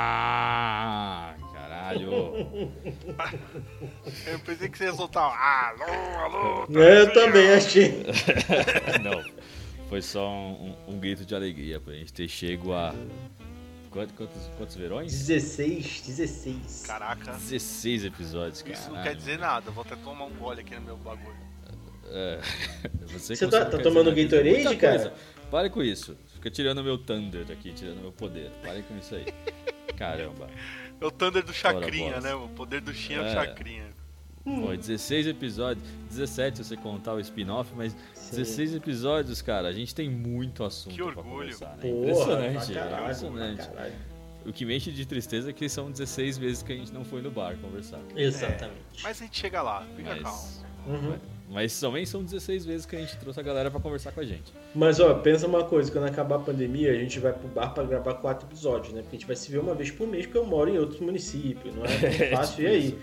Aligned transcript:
Ah! 0.00 1.34
Caralho! 1.52 2.10
Eu 4.26 4.38
pensei 4.40 4.68
que 4.68 4.78
você 4.78 4.84
ia 4.84 4.92
soltar 4.94 5.28
um 5.28 5.32
alô, 5.34 5.84
alô. 6.20 6.66
tá 6.66 6.72
Eu 6.80 7.12
também 7.12 7.52
achei. 7.52 8.04
Não, 9.04 9.22
foi 9.88 10.00
só 10.00 10.28
um, 10.30 10.74
um 10.88 10.98
grito 10.98 11.24
de 11.26 11.34
alegria 11.34 11.78
pra 11.80 11.92
gente 11.94 12.12
ter 12.12 12.26
chego 12.28 12.72
a. 12.72 12.94
Quantos, 13.90 14.14
quantos, 14.16 14.50
quantos 14.56 14.76
verões? 14.76 15.12
16, 15.26 16.02
16. 16.06 16.84
Caraca, 16.86 17.32
16 17.32 18.04
episódios, 18.04 18.62
cara. 18.62 18.74
isso 18.74 18.90
não 18.90 19.02
quer 19.02 19.14
dizer 19.16 19.38
nada. 19.38 19.70
Vou 19.72 19.82
até 19.82 19.96
tomar 19.96 20.24
um 20.26 20.30
gole 20.34 20.60
aqui 20.60 20.74
no 20.76 20.80
meu 20.82 20.96
bagulho. 20.96 21.36
É. 22.06 22.40
Você, 23.12 23.34
Você 23.36 23.48
tá- 23.48 23.64
tá 23.66 23.78
tomando 23.78 24.14
Gatorade, 24.14 24.76
cara? 24.76 24.98
coisa. 24.98 25.12
Pare 25.50 25.68
com 25.68 25.82
isso. 25.82 26.16
Fica 26.40 26.50
tirando 26.50 26.82
meu 26.82 26.96
Thunder 26.96 27.44
aqui, 27.50 27.70
tirando 27.72 28.00
meu 28.00 28.12
poder. 28.12 28.50
Pare 28.64 28.82
com 28.82 28.96
isso 28.96 29.14
aí. 29.14 29.26
Caramba. 29.96 30.48
É 30.98 31.04
o 31.04 31.10
Thunder 31.10 31.42
do 31.44 31.52
Chacrinha, 31.52 32.18
né? 32.20 32.34
O 32.34 32.48
poder 32.48 32.80
do 32.80 32.94
Shin 32.94 33.14
é 33.14 33.20
o 33.20 33.24
É. 33.26 33.32
Chacrinha. 33.34 33.84
Pô, 34.42 34.74
16 34.74 35.26
episódios, 35.26 35.86
17 36.08 36.56
se 36.58 36.64
você 36.64 36.76
contar 36.76 37.12
o 37.12 37.20
spin-off, 37.20 37.70
mas 37.76 37.94
16 38.30 38.74
episódios, 38.74 39.42
cara, 39.42 39.68
a 39.68 39.72
gente 39.72 39.94
tem 39.94 40.08
muito 40.08 40.64
assunto 40.64 40.92
Que 40.94 40.96
pra 41.02 41.08
orgulho. 41.08 41.28
conversar, 41.30 41.76
né? 41.76 41.82
Porra, 41.82 41.98
Impressionante, 42.00 42.72
caralho, 42.72 43.02
impressionante. 43.02 43.68
O 44.46 44.52
que 44.54 44.64
me 44.64 44.74
enche 44.74 44.90
de 44.90 45.04
tristeza 45.04 45.50
é 45.50 45.52
que 45.52 45.68
são 45.68 45.90
16 45.90 46.38
vezes 46.38 46.62
que 46.62 46.72
a 46.72 46.76
gente 46.76 46.90
não 46.90 47.04
foi 47.04 47.20
no 47.20 47.30
bar 47.30 47.54
conversar. 47.58 48.00
Exatamente. 48.16 49.02
Mas 49.02 49.20
a 49.20 49.24
gente 49.26 49.38
chega 49.38 49.60
lá, 49.60 49.86
fica 49.94 50.16
calmo. 50.16 50.22
Mas, 50.24 50.64
Uhum. 50.86 51.18
Mas 51.50 51.78
também 51.80 52.06
são 52.06 52.22
16 52.22 52.64
vezes 52.64 52.86
que 52.86 52.94
a 52.96 52.98
gente 53.00 53.16
trouxe 53.18 53.38
a 53.40 53.42
galera 53.42 53.70
pra 53.70 53.80
conversar 53.80 54.12
com 54.12 54.20
a 54.20 54.24
gente. 54.24 54.52
Mas 54.74 55.00
ó, 55.00 55.12
pensa 55.14 55.46
uma 55.46 55.64
coisa, 55.64 55.90
quando 55.90 56.04
acabar 56.06 56.36
a 56.36 56.38
pandemia, 56.38 56.92
a 56.92 56.94
gente 56.94 57.18
vai 57.18 57.32
pro 57.32 57.48
bar 57.48 57.70
pra 57.74 57.82
gravar 57.84 58.14
quatro 58.14 58.46
episódios, 58.48 58.94
né? 58.94 59.02
Porque 59.02 59.16
a 59.16 59.18
gente 59.18 59.26
vai 59.26 59.36
se 59.36 59.50
ver 59.50 59.58
uma 59.58 59.74
vez 59.74 59.90
por 59.90 60.06
mês, 60.06 60.24
porque 60.26 60.38
eu 60.38 60.46
moro 60.46 60.70
em 60.70 60.78
outro 60.78 61.04
município, 61.04 61.72
não 61.74 61.84
é 61.84 61.88
tão 61.88 62.28
fácil. 62.38 62.54
tipo 62.56 62.62
e 62.62 62.66
aí? 62.68 62.98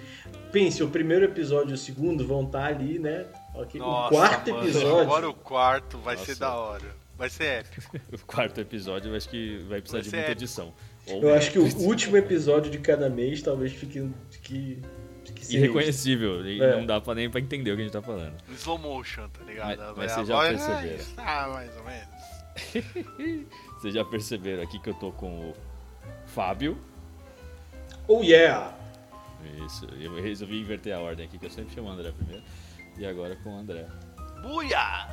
Pense, 0.51 0.81
o 0.81 0.89
primeiro 0.89 1.25
episódio 1.25 1.71
e 1.71 1.73
o 1.73 1.77
segundo 1.77 2.25
vão 2.25 2.43
estar 2.45 2.65
ali, 2.65 2.97
né? 2.97 3.25
Ok, 3.53 3.79
Nossa, 3.79 4.07
o 4.07 4.17
quarto 4.17 4.51
mano, 4.51 4.63
episódio. 4.63 4.99
Agora 4.99 5.29
o 5.29 5.33
quarto 5.33 5.97
vai 5.97 6.15
Nossa. 6.15 6.25
ser 6.25 6.35
da 6.39 6.55
hora. 6.55 6.85
Vai 7.17 7.29
ser 7.29 7.43
épico. 7.45 7.97
O 8.13 8.25
quarto 8.25 8.61
episódio 8.61 9.11
eu 9.11 9.15
acho 9.17 9.27
que 9.27 9.57
vai 9.67 9.81
precisar 9.81 9.97
Vai 9.99 10.03
de 10.03 10.09
muita 10.15 10.31
épico. 10.31 10.31
edição. 10.43 10.73
Ou 11.09 11.23
Eu 11.23 11.33
acho 11.33 11.51
que 11.51 11.57
o 11.59 11.65
último 11.79 12.15
episódio 12.15 12.69
de 12.71 12.77
cada 12.77 13.09
mês 13.09 13.41
talvez 13.41 13.73
fique. 13.73 14.07
fique, 14.29 14.79
sinistro. 15.45 15.57
irreconhecível. 15.57 16.45
E 16.45 16.61
É. 16.61 16.75
não 16.75 16.85
dá 16.85 16.99
pra 17.01 17.13
nem 17.15 17.29
pra 17.29 17.39
entender 17.39 17.71
o 17.71 17.75
que 17.75 17.81
a 17.81 17.83
gente 17.85 17.93
tá 17.93 18.01
falando. 18.01 18.33
Slow 18.55 18.77
motion, 18.77 19.27
tá 19.29 19.43
ligado? 19.45 19.77
Mas- 19.79 19.97
mas 19.97 20.11
vocês 20.11 20.27
já 20.27 20.35
voz, 20.35 20.49
perceberam. 20.65 21.05
Ah, 21.17 21.47
mais 21.53 21.77
ou 21.77 21.83
menos. 21.83 22.17
Vocês 23.77 23.93
já 23.93 24.03
perceberam 24.03 24.63
aqui 24.63 24.79
que 24.79 24.89
eu 24.89 24.93
tô 24.95 25.11
com 25.11 25.51
o 25.51 25.53
Fábio. 26.25 26.75
Oh 28.07 28.23
yeah! 28.23 28.73
Isso, 29.65 29.85
eu 29.99 30.15
resolvi 30.21 30.59
inverter 30.61 30.95
a 30.95 30.99
ordem 30.99 31.27
aqui, 31.27 31.37
que 31.37 31.45
eu 31.45 31.49
sempre 31.51 31.75
chamo 31.75 31.87
o 31.89 31.91
André 31.91 32.11
primeiro. 32.11 32.43
E 32.97 33.05
agora 33.05 33.35
com 33.43 33.55
o 33.55 33.59
André. 33.59 33.85
Buia! 34.41 35.07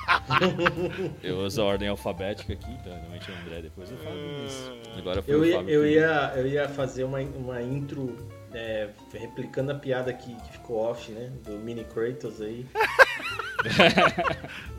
Eu 1.22 1.38
uso 1.40 1.62
a 1.62 1.64
ordem 1.64 1.88
alfabética 1.88 2.52
aqui, 2.52 2.70
então 2.70 2.92
normalmente 2.92 3.30
é 3.30 3.34
o 3.34 3.38
André, 3.38 3.62
depois 3.62 3.90
o 3.90 3.96
Fábio. 3.96 4.42
Mas 4.42 4.98
agora 4.98 5.22
foi 5.22 5.34
Eu 5.34 5.40
o 5.40 5.44
ia, 5.44 5.56
Fábio. 5.56 5.70
eu 5.74 5.86
ia, 5.86 6.32
eu 6.36 6.46
ia 6.46 6.68
fazer 6.68 7.04
uma, 7.04 7.20
uma 7.20 7.62
intro 7.62 8.16
é, 8.54 8.88
replicando 9.12 9.72
a 9.72 9.74
piada 9.74 10.12
que, 10.12 10.34
que 10.34 10.52
ficou 10.52 10.78
off, 10.78 11.10
né? 11.12 11.30
Do 11.44 11.52
Mini 11.52 11.84
Kratos 11.84 12.40
aí. 12.40 12.66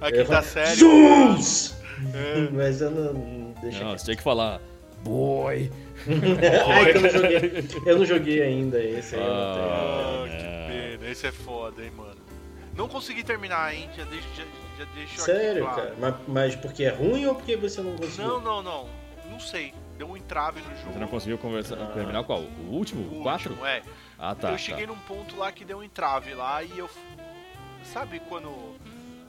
Eu 0.01 0.07
Aqui 0.07 0.17
ia 0.17 0.25
tá 0.25 0.41
falar, 0.41 0.43
sério. 0.43 0.75
Zeus! 0.75 1.75
É. 2.13 2.49
Mas 2.51 2.81
eu 2.81 2.89
não. 2.89 3.13
não 3.13 3.51
deixa 3.61 3.83
Não, 3.83 3.91
você 3.97 4.05
tinha 4.05 4.17
que 4.17 4.23
falar. 4.23 4.59
Boy! 5.03 5.71
Ai, 6.67 6.91
que 6.91 6.97
eu 6.97 7.01
não 7.01 7.09
joguei. 7.09 7.65
Eu 7.85 7.97
não 7.99 8.05
joguei 8.05 8.41
ainda 8.41 8.83
esse 8.83 9.15
aí. 9.15 9.21
eu 9.21 9.27
não 9.27 9.53
tenho. 9.53 9.65
Ah, 9.69 10.23
Ah, 10.23 10.27
que 10.27 10.43
não. 10.43 10.97
pena. 10.97 11.11
Esse 11.11 11.27
é 11.27 11.31
foda, 11.31 11.83
hein, 11.83 11.91
mano. 11.95 12.17
Não 12.75 12.87
consegui 12.87 13.23
terminar, 13.23 13.73
hein? 13.75 13.87
Já 13.95 14.03
deixo, 14.05 14.27
já, 14.35 14.43
já 14.79 14.91
deixo 14.95 15.13
aqui 15.13 15.21
Sério, 15.21 15.63
claro. 15.63 15.75
cara? 15.81 15.95
Mas, 15.99 16.15
mas 16.27 16.55
porque 16.55 16.83
é 16.85 16.89
ruim 16.89 17.25
ou 17.27 17.35
porque 17.35 17.55
você 17.55 17.81
não 17.81 17.95
conseguiu? 17.95 18.27
Não, 18.27 18.41
não, 18.41 18.63
não. 18.63 18.89
Não 19.29 19.39
sei. 19.39 19.73
Deu 20.01 20.09
um 20.09 20.17
entrave 20.17 20.61
no 20.61 20.75
jogo. 20.77 20.93
Você 20.93 20.99
não 20.99 21.07
conseguiu 21.07 21.37
conversar, 21.37 21.75
Ah. 21.79 21.91
terminar 21.93 22.23
qual? 22.23 22.39
O 22.39 22.71
último? 22.71 23.03
O 23.07 23.19
O 23.19 23.21
4? 23.21 23.51
último, 23.51 23.67
É. 23.67 23.83
Ah, 24.17 24.33
tá. 24.33 24.51
eu 24.51 24.57
cheguei 24.57 24.87
num 24.87 24.97
ponto 24.97 25.35
lá 25.37 25.51
que 25.51 25.63
deu 25.63 25.77
um 25.77 25.83
entrave 25.83 26.33
lá 26.33 26.63
e 26.63 26.75
eu. 26.79 26.89
Sabe 27.83 28.19
quando 28.21 28.75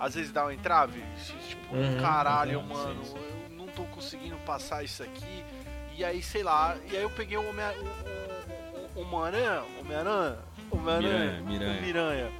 às 0.00 0.14
vezes 0.14 0.32
dá 0.32 0.46
um 0.46 0.50
entrave? 0.50 1.04
Tipo, 1.46 1.76
Uhum, 1.76 2.00
caralho, 2.00 2.60
uhum, 2.60 2.66
mano, 2.68 3.04
sim, 3.04 3.10
sim. 3.10 3.18
eu 3.50 3.54
não 3.54 3.66
tô 3.66 3.82
conseguindo 3.84 4.36
passar 4.46 4.82
isso 4.82 5.02
aqui. 5.02 5.44
E 5.94 6.02
aí, 6.02 6.22
sei 6.22 6.42
lá, 6.42 6.74
e 6.90 6.96
aí 6.96 7.02
eu 7.02 7.10
peguei 7.10 7.36
o 7.36 7.46
Homem- 7.46 7.66
o- 7.66 8.98
o- 8.98 9.02
o- 9.02 9.02
Homem-Aranha, 9.02 9.62
Homem-Aranha, 9.78 10.38
Homem-Aranha, 10.70 11.40
Miranha, 11.42 11.42
Miranha. 11.42 11.78
o 11.78 11.82
Miranha. 11.82 12.30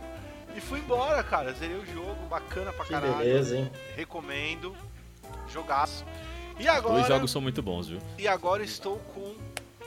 E 0.56 0.60
fui 0.62 0.78
embora, 0.78 1.22
cara. 1.22 1.52
Zerei 1.52 1.76
o 1.76 1.84
jogo, 1.84 2.16
bacana 2.30 2.72
pra 2.72 2.84
Que 2.86 2.92
caralho. 2.92 3.14
beleza, 3.18 3.58
hein? 3.58 3.70
Recomendo. 3.94 4.74
Jogaço. 5.50 6.06
E 6.58 6.62
Os 6.62 6.68
agora, 6.68 6.94
dois 6.94 7.06
jogos 7.08 7.30
são 7.30 7.40
muito 7.40 7.62
bons, 7.62 7.88
viu? 7.88 7.98
e 8.18 8.28
agora 8.28 8.62
estou 8.62 8.98
com 9.14 9.34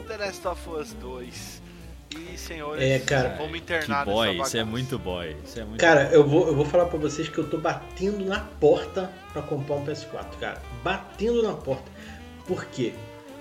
The 0.08 0.18
Last 0.18 0.48
of 0.48 0.70
Us 0.70 0.94
2. 0.94 1.62
E 2.34 2.38
senhores, 2.38 2.82
É, 2.82 3.00
cara. 3.00 3.36
vamos 3.38 3.52
Que 3.54 3.58
internar 3.58 4.06
boy, 4.06 4.38
nessa 4.38 4.48
isso 4.48 4.58
é 4.58 4.64
muito 4.64 4.98
boy. 4.98 5.36
Isso 5.44 5.60
é 5.60 5.66
muito 5.66 5.82
Cara, 5.82 6.10
eu 6.14 6.26
vou, 6.26 6.48
eu 6.48 6.56
vou 6.56 6.64
falar 6.66 6.86
pra 6.86 6.98
vocês 6.98 7.28
que 7.28 7.38
eu 7.38 7.50
tô 7.50 7.58
batendo 7.58 8.24
na 8.24 8.40
porta 8.40 9.12
pra 9.34 9.42
comprar 9.42 9.76
um 9.76 9.86
PS4, 9.86 10.38
cara. 10.40 10.62
Batendo 10.82 11.44
na 11.44 11.54
porta. 11.54 11.84
Por 12.48 12.64
quê? 12.66 12.94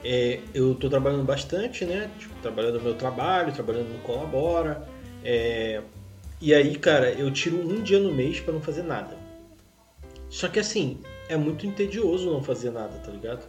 É, 0.03 0.41
eu 0.53 0.75
tô 0.75 0.89
trabalhando 0.91 1.23
bastante, 1.25 1.85
né? 1.85 2.11
Tipo, 2.19 2.35
trabalhando 2.43 2.79
no 2.79 2.83
meu 2.85 2.95
trabalho, 2.95 3.53
trabalhando 3.53 3.91
no 3.93 3.99
Colabora. 4.01 4.89
É, 5.23 5.81
e 6.41 6.53
aí, 6.53 6.77
cara, 6.77 7.13
eu 7.13 7.31
tiro 7.31 7.57
um 7.59 7.81
dia 7.81 8.01
no 8.01 8.13
mês 8.13 8.41
pra 8.41 8.53
não 8.53 8.61
fazer 8.61 8.83
nada. 8.83 9.17
Só 10.29 10.49
que 10.49 10.59
assim, 10.59 10.99
é 11.29 11.37
muito 11.37 11.67
entedioso 11.67 12.31
não 12.31 12.43
fazer 12.43 12.71
nada, 12.71 12.99
tá 12.99 13.11
ligado? 13.11 13.47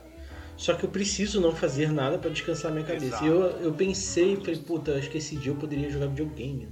Só 0.57 0.73
que 0.73 0.85
eu 0.85 0.89
preciso 0.89 1.41
não 1.41 1.53
fazer 1.53 1.91
nada 1.91 2.17
pra 2.17 2.29
descansar 2.29 2.71
minha 2.71 2.85
cabeça. 2.85 3.05
Exato. 3.07 3.25
E 3.25 3.27
eu, 3.27 3.41
eu 3.61 3.73
pensei, 3.73 4.37
falei, 4.37 4.55
puta, 4.57 4.93
acho 4.95 5.09
que 5.09 5.17
esse 5.17 5.35
dia 5.35 5.51
eu 5.51 5.55
poderia 5.57 5.89
jogar 5.89 6.07
videogame. 6.07 6.67
né? 6.67 6.71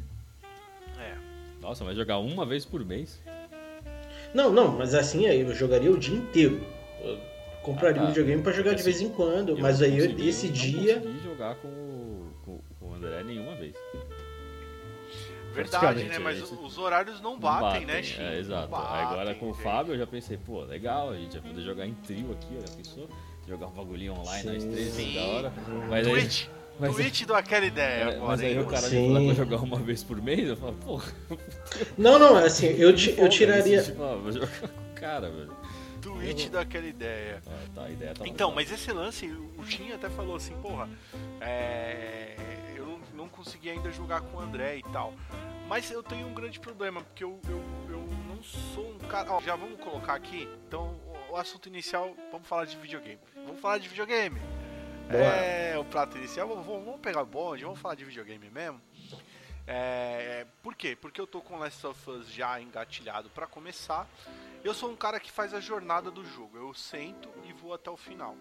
É. 1.00 1.14
Nossa, 1.62 1.84
vai 1.84 1.94
jogar 1.94 2.18
uma 2.20 2.46
vez 2.46 2.64
por 2.66 2.84
mês? 2.86 3.20
Não, 4.34 4.52
não, 4.52 4.70
mas 4.78 4.94
assim 4.96 5.28
aí 5.28 5.42
eu 5.42 5.54
jogaria 5.54 5.92
o 5.92 5.98
dia 6.00 6.16
inteiro. 6.16 6.62
Eu 7.04 7.20
compraria 7.62 8.00
Ah, 8.02 8.04
um 8.04 8.08
tá. 8.08 8.12
videogame 8.14 8.42
pra 8.42 8.54
jogar 8.54 8.70
de 8.72 8.76
Assim, 8.82 8.84
vez 8.86 9.02
em 9.02 9.10
quando, 9.10 9.50
Eu 9.50 9.58
mas 9.58 9.80
não 9.80 9.88
aí 9.88 10.00
eu- 10.00 10.06
consegui- 10.08 10.30
esse 10.30 10.48
não 10.48 10.54
dia. 10.54 10.96
consegui 11.00 11.20
jogar 11.24 11.56
com, 11.56 11.68
o- 11.68 12.30
com, 12.46 12.60
com 12.80 12.86
o 12.90 12.94
André 12.96 13.22
nenhuma 13.24 13.54
vez. 13.56 13.76
Verdade, 15.54 16.04
né? 16.06 16.20
Mas 16.20 16.38
é 16.40 16.44
isso. 16.44 16.60
os 16.64 16.78
horários 16.78 17.22
não 17.22 17.32
Não 17.34 17.40
batem, 17.40 17.82
né, 17.86 17.94
batem, 17.96 18.04
Chico? 18.04 18.22
É, 18.22 18.40
exato. 18.40 18.76
Aí 18.76 19.04
Agora 19.04 19.26
batem, 19.26 19.40
com 19.40 19.50
o. 19.50 19.54
Fábio 19.54 19.94
eu 19.94 19.98
já 20.00 20.08
pensei, 20.08 20.38
pô, 20.38 20.62
legal, 20.64 21.12
a 21.12 21.18
gente 21.18 21.38
vai 21.40 21.50
poder 21.50 21.62
jogar 21.64 21.86
em 21.88 21.94
trio 21.94 22.32
aqui, 22.32 22.48
olha, 22.56 22.68
pensou? 22.76 23.08
Jogar 23.48 23.68
um 23.68 23.72
bagulhinho 23.72 24.14
online 24.14 24.44
nós 24.54 24.64
Sim. 24.64 24.72
três, 24.72 24.94
Sim. 24.94 25.16
da 25.16 25.22
hora. 25.26 25.54
Mas 25.90 26.08
aí, 26.08 26.14
Twitch. 26.14 26.46
mas, 26.80 26.96
Twitch 26.96 27.26
deu 27.26 27.36
aquela 27.36 27.66
ideia 27.66 27.86
é, 27.86 28.04
agora, 28.16 28.28
mas 28.28 28.42
aí 28.42 28.58
o 28.60 28.66
cara 28.66 28.82
Sim. 28.88 29.10
me 29.20 29.26
pra 29.26 29.34
jogar 29.36 29.58
uma 29.58 29.80
vez 29.80 30.04
por 30.04 30.22
mês, 30.22 30.48
eu 30.48 30.56
falo, 30.58 30.74
pô, 30.86 31.02
Não, 31.98 32.18
não, 32.18 32.38
assim, 32.38 32.68
eu, 32.68 32.90
eu 33.18 33.30
tiraria. 33.30 33.78
isso, 33.80 33.92
tipo, 33.92 34.04
ah, 34.04 34.16
vou 34.16 34.32
jogar 34.32 34.48
com 34.48 34.66
o 34.68 34.94
cara, 34.96 35.30
velho. 35.30 35.52
Twitch 36.02 36.48
deu 36.50 36.60
aquela 36.60 36.86
ideia. 36.86 37.42
Ah, 37.48 37.52
tá, 37.76 37.84
a 37.84 37.90
ideia 37.90 38.14
tá 38.14 38.26
Então, 38.28 38.50
legal. 38.50 38.52
mas 38.56 38.72
esse 38.72 38.92
lance, 38.92 39.26
o 39.58 39.64
Tim 39.64 39.92
até 39.92 40.10
falou 40.10 40.36
assim, 40.36 40.54
porra, 40.62 40.90
é, 41.42 42.36
não, 43.24 43.30
consegui 43.30 43.70
ainda 43.70 43.92
jogar 43.92 44.22
com 44.22 44.38
o 44.38 44.40
André 44.40 44.78
e 44.78 44.84
tal. 44.84 45.14
Mas 45.68 45.90
eu 45.90 46.04
tenho 46.04 46.28
um 46.28 46.34
grande 46.34 46.60
problema, 46.60 47.02
porque 47.02 47.24
eu, 47.24 47.40
eu, 47.48 47.64
eu 47.90 48.08
não 48.28 48.44
sou 48.44 48.92
um 48.92 49.00
cara. 49.00 49.32
Ó, 49.32 49.42
já 49.42 49.56
vamos 49.56 49.80
colocar 49.80 50.14
aqui. 50.14 50.48
Então, 50.68 51.00
o, 51.30 51.38
assunto 51.38 51.68
inicial, 51.68 52.16
vamos 52.32 52.48
falar 52.48 52.66
de 52.66 52.76
videogame. 52.78 53.20
Vamos 53.46 53.62
falar 53.62 53.78
de 53.78 53.88
videogame. 53.88 54.40
É, 55.10 55.78
o 55.78 55.86
prato 55.86 56.18
inicial, 56.18 56.48
vamos, 56.48 56.66
vamos 56.66 57.00
pegar 57.00 57.22
o 57.22 57.26
bonde, 57.26 57.64
vamos 57.64 57.80
falar 57.80 57.96
de 57.96 58.06
videogame 58.06 58.50
mesmo. 58.50 58.82
É, 59.66 60.46
por 60.62 60.76
quê? 60.76 60.96
Porque 60.96 61.20
eu 61.20 61.28
tô 61.28 61.42
com 61.42 61.58
Last 61.58 61.86
of 61.86 62.10
Us 62.10 62.30
já 62.30 62.60
engatilhado 62.60 63.30
pra 63.30 63.48
começar. 63.48 64.08
Eu 64.64 64.74
sou 64.74 64.90
um 64.90 64.96
cara 64.96 65.20
que 65.20 65.32
faz 65.32 65.54
a 65.54 65.60
jornada 65.60 66.10
do 66.10 66.26
jogo. 66.26 66.58
Eu 66.58 66.74
sento 66.74 67.30
e 67.46 67.54
vou 67.54 67.74
até 67.74 67.90
o 67.90 67.98
final. 67.98 68.36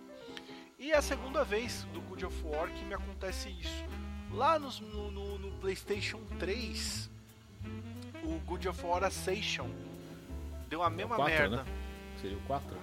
E 0.79 0.91
é 0.91 0.97
a 0.97 1.03
segunda 1.03 1.45
vez 1.45 1.85
do 1.93 2.01
God 2.01 2.25
of 2.25 2.43
War 2.45 2.69
que 2.73 2.85
me 2.85 2.95
acontece 2.95 3.49
isso. 3.49 4.02
Lá 4.35 4.59
nos- 4.59 4.81
no, 4.81 5.11
no- 5.11 5.39
no 5.39 5.51
PlayStation 5.59 6.19
3, 6.39 7.11
o 8.25 8.39
God 8.47 8.67
of 8.67 8.85
War 8.87 9.05
Ascension 9.05 9.69
deu 10.69 10.83
a 10.83 10.89
mesma 10.91 11.17
quatro, 11.17 11.35
merda. 11.35 11.57
né? 11.59 11.65
Seria 12.21 12.37
o 12.37 12.41
4, 12.43 12.77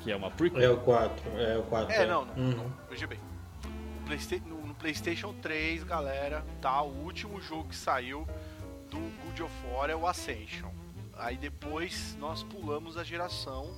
que 0.00 0.10
é 0.12 0.16
uma 0.16 0.30
prequel. 0.30 0.60
É 0.62 0.68
o 0.70 0.76
4, 0.78 1.38
é 1.38 1.58
o 1.58 1.62
4. 1.64 1.92
É, 1.94 2.06
não, 2.06 2.24
não. 2.26 2.34
Uhum. 2.34 2.70
Veja 2.90 3.06
bem. 3.06 3.18
No, 4.44 4.48
no- 4.56 4.66
no 4.66 4.74
PlayStation 4.74 5.32
3, 5.40 5.84
galera, 5.84 6.44
tá? 6.60 6.82
O 6.82 6.90
último 7.04 7.40
jogo 7.40 7.68
que 7.68 7.76
saiu 7.76 8.26
do 8.90 8.98
God 9.24 9.40
of 9.40 9.54
War 9.72 9.88
é 9.88 9.94
o 9.96 10.06
Ascension. 10.06 10.70
Aí 11.16 11.36
depois 11.36 12.16
nós 12.18 12.42
pulamos 12.42 12.96
a 12.96 13.04
geração 13.04 13.72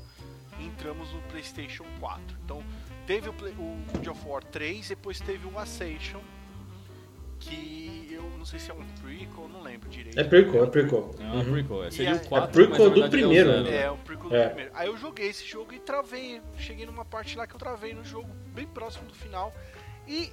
e 0.58 0.64
entramos 0.66 1.12
no 1.12 1.20
PlayStation 1.22 1.84
4. 2.00 2.36
Então, 2.44 2.62
teve 3.06 3.28
o, 3.28 3.32
Play, 3.32 3.52
o 3.52 3.76
God 3.92 4.06
of 4.08 4.26
War 4.26 4.42
3, 4.44 4.88
depois 4.88 5.20
teve 5.20 5.46
o 5.46 5.58
Ascension, 5.58 6.20
que 7.42 8.08
eu 8.12 8.22
não 8.38 8.44
sei 8.44 8.58
se 8.58 8.70
é 8.70 8.74
um 8.74 8.84
prequel, 9.02 9.48
não 9.48 9.62
lembro 9.62 9.88
direito. 9.88 10.18
É 10.18 10.24
prequel, 10.24 10.64
é 10.64 10.66
prequel. 10.68 11.14
É 11.18 11.24
um 11.24 11.44
prequel, 11.52 11.84
é. 11.84 11.90
seria 11.90 12.12
o 12.12 12.16
é- 12.16 12.18
4, 12.18 12.48
é 12.62 12.66
prequel 12.66 12.90
do 12.90 13.04
é 13.04 13.08
primeiro, 13.08 13.62
né? 13.62 13.76
É, 13.82 13.90
o 13.90 13.96
prequel 13.98 14.28
do 14.28 14.36
É. 14.36 14.46
primeiro. 14.48 14.70
Aí 14.74 14.86
eu 14.88 14.96
joguei 14.96 15.28
esse 15.28 15.46
jogo 15.46 15.72
e 15.72 15.78
travei. 15.80 16.40
Cheguei 16.58 16.86
numa 16.86 17.04
parte 17.04 17.36
lá 17.36 17.46
que 17.46 17.54
eu 17.54 17.58
travei 17.58 17.92
no 17.94 18.04
jogo, 18.04 18.28
bem 18.54 18.66
próximo 18.66 19.06
do 19.08 19.14
final. 19.14 19.52
E, 20.06 20.32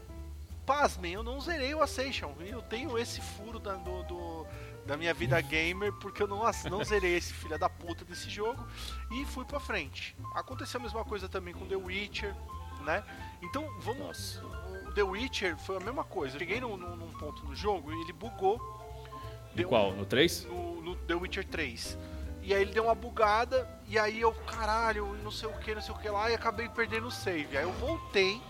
pasmem, 0.66 1.14
eu 1.14 1.24
não 1.24 1.40
zerei 1.42 1.74
o 1.74 1.82
Ascension. 1.82 2.32
Eu 2.40 2.62
tenho 2.62 2.98
esse 2.98 3.20
furo 3.22 3.60
da, 3.60 3.74
do, 3.76 4.04
do- 4.04 4.48
da 4.86 4.98
minha 4.98 5.14
vida 5.14 5.40
gamer, 5.42 5.94
porque 5.94 6.24
eu 6.24 6.28
não, 6.28 6.42
não 6.70 6.84
zerei 6.84 7.16
esse 7.16 7.32
filho 7.34 7.58
da 7.60 7.70
puta 7.70 8.04
desse 8.06 8.30
jogo. 8.30 8.66
E 9.12 9.26
fui 9.26 9.46
pra 9.46 9.60
frente. 9.60 10.16
Aconteceu 10.36 10.80
a 10.80 10.84
mesma 10.84 11.04
coisa 11.06 11.30
também 11.30 11.54
com 11.54 11.66
The 11.68 11.76
Witcher, 11.76 12.36
né? 12.84 13.04
Então, 13.42 13.68
vamos... 13.82 14.00
Nossa. 14.42 14.69
O 14.90 14.94
The 14.94 15.04
Witcher 15.04 15.56
foi 15.58 15.78
a 15.78 15.80
mesma 15.80 16.04
coisa. 16.04 16.36
Eu 16.36 16.40
cheguei 16.40 16.60
num, 16.60 16.76
num- 16.76 17.12
ponto 17.12 17.46
no 17.46 17.56
jogo 17.56 17.92
e 17.94 18.02
ele 18.02 18.14
bugou. 18.14 18.58
No 18.58 19.56
Deu- 19.56 19.70
qual? 19.70 19.94
No 19.94 20.06
3? 20.06 20.46
no, 20.46 20.82
no 20.82 20.96
The 20.96 21.14
Witcher 21.16 21.46
3. 21.46 21.98
E 22.42 22.54
aí 22.54 22.62
ele 22.64 22.72
deu 22.72 22.86
uma 22.86 22.96
bugada, 22.96 23.70
e 23.88 24.00
aí 24.00 24.22
eu, 24.22 24.32
caralho, 24.32 25.14
não 25.24 25.30
sei 25.30 25.48
o 25.48 25.54
que, 25.60 25.76
não 25.76 25.82
sei 25.82 25.94
o 25.94 25.98
que 25.98 26.10
lá, 26.10 26.32
e 26.32 26.34
acabei 26.34 26.68
perdendo 26.70 27.08
o 27.08 27.12
save. 27.12 27.56
Aí 27.58 27.64
eu 27.64 27.72
voltei 27.74 28.42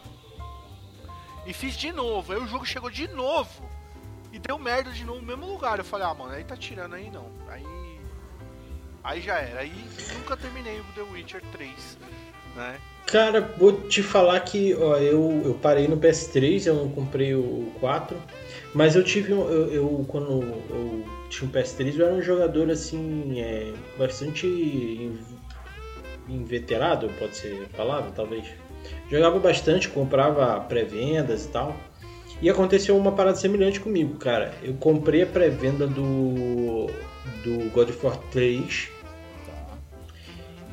e 1.45 1.51
fiz 1.53 1.75
de 1.75 1.91
novo. 1.91 2.31
Aí 2.31 2.39
o 2.39 2.47
jogo 2.47 2.65
chegou 2.65 2.89
de 2.89 3.07
novo 3.09 3.69
e 4.31 4.39
deu 4.39 4.57
merda 4.57 4.91
de 4.91 5.03
novo 5.03 5.19
no 5.19 5.25
mesmo 5.27 5.45
lugar. 5.47 5.79
Eu 5.79 5.83
falei, 5.85 6.05
ah, 6.07 6.13
mano, 6.13 6.31
aí 6.31 6.43
tá 6.43 6.55
tirando 6.55 6.93
aí 6.95 7.09
não. 7.09 7.29
Aí. 7.49 7.65
Aí 9.03 9.21
já 9.21 9.39
era. 9.39 9.61
Aí 9.61 9.89
nunca 10.13 10.37
terminei 10.37 10.79
o 10.79 10.83
The 10.93 11.01
Witcher 11.01 11.41
3, 11.51 11.97
né? 12.59 12.79
Cara, 13.07 13.41
vou 13.57 13.71
te 13.73 14.03
falar 14.03 14.39
que 14.41 14.75
ó, 14.75 14.97
eu, 14.97 15.41
eu 15.43 15.53
parei 15.55 15.87
no 15.87 15.97
PS3, 15.97 16.67
eu 16.67 16.75
não 16.75 16.89
comprei 16.89 17.33
o 17.33 17.71
4, 17.79 18.15
mas 18.73 18.95
eu 18.95 19.03
tive 19.03 19.33
um. 19.33 19.49
Eu, 19.49 19.73
eu- 19.73 20.05
quando 20.07 20.43
eu 20.69 21.03
tinha 21.27 21.47
um 21.49 21.51
PS3, 21.51 21.97
eu 21.97 22.05
era 22.05 22.13
um 22.13 22.21
jogador 22.21 22.69
assim, 22.69 23.39
é, 23.41 23.73
bastante 23.97 24.45
in- 24.45 25.17
inveterado, 26.27 27.09
pode 27.17 27.35
ser 27.35 27.67
a 27.73 27.75
palavra, 27.77 28.11
talvez. 28.15 28.45
Jogava 29.09 29.39
bastante, 29.39 29.89
comprava 29.89 30.59
pré-vendas 30.61 31.45
e 31.45 31.47
tal. 31.49 31.75
E 32.41 32.49
aconteceu 32.49 32.95
uma 32.95 33.11
parada 33.11 33.35
semelhante 33.37 33.79
comigo, 33.79 34.17
cara. 34.17 34.53
Eu 34.61 34.75
comprei 34.75 35.23
a 35.23 35.25
pré-venda 35.25 35.87
do, 35.87 36.85
do 37.43 37.69
God 37.71 37.89
of 37.89 38.05
War 38.05 38.17
3. 38.31 38.87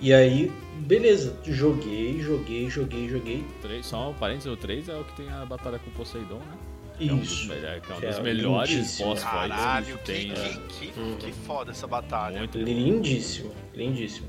E 0.00 0.12
aí, 0.12 0.52
beleza, 0.80 1.36
joguei, 1.44 2.20
joguei, 2.20 2.68
joguei, 2.70 3.08
joguei. 3.08 3.44
3, 3.62 3.84
só 3.86 4.10
um 4.10 4.14
parênteses, 4.14 4.52
o 4.52 4.56
3 4.56 4.88
é 4.88 4.94
o 4.96 5.04
que 5.04 5.16
tem 5.16 5.28
a 5.30 5.44
batalha 5.44 5.78
com 5.78 5.90
o 5.90 5.92
Poseidon, 5.94 6.38
né? 6.38 6.56
É 6.98 7.12
um 7.12 7.18
dos, 7.18 7.30
Isso. 7.30 7.48
melhor- 7.48 7.78
que 7.80 7.92
é 7.92 7.94
um 7.94 8.00
dos 8.00 8.16
é 8.18 8.22
melhores 8.22 8.98
boss 8.98 9.20
fights 9.20 9.22
Caralho, 9.48 9.98
que 9.98 10.02
que, 10.02 10.12
tem. 10.12 10.28
né? 10.28 10.60
que, 10.68 10.86
que, 10.88 11.16
que 11.26 11.32
foda 11.32 11.70
essa 11.72 11.86
batalha. 11.86 12.38
Muito 12.38 12.56
Lindíssimo, 12.58 13.52
lindíssimo. 13.74 14.26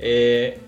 É, 0.00 0.58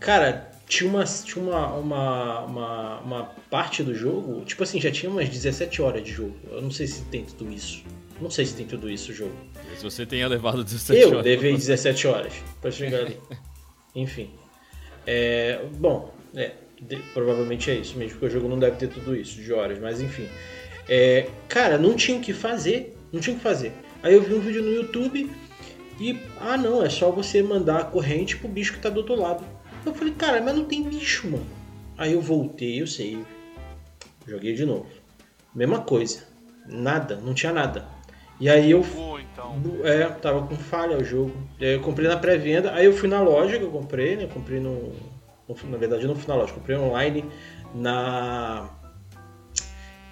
cara, 0.00 0.50
tinha, 0.66 0.88
uma, 0.88 1.04
tinha 1.04 1.44
uma, 1.44 1.66
uma, 1.74 2.40
uma, 2.40 3.00
uma 3.00 3.24
parte 3.50 3.82
do 3.82 3.94
jogo, 3.94 4.42
tipo 4.46 4.62
assim, 4.62 4.80
já 4.80 4.90
tinha 4.90 5.10
umas 5.12 5.28
17 5.28 5.82
horas 5.82 6.02
de 6.02 6.10
jogo. 6.12 6.34
Eu 6.50 6.62
não 6.62 6.70
sei 6.70 6.86
se 6.86 7.02
tem 7.04 7.22
tudo 7.24 7.52
isso. 7.52 7.84
Não 8.18 8.30
sei 8.30 8.46
se 8.46 8.54
tem 8.54 8.66
tudo 8.66 8.88
isso 8.90 9.12
o 9.12 9.14
jogo. 9.14 9.34
Se 9.76 9.84
você 9.84 10.06
tenha 10.06 10.26
levado 10.26 10.64
17 10.64 11.00
Eu 11.02 11.08
horas. 11.10 11.24
levei 11.24 11.52
17 11.56 12.06
horas 12.06 12.32
pra 12.62 12.70
chegar 12.70 13.00
ali. 13.00 13.18
Enfim. 13.94 14.30
É, 15.10 15.64
bom, 15.78 16.12
é, 16.34 16.52
de- 16.82 16.98
provavelmente 17.14 17.70
é 17.70 17.74
isso 17.76 17.96
mesmo, 17.96 18.18
porque 18.18 18.26
o 18.26 18.30
jogo 18.30 18.46
não 18.46 18.58
deve 18.58 18.76
ter 18.76 18.88
tudo 18.88 19.16
isso 19.16 19.40
de 19.40 19.50
horas, 19.54 19.78
mas 19.78 20.02
enfim. 20.02 20.28
É, 20.86 21.26
cara, 21.48 21.78
não 21.78 21.94
tinha 21.96 22.18
o 22.18 22.20
que 22.20 22.34
fazer. 22.34 22.94
Não 23.10 23.18
tinha 23.18 23.34
o 23.34 23.38
que 23.38 23.42
fazer. 23.42 23.72
Aí 24.02 24.12
eu 24.12 24.20
vi 24.22 24.34
um 24.34 24.40
vídeo 24.40 24.62
no 24.62 24.70
YouTube 24.70 25.30
e. 25.98 26.20
Ah 26.38 26.58
não, 26.58 26.84
é 26.84 26.90
só 26.90 27.10
você 27.10 27.42
mandar 27.42 27.78
a 27.80 27.84
corrente 27.84 28.36
pro 28.36 28.48
bicho 28.48 28.74
que 28.74 28.80
tá 28.80 28.90
do 28.90 28.98
outro 28.98 29.14
lado. 29.14 29.42
Eu 29.86 29.94
falei, 29.94 30.12
cara, 30.12 30.42
mas 30.42 30.54
não 30.54 30.66
tem 30.66 30.82
bicho, 30.82 31.26
mano. 31.30 31.46
Aí 31.96 32.12
eu 32.12 32.20
voltei, 32.20 32.82
eu 32.82 32.86
sei. 32.86 33.24
Joguei 34.26 34.52
de 34.52 34.66
novo. 34.66 34.86
Mesma 35.54 35.80
coisa. 35.80 36.24
Nada, 36.66 37.16
não 37.16 37.32
tinha 37.32 37.50
nada. 37.52 37.86
E 38.40 38.48
aí 38.48 38.70
eu 38.70 38.82
Bugou, 38.82 39.18
então. 39.20 39.60
é, 39.84 40.04
tava 40.10 40.46
com 40.46 40.54
falha 40.56 40.96
o 40.96 41.04
jogo. 41.04 41.32
E 41.58 41.64
aí 41.64 41.72
eu 41.74 41.80
comprei 41.80 42.08
na 42.08 42.16
pré-venda, 42.16 42.72
aí 42.72 42.84
eu 42.86 42.92
fui 42.92 43.08
na 43.08 43.20
loja 43.20 43.58
que 43.58 43.64
eu 43.64 43.70
comprei, 43.70 44.16
né? 44.16 44.26
Comprei 44.32 44.60
no. 44.60 44.92
no- 45.48 45.56
Na 45.70 45.76
verdade 45.76 46.02
eu 46.02 46.08
não 46.08 46.14
fui 46.16 46.28
na 46.28 46.40
loja, 46.40 46.52
comprei 46.52 46.76
online 46.76 47.24
na. 47.74 48.70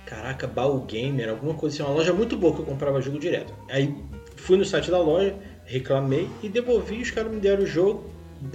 Caraca, 0.04 0.46
Baú 0.46 0.80
Gamer, 0.82 1.28
alguma 1.30 1.54
coisa 1.54 1.74
assim, 1.74 1.82
uma 1.82 1.96
loja 1.96 2.12
muito 2.12 2.36
boa 2.36 2.54
que 2.54 2.60
eu 2.60 2.64
comprava 2.66 3.00
jogo 3.00 3.18
direto. 3.18 3.52
Aí 3.68 3.92
fui 4.36 4.56
no 4.56 4.64
site 4.64 4.88
da 4.90 5.00
loja, 5.00 5.34
reclamei 5.64 6.28
e 6.42 6.48
devolvi, 6.48 7.02
os 7.02 7.10
caras 7.10 7.32
me 7.32 7.40
deram 7.40 7.64
o 7.64 7.66
jogo. 7.66 8.10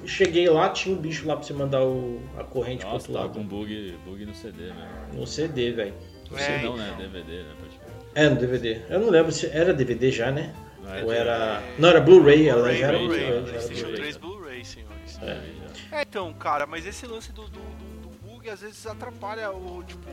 Cheguei 0.05 0.47
lá, 0.49 0.69
tinha 0.69 0.95
um 0.95 0.99
bicho 0.99 1.27
lá 1.27 1.35
pra 1.35 1.43
você 1.43 1.53
mandar 1.53 1.83
o, 1.83 2.21
a 2.37 2.43
corrente 2.43 2.81
pro 2.85 2.93
Nossa, 2.93 3.07
outro 3.07 3.13
tava 3.13 3.25
lado. 3.25 3.33
com 3.39 3.43
bug, 3.45 3.95
bug 4.05 4.25
no 4.25 4.33
CD 4.33 4.63
mesmo. 4.65 5.19
No 5.19 5.27
CD, 5.27 5.71
velho. 5.71 5.93
No 6.29 6.37
É, 6.37 6.41
CD 6.41 6.63
não, 6.63 6.75
então. 6.75 6.77
né? 6.77 6.95
DVD, 6.97 7.43
né? 7.43 7.49
Pode 7.59 7.79
É, 8.13 8.29
no 8.29 8.35
DVD. 8.35 8.81
Eu 8.89 8.99
não 8.99 9.09
lembro 9.09 9.31
se 9.31 9.47
era 9.47 9.73
DVD 9.73 10.11
já, 10.11 10.31
né? 10.31 10.53
Não 10.83 10.93
é 10.93 11.03
Ou 11.03 11.11
era. 11.11 11.61
Não, 11.79 11.89
era 11.89 12.01
Blu-ray, 12.01 12.47
ela 12.49 12.59
Blu-ray, 12.61 12.79
já 12.79 12.87
era 12.87 12.97
Blu-ray, 12.97 13.41
PlayStation 13.43 13.81
Blu-ray. 13.83 13.95
3 14.01 14.17
Blu-ray, 14.17 14.65
senhores. 14.65 15.19
É. 15.21 15.97
É, 15.97 16.01
então, 16.03 16.33
cara, 16.33 16.65
mas 16.65 16.85
esse 16.85 17.05
lance 17.05 17.31
do, 17.31 17.43
do, 17.43 17.59
do- 17.59 17.99
do 18.01 18.09
bug 18.27 18.49
às 18.49 18.61
vezes 18.61 18.85
atrapalha 18.87 19.51
o, 19.51 19.83
tipo, 19.83 20.09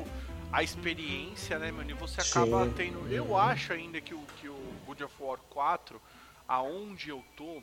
a 0.52 0.62
experiência, 0.62 1.58
né, 1.58 1.70
mano? 1.72 1.90
E 1.90 1.94
você 1.94 2.20
acaba 2.20 2.64
Sim. 2.66 2.72
tendo. 2.76 3.12
Eu 3.12 3.36
acho 3.36 3.72
ainda 3.72 4.00
que 4.00 4.14
o, 4.14 4.20
que 4.40 4.48
o 4.48 4.56
God 4.86 5.00
of 5.02 5.14
War 5.20 5.38
4, 5.50 6.00
aonde 6.46 7.10
eu 7.10 7.24
tô, 7.36 7.62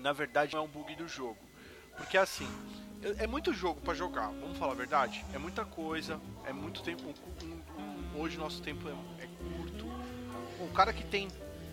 na 0.00 0.12
verdade 0.12 0.54
não 0.54 0.62
é 0.62 0.64
um 0.64 0.68
bug 0.68 0.94
do 0.96 1.08
jogo. 1.08 1.38
Porque 1.96 2.16
assim, 2.18 2.48
é 3.02 3.24
é 3.24 3.26
muito 3.26 3.52
jogo 3.52 3.80
pra 3.80 3.94
jogar, 3.94 4.26
vamos 4.40 4.58
falar 4.58 4.72
a 4.72 4.76
verdade? 4.76 5.24
É 5.32 5.38
muita 5.38 5.64
coisa, 5.64 6.20
é 6.46 6.52
muito 6.52 6.82
tempo. 6.82 7.02
um- 7.04 7.46
um- 7.46 7.53
hoje 8.14 8.36
nosso 8.38 8.62
tempo 8.62 8.88
é, 8.88 9.24
é 9.24 9.26
curto. 9.26 9.86
O 10.60 10.68
cara 10.72 10.92
que 10.92 11.04
tem 11.04 11.28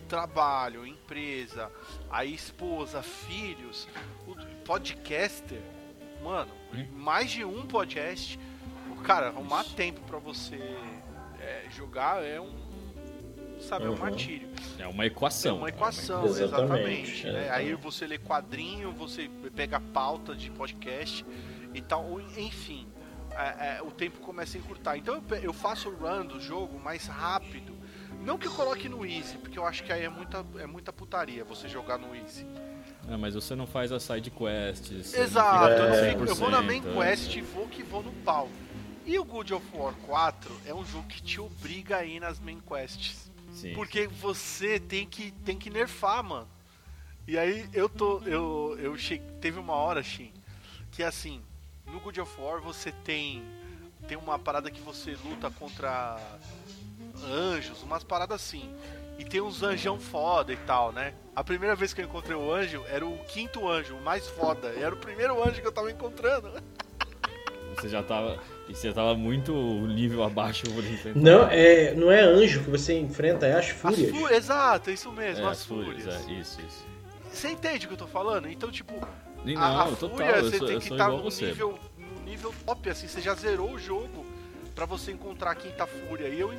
trabalho, 0.07 0.85
empresa, 0.85 1.71
a 2.09 2.25
esposa, 2.25 3.01
filhos, 3.01 3.87
o 4.27 4.35
podcaster, 4.65 5.61
mano, 6.23 6.51
Hum. 6.73 6.85
mais 6.95 7.31
de 7.31 7.43
um 7.45 7.65
podcast, 7.65 8.39
o 8.91 8.95
cara, 9.01 9.27
arrumar 9.27 9.63
tempo 9.63 9.99
pra 10.01 10.19
você 10.19 10.55
é, 11.39 11.65
jogar 11.69 12.23
é 12.23 12.39
um, 12.39 12.53
sabe, 13.59 13.85
é 13.85 13.89
um 13.89 13.93
Uhum. 13.93 13.97
martírio. 13.99 14.49
É 14.79 14.87
uma 14.87 15.05
equação. 15.05 15.55
É 15.57 15.59
uma 15.59 15.69
equação, 15.69 16.25
Exatamente, 16.25 17.23
exatamente. 17.23 17.25
né? 17.27 17.47
é. 17.47 17.49
Aí 17.51 17.73
você 17.75 18.05
lê 18.07 18.17
quadrinho, 18.17 18.91
você 18.91 19.29
pega 19.55 19.79
pauta 19.79 20.35
de 20.35 20.49
podcast 20.51 21.25
e 21.73 21.81
tal, 21.81 22.19
enfim. 22.37 22.87
É, 23.37 23.77
é, 23.77 23.81
o 23.81 23.91
tempo 23.91 24.19
começa 24.19 24.57
a 24.57 24.59
encurtar. 24.59 24.97
Então 24.97 25.15
eu, 25.29 25.37
eu 25.37 25.53
faço 25.53 25.89
o 25.89 25.95
run 25.95 26.25
do 26.25 26.39
jogo 26.39 26.79
mais 26.79 27.05
rápido. 27.07 27.75
Não 28.23 28.37
que 28.37 28.45
eu 28.47 28.51
coloque 28.51 28.87
no 28.87 29.05
easy, 29.05 29.37
porque 29.37 29.57
eu 29.57 29.65
acho 29.65 29.83
que 29.83 29.91
aí 29.91 30.03
é 30.03 30.09
muita, 30.09 30.45
é 30.59 30.67
muita 30.67 30.93
putaria 30.93 31.43
você 31.43 31.67
jogar 31.67 31.97
no 31.97 32.15
easy. 32.15 32.45
É, 33.09 33.17
mas 33.17 33.33
você 33.33 33.55
não 33.55 33.65
faz 33.65 33.91
as 33.91 34.03
side 34.03 34.29
quests. 34.29 35.13
Exato, 35.15 35.73
eu, 35.73 36.09
fico- 36.09 36.25
eu 36.25 36.35
vou 36.35 36.49
na 36.51 36.61
100%, 36.61 36.65
main 36.65 36.81
quest 36.81 37.35
e 37.35 37.41
vou 37.41 37.67
que 37.67 37.81
vou 37.81 38.03
no 38.03 38.11
pau. 38.23 38.47
E 39.05 39.17
o 39.17 39.23
God 39.25 39.49
of 39.51 39.65
War 39.73 39.93
4 40.05 40.55
é 40.67 40.73
um 40.73 40.85
jogo 40.85 41.07
que 41.07 41.21
te 41.23 41.41
obriga 41.41 41.97
a 41.97 42.05
ir 42.05 42.19
nas 42.19 42.39
main 42.39 42.59
quests. 42.59 43.31
Sim. 43.53 43.73
Porque 43.73 44.07
você 44.07 44.79
tem 44.79 45.07
que, 45.07 45.31
tem 45.43 45.57
que 45.57 45.69
nerfar, 45.71 46.23
mano. 46.23 46.47
E 47.27 47.37
aí 47.37 47.67
eu 47.73 47.89
tô. 47.89 48.19
Eu, 48.19 48.77
eu 48.79 48.95
cheguei, 48.97 49.27
teve 49.41 49.59
uma 49.59 49.73
hora, 49.73 50.03
Shin, 50.03 50.31
que 50.91 51.01
assim, 51.03 51.41
no 51.91 51.99
God 51.99 52.17
of 52.19 52.41
War 52.41 52.61
você 52.61 52.91
tem. 53.03 53.43
Tem 54.07 54.17
uma 54.17 54.39
parada 54.39 54.71
que 54.71 54.81
você 54.81 55.15
luta 55.23 55.51
contra 55.51 56.17
anjos, 57.29 57.81
umas 57.83 58.03
paradas 58.03 58.41
assim. 58.41 58.69
E 59.19 59.23
tem 59.25 59.39
uns 59.41 59.61
anjão 59.61 59.99
foda 59.99 60.51
e 60.51 60.57
tal, 60.57 60.91
né? 60.91 61.13
A 61.35 61.43
primeira 61.43 61.75
vez 61.75 61.93
que 61.93 62.01
eu 62.01 62.05
encontrei 62.05 62.35
o 62.35 62.51
anjo 62.51 62.83
era 62.89 63.05
o 63.05 63.17
quinto 63.25 63.67
anjo, 63.69 63.95
o 63.95 64.01
mais 64.01 64.27
foda. 64.27 64.69
Era 64.69 64.93
o 64.95 64.97
primeiro 64.97 65.41
anjo 65.43 65.61
que 65.61 65.67
eu 65.67 65.71
tava 65.71 65.91
encontrando. 65.91 66.51
Você 67.75 67.87
já 67.89 68.03
tava. 68.03 68.37
E 68.67 68.75
você 68.75 68.91
tava 68.91 69.15
muito 69.15 69.53
nível 69.53 70.23
abaixo 70.23 70.63
por 70.71 70.83
enfrentar. 70.83 71.19
Não 71.19 71.47
é, 71.47 71.93
não 71.93 72.11
é 72.11 72.21
anjo 72.21 72.63
que 72.63 72.69
você 72.69 72.97
enfrenta, 72.99 73.45
é 73.47 73.53
as 73.53 73.65
As 73.65 73.71
fúrias. 73.71 74.09
fu- 74.11 74.27
Exato, 74.29 74.89
é 74.89 74.93
isso 74.93 75.11
mesmo, 75.11 75.45
É, 75.45 75.49
as, 75.49 75.65
fúrias. 75.65 76.05
é, 76.07 76.31
isso, 76.33 76.61
isso. 76.61 76.85
Você 77.31 77.49
entende 77.49 77.85
o 77.85 77.89
que 77.89 77.93
eu 77.95 77.97
tô 77.97 78.07
falando? 78.07 78.47
Então, 78.49 78.69
tipo, 78.69 78.93
E 79.45 79.55
a, 79.55 79.59
Não, 79.59 79.79
a 79.81 79.85
total, 79.95 80.09
fúria 80.09 80.25
eu 80.37 80.43
você 80.43 80.57
sou, 80.57 80.67
tem 80.67 80.75
eu 80.75 80.81
que 80.81 80.87
sou 80.87 80.97
estar 80.97 81.09
no 81.09 81.21
você. 81.23 81.45
nível, 81.47 81.79
no 81.97 82.21
nível 82.23 82.53
top, 82.65 82.89
assim, 82.89 83.07
você 83.07 83.21
já 83.21 83.33
zerou 83.33 83.71
o 83.71 83.79
jogo 83.79 84.25
pra 84.75 84.85
você 84.85 85.11
encontrar 85.11 85.51
a 85.51 85.55
quinta 85.55 85.85
fúria. 85.87 86.27
E 86.27 86.39
eu 86.39 86.51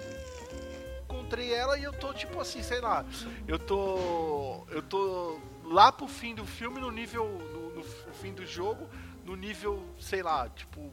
encontrei 1.04 1.52
ela 1.52 1.78
e 1.78 1.84
eu 1.84 1.92
tô 1.92 2.12
tipo 2.12 2.40
assim, 2.40 2.62
sei 2.62 2.80
lá, 2.80 3.04
eu 3.46 3.58
tô. 3.58 4.64
Eu 4.70 4.82
tô 4.82 5.38
lá 5.64 5.92
pro 5.92 6.06
fim 6.08 6.34
do 6.34 6.44
filme 6.44 6.80
no 6.80 6.90
nível. 6.90 7.26
No, 7.52 7.74
no 7.76 7.82
fim 7.82 8.12
fim 8.20 8.32
do 8.34 8.46
jogo 8.46 8.88
no 9.24 9.34
nível, 9.36 9.82
sei 9.98 10.22
lá, 10.22 10.48
tipo 10.48 10.92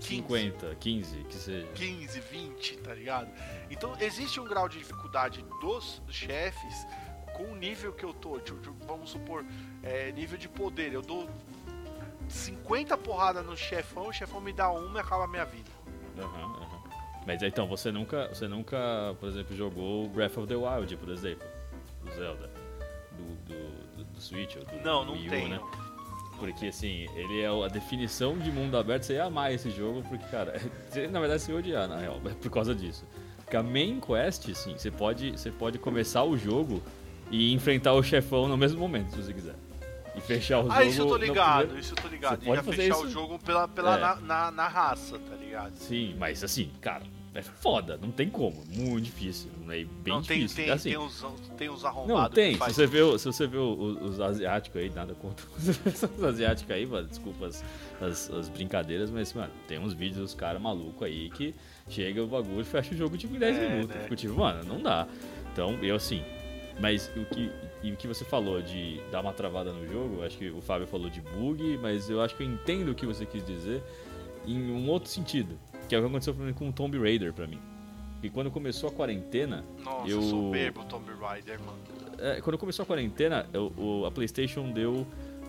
15. 0.00 0.16
50, 0.22 0.74
15, 0.76 1.16
que 1.24 1.34
seja. 1.34 1.66
15, 1.74 2.20
20, 2.20 2.76
tá 2.78 2.94
ligado? 2.94 3.28
Então 3.70 3.96
existe 4.00 4.38
um 4.40 4.44
grau 4.44 4.68
de 4.68 4.78
dificuldade 4.78 5.44
dos 5.60 6.00
chefes 6.08 6.86
com 7.36 7.44
o 7.44 7.56
nível 7.56 7.92
que 7.92 8.04
eu 8.04 8.12
tô. 8.12 8.38
Tipo, 8.38 8.72
vamos 8.86 9.10
supor, 9.10 9.44
é, 9.88 10.12
nível 10.12 10.38
de 10.38 10.48
poder. 10.48 10.92
Eu 10.92 11.02
dou 11.02 11.28
50 12.28 12.96
porradas 12.98 13.44
no 13.44 13.56
chefão, 13.56 14.08
o 14.08 14.12
chefão 14.12 14.40
me 14.40 14.52
dá 14.52 14.70
uma 14.70 14.98
e 14.98 15.00
acaba 15.00 15.24
a 15.24 15.28
minha 15.28 15.44
vida. 15.44 15.70
Uhum, 16.18 16.44
uhum. 16.44 16.78
Mas 17.26 17.42
então, 17.42 17.66
você 17.66 17.90
nunca, 17.90 18.28
você 18.28 18.46
nunca, 18.46 19.16
por 19.18 19.28
exemplo, 19.28 19.56
jogou 19.56 20.08
Breath 20.08 20.36
of 20.36 20.46
the 20.46 20.56
Wild, 20.56 20.96
por 20.96 21.10
exemplo, 21.10 21.46
do 22.04 22.10
Zelda, 22.14 22.50
do, 23.12 23.54
do, 23.54 24.04
do, 24.04 24.20
Switch 24.20 24.56
ou 24.56 24.64
do 24.64 24.84
Não, 24.84 25.04
não 25.04 25.12
Wii 25.14 25.28
tenho. 25.28 25.48
né? 25.48 25.60
Porque 26.38 26.66
assim, 26.66 27.06
ele 27.16 27.40
é 27.40 27.48
a 27.48 27.68
definição 27.68 28.38
de 28.38 28.50
mundo 28.50 28.76
aberto, 28.76 29.02
você 29.02 29.14
ia 29.14 29.24
amar 29.24 29.52
esse 29.52 29.70
jogo, 29.70 30.02
porque, 30.08 30.24
cara, 30.26 30.60
você, 30.88 31.08
na 31.08 31.18
verdade 31.18 31.42
você 31.42 31.52
ia 31.52 31.58
odiar, 31.58 31.88
na 31.88 31.96
real, 31.96 32.20
por 32.40 32.50
causa 32.50 32.74
disso. 32.74 33.04
Porque 33.38 33.56
a 33.56 33.62
main 33.62 34.00
quest, 34.00 34.52
sim, 34.54 34.76
você 34.76 34.90
pode, 34.90 35.32
você 35.32 35.50
pode 35.50 35.78
começar 35.78 36.22
o 36.22 36.36
jogo 36.36 36.82
e 37.30 37.52
enfrentar 37.52 37.94
o 37.94 38.02
chefão 38.02 38.46
no 38.46 38.56
mesmo 38.56 38.78
momento, 38.78 39.10
se 39.10 39.22
você 39.22 39.32
quiser. 39.32 39.54
E 40.18 40.20
fechar 40.20 40.58
o 40.58 40.62
jogo. 40.62 40.74
Ah, 40.74 40.84
isso 40.84 41.00
eu 41.00 41.06
tô 41.06 41.16
ligado, 41.16 41.58
primeiro... 41.60 41.80
isso 41.80 41.92
eu 41.92 42.02
tô 42.02 42.08
ligado. 42.08 42.42
Você 42.44 42.50
E 42.50 42.54
já 42.54 42.62
fechar 42.62 42.76
fazer 42.76 42.92
o 42.92 43.04
isso? 43.04 43.10
jogo 43.10 43.38
pela, 43.38 43.68
pela 43.68 43.96
É. 43.96 44.00
na, 44.00 44.16
na, 44.16 44.50
na 44.50 44.68
raça, 44.68 45.18
tá 45.18 45.36
ligado? 45.36 45.74
Sim, 45.76 46.14
mas 46.18 46.42
assim, 46.44 46.70
cara, 46.80 47.02
é 47.34 47.42
foda, 47.42 47.96
não 48.00 48.10
tem 48.10 48.28
como, 48.28 48.64
muito 48.68 49.04
difícil, 49.04 49.48
é 49.64 49.84
bem 49.84 49.86
não, 50.06 50.22
tem, 50.22 50.38
difícil. 50.40 50.64
tem, 50.64 50.70
assim, 50.72 50.88
tem, 50.90 50.98
uns, 50.98 51.24
tem 51.56 51.68
uns 51.70 51.84
arrombados. 51.84 52.22
Não, 52.22 52.30
tem. 52.30 52.54
Se 52.54 52.58
você 52.74 52.86
vê, 52.86 53.18
se 53.18 53.24
você 53.26 53.46
vê 53.46 53.58
o- 53.58 53.98
os, 54.02 54.18
asiáticos 54.20 54.80
aí, 54.80 54.90
nada 54.90 55.14
contra 55.14 55.46
os 55.56 56.24
asiáticos 56.24 56.70
aí, 56.74 56.84
mano, 56.86 57.06
desculpa 57.06 57.46
as, 57.46 57.62
as- 58.00 58.30
as 58.30 58.48
brincadeiras, 58.48 59.10
mas, 59.10 59.32
mano, 59.34 59.52
tem 59.68 59.78
uns 59.78 59.92
vídeos 59.92 60.18
dos 60.18 60.34
caras 60.34 60.60
malucos 60.60 61.02
aí 61.06 61.30
que 61.30 61.54
chega 61.88 62.22
o 62.22 62.26
bagulho 62.26 62.62
e 62.62 62.64
fecha 62.64 62.92
o 62.94 62.96
jogo 62.96 63.16
tipo 63.16 63.36
em 63.36 63.38
10 63.38 63.56
É, 63.56 63.68
minutos. 63.68 63.94
né? 63.94 64.02
Fico 64.02 64.16
tipo, 64.16 64.34
mano, 64.34 64.64
não 64.64 64.80
dá. 64.82 65.06
Então, 65.52 65.72
eu 65.82 65.94
assim. 65.96 66.22
Mas 66.80 67.08
o 67.16 67.24
que, 67.26 67.50
e 67.82 67.92
o 67.92 67.96
que 67.96 68.06
você 68.08 68.24
falou 68.24 68.60
de 68.60 69.00
dar 69.10 69.20
uma 69.20 69.32
travada 69.32 69.72
no 69.72 69.86
jogo, 69.86 70.22
acho 70.24 70.36
que 70.38 70.50
o 70.50 70.60
Fábio 70.60 70.86
falou 70.86 71.08
de 71.08 71.20
bug, 71.20 71.78
mas 71.78 72.10
eu 72.10 72.20
acho 72.20 72.34
que 72.36 72.42
eu 72.42 72.46
entendo 72.46 72.90
o 72.90 72.94
que 72.94 73.06
você 73.06 73.24
quis 73.24 73.44
dizer 73.44 73.82
em 74.46 74.70
um 74.70 74.88
outro 74.88 75.08
sentido. 75.10 75.58
Que 75.88 75.94
é 75.94 75.98
o 75.98 76.02
que 76.02 76.08
aconteceu 76.08 76.34
com 76.54 76.68
o 76.68 76.72
Tomb 76.72 76.98
Raider 76.98 77.32
pra 77.32 77.46
mim. 77.46 77.58
E 78.22 78.28
quando 78.28 78.50
começou 78.50 78.88
a 78.88 78.92
quarentena, 78.92 79.64
Nossa, 79.84 80.08
eu- 80.08 80.20
soberbo 80.22 80.84
Tomb 80.84 81.10
Raider, 81.20 81.58
mano. 81.60 81.78
é, 82.18 82.40
quando 82.40 82.58
começou 82.58 82.82
a 82.82 82.86
quarentena, 82.86 83.46
eu- 83.52 83.72
o- 83.76 84.04
a 84.06 84.10
PlayStation 84.10 84.70
deu 84.72 85.06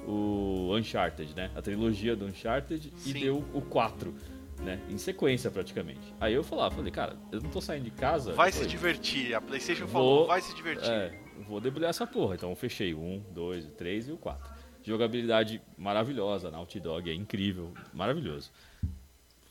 o 0.07 0.75
Uncharted, 0.75 1.33
né? 1.35 1.49
A 1.55 1.61
trilogia 1.61 2.15
do 2.15 2.25
Uncharted 2.25 2.93
e 3.05 3.11
Sim. 3.11 3.13
deu 3.19 3.43
o 3.53 3.61
4, 3.61 4.13
né? 4.59 4.79
Em 4.89 4.97
sequência 4.97 5.49
praticamente. 5.51 6.13
Aí 6.19 6.33
eu 6.33 6.43
falava, 6.43 6.75
falei, 6.75 6.91
cara, 6.91 7.15
eu 7.31 7.41
não 7.41 7.49
tô 7.49 7.59
saindo 7.59 7.83
de 7.85 7.91
casa. 7.91 8.33
Vai 8.33 8.51
se 8.51 8.65
divertir. 8.67 9.33
A 9.33 9.41
PlayStation 9.41 9.85
Vou- 9.85 9.91
falou, 9.91 10.27
vai 10.27 10.41
se 10.41 10.55
divertir. 10.55 10.89
É, 10.89 11.11
vou 11.47 11.59
debulhar 11.59 11.89
essa 11.89 12.05
porra. 12.07 12.35
Então 12.35 12.49
eu 12.49 12.55
fechei 12.55 12.93
o 12.93 12.99
1, 12.99 13.23
2, 13.31 13.65
o 13.65 13.69
3 13.71 14.07
e 14.09 14.11
o 14.11 14.17
4. 14.17 14.49
Jogabilidade 14.83 15.61
maravilhosa, 15.77 16.49
Naughty 16.49 16.79
Dog 16.79 17.09
é 17.09 17.13
incrível, 17.13 17.73
maravilhoso. 17.93 18.51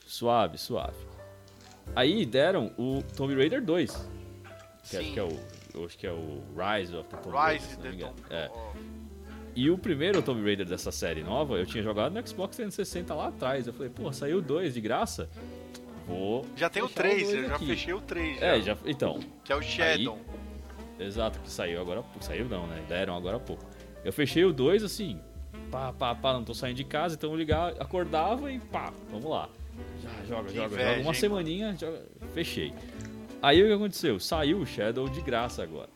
Suave, 0.07 0.59
suave. 0.59 0.97
Aí 1.95 2.25
deram 2.25 2.73
o 2.79 3.03
Tomb 3.17 3.35
Raider 3.35 3.63
2, 3.65 4.09
que 4.91 4.97
acho 4.97 5.13
que 5.13 5.19
é 5.21 5.23
o 5.23 5.85
acho 5.85 5.99
que 5.99 6.07
é 6.07 6.13
o 6.13 6.43
Rise 6.57 6.97
of 6.97 7.09
the 7.09 7.17
Tomb 7.19 7.37
Raider, 7.37 7.61
Rise 7.61 7.77
engano. 7.97 8.15
Tomb 8.17 8.29
É. 8.31 8.51
E 9.55 9.71
o 9.71 9.79
primeiro 9.79 10.23
Tomb 10.23 10.43
Raider 10.43 10.67
dessa 10.67 10.91
série 10.93 11.23
nova, 11.23 11.57
eu 11.57 11.67
tinha 11.67 11.83
jogado 11.83 12.13
no 12.13 12.27
Xbox 12.27 12.57
360 12.57 13.15
lá 13.15 13.29
atrás. 13.29 13.67
Eu 13.67 13.73
falei, 13.73 13.91
pô, 13.91 14.13
saiu 14.13 14.41
dois 14.41 14.75
de 14.75 14.81
graça? 14.81 15.29
Vou. 16.07 16.47
Já 16.57 16.71
tem 16.71 16.83
o 16.83 16.89
fechar 16.89 17.03
3, 17.03 17.23
dois 17.23 17.35
eu 17.35 17.49
já 17.49 17.57
aqui. 17.57 17.67
fechei 17.67 17.93
o 17.93 18.01
3. 18.01 18.43
É, 18.43 18.61
já. 18.63 18.77
Então, 18.87 19.21
Que 19.45 19.53
é 19.53 19.57
o 19.57 19.61
Shadow. 19.63 20.19
Exato, 20.99 21.39
que 21.41 21.51
saiu 21.51 21.81
agora 21.81 22.01
há 22.01 22.03
pouco. 22.03 22.25
Saiu 22.25 22.49
não, 22.49 22.67
né? 22.67 22.85
Deram 22.89 23.17
agora 23.17 23.37
há 23.37 23.41
pouco. 23.41 23.65
Eu 24.05 24.13
fechei 24.13 24.45
o 24.45 24.53
2 24.53 24.85
assim, 24.85 25.21
pá, 25.71 25.93
pá, 25.93 26.15
pá, 26.15 26.33
não 26.33 26.45
tô 26.45 26.55
saindo 26.55 26.77
de 26.77 26.85
casa, 26.85 27.15
então 27.15 27.31
eu 27.31 27.37
ligar, 27.37 27.71
acordava 27.81 28.51
e 28.51 28.59
pá, 28.59 28.93
vamos 29.11 29.31
lá. 29.31 29.49
Já, 30.03 30.25
joga, 30.25 30.49
Que 30.49 30.57
joga, 30.57 30.75
inveja, 30.75 30.89
joga. 30.91 31.03
Uma 31.03 31.11
hein, 31.11 31.15
semaninha, 31.15 31.77
joga, 31.79 32.05
fechei. 32.33 32.73
Aí 33.43 33.63
o 33.63 33.67
que 33.67 33.73
aconteceu? 33.73 34.19
Saiu 34.19 34.59
o 34.59 34.67
Shadow 34.67 35.09
de 35.09 35.21
graça 35.21 35.63
agora, 35.63 35.91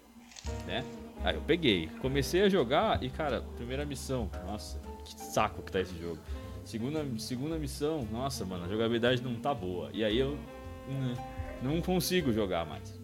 né? 0.66 0.84
Aí 1.24 1.36
eu 1.36 1.42
peguei, 1.42 1.88
comecei 2.00 2.42
a 2.42 2.48
jogar 2.48 3.02
e, 3.02 3.08
cara, 3.08 3.42
primeira 3.56 3.84
missão, 3.84 4.28
nossa, 4.44 4.80
que 5.04 5.20
saco 5.20 5.62
que 5.62 5.70
tá 5.70 5.80
esse 5.80 5.96
jogo. 5.98 6.18
Segunda, 6.64 7.04
segunda 7.18 7.58
missão, 7.58 8.06
nossa, 8.10 8.44
mano, 8.44 8.64
a 8.64 8.68
jogabilidade 8.68 9.22
não 9.22 9.34
tá 9.34 9.52
boa. 9.52 9.90
E 9.92 10.04
aí 10.04 10.18
eu 10.18 10.36
hum, 10.88 11.14
não 11.62 11.80
consigo 11.80 12.32
jogar 12.32 12.64
mais. 12.64 13.00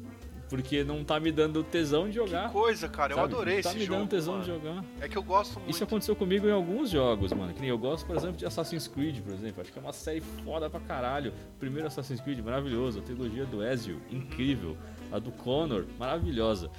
Porque 0.48 0.82
não 0.82 1.04
tá 1.04 1.20
me 1.20 1.30
dando 1.30 1.62
tesão 1.62 2.08
de 2.08 2.14
jogar. 2.14 2.50
Coisa, 2.50 2.88
cara, 2.88 3.12
eu 3.12 3.16
sabe? 3.16 3.34
adorei 3.34 3.56
não 3.56 3.62
tá 3.62 3.68
esse 3.70 3.78
me 3.78 3.84
jogo. 3.84 3.98
dando 3.98 4.08
tesão 4.08 4.32
mano. 4.34 4.44
de 4.44 4.50
jogar. 4.50 4.84
É 5.00 5.08
que 5.08 5.18
eu 5.18 5.22
gosto 5.22 5.58
muito. 5.58 5.70
Isso 5.70 5.84
aconteceu 5.84 6.16
comigo 6.16 6.48
em 6.48 6.52
alguns 6.52 6.90
jogos, 6.90 7.32
mano. 7.32 7.52
Que 7.52 7.60
nem 7.60 7.68
eu 7.68 7.76
gosto, 7.78 8.06
por 8.06 8.16
exemplo, 8.16 8.36
de 8.36 8.46
Assassin's 8.46 8.88
Creed, 8.88 9.20
por 9.20 9.34
exemplo. 9.34 9.60
Acho 9.60 9.70
que 9.70 9.78
é 9.78 9.82
uma 9.82 9.92
série 9.92 10.20
foda 10.20 10.70
pra 10.70 10.80
caralho. 10.80 11.32
O 11.56 11.58
primeiro 11.58 11.86
Assassin's 11.86 12.20
Creed, 12.20 12.38
maravilhoso. 12.40 13.00
A 13.00 13.02
trilogia 13.02 13.44
do 13.44 13.62
Ezio, 13.62 14.00
incrível. 14.10 14.76
A 15.12 15.18
do 15.18 15.30
Connor, 15.32 15.84
maravilhosa. 15.98 16.70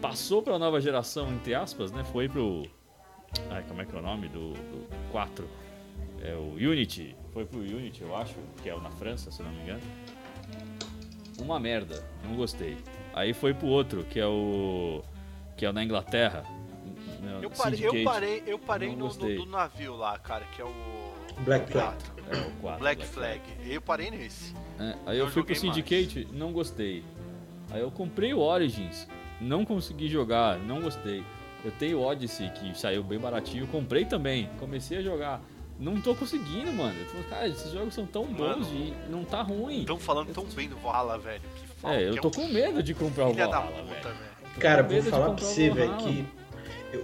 Passou 0.00 0.42
pra 0.42 0.58
nova 0.58 0.80
geração, 0.80 1.32
entre 1.32 1.54
aspas, 1.54 1.90
né? 1.90 2.04
Foi 2.04 2.28
pro. 2.28 2.64
Ai, 3.50 3.64
como 3.66 3.80
é 3.80 3.84
que 3.84 3.94
é 3.94 3.98
o 3.98 4.02
nome 4.02 4.28
do, 4.28 4.52
do 4.52 4.88
4? 5.10 5.48
É 6.22 6.34
o 6.34 6.54
Unity. 6.54 7.16
Foi 7.32 7.44
pro 7.44 7.60
Unity, 7.60 8.02
eu 8.02 8.14
acho, 8.16 8.34
que 8.62 8.68
é 8.68 8.74
o 8.74 8.80
na 8.80 8.90
França, 8.90 9.30
se 9.30 9.42
não 9.42 9.50
me 9.50 9.62
engano. 9.62 9.80
Uma 11.40 11.58
merda, 11.60 12.04
não 12.24 12.34
gostei. 12.34 12.76
Aí 13.14 13.32
foi 13.32 13.54
pro 13.54 13.66
outro, 13.66 14.04
que 14.04 14.18
é 14.20 14.26
o. 14.26 15.02
que 15.56 15.64
é 15.64 15.70
o 15.70 15.72
na 15.72 15.82
Inglaterra. 15.84 16.44
Eu 17.42 17.50
parei, 17.50 17.86
eu 17.86 18.04
parei, 18.04 18.42
eu 18.46 18.58
parei 18.58 18.96
no, 18.96 19.08
no- 19.12 19.46
navio 19.46 19.96
lá, 19.96 20.18
cara, 20.18 20.44
que 20.54 20.60
é 20.60 20.64
o. 20.64 21.08
Black 21.40 21.70
Flag. 21.70 21.96
É, 22.30 22.36
o 22.36 22.50
4. 22.60 22.78
Black 22.80 23.04
Flag. 23.06 23.40
Eu 23.64 23.80
parei 23.80 24.10
nesse. 24.10 24.54
É, 24.78 24.94
aí 25.06 25.18
eu 25.18 25.26
Não 25.26 25.32
fui 25.32 25.42
pro 25.42 25.54
Syndicate, 25.54 26.26
não 26.32 26.52
gostei. 26.52 27.04
Aí 27.70 27.80
eu 27.80 27.90
comprei 27.90 28.32
o 28.34 28.38
Origins, 28.40 29.06
não 29.40 29.64
consegui 29.64 30.08
jogar, 30.08 30.58
não 30.58 30.80
gostei. 30.80 31.22
Eu 31.64 31.70
tenho 31.72 31.98
o 31.98 32.02
Odyssey, 32.02 32.50
que 32.50 32.78
saiu 32.78 33.02
bem 33.02 33.18
baratinho, 33.18 33.66
comprei 33.66 34.04
também, 34.04 34.48
comecei 34.58 34.98
a 34.98 35.02
jogar. 35.02 35.40
Não 35.78 36.00
tô 36.00 36.14
conseguindo, 36.14 36.72
mano. 36.72 36.94
Tô, 37.12 37.22
cara, 37.30 37.46
esses 37.48 37.70
jogos 37.72 37.94
são 37.94 38.04
tão 38.04 38.24
Mano. 38.24 38.56
bons 38.56 38.68
e 38.72 38.92
não 39.08 39.24
tá 39.24 39.42
ruim. 39.42 39.80
Estão 39.80 39.98
falando 39.98 40.32
tão 40.32 40.44
bem 40.46 40.68
do 40.68 40.76
Valhalla, 40.76 41.18
velho. 41.18 41.40
Fala, 41.80 41.94
É, 41.94 42.08
eu 42.08 42.16
tô 42.20 42.28
um 42.28 42.30
com 42.32 42.48
medo 42.48 42.82
de 42.82 42.94
comprar 42.94 43.26
o 43.26 43.30
Filha 43.30 43.46
da 43.46 43.60
Valhalla, 43.60 43.82
puta, 43.82 44.08
velho. 44.08 44.14
velho. 44.14 44.58
Cara, 44.58 44.82
vou 44.82 45.02
falar 45.02 45.30
pra 45.34 45.44
o 45.44 45.46
você, 45.46 45.70
velho, 45.70 45.96
que 45.98 46.24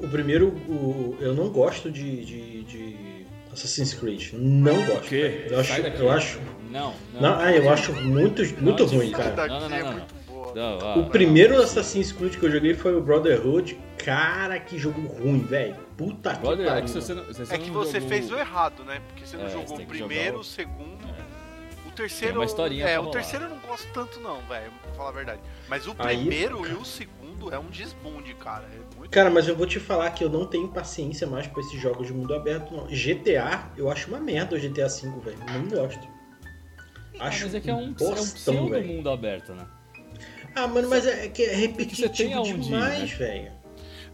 o 0.03 0.09
primeiro, 0.09 0.49
o, 0.49 1.17
eu 1.21 1.35
não 1.35 1.51
gosto 1.51 1.91
de, 1.91 2.25
de, 2.25 2.65
de 2.65 3.27
Assassin's 3.53 3.95
Creed. 3.95 4.33
Não 4.33 4.75
gosto. 4.87 5.03
quê? 5.09 5.47
velho. 5.49 5.53
Eu 5.55 5.61
acho, 5.61 5.81
eu 5.81 6.11
acho, 6.11 6.41
Não, 6.71 6.95
não. 7.13 7.21
não, 7.21 7.39
ah, 7.39 7.53
eu 7.53 7.71
acho 7.71 7.93
muito, 7.93 8.43
muito 8.61 8.85
Não, 8.87 8.93
ruim, 8.93 9.11
cara. 9.13 9.47
Não, 9.47 9.61
não, 9.61 9.69
não, 9.69 9.77
é 9.77 9.83
não. 9.85 10.07
Não, 10.55 10.79
ah, 10.81 10.99
O 10.99 11.07
primeiro 11.11 11.61
Assassin's 11.61 12.13
Creed 12.13 12.37
que 12.37 12.45
eu 12.45 12.51
joguei 12.51 12.75
foi 12.75 12.95
o 12.95 13.01
Brotherhood. 13.01 13.79
Cara, 13.99 14.59
que 14.61 14.79
jogo 14.79 15.01
ruim, 15.07 15.41
velho. 15.41 15.77
Puta 15.97 16.35
que 16.35 16.41
Brother, 16.41 16.67
é 16.67 16.69
pariu. 16.71 16.85
que 16.85 16.91
você 16.91 17.15
não, 17.15 17.25
você 17.25 17.43
É 17.43 17.59
que 17.59 17.71
você 17.71 17.95
jogou- 18.01 18.09
fez 18.09 18.31
o 18.31 18.37
errado, 18.39 18.85
né? 18.85 19.01
Porque 19.09 19.27
você 19.27 19.37
não 19.37 19.45
É, 19.45 19.49
você 19.49 19.53
jogou 19.59 19.77
tem 19.77 19.87
o 19.87 19.89
primeiro, 19.89 20.25
jogar 20.25 20.37
o- 20.37 20.41
o 20.41 20.45
segundo. 20.45 21.05
É. 21.09 21.89
O 21.89 21.93
terceiro. 21.93 22.33
Tem 22.33 22.39
uma 22.41 22.45
historinha 22.45 22.87
é, 22.87 22.99
o 22.99 23.07
terceiro 23.07 23.45
eu 23.45 23.51
não 23.51 23.59
gosto 23.59 23.87
tanto, 23.93 24.19
não, 24.21 24.41
velho. 24.43 24.71
Pra 24.83 24.93
falar 24.93 25.09
a 25.11 25.13
verdade. 25.13 25.41
Mas 25.69 25.87
o 25.87 25.95
Aí- 25.99 26.17
primeiro 26.19 26.67
e 26.69 26.73
o 26.75 26.85
segundo 26.85 27.53
é 27.55 27.59
um 27.59 27.67
desbunde, 27.71 28.35
cara. 28.35 28.65
É 28.65 28.97
muito 28.99 29.11
Cara, 29.11 29.31
mas 29.31 29.47
eu 29.49 29.55
vou 29.57 29.67
te 29.67 29.79
falar 29.79 30.11
que 30.11 30.25
eu 30.25 30.29
não 30.29 30.45
tenho 30.47 30.69
paciência 30.69 31.27
mais 31.27 31.47
pra 31.47 31.61
esses 31.61 31.81
jogos 31.81 32.07
de 32.09 32.13
mundo 32.13 32.35
aberto, 32.35 32.75
não. 32.75 32.87
GTA, 32.89 33.71
eu 33.77 33.91
acho 33.91 34.09
uma 34.09 34.19
merda 34.19 34.57
o 34.57 34.59
GTA 34.59 34.89
V, 34.89 35.09
velho. 35.25 35.39
Não 35.53 35.69
gosto. 35.69 36.07
Ah, 37.21 37.29
Acho 37.29 37.45
mas 37.45 37.55
é 37.55 37.61
que 37.61 37.71
é 37.71 37.75
um, 37.75 37.79
é 37.81 37.83
um 37.85 37.93
bostão, 37.93 38.15
pseudo 38.25 38.71
velho. 38.71 38.87
mundo 38.89 39.09
aberto, 39.09 39.53
né? 39.53 39.65
Ah, 40.55 40.67
mano, 40.67 40.89
mas 40.89 41.07
é, 41.07 41.27
é 41.27 41.29
que 41.29 41.43
é 41.43 41.47
você 41.47 42.09
tem 42.09 42.29
repetitivo 42.29 42.47
ir, 42.47 42.59
demais, 42.61 42.99
né? 43.01 43.07
velho. 43.17 43.53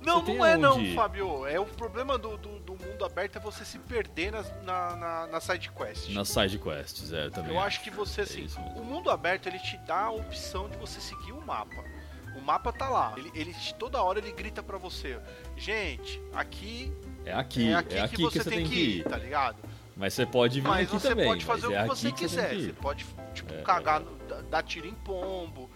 Não, 0.03 0.25
Você 0.25 0.33
não 0.33 0.47
é 0.47 0.57
não, 0.57 0.81
ir? 0.81 0.95
Fábio. 0.95 1.47
É 1.47 1.61
o 1.61 1.67
problema 1.67 2.17
do, 2.17 2.39
do, 2.39 2.59
do 2.61 2.73
mundo 2.73 3.05
aberto 3.05 3.37
é 3.37 3.41
você 3.41 3.67
se 3.67 3.79
perder 3.79 4.33
nas, 4.33 4.51
na, 4.63 4.97
na, 4.97 5.27
na 5.27 5.41
side 5.41 5.71
quest. 5.71 6.09
Nas 6.15 6.29
side 6.29 6.59
quests, 6.59 7.13
é, 7.13 7.27
eu 7.27 7.31
também. 7.31 7.53
Eu 7.55 7.61
acho 7.61 7.83
que 7.83 7.91
você, 7.91 8.23
assim, 8.23 8.45
isso 8.45 8.59
mesmo. 8.61 8.81
o 8.81 8.85
mundo 8.85 9.11
aberto 9.11 9.47
ele 9.47 9.59
te 9.59 9.77
dá 9.87 10.05
a 10.05 10.11
opção 10.11 10.71
de 10.71 10.79
você 10.79 11.01
seguir 11.01 11.33
o 11.33 11.43
mapa. 11.43 11.85
O 12.35 12.41
mapa 12.41 12.73
tá 12.73 12.89
lá. 12.89 13.13
Ele, 13.19 13.31
ele 13.35 13.55
toda 13.79 14.03
hora 14.03 14.19
ele 14.19 14.33
grita 14.33 14.63
pra 14.63 14.79
você, 14.79 15.19
gente, 15.55 16.19
aqui 16.33 16.91
É 17.27 17.35
aqui, 17.35 17.69
é 17.69 17.75
aqui, 17.75 17.95
é 17.97 18.01
aqui 18.01 18.17
que 18.17 18.23
você 18.23 18.43
tem 18.43 18.65
que 18.67 18.75
ir, 19.01 19.05
tá 19.05 19.19
ligado? 19.19 19.59
Mas 19.95 20.15
você 20.15 20.25
pode 20.25 20.63
vir 20.63 20.67
Mas 20.69 20.89
aqui 20.89 20.99
você 20.99 21.09
também. 21.11 21.27
pode 21.27 21.45
fazer 21.45 21.69
mas 21.69 21.75
o 21.77 21.77
é 21.77 21.83
que 21.83 21.89
você 21.89 22.13
quiser. 22.13 22.49
que 22.51 22.63
Você 22.63 22.69
ir. 22.69 22.73
pode, 22.73 23.07
tipo, 23.35 23.53
É, 23.53 23.61
cagar, 23.61 24.01
dar- 24.27 24.43
dar 24.45 24.63
tiro 24.63 24.87
em 24.87 24.95
pombo. 24.95 25.70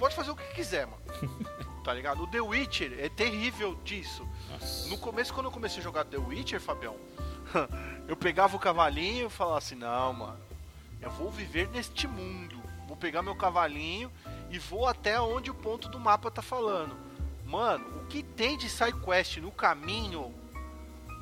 Pode 0.00 0.14
fazer 0.14 0.30
o 0.30 0.34
que 0.36 0.54
quiser, 0.54 0.86
mano. 0.86 1.02
tá 1.84 1.92
ligado? 1.92 2.22
O 2.22 2.26
The 2.26 2.40
Witcher 2.40 2.96
é 2.98 3.10
terrível 3.10 3.76
disso. 3.84 4.26
Nossa. 4.50 4.88
No 4.88 4.96
começo, 4.96 5.32
quando 5.34 5.46
eu 5.46 5.52
comecei 5.52 5.80
a 5.80 5.82
jogar 5.84 6.06
The 6.06 6.16
Witcher, 6.16 6.58
Fabião, 6.58 6.96
eu 8.08 8.16
pegava 8.16 8.56
o 8.56 8.58
cavalinho 8.58 9.26
e 9.26 9.30
falava 9.30 9.58
assim, 9.58 9.74
não, 9.74 10.12
mano, 10.14 10.38
eu 11.02 11.10
vou 11.10 11.30
viver 11.30 11.68
neste 11.68 12.08
mundo. 12.08 12.58
Vou 12.88 12.96
pegar 12.96 13.22
meu 13.22 13.36
cavalinho 13.36 14.10
e 14.50 14.58
vou 14.58 14.86
até 14.88 15.20
onde 15.20 15.50
o 15.50 15.54
ponto 15.54 15.86
do 15.88 16.00
mapa 16.00 16.30
tá 16.30 16.40
falando. 16.40 16.96
Mano, 17.44 17.84
o 18.02 18.06
que 18.06 18.22
tem 18.22 18.56
de 18.56 18.70
side 18.70 18.98
quest 19.00 19.36
no 19.36 19.50
caminho 19.52 20.34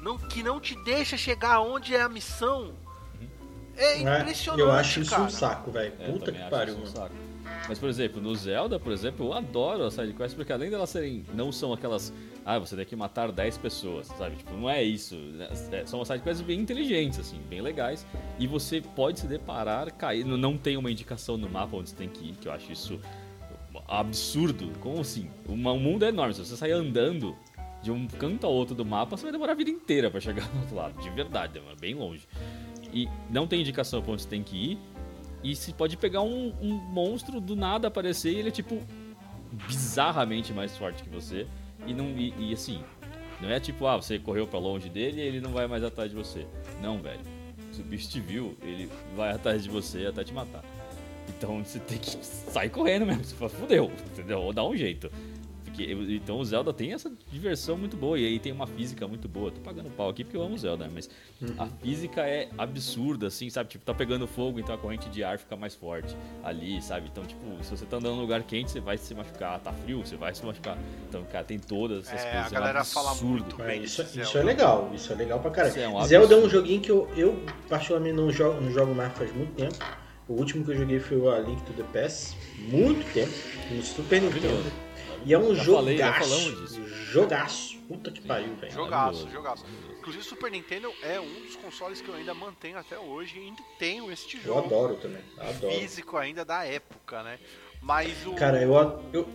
não, 0.00 0.16
que 0.16 0.40
não 0.40 0.60
te 0.60 0.76
deixa 0.84 1.16
chegar 1.16 1.60
onde 1.60 1.96
é 1.96 2.00
a 2.00 2.08
missão 2.08 2.74
é 3.76 3.98
Né? 4.02 4.20
impressionante, 4.20 4.60
Eu 4.60 4.70
acho 4.72 5.00
isso 5.00 5.10
cara. 5.10 5.22
um 5.22 5.30
saco, 5.30 5.70
velho. 5.70 5.94
É, 5.98 6.10
Puta 6.12 6.30
que 6.32 6.38
acho 6.38 6.50
pariu, 6.50 6.74
isso 6.82 6.96
um 6.96 7.00
mano. 7.00 7.14
Mas, 7.66 7.78
por 7.78 7.88
exemplo, 7.88 8.20
no 8.20 8.34
Zelda, 8.36 8.78
por 8.78 8.92
exemplo, 8.92 9.26
eu 9.26 9.32
adoro 9.32 9.84
as 9.84 9.94
sidequests, 9.94 10.34
porque 10.34 10.52
além 10.52 10.70
delas 10.70 10.90
serem. 10.90 11.24
Não 11.34 11.50
são 11.50 11.72
aquelas. 11.72 12.12
Ah, 12.44 12.58
você 12.58 12.76
tem 12.76 12.84
que 12.86 12.96
matar 12.96 13.30
10 13.32 13.58
pessoas, 13.58 14.06
sabe? 14.06 14.36
Tipo, 14.36 14.54
não 14.54 14.68
é 14.70 14.82
isso. 14.82 15.14
né? 15.16 15.48
É, 15.72 15.84
São 15.84 16.02
sidequests 16.04 16.40
bem 16.46 16.60
inteligentes, 16.60 17.18
assim, 17.18 17.38
bem 17.48 17.60
legais. 17.60 18.06
E 18.38 18.46
você 18.46 18.80
pode 18.80 19.20
se 19.20 19.26
deparar, 19.26 19.92
cair. 19.92 20.24
Não- 20.24 20.56
tem 20.56 20.76
uma 20.76 20.90
indicação 20.90 21.36
no 21.36 21.48
mapa 21.48 21.76
onde 21.76 21.90
você 21.90 21.96
tem 21.96 22.08
que 22.08 22.28
ir, 22.30 22.32
que 22.36 22.48
eu 22.48 22.52
acho 22.52 22.72
isso 22.72 22.98
absurdo. 23.86 24.70
Como 24.80 25.00
assim? 25.00 25.28
O 25.46 25.56
mundo 25.56 26.04
é 26.04 26.08
enorme. 26.08 26.34
Se 26.34 26.44
você 26.44 26.56
sair 26.56 26.72
andando 26.72 27.36
de 27.82 27.90
um 27.90 28.06
canto 28.06 28.46
ao 28.46 28.52
outro 28.52 28.74
do 28.74 28.84
mapa, 28.84 29.16
você 29.16 29.24
vai 29.24 29.32
demorar 29.32 29.52
a 29.52 29.54
vida 29.54 29.70
inteira 29.70 30.10
pra 30.10 30.20
chegar 30.20 30.46
do 30.48 30.58
outro 30.60 30.74
lado. 30.76 31.00
De 31.02 31.10
verdade, 31.10 31.52
demora 31.54 31.76
bem 31.78 31.94
longe. 31.94 32.26
E 32.92 33.06
não 33.30 33.46
tem 33.46 33.60
indicação 33.60 34.00
pra 34.02 34.12
onde 34.12 34.22
você 34.22 34.28
tem 34.28 34.42
que 34.42 34.56
ir. 34.72 34.78
E 35.42 35.54
se 35.54 35.72
pode 35.72 35.96
pegar 35.96 36.22
um, 36.22 36.52
um 36.60 36.74
monstro 36.74 37.40
do 37.40 37.54
nada 37.54 37.88
aparecer 37.88 38.32
e 38.32 38.36
ele 38.36 38.48
é 38.48 38.52
tipo 38.52 38.82
bizarramente 39.66 40.52
mais 40.52 40.76
forte 40.76 41.02
que 41.02 41.08
você. 41.08 41.46
E 41.86 41.94
não 41.94 42.06
e, 42.10 42.34
e, 42.38 42.52
assim, 42.52 42.82
não 43.40 43.50
é 43.50 43.60
tipo, 43.60 43.86
ah, 43.86 43.96
você 43.96 44.18
correu 44.18 44.46
pra 44.46 44.58
longe 44.58 44.88
dele 44.88 45.20
e 45.20 45.24
ele 45.24 45.40
não 45.40 45.52
vai 45.52 45.66
mais 45.66 45.84
atrás 45.84 46.10
de 46.10 46.16
você. 46.16 46.46
Não, 46.82 47.00
velho. 47.00 47.20
Se 47.72 47.80
o 47.80 47.84
bicho 47.84 48.08
te 48.08 48.20
viu, 48.20 48.56
ele 48.62 48.90
vai 49.16 49.32
atrás 49.32 49.62
de 49.62 49.68
você 49.68 50.06
até 50.06 50.24
te 50.24 50.32
matar. 50.32 50.64
Então 51.28 51.62
você 51.62 51.78
tem 51.78 51.98
que 51.98 52.10
sair 52.24 52.70
correndo 52.70 53.06
mesmo. 53.06 53.24
Você 53.24 53.34
fala, 53.34 53.50
fudeu, 53.50 53.92
entendeu? 54.12 54.40
Ou 54.40 54.52
dá 54.52 54.64
um 54.64 54.76
jeito. 54.76 55.10
Porque, 55.86 56.14
então 56.14 56.38
o 56.38 56.44
Zelda 56.44 56.72
tem 56.72 56.92
essa 56.92 57.10
diversão 57.30 57.78
muito 57.78 57.96
boa. 57.96 58.18
E 58.18 58.26
aí 58.26 58.38
tem 58.38 58.50
uma 58.52 58.66
física 58.66 59.06
muito 59.06 59.28
boa. 59.28 59.50
Tô 59.50 59.60
pagando 59.60 59.88
pau 59.90 60.08
aqui 60.08 60.24
porque 60.24 60.36
eu 60.36 60.42
amo 60.42 60.54
o 60.54 60.58
Zelda, 60.58 60.84
né? 60.86 60.90
mas 60.92 61.08
a 61.56 61.66
física 61.66 62.22
é 62.22 62.48
absurda, 62.58 63.28
assim, 63.28 63.48
sabe? 63.48 63.70
Tipo, 63.70 63.84
tá 63.84 63.94
pegando 63.94 64.26
fogo, 64.26 64.58
então 64.58 64.74
a 64.74 64.78
corrente 64.78 65.08
de 65.08 65.22
ar 65.22 65.38
fica 65.38 65.54
mais 65.56 65.74
forte 65.74 66.14
ali, 66.42 66.82
sabe? 66.82 67.08
Então, 67.10 67.24
tipo, 67.24 67.40
se 67.62 67.70
você 67.70 67.86
tá 67.86 67.96
andando 67.98 68.16
num 68.16 68.22
lugar 68.22 68.42
quente, 68.42 68.70
você 68.70 68.80
vai 68.80 68.98
se 68.98 69.14
machucar. 69.14 69.60
Tá 69.60 69.72
frio, 69.72 70.04
você 70.04 70.16
vai 70.16 70.34
se 70.34 70.44
machucar. 70.44 70.76
Então, 71.08 71.22
cara, 71.30 71.44
tem 71.44 71.58
todas 71.58 72.08
essas 72.08 72.20
É, 72.24 72.30
coisas. 72.32 72.46
a 72.46 72.50
galera 72.50 72.78
é 72.80 72.82
um 72.82 72.84
fala 72.84 73.10
absurdo. 73.12 73.56
muito. 73.56 73.62
É, 73.62 73.76
isso, 73.76 74.02
Zelda. 74.02 74.22
isso 74.22 74.38
é 74.38 74.42
legal, 74.42 74.90
isso 74.94 75.12
é 75.12 75.16
legal 75.16 75.40
pra 75.40 75.50
caralho. 75.50 75.80
É 75.80 75.88
um 75.88 76.04
Zelda 76.04 76.34
é 76.34 76.38
um 76.38 76.48
joguinho 76.48 76.80
que 76.80 76.90
eu, 76.90 77.08
eu 77.16 77.40
particularmente 77.68 78.16
não 78.16 78.30
jogo, 78.32 78.60
não 78.60 78.72
jogo 78.72 78.94
mais 78.94 79.12
faz 79.12 79.32
muito 79.34 79.52
tempo. 79.54 79.76
O 80.28 80.34
último 80.34 80.64
que 80.64 80.72
eu 80.72 80.76
joguei 80.76 81.00
foi 81.00 81.16
o 81.16 81.30
A 81.30 81.38
Link 81.38 81.62
to 81.62 81.72
the 81.72 81.84
Past, 81.84 82.36
muito 82.58 83.02
tempo, 83.14 83.32
no 83.70 83.82
Super 83.82 84.20
Nintendo. 84.20 84.87
E 85.24 85.34
é 85.34 85.38
um 85.38 85.54
Já 85.54 85.62
jogaço, 85.64 85.76
falei, 85.84 85.98
já 85.98 86.12
falamos 86.14 86.60
disso. 86.60 86.88
jogaço. 87.12 87.78
Puta 87.88 88.10
que 88.10 88.20
pariu, 88.20 88.54
velho. 88.56 88.72
Jogaço, 88.72 89.30
jogaço. 89.30 89.64
Inclusive 89.98 90.22
o 90.22 90.26
Super 90.26 90.50
Nintendo 90.50 90.92
é 91.02 91.18
um 91.20 91.40
dos 91.42 91.56
consoles 91.56 92.00
que 92.00 92.08
eu 92.08 92.14
ainda 92.14 92.32
mantenho 92.34 92.78
até 92.78 92.98
hoje 92.98 93.38
e 93.38 93.42
ainda 93.42 93.62
tenho 93.78 94.10
este 94.10 94.36
Eu 94.38 94.42
jogo 94.42 94.66
adoro 94.66 94.94
também, 94.96 95.22
adoro. 95.38 95.72
físico 95.74 96.16
ainda 96.16 96.44
da 96.44 96.64
época, 96.64 97.22
né? 97.22 97.38
Mas 97.82 98.26
o. 98.26 98.32
Cara, 98.34 98.62
eu, 98.62 98.74
eu, 99.12 99.28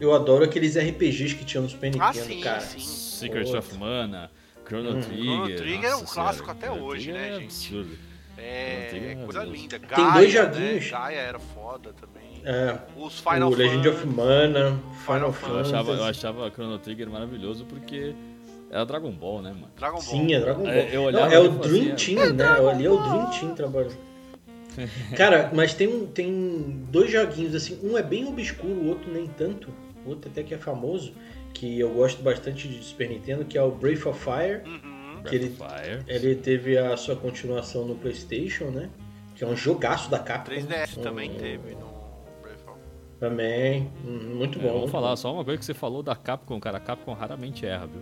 eu 0.00 0.14
adoro 0.14 0.44
aqueles 0.44 0.76
RPGs 0.76 1.34
que 1.34 1.44
tinha 1.44 1.60
no 1.62 1.68
Super 1.68 1.90
Ah, 1.98 2.08
Nintendo, 2.12 2.26
sim, 2.26 2.40
cara. 2.40 2.60
sim. 2.60 2.78
Secret 2.80 3.44
Puta. 3.46 3.58
of 3.58 3.74
Mana, 3.78 4.30
Chrono 4.66 4.90
Hum. 4.96 5.00
Trigger. 5.00 5.24
Chrono 5.24 5.56
Trigger 5.56 5.90
é 5.90 5.96
um 5.96 6.04
clássico 6.04 6.50
até 6.50 6.66
Chrono 6.66 6.84
hoje, 6.84 7.04
Trigger 7.12 7.20
né, 7.22 7.28
é 7.36 7.40
gente? 7.40 7.44
absurdo. 7.74 7.98
É, 8.38 9.12
é 9.12 9.24
coisa 9.24 9.44
linda. 9.44 9.78
Tem 9.78 9.88
dois 9.88 10.12
Gaia, 10.14 10.30
joguinhos. 10.30 10.84
Né? 10.84 10.90
Gaia 10.90 11.16
era 11.18 11.38
foda 11.38 11.92
também. 11.92 12.09
É, 12.44 12.78
Os 12.96 13.18
Final 13.20 13.50
o 13.50 13.54
Legend 13.54 13.88
of. 13.88 14.06
Mana, 14.06 14.78
Final 15.04 15.04
Final 15.04 15.28
Eu 15.28 15.32
Fantasy. 15.32 15.74
achava, 15.74 15.92
eu 15.92 16.04
achava 16.04 16.50
Chrono 16.50 16.78
Trigger 16.78 17.08
maravilhoso 17.10 17.64
porque 17.66 18.14
era 18.70 18.84
Dragon 18.84 19.10
Ball, 19.12 19.42
né, 19.42 19.50
mano? 19.52 19.68
Dragon 19.76 19.94
Ball. 19.98 20.02
Sim, 20.02 20.34
é 20.34 20.40
Dragon 20.40 20.62
Ball. 20.62 20.72
É, 20.72 20.88
eu 20.90 21.00
Não, 21.00 21.04
olhava 21.04 21.34
é 21.34 21.36
e 21.36 21.40
o 21.46 21.48
Dream 21.50 21.94
Team, 21.96 22.32
né? 22.34 22.44
Ali 22.70 22.86
é 22.86 22.90
o 22.90 22.96
Dream 22.98 23.30
Team 23.30 23.54
trabalhando. 23.54 23.96
Cara, 25.16 25.50
mas 25.52 25.74
tem, 25.74 25.88
um- 25.88 26.06
tem 26.06 26.84
dois 26.90 27.10
joguinhos 27.10 27.54
assim, 27.54 27.78
um 27.82 27.98
é 27.98 28.02
bem 28.02 28.24
obscuro, 28.26 28.72
o 28.72 28.88
outro 28.88 29.12
nem 29.12 29.26
tanto. 29.26 29.68
O 30.06 30.10
outro 30.10 30.30
até 30.30 30.42
que 30.42 30.54
é 30.54 30.58
famoso, 30.58 31.12
que 31.52 31.78
eu 31.78 31.90
gosto 31.90 32.22
bastante 32.22 32.68
de 32.68 32.82
Super 32.82 33.08
Nintendo, 33.08 33.44
que 33.44 33.58
é 33.58 33.62
o 33.62 33.70
Breath 33.70 34.06
of 34.06 34.18
Fire. 34.18 34.62
Uhum. 34.66 35.22
Que 35.24 35.34
ele- 35.34 35.50
Fire. 35.50 36.02
Ele 36.06 36.34
teve 36.36 36.78
a 36.78 36.96
sua 36.96 37.14
continuação 37.16 37.84
no 37.84 37.94
PlayStation, 37.96 38.66
né? 38.66 38.88
Que 39.34 39.44
é 39.44 39.46
um 39.46 39.56
jogaço 39.56 40.10
da 40.10 40.18
Capcom. 40.18 40.52
3DS 40.54 40.96
Um- 40.96 41.02
também 41.02 41.30
teve 41.34 41.74
of 41.74 41.89
Também, 43.20 43.90
hum, 44.04 44.34
muito 44.36 44.58
É, 44.58 44.62
bom. 44.62 44.68
vamos 44.68 44.80
muito 44.80 44.92
falar 44.92 45.10
bom. 45.10 45.16
só 45.16 45.34
uma 45.34 45.44
coisa 45.44 45.58
que 45.58 45.64
você 45.64 45.74
falou 45.74 46.02
da 46.02 46.16
Capcom, 46.16 46.58
cara. 46.58 46.78
A 46.78 46.80
Capcom 46.80 47.12
raramente 47.12 47.66
erra, 47.66 47.86
viu? 47.86 48.00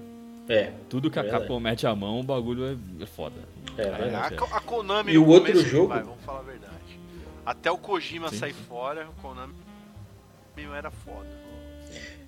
É, 0.48 0.72
Tudo 0.88 1.10
que 1.10 1.18
a 1.18 1.20
É 1.20 1.24
verdade. 1.24 1.42
Capcom 1.44 1.60
mete 1.60 1.86
a 1.86 1.94
mão, 1.94 2.20
o 2.20 2.22
bagulho 2.22 2.64
é, 2.64 2.76
é 3.02 3.06
foda. 3.06 3.34
É 3.76 3.82
verdade. 3.90 4.36
A, 4.40 4.56
a 4.56 4.60
Konami 4.60 5.12
E 5.12 5.18
o 5.18 5.26
outro 5.26 5.52
começo, 5.52 5.68
jogo? 5.68 5.88
vai, 5.88 6.02
vamos 6.02 6.24
falar 6.24 6.38
a 6.38 6.42
verdade. 6.42 6.72
Até 7.44 7.70
o 7.70 7.76
Kojima 7.78 8.28
Sim, 8.30 8.36
sair 8.38 8.54
sim. 8.54 8.62
fora, 8.68 9.08
o 9.08 9.20
Konami 9.20 9.52
era 10.74 10.90
foda. 10.90 11.26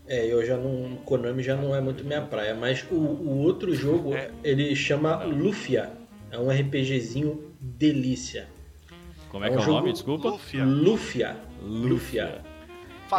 É, 0.06 0.26
eu 0.26 0.44
já 0.44 0.56
não. 0.56 0.96
Konami 1.04 1.42
já 1.42 1.54
não 1.56 1.74
é 1.74 1.80
muito 1.80 2.04
minha 2.04 2.20
praia, 2.22 2.54
mas 2.54 2.84
o, 2.90 2.94
o 2.96 3.38
outro 3.42 3.72
jogo 3.74 4.14
É. 4.14 4.30
ele 4.42 4.74
chama 4.74 5.18
Não. 5.24 5.30
Lufia. 5.30 5.92
É 6.32 6.38
um 6.38 6.50
RPGzinho 6.50 7.52
delícia. 7.60 8.48
Como 9.30 9.44
é 9.44 9.48
É 9.48 9.50
que 9.50 9.56
um 9.56 9.60
é 9.60 9.62
o 9.62 9.66
nome? 9.66 9.78
jogo- 9.80 9.92
Desculpa? 9.92 10.28
Lufia. 10.30 10.64
Lufia. 10.64 11.36
Lufia. 11.62 12.26
Fabiano 12.26 12.49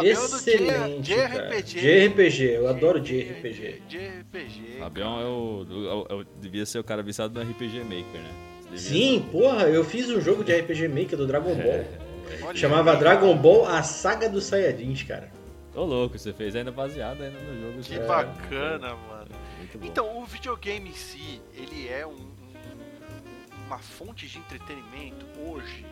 do 0.00 0.06
Excelente, 0.06 1.02
de, 1.02 1.14
cara. 1.14 1.48
RPG. 1.50 1.80
JRPG, 1.80 2.44
eu 2.56 2.68
adoro 2.68 3.00
JRPG. 3.00 3.82
De 3.88 3.98
RPG. 3.98 4.76
Fabião 4.78 5.20
é 5.20 5.24
o, 5.24 5.66
o- 5.68 6.20
o- 6.20 6.24
devia 6.40 6.64
ser 6.66 6.78
o 6.78 6.84
cara 6.84 7.02
viciado 7.02 7.34
no 7.34 7.50
RPG 7.50 7.80
Maker, 7.80 8.20
né? 8.20 8.30
Devia 8.70 8.78
Sim, 8.78 9.28
porra, 9.30 9.64
eu 9.68 9.84
fiz 9.84 10.08
um 10.10 10.20
jogo 10.20 10.42
de 10.42 10.52
RPG 10.54 10.88
Maker 10.88 11.16
do 11.18 11.26
Dragon 11.26 11.54
ser. 11.54 11.62
Ball. 11.62 12.50
É, 12.50 12.54
Chamava 12.54 12.96
Dragon 12.96 13.36
Ball 13.36 13.66
A 13.66 13.82
Saga 13.82 14.28
dos 14.28 14.44
Saiyajins, 14.44 15.02
cara. 15.02 15.30
Ô 15.74 15.84
louco, 15.84 16.18
você 16.18 16.32
fez 16.32 16.54
ainda 16.56 16.70
baseado 16.70 17.22
ainda 17.22 17.38
no 17.38 17.60
jogo. 17.60 17.82
Que 17.82 17.94
É, 17.96 18.06
bacana, 18.06 18.94
mano. 18.94 19.28
Muito 19.58 19.78
bom. 19.78 19.86
Então, 19.86 20.18
o 20.18 20.24
videogame 20.24 20.90
em 20.90 20.94
si, 20.94 21.40
ele 21.54 21.88
é 21.88 22.06
um- 22.06 22.10
um- 22.12 23.66
uma 23.66 23.78
fonte 23.78 24.26
de 24.26 24.38
entretenimento 24.38 25.24
hoje 25.46 25.84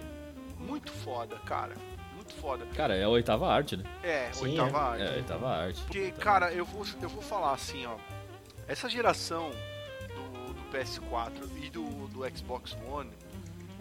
muito 0.58 0.92
foda, 0.92 1.36
cara. 1.46 1.72
Muito 2.30 2.40
foda. 2.40 2.66
Cara, 2.74 2.94
é 2.94 3.02
a 3.04 3.08
oitava 3.08 3.46
arte, 3.52 3.76
né? 3.76 3.84
É, 4.02 4.30
Sim, 4.32 4.58
oitava 4.58 4.78
é. 4.78 4.80
arte. 4.80 5.02
É 5.02 5.08
a 5.08 5.16
oitava 5.16 5.48
arte. 5.48 5.82
Porque, 5.82 6.06
Então, 6.06 6.20
cara, 6.20 6.52
eu 6.52 6.64
vou, 6.64 6.84
eu 7.02 7.08
vou 7.08 7.22
falar 7.22 7.52
assim, 7.52 7.84
ó. 7.86 7.96
Essa 8.68 8.88
geração 8.88 9.50
do, 10.14 10.54
do 10.54 10.60
PS4 10.72 11.32
e 11.62 11.70
do, 11.70 11.82
do 12.08 12.36
Xbox 12.36 12.76
One, 12.88 13.10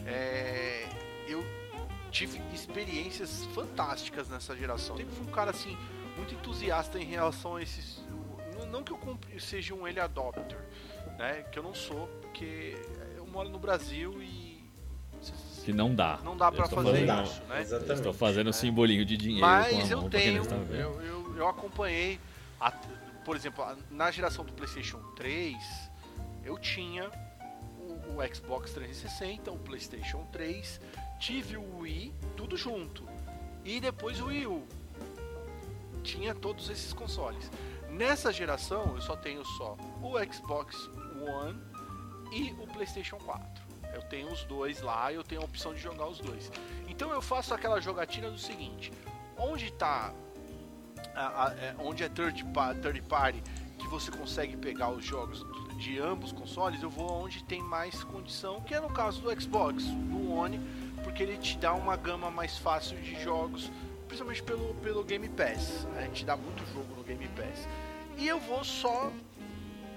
é, 0.06 0.86
eu 1.28 1.44
tive 2.12 2.42
experiências 2.54 3.46
fantásticas 3.54 4.28
nessa 4.30 4.56
geração. 4.56 4.98
Sempre 4.98 5.14
fui 5.16 5.28
um 5.28 5.32
cara, 5.32 5.52
assim, 5.52 5.78
muito 6.18 6.34
entusiasta 6.34 6.98
em 7.00 7.06
relação 7.06 7.58
a 7.58 7.62
esses... 7.62 8.02
não- 8.72 8.84
que 8.84 8.92
eu 8.92 9.40
seja 9.40 9.74
um 9.76 9.86
early 9.86 10.00
adopter, 10.00 10.58
né? 11.18 11.44
Que 11.52 11.60
eu 11.60 11.64
não 11.64 11.74
sou, 11.76 12.08
porque 12.22 12.76
eu 13.16 13.26
moro 13.28 13.48
no 13.50 13.60
Brasil 13.60 14.22
e... 14.24 14.49
Que 15.64 15.74
não 15.74 15.94
dá. 15.94 16.20
Não 16.24 16.36
dá 16.38 16.50
estou 16.50 16.68
fazer 16.70 16.92
fazendo- 17.06 17.24
isso, 17.24 17.42
né? 17.44 17.62
Exatamente. 17.62 17.94
estou 17.94 18.14
fazendo 18.14 18.50
um 18.50 18.54
simbolinho 18.54 19.06
de 19.06 19.18
dinheiro 19.18 19.42
com 19.42 19.46
a 19.54 19.60
Mas 19.60 19.72
mão 19.74 19.90
eu 19.90 20.10
pra 20.10 20.20
quem 20.20 20.22
tenho, 20.32 20.44
vendo. 20.44 20.74
eu, 20.76 21.02
eu, 21.02 21.38
eu 21.38 21.48
acompanhei, 21.48 22.20
a- 22.60 22.72
por 23.26 23.36
exemplo, 23.36 23.64
na 23.92 24.10
geração 24.12 24.44
do 24.46 24.52
PlayStation 24.54 25.00
3, 25.16 25.56
eu 26.44 26.58
tinha 26.58 27.10
o, 27.80 28.18
o 28.18 28.36
Xbox 28.36 28.72
360, 28.74 29.52
o 29.52 29.58
PlayStation 29.60 30.26
3, 30.32 30.80
tive 31.20 31.58
o 31.58 31.80
Wii, 31.80 32.14
tudo 32.38 32.56
junto, 32.58 33.04
e 33.66 33.80
depois 33.80 34.20
o 34.20 34.28
Wii 34.28 34.48
U. 34.48 34.64
Tinha 36.04 36.34
todos 36.34 36.70
esses 36.70 36.94
consoles. 36.94 37.52
Nessa 37.90 38.32
geração, 38.32 38.96
eu 38.96 39.02
só 39.02 39.16
tenho 39.16 39.44
só 39.46 39.76
o 40.02 40.14
Xbox 40.34 40.90
One 41.22 41.60
e 42.32 42.52
o 42.54 42.68
PlayStation 42.68 43.18
4. 43.18 43.59
Eu 43.94 44.02
tenho 44.04 44.32
os 44.32 44.44
dois 44.44 44.82
lá, 44.82 45.12
eu 45.12 45.24
tenho 45.24 45.42
a 45.42 45.46
opção 45.46 45.74
de 45.74 45.80
jogar 45.80 46.08
os 46.08 46.20
dois. 46.20 46.52
Então 46.88 47.12
eu 47.12 47.22
faço 47.22 47.54
aquela 47.54 47.80
jogatina 47.80 48.30
do 48.30 48.38
seguinte: 48.38 48.92
onde 49.38 49.66
está 49.66 50.14
onde 51.80 52.04
é 52.04 52.10
third, 52.10 52.46
third 52.82 53.02
party 53.04 53.42
que 53.78 53.88
você 53.88 54.12
consegue 54.12 54.58
pegar 54.58 54.90
os 54.90 55.04
jogos 55.04 55.46
de 55.78 55.98
ambos 56.00 56.34
consoles, 56.34 56.84
eu 56.84 56.90
vou 56.90 57.24
onde 57.24 57.44
tem 57.46 57.62
mais 57.62 58.04
condição, 58.04 58.62
que 58.62 58.74
é 58.74 58.80
no 58.80 58.90
caso 58.90 59.22
do 59.22 59.42
Xbox, 59.42 59.84
do 59.86 60.34
One, 60.34 60.60
porque 61.04 61.24
ele 61.24 61.38
te 61.38 61.58
dá 61.58 61.74
uma 61.74 61.96
gama 61.96 62.30
mais 62.30 62.58
fácil 62.58 62.98
de 62.98 63.22
jogos 63.24 63.72
principalmente 64.10 64.42
pelo, 64.44 64.74
pelo 64.76 65.04
Game 65.04 65.30
Pass. 65.30 65.88
A 65.96 66.02
gente 66.02 66.26
dá 66.26 66.36
muito 66.36 66.66
jogo 66.74 66.96
no 66.96 67.04
Game 67.04 67.28
Pass. 67.30 67.68
E 68.18 68.28
eu 68.28 68.40
vou 68.40 68.64
só 68.64 69.12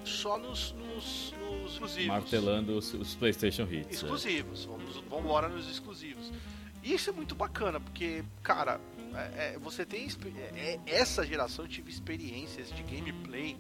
só 0.05 0.39
nos, 0.39 0.73
nos, 0.73 1.35
nos 1.39 1.73
exclusivos. 1.73 2.07
Martelando 2.07 2.77
os, 2.77 2.95
os 2.95 3.15
PlayStation 3.15 3.65
Hits. 3.65 3.89
É. 3.89 3.93
Exclusivos. 3.93 4.65
É. 4.65 4.67
Vamos, 4.69 4.97
vamos 5.09 5.25
embora 5.25 5.49
nos 5.49 5.71
exclusivos. 5.71 6.33
E 6.83 6.93
isso 6.93 7.11
é 7.11 7.13
muito 7.13 7.35
bacana, 7.35 7.79
porque, 7.79 8.25
cara, 8.43 8.81
é, 9.15 9.55
é, 9.55 9.59
você 9.59 9.85
tem. 9.85 10.09
É, 10.37 10.41
é, 10.57 10.81
essa 10.87 11.25
geração 11.25 11.65
eu 11.65 11.69
tive 11.69 11.91
experiências 11.91 12.71
de 12.71 12.83
gameplay, 12.83 13.57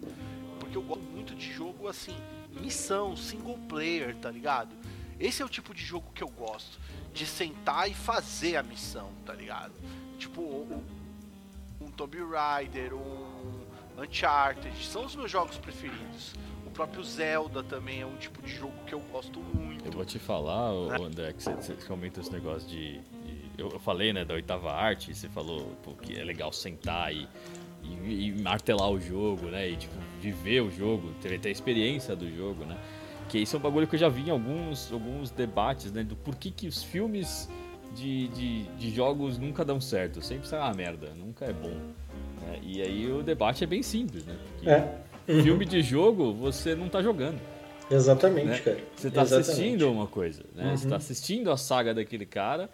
porque 0.58 0.76
eu 0.76 0.82
gosto 0.82 1.04
muito 1.04 1.34
de 1.34 1.52
jogo 1.52 1.88
assim, 1.88 2.16
missão, 2.60 3.16
single 3.16 3.58
player, 3.68 4.16
tá 4.16 4.30
ligado? 4.30 4.74
Esse 5.20 5.42
é 5.42 5.44
o 5.44 5.48
tipo 5.48 5.72
de 5.72 5.84
jogo 5.84 6.10
que 6.14 6.22
eu 6.22 6.28
gosto. 6.28 6.80
De 7.14 7.26
sentar 7.26 7.90
e 7.90 7.94
fazer 7.94 8.56
a 8.56 8.62
missão, 8.62 9.12
tá 9.26 9.34
ligado? 9.34 9.74
Tipo, 10.18 10.40
um, 10.40 10.82
um 11.78 11.90
Tomb 11.90 12.16
Raider, 12.24 12.94
um 12.94 13.61
Uncharted, 13.98 14.84
são 14.84 15.04
os 15.04 15.14
meus 15.14 15.30
jogos 15.30 15.58
preferidos. 15.58 16.34
O 16.66 16.70
próprio 16.70 17.04
Zelda 17.04 17.62
também 17.62 18.00
é 18.00 18.06
um 18.06 18.16
tipo 18.16 18.40
de 18.42 18.54
jogo 18.54 18.72
que 18.86 18.94
eu 18.94 19.00
gosto 19.12 19.40
muito. 19.40 19.84
Eu 19.84 19.92
vou 19.92 20.04
te 20.04 20.18
falar, 20.18 20.72
né? 20.72 21.04
André, 21.04 21.32
que 21.32 21.42
você, 21.42 21.54
você 21.54 21.74
comenta 21.86 22.20
esse 22.20 22.32
negócio 22.32 22.66
de, 22.68 22.98
de. 23.00 23.50
eu 23.58 23.78
falei, 23.78 24.12
né, 24.12 24.24
da 24.24 24.34
oitava 24.34 24.72
arte, 24.72 25.14
você 25.14 25.28
falou 25.28 25.76
pô, 25.82 25.92
que 25.92 26.18
é 26.18 26.24
legal 26.24 26.52
sentar 26.52 27.14
e, 27.14 27.28
e, 27.82 28.28
e, 28.28 28.42
martelar 28.42 28.90
o 28.90 28.98
jogo, 28.98 29.46
né? 29.46 29.68
E 29.68 29.76
tipo, 29.76 29.94
viver 30.20 30.62
o 30.62 30.70
jogo, 30.70 31.12
ter, 31.20 31.38
ter 31.38 31.48
a 31.48 31.52
experiência 31.52 32.16
do 32.16 32.30
jogo, 32.34 32.64
né? 32.64 32.78
Que 33.28 33.38
isso 33.38 33.56
é 33.56 33.58
um 33.58 33.62
bagulho 33.62 33.86
que 33.86 33.96
eu 33.96 34.00
já 34.00 34.08
vi 34.08 34.28
em 34.28 34.30
alguns, 34.30 34.90
alguns 34.92 35.30
debates, 35.30 35.92
né? 35.92 36.02
Do 36.02 36.16
porquê 36.16 36.50
que 36.50 36.66
os 36.66 36.82
filmes 36.82 37.50
de, 37.94 38.28
de, 38.28 38.62
de 38.64 38.90
jogos 38.90 39.38
nunca 39.38 39.64
dão 39.64 39.80
certo. 39.80 40.22
Sempre 40.22 40.48
sai 40.48 40.60
uma 40.60 40.72
merda, 40.74 41.12
nunca 41.14 41.44
é 41.44 41.52
bom. 41.52 41.76
É, 42.48 42.58
e 42.62 42.82
aí 42.82 43.10
o 43.10 43.22
debate 43.22 43.64
é 43.64 43.66
bem 43.66 43.82
simples, 43.82 44.24
né? 44.24 44.36
Porque 44.54 44.70
é. 44.70 44.98
Uhum. 45.28 45.42
filme 45.42 45.64
de 45.64 45.82
jogo 45.82 46.32
você 46.32 46.74
não 46.74 46.88
tá 46.88 47.02
jogando. 47.02 47.40
Exatamente, 47.90 48.46
né? 48.46 48.58
cara. 48.58 48.78
Você 48.96 49.10
tá 49.10 49.22
Exatamente. 49.22 49.50
assistindo 49.50 49.90
uma 49.90 50.06
coisa, 50.06 50.42
né? 50.54 50.70
Uhum. 50.70 50.76
Você 50.76 50.88
tá 50.88 50.96
assistindo 50.96 51.50
a 51.50 51.56
saga 51.56 51.92
daquele 51.94 52.24
cara. 52.24 52.70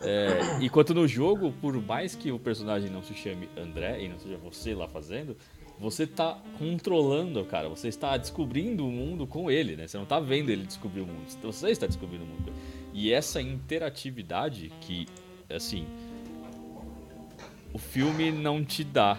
É, 0.00 0.40
enquanto 0.60 0.94
no 0.94 1.06
jogo, 1.06 1.52
por 1.60 1.74
mais 1.80 2.14
que 2.14 2.32
o 2.32 2.38
personagem 2.38 2.90
não 2.90 3.02
se 3.02 3.14
chame 3.14 3.48
André 3.56 4.02
e 4.02 4.08
não 4.08 4.18
seja 4.18 4.36
você 4.38 4.74
lá 4.74 4.88
fazendo, 4.88 5.36
você 5.78 6.06
tá 6.06 6.40
controlando 6.58 7.40
o 7.40 7.44
cara. 7.44 7.68
Você 7.68 7.88
está 7.88 8.16
descobrindo 8.16 8.86
o 8.86 8.90
mundo 8.90 9.26
com 9.26 9.50
ele, 9.50 9.76
né? 9.76 9.86
Você 9.86 9.98
não 9.98 10.06
tá 10.06 10.20
vendo 10.20 10.50
ele 10.50 10.64
descobrir 10.64 11.02
o 11.02 11.06
mundo. 11.06 11.26
Você 11.42 11.70
está 11.70 11.86
descobrindo 11.86 12.24
o 12.24 12.26
mundo. 12.26 12.52
E 12.94 13.12
essa 13.12 13.40
interatividade 13.40 14.72
que, 14.80 15.06
assim, 15.50 15.86
o 17.72 17.78
filme 17.78 18.30
não 18.30 18.64
te 18.64 18.84
dá. 18.84 19.18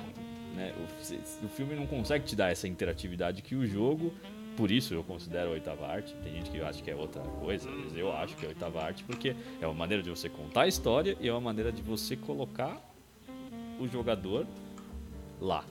Né? 0.56 0.74
O, 0.78 1.46
o, 1.46 1.50
filme 1.50 1.76
não 1.76 1.88
consegue 1.88 2.26
te 2.26 2.36
dar 2.36 2.52
essa 2.52 2.68
interatividade 2.68 3.42
que 3.42 3.56
o 3.56 3.66
jogo. 3.66 4.14
Por 4.56 4.70
isso 4.70 4.94
eu 4.94 5.04
considero 5.04 5.50
a 5.50 5.54
oitava 5.54 5.88
arte. 5.88 6.14
Tem 6.24 6.34
gente 6.34 6.52
que 6.52 6.62
acha 6.62 6.82
que 6.82 6.92
é 6.92 6.96
outra 6.96 7.22
coisa, 7.22 7.70
mas 7.70 7.98
eu 7.98 8.14
acho 8.14 8.36
que 8.36 8.46
é 8.46 8.48
a 8.48 8.50
oitava 8.50 8.84
arte 8.84 9.04
porque 9.04 9.36
é 9.60 9.66
uma 9.66 9.74
maneira 9.74 10.04
de 10.04 10.10
você 10.10 10.30
contar 10.30 10.64
a 10.64 10.68
história 10.68 11.18
e 11.20 11.28
é 11.28 11.32
uma 11.32 11.42
maneira 11.42 11.72
de 11.72 11.82
você 11.82 12.16
colocar 12.16 12.80
o 13.80 13.88
jogador 13.88 14.46
lá, 15.42 15.66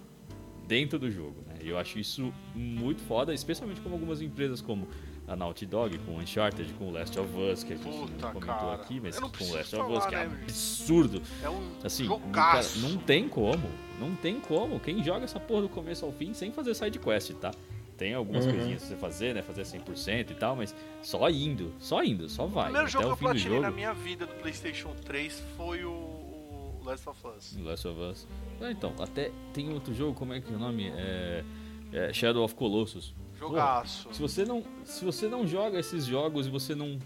dentro 0.67 0.99
do 0.99 1.11
jogo. 1.11 1.37
Né? 1.47 1.59
E 1.63 1.69
eu 1.69 1.79
acho 1.79 1.99
isso 1.99 2.33
muito 2.55 3.01
foda, 3.03 3.33
especialmente 3.33 3.81
como 3.81 3.95
algumas 3.95 4.21
empresas 4.21 4.61
como 4.61 4.89
a 5.27 5.37
Naughty 5.37 5.67
Dog, 5.67 5.97
com 5.99 6.19
Uncharted, 6.19 6.73
com 6.75 6.91
Last 6.91 7.19
of 7.19 7.31
Us, 7.37 7.63
que 7.63 7.73
a 7.73 7.77
gente 7.77 7.89
Puta, 7.89 8.29
comentou 8.29 8.41
cara. 8.41 8.75
aqui, 8.75 9.01
mas 9.01 9.19
com 9.19 9.53
Last 9.53 9.77
of 9.77 9.93
Us, 9.93 10.07
que 10.07 10.15
é 10.15 10.27
né, 10.27 10.39
absurdo. 10.43 11.23
É 11.43 11.49
um 11.49 11.73
assim, 11.83 12.09
cara, 12.33 12.67
não 12.77 12.97
tem 12.99 13.29
como. 13.29 13.71
Não 14.01 14.15
tem 14.17 14.41
como. 14.41 14.81
Quem 14.81 15.03
joga 15.03 15.25
essa 15.25 15.39
porra 15.39 15.63
do 15.63 15.69
começo 15.69 16.05
ao 16.05 16.13
fim 16.13 16.35
sem 16.35 16.51
fazer 16.51 16.75
side 16.75 16.99
quest, 16.99 17.33
tá? 17.35 17.53
Tem 17.97 18.15
algumas 18.15 18.45
uhum. 18.45 18.53
coisinhas 18.53 18.81
pra 18.81 18.89
você 18.89 18.97
fazer, 18.97 19.35
né? 19.35 19.43
Fazer 19.43 19.63
100% 19.63 20.31
e 20.31 20.35
tal, 20.35 20.57
mas 20.57 20.75
só 21.03 21.31
indo, 21.31 21.73
só 21.79 22.03
indo, 22.03 22.29
só 22.29 22.47
vai. 22.47 22.65
O 22.65 22.73
primeiro 22.73 22.89
Até 22.89 22.93
jogo 22.93 23.05
que 23.05 23.13
eu 23.13 23.29
platinei 23.29 23.61
na 23.61 23.71
minha 23.71 23.95
vida 23.95 24.27
do 24.27 24.35
PlayStation 24.35 24.93
3 25.05 25.43
foi 25.57 25.85
o 25.85 26.81
Last 26.85 27.09
of 27.09 27.21
Us. 27.27 27.57
Last 27.59 27.87
of 27.87 28.01
Us. 28.01 28.29
Ah, 28.61 28.73
então, 28.73 28.93
até 28.99 29.31
tem 29.53 29.73
outro 29.73 29.95
jogo, 29.95 30.15
como 30.15 30.33
é 30.33 30.41
que 30.41 30.53
é 30.53 30.57
o 30.57 30.59
nome? 30.59 30.91
É, 30.95 31.45
é 31.93 32.13
Shadow 32.13 32.45
of 32.45 32.55
Colossus. 32.55 33.15
Jogaço. 33.43 34.09
Pô, 34.09 34.15
se 34.15 34.21
você 34.21 34.45
não, 34.45 34.63
se 34.85 35.05
você 35.05 35.29
não 35.29 35.47
joga 35.47 35.79
esses 35.79 36.05
jogos 36.05 36.47
e 36.47 36.51
você 36.51 36.75
não 36.75 36.99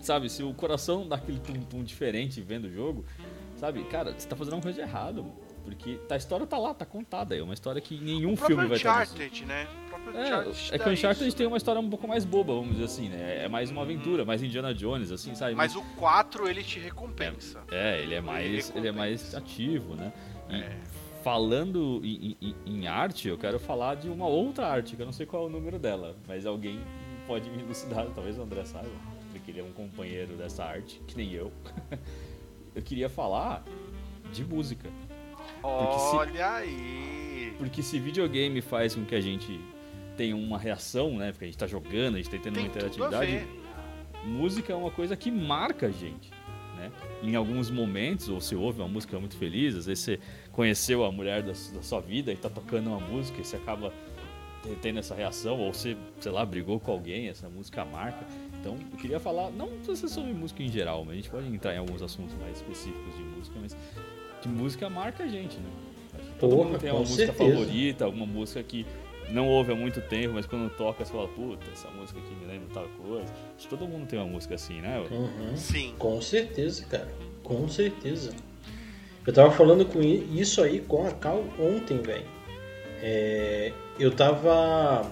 sabe, 0.00 0.30
se 0.30 0.42
o 0.42 0.54
coração 0.54 1.08
dá 1.08 1.16
aquele 1.16 1.40
tum, 1.40 1.54
tum 1.62 1.82
diferente 1.82 2.40
vendo 2.40 2.66
o 2.66 2.72
jogo, 2.72 3.04
sabe? 3.56 3.82
Cara, 3.84 4.14
você 4.16 4.28
tá 4.28 4.36
fazendo 4.36 4.54
uma 4.54 4.62
coisa 4.62 4.82
de 4.82 4.88
errado. 4.88 5.26
Porque 5.64 6.00
a 6.10 6.16
história 6.16 6.44
tá 6.44 6.58
lá, 6.58 6.74
tá 6.74 6.84
contada. 6.84 7.36
É 7.36 7.42
uma 7.42 7.54
história 7.54 7.80
que 7.80 7.96
nenhum 7.96 8.36
filme 8.36 8.66
vai 8.66 8.78
ter. 8.78 8.88
Uncharted, 8.88 9.44
né? 9.44 9.68
É, 10.12 10.74
é 10.74 10.78
que 10.78 10.88
o 10.88 10.92
Uncharted 10.92 11.36
tem 11.36 11.46
uma 11.46 11.56
história 11.56 11.80
um 11.80 11.88
pouco 11.88 12.08
mais 12.08 12.24
boba, 12.24 12.52
vamos 12.52 12.72
dizer 12.72 12.84
assim, 12.84 13.08
né? 13.08 13.44
É 13.44 13.48
mais 13.48 13.70
uma 13.70 13.82
aventura, 13.82 14.24
mais 14.24 14.42
Indiana 14.42 14.74
Jones, 14.74 15.12
assim, 15.12 15.36
sabe? 15.36 15.54
Mas 15.54 15.76
o 15.76 15.82
4 15.96 16.48
ele 16.48 16.64
te 16.64 16.80
recompensa. 16.80 17.60
É, 17.70 18.02
ele 18.02 18.16
é 18.16 18.20
mais, 18.20 18.70
ele, 18.70 18.78
ele 18.78 18.88
é 18.88 18.92
mais 18.92 19.32
ativo, 19.36 19.94
né? 19.94 20.12
E 20.50 20.56
é 20.56 20.76
falando 21.22 22.00
em, 22.04 22.36
em, 22.40 22.54
em, 22.66 22.86
arte, 22.86 23.28
eu 23.28 23.38
quero 23.38 23.58
falar 23.58 23.94
de 23.96 24.08
uma 24.08 24.26
outra 24.26 24.66
arte, 24.66 24.96
que 24.96 25.02
eu 25.02 25.06
não 25.06 25.12
sei 25.12 25.24
qual 25.24 25.44
é 25.44 25.46
o 25.46 25.48
número 25.48 25.78
dela, 25.78 26.16
mas 26.26 26.44
alguém 26.44 26.80
pode 27.26 27.48
me 27.50 27.62
elucidar, 27.62 28.06
talvez 28.14 28.38
o 28.38 28.42
André 28.42 28.64
saiba, 28.64 28.90
porque 29.30 29.50
ele 29.50 29.60
é 29.60 29.64
um 29.64 29.72
companheiro 29.72 30.34
dessa 30.36 30.64
arte, 30.64 31.00
que 31.06 31.16
nem 31.16 31.32
eu. 31.32 31.52
eu 32.74 32.82
queria 32.82 33.08
falar 33.08 33.64
de 34.32 34.44
música. 34.44 34.90
Olha 35.62 36.34
se, 36.34 36.42
aí! 36.42 37.54
Porque 37.58 37.82
se 37.82 37.98
videogame 37.98 38.60
faz 38.60 38.94
com 38.94 39.04
que 39.04 39.14
a 39.14 39.20
gente 39.20 39.60
tenha 40.16 40.36
uma 40.36 40.58
reação, 40.58 41.16
né? 41.16 41.32
Porque 41.32 41.44
a 41.44 41.48
gente 41.48 41.58
tá 41.58 41.66
jogando, 41.66 42.14
a 42.14 42.18
gente 42.18 42.30
tá 42.30 42.38
tendo 42.38 42.54
Tem 42.54 42.64
uma 42.64 42.68
interatividade. 42.68 43.46
Música 44.24 44.72
é 44.72 44.76
uma 44.76 44.90
coisa 44.90 45.16
que 45.16 45.30
marca 45.30 45.86
a 45.86 45.90
gente. 45.90 46.30
Né? 46.76 46.90
Em 47.22 47.34
alguns 47.36 47.70
momentos, 47.70 48.28
ou 48.28 48.40
se 48.40 48.54
ouve 48.54 48.80
uma 48.80 48.88
música 48.88 49.18
muito 49.18 49.36
feliz, 49.36 49.74
às 49.76 49.86
vezes 49.86 50.04
você 50.04 50.20
conheceu 50.50 51.04
a 51.04 51.12
mulher 51.12 51.42
da, 51.42 51.52
da 51.52 51.82
sua 51.82 52.00
vida 52.00 52.30
e 52.30 52.34
está 52.34 52.48
tocando 52.48 52.88
uma 52.88 53.00
música 53.00 53.40
e 53.40 53.44
você 53.44 53.56
acaba 53.56 53.92
tendo 54.80 55.00
essa 55.00 55.14
reação, 55.14 55.58
ou 55.58 55.72
você, 55.72 55.96
sei 56.20 56.30
lá, 56.30 56.44
brigou 56.46 56.78
com 56.78 56.92
alguém, 56.92 57.28
essa 57.28 57.48
música 57.48 57.84
marca. 57.84 58.24
Então, 58.60 58.78
eu 58.92 58.96
queria 58.96 59.18
falar, 59.18 59.50
não 59.50 59.68
precisa 59.68 60.08
sobre 60.08 60.32
música 60.32 60.62
em 60.62 60.68
geral, 60.68 61.04
mas 61.04 61.12
a 61.12 61.16
gente 61.16 61.30
pode 61.30 61.48
entrar 61.48 61.74
em 61.74 61.78
alguns 61.78 62.00
assuntos 62.00 62.34
mais 62.36 62.58
específicos 62.58 63.16
de 63.16 63.22
música, 63.24 63.58
mas 63.60 63.76
de 64.40 64.48
música 64.48 64.88
marca 64.88 65.24
a 65.24 65.28
gente, 65.28 65.56
né? 65.56 65.68
Todo 66.38 66.56
Porra, 66.56 66.70
mundo 66.70 66.78
tem 66.78 66.90
uma 66.90 67.00
música 67.00 67.26
certeza. 67.26 67.50
favorita, 67.50 68.04
alguma 68.04 68.26
música 68.26 68.62
que 68.62 68.86
não 69.32 69.48
ouve 69.48 69.72
há 69.72 69.74
muito 69.74 70.00
tempo, 70.00 70.34
mas 70.34 70.46
quando 70.46 70.70
toca 70.70 71.04
você 71.04 71.12
fala, 71.12 71.28
puta, 71.28 71.64
essa 71.72 71.88
música 71.90 72.18
aqui 72.20 72.34
me 72.34 72.46
lembra 72.46 72.68
tal 72.72 72.86
coisa. 73.04 73.32
Acho 73.56 73.68
que 73.68 73.68
todo 73.68 73.88
mundo 73.88 74.06
tem 74.06 74.18
uma 74.18 74.28
música 74.28 74.54
assim, 74.54 74.80
né? 74.80 75.02
Uhum. 75.10 75.56
Sim. 75.56 75.94
Com 75.98 76.20
certeza, 76.20 76.84
cara. 76.86 77.08
Com 77.42 77.68
certeza. 77.68 78.32
Eu 79.26 79.32
tava 79.32 79.50
falando 79.50 79.84
com 79.86 80.00
isso 80.00 80.62
aí 80.62 80.80
com 80.80 81.06
a 81.06 81.12
Cal 81.12 81.44
ontem, 81.58 81.98
velho. 81.98 82.26
É, 83.00 83.72
eu 83.98 84.10
tava. 84.10 85.10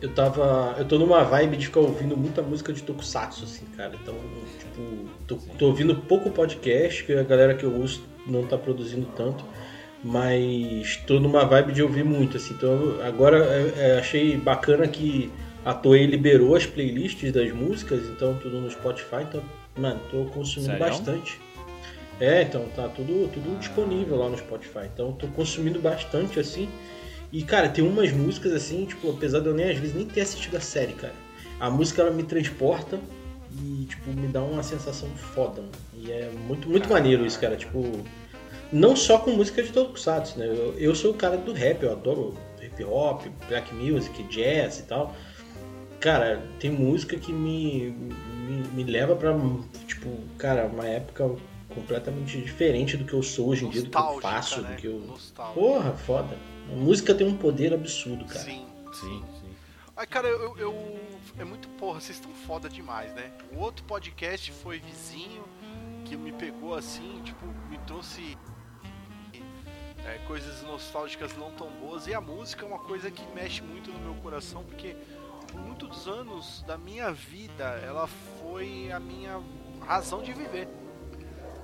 Eu 0.00 0.12
tava. 0.14 0.74
Eu 0.78 0.84
tô 0.84 0.98
numa 0.98 1.22
vibe 1.24 1.56
de 1.56 1.66
ficar 1.66 1.80
ouvindo 1.80 2.16
muita 2.16 2.42
música 2.42 2.72
de 2.72 2.82
Tokusatsu, 2.82 3.44
assim, 3.44 3.66
cara. 3.76 3.94
Então, 4.02 4.14
tipo, 4.58 5.08
tô, 5.26 5.36
tô 5.58 5.66
ouvindo 5.66 5.94
pouco 5.94 6.30
podcast, 6.30 7.04
que 7.04 7.12
a 7.12 7.22
galera 7.22 7.54
que 7.54 7.64
eu 7.64 7.74
uso 7.74 8.02
não 8.26 8.46
tá 8.46 8.56
produzindo 8.56 9.06
tanto 9.14 9.44
mas 10.04 10.98
tô 11.06 11.18
numa 11.18 11.46
vibe 11.46 11.72
de 11.72 11.82
ouvir 11.82 12.04
muito, 12.04 12.36
assim. 12.36 12.52
Então 12.52 13.00
agora 13.02 13.38
é, 13.38 13.72
é, 13.76 13.98
achei 13.98 14.36
bacana 14.36 14.86
que 14.86 15.32
a 15.64 15.72
Toei 15.72 16.04
liberou 16.04 16.54
as 16.54 16.66
playlists 16.66 17.32
das 17.32 17.50
músicas, 17.52 18.02
então 18.10 18.34
tudo 18.34 18.60
no 18.60 18.70
Spotify, 18.70 19.22
então, 19.22 19.42
mano, 19.74 19.98
tô 20.10 20.26
consumindo 20.26 20.72
Sério? 20.72 20.86
bastante. 20.86 21.40
É, 22.20 22.42
então 22.42 22.68
tá 22.76 22.86
tudo, 22.88 23.28
tudo 23.32 23.58
disponível 23.58 24.16
lá 24.16 24.28
no 24.28 24.36
Spotify. 24.36 24.86
Então 24.92 25.10
tô 25.12 25.26
consumindo 25.28 25.80
bastante 25.80 26.38
assim. 26.38 26.68
E 27.32 27.42
cara, 27.42 27.68
tem 27.68 27.82
umas 27.82 28.12
músicas 28.12 28.52
assim, 28.52 28.84
tipo, 28.84 29.10
apesar 29.10 29.40
de 29.40 29.46
eu 29.46 29.54
nem 29.54 29.70
às 29.70 29.78
vezes 29.78 29.96
nem 29.96 30.04
ter 30.04 30.20
assistido 30.20 30.56
a 30.56 30.60
série, 30.60 30.92
cara. 30.92 31.14
A 31.58 31.70
música 31.70 32.02
ela 32.02 32.10
me 32.10 32.22
transporta 32.22 33.00
e 33.58 33.86
tipo 33.86 34.10
me 34.10 34.28
dá 34.28 34.42
uma 34.42 34.62
sensação 34.62 35.08
foda. 35.16 35.62
Mano. 35.62 35.72
E 35.96 36.12
é 36.12 36.30
muito 36.46 36.68
muito 36.68 36.88
maneiro 36.88 37.24
isso, 37.26 37.40
cara, 37.40 37.56
tipo, 37.56 38.04
não 38.74 38.96
só 38.96 39.18
com 39.18 39.30
música 39.30 39.62
de 39.62 39.72
tokusatsu, 39.72 40.38
né? 40.38 40.46
Eu, 40.46 40.74
eu 40.76 40.94
sou 40.94 41.12
o 41.12 41.14
cara 41.14 41.36
do 41.36 41.52
rap, 41.52 41.82
eu 41.84 41.92
adoro 41.92 42.34
hip 42.60 42.82
hop, 42.82 43.22
black 43.48 43.72
music, 43.72 44.20
jazz 44.24 44.80
e 44.80 44.82
tal. 44.82 45.14
Cara, 46.00 46.44
tem 46.58 46.70
música 46.70 47.16
que 47.16 47.32
me, 47.32 47.90
me, 47.90 48.68
me 48.74 48.84
leva 48.84 49.14
pra, 49.14 49.32
tipo, 49.86 50.10
cara, 50.36 50.66
uma 50.66 50.86
época 50.86 51.36
completamente 51.72 52.40
diferente 52.40 52.96
do 52.96 53.04
que 53.04 53.12
eu 53.12 53.22
sou 53.22 53.50
hoje 53.50 53.64
em 53.64 53.70
dia, 53.70 53.82
do 53.82 53.90
que 53.90 53.96
eu 53.96 54.20
faço, 54.20 54.60
né? 54.60 54.70
do 54.70 54.76
que 54.76 54.86
eu. 54.88 54.98
Nostálgica. 54.98 55.60
Porra, 55.60 55.92
foda. 55.92 56.36
A 56.70 56.74
música 56.74 57.14
tem 57.14 57.28
um 57.28 57.36
poder 57.36 57.72
absurdo, 57.72 58.24
cara. 58.24 58.40
Sim, 58.40 58.66
sim, 58.92 59.24
sim. 59.40 59.50
Ai, 59.96 60.06
cara, 60.06 60.26
eu, 60.26 60.58
eu. 60.58 60.74
É 61.38 61.44
muito 61.44 61.68
porra, 61.68 62.00
vocês 62.00 62.18
estão 62.18 62.32
foda 62.46 62.68
demais, 62.68 63.14
né? 63.14 63.30
O 63.56 63.60
outro 63.60 63.84
podcast 63.84 64.50
foi 64.50 64.80
vizinho 64.80 65.44
que 66.04 66.16
me 66.16 66.32
pegou 66.32 66.74
assim, 66.74 67.22
tipo, 67.24 67.46
me 67.70 67.78
trouxe 67.86 68.36
é, 70.06 70.18
coisas 70.26 70.62
nostálgicas 70.62 71.36
não 71.36 71.50
tão 71.52 71.70
boas. 71.70 72.06
E 72.06 72.14
a 72.14 72.20
música 72.20 72.64
é 72.64 72.68
uma 72.68 72.78
coisa 72.78 73.10
que 73.10 73.24
mexe 73.34 73.62
muito 73.62 73.90
no 73.90 73.98
meu 73.98 74.14
coração, 74.22 74.62
porque 74.64 74.96
por 75.50 75.60
muitos 75.60 76.06
anos 76.06 76.62
da 76.66 76.76
minha 76.76 77.12
vida 77.12 77.64
ela 77.84 78.06
foi 78.06 78.90
a 78.92 79.00
minha 79.00 79.40
razão 79.80 80.22
de 80.22 80.32
viver, 80.32 80.68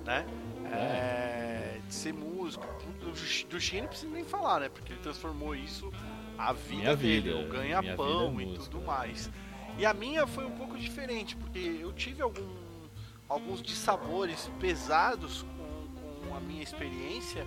né? 0.04 0.26
É, 0.72 1.80
de 1.86 1.94
ser 1.94 2.12
músico. 2.14 2.64
Do, 3.00 3.12
do 3.12 3.80
não 3.80 3.88
precisa 3.88 4.12
nem 4.12 4.24
falar, 4.24 4.60
né? 4.60 4.68
Porque 4.68 4.92
ele 4.92 5.00
transformou 5.00 5.54
isso 5.54 5.92
a 6.38 6.52
vida 6.52 6.76
Minha 6.76 6.96
dele, 6.96 7.32
vida, 7.32 7.36
o 7.36 7.48
ganha-pão 7.48 8.30
vida 8.30 8.42
é 8.42 8.44
e 8.44 8.46
música. 8.46 8.70
tudo 8.70 8.86
mais. 8.86 9.30
E 9.78 9.84
a 9.86 9.92
minha 9.92 10.26
foi 10.26 10.44
um 10.46 10.52
pouco 10.52 10.78
diferente, 10.78 11.36
porque 11.36 11.58
eu 11.58 11.92
tive 11.92 12.22
algum, 12.22 12.48
alguns 13.28 13.62
dissabores 13.62 14.50
pesados 14.60 15.42
com, 15.56 16.28
com 16.28 16.34
a 16.36 16.40
minha 16.40 16.62
experiência, 16.62 17.46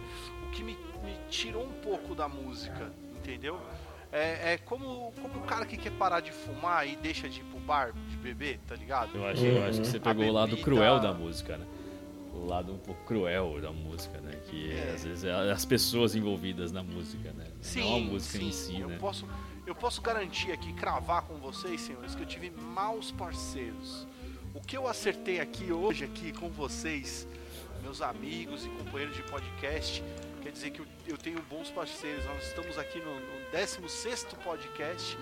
que 0.54 0.63
me, 0.63 0.74
me 1.04 1.18
tirou 1.30 1.63
um 1.66 1.74
pouco 1.82 2.13
da 2.16 2.28
música, 2.28 2.92
entendeu? 3.16 3.60
É, 4.12 4.54
é 4.54 4.58
como, 4.60 5.12
como 5.22 5.39
o 5.39 5.42
cara 5.44 5.66
que 5.66 5.76
quer 5.76 5.92
parar 5.94 6.20
de 6.20 6.32
fumar 6.32 6.88
e 6.88 6.96
deixa 6.96 7.28
de 7.28 7.39
ir 7.42 7.44
pro 7.46 7.60
bar 7.60 7.92
de 8.10 8.16
beber, 8.18 8.60
tá 8.68 8.76
ligado? 8.76 9.16
Eu 9.18 9.26
acho, 9.26 9.44
eu 9.44 9.66
acho 9.66 9.82
que 9.82 9.88
você 9.88 9.98
A 9.98 10.02
pegou 10.02 10.26
o 10.26 10.32
lado 10.32 10.50
bebida- 10.52 10.63
cruel 10.66 11.00
da 11.00 11.12
música, 11.13 11.58
né? 11.58 11.66
O 12.32 12.46
lado 12.46 12.72
um 12.74 12.78
pouco 12.78 13.04
cruel 13.06 13.60
da 13.62 13.72
música, 13.72 14.20
né? 14.22 14.39
Que 14.50 14.72
é, 14.72 14.89
É. 14.89 14.94
às 14.94 15.04
vezes 15.04 15.24
é 15.24 15.52
as 15.52 15.66
pessoas 15.66 16.16
envolvidas 16.16 16.72
na 16.72 16.84
música, 16.84 17.32
né? 17.34 17.48
Não 17.76 17.96
a 17.96 18.00
música 18.00 18.44
em 18.44 18.52
si, 18.52 18.80
eu 18.80 18.88
né? 18.89 18.98
Posso, 19.00 19.28
eu 19.66 19.74
posso 19.74 20.00
garantir 20.02 20.52
aqui, 20.52 20.74
cravar 20.74 21.24
com 21.24 21.36
vocês, 21.36 21.82
senhores, 21.82 22.13
que 22.13 22.22
eu 22.22 22.28
tive 22.28 22.52
maus 22.52 23.12
parceiros. 23.12 24.08
O 24.54 24.62
que 24.62 24.78
eu 24.78 24.88
acertei 24.88 25.39
aqui 25.39 25.72
hoje, 25.72 26.04
aqui 26.06 26.32
com 26.32 26.50
vocês, 26.50 27.28
meus 27.82 28.00
amigos 28.02 28.63
e 28.66 28.70
companheiros 28.70 29.16
de 29.16 29.24
podcast, 29.24 30.04
quer 30.44 30.52
dizer 30.52 30.72
que 30.72 30.82
eu, 30.82 30.86
eu 31.08 31.18
tenho 31.18 31.42
bons 31.44 31.72
parceiros. 31.72 32.24
Nós 32.26 32.44
estamos 32.48 32.78
aqui 32.78 33.00
no, 33.00 33.20
no 33.20 33.52
16 33.52 34.26
podcast, 34.44 35.18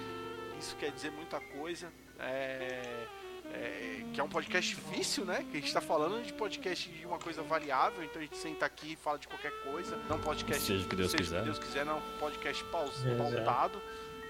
isso 0.60 0.76
quer 0.78 0.92
dizer 0.92 1.12
muita 1.12 1.40
coisa. 1.40 1.92
É, 2.20 3.08
é, 3.54 4.04
que 4.14 4.20
é 4.20 4.24
um 4.24 4.30
podcast 4.30 4.76
difícil, 4.76 5.26
né? 5.26 5.46
Que 5.52 5.58
a 5.58 5.60
gente 5.62 5.74
tá 5.74 5.82
falando 5.82 6.24
de 6.24 6.32
podcast 6.34 6.90
de 6.90 7.06
uma 7.06 7.18
coisa 7.20 7.42
variável, 7.42 8.04
então 8.04 8.20
a 8.22 8.24
gente 8.26 8.38
senta 8.38 8.66
aqui 8.66 8.94
e 8.94 8.96
fala 8.96 9.18
de 9.20 9.28
qualquer 9.28 9.52
coisa. 9.64 9.98
Não 10.10 10.20
podcast 10.20 10.64
Seja 10.64 10.86
o 10.86 10.90
que 10.90 10.96
Deus 10.96 11.12
seja 11.12 11.24
quiser. 11.24 11.40
que 11.40 11.46
Deus 11.46 11.60
quiser, 11.60 11.86
não 11.86 11.94
é 11.94 11.96
um 11.98 12.18
podcast 12.20 12.64
paus, 12.66 12.94
pautado. 13.18 13.82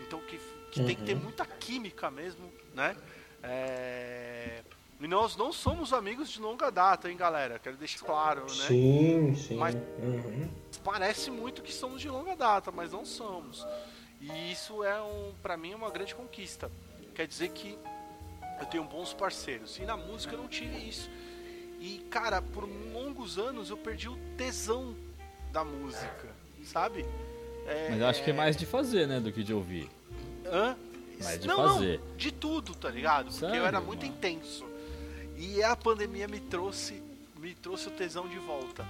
Então 0.08 0.20
que, 0.22 0.40
que 0.72 0.84
tem 0.84 0.96
que 0.96 1.04
ter 1.04 1.14
Uhum. 1.14 1.22
muita 1.22 1.46
química 1.46 2.10
mesmo, 2.12 2.52
né? 2.74 2.96
É, 3.44 4.62
E 5.02 5.08
nós 5.08 5.36
não 5.36 5.52
somos 5.52 5.94
amigos 5.94 6.30
de 6.30 6.40
longa 6.40 6.70
data, 6.70 7.10
hein, 7.10 7.18
galera? 7.18 7.58
Quero 7.58 7.76
deixar 7.76 8.06
claro, 8.06 8.42
né? 8.42 8.68
Sim, 8.68 9.36
sim. 9.36 9.56
Mas- 9.56 9.74
Uhum. 9.76 10.48
Parece 10.84 11.30
muito 11.32 11.62
que 11.62 11.74
somos 11.74 12.02
de 12.02 12.08
longa 12.10 12.36
data, 12.36 12.72
mas 12.72 12.92
não 12.92 13.04
somos. 13.06 13.66
E 14.20 14.52
isso 14.52 14.84
é 14.84 15.02
um, 15.02 15.34
para 15.42 15.58
mim, 15.58 15.74
uma 15.74 15.90
grande 15.90 16.14
conquista. 16.14 16.72
Quer 17.16 17.26
dizer 17.28 17.50
que 17.50 17.78
eu 18.60 18.66
tenho 18.68 18.84
bons 18.84 19.14
parceiros. 19.14 19.78
E 19.80 19.82
na 19.84 19.98
música 19.98 20.36
eu 20.36 20.40
não 20.40 20.48
tive 20.48 20.78
isso. 20.88 21.10
E, 21.80 22.06
cara, 22.12 22.42
por 22.42 22.64
longos 22.94 23.40
anos 23.40 23.70
eu 23.72 23.78
perdi 23.78 24.08
o 24.08 24.16
tesão 24.38 24.96
da 25.52 25.64
música, 25.64 26.30
sabe? 26.64 27.06
É, 27.66 27.90
Mas 27.90 28.00
eu 28.02 28.08
acho 28.08 28.24
que 28.24 28.30
é 28.30 28.34
mais 28.34 28.56
de 28.56 28.66
fazer, 28.68 29.08
né? 29.08 29.20
Do 29.20 29.32
que 29.32 29.44
de 29.44 29.54
ouvir. 29.54 29.90
Hã? 30.46 30.76
Mais 31.24 31.40
de 31.40 31.48
não, 31.48 31.58
fazer. 31.58 32.00
não, 32.00 32.16
de 32.18 32.32
tudo, 32.32 32.76
tá 32.76 32.90
ligado? 32.90 33.26
Porque 33.32 33.46
eu 33.46 33.50
Sério, 33.50 33.66
era 33.66 33.82
muito 33.82 34.04
mano? 34.06 34.16
intenso. 34.16 34.66
E 35.44 35.64
a 35.64 35.76
pandemia 35.76 36.28
me 36.28 36.40
trouxe, 36.40 37.02
me 37.40 37.56
trouxe 37.56 37.88
o 37.88 37.92
tesão 37.92 38.28
de 38.28 38.38
volta. 38.38 38.86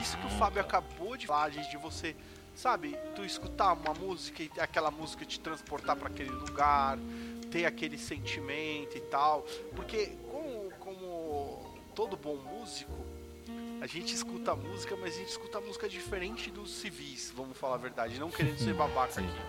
Isso 0.00 0.16
que 0.18 0.26
o 0.26 0.30
Fábio 0.30 0.60
acabou 0.60 1.16
de 1.16 1.26
falar, 1.26 1.50
gente, 1.50 1.68
de 1.68 1.76
você, 1.76 2.14
sabe, 2.54 2.96
tu 3.16 3.24
escutar 3.24 3.72
uma 3.72 3.92
música 3.92 4.40
e 4.44 4.50
aquela 4.60 4.90
música 4.92 5.24
te 5.24 5.40
transportar 5.40 5.96
para 5.96 6.06
aquele 6.06 6.30
lugar, 6.30 6.96
ter 7.50 7.64
aquele 7.66 7.98
sentimento 7.98 8.96
e 8.96 9.00
tal. 9.00 9.44
Porque 9.74 10.12
como, 10.30 10.70
como 10.78 11.74
todo 11.94 12.16
bom 12.16 12.36
músico, 12.36 12.92
a 13.80 13.86
gente 13.88 14.14
escuta 14.14 14.52
a 14.52 14.56
música, 14.56 14.96
mas 14.96 15.12
a 15.14 15.18
gente 15.18 15.30
escuta 15.30 15.58
a 15.58 15.60
música 15.60 15.88
diferente 15.88 16.52
dos 16.52 16.70
civis, 16.70 17.32
vamos 17.36 17.58
falar 17.58 17.74
a 17.74 17.78
verdade, 17.78 18.18
não 18.20 18.30
querendo 18.30 18.58
ser 18.58 18.74
babaca 18.74 19.20
aqui. 19.20 19.40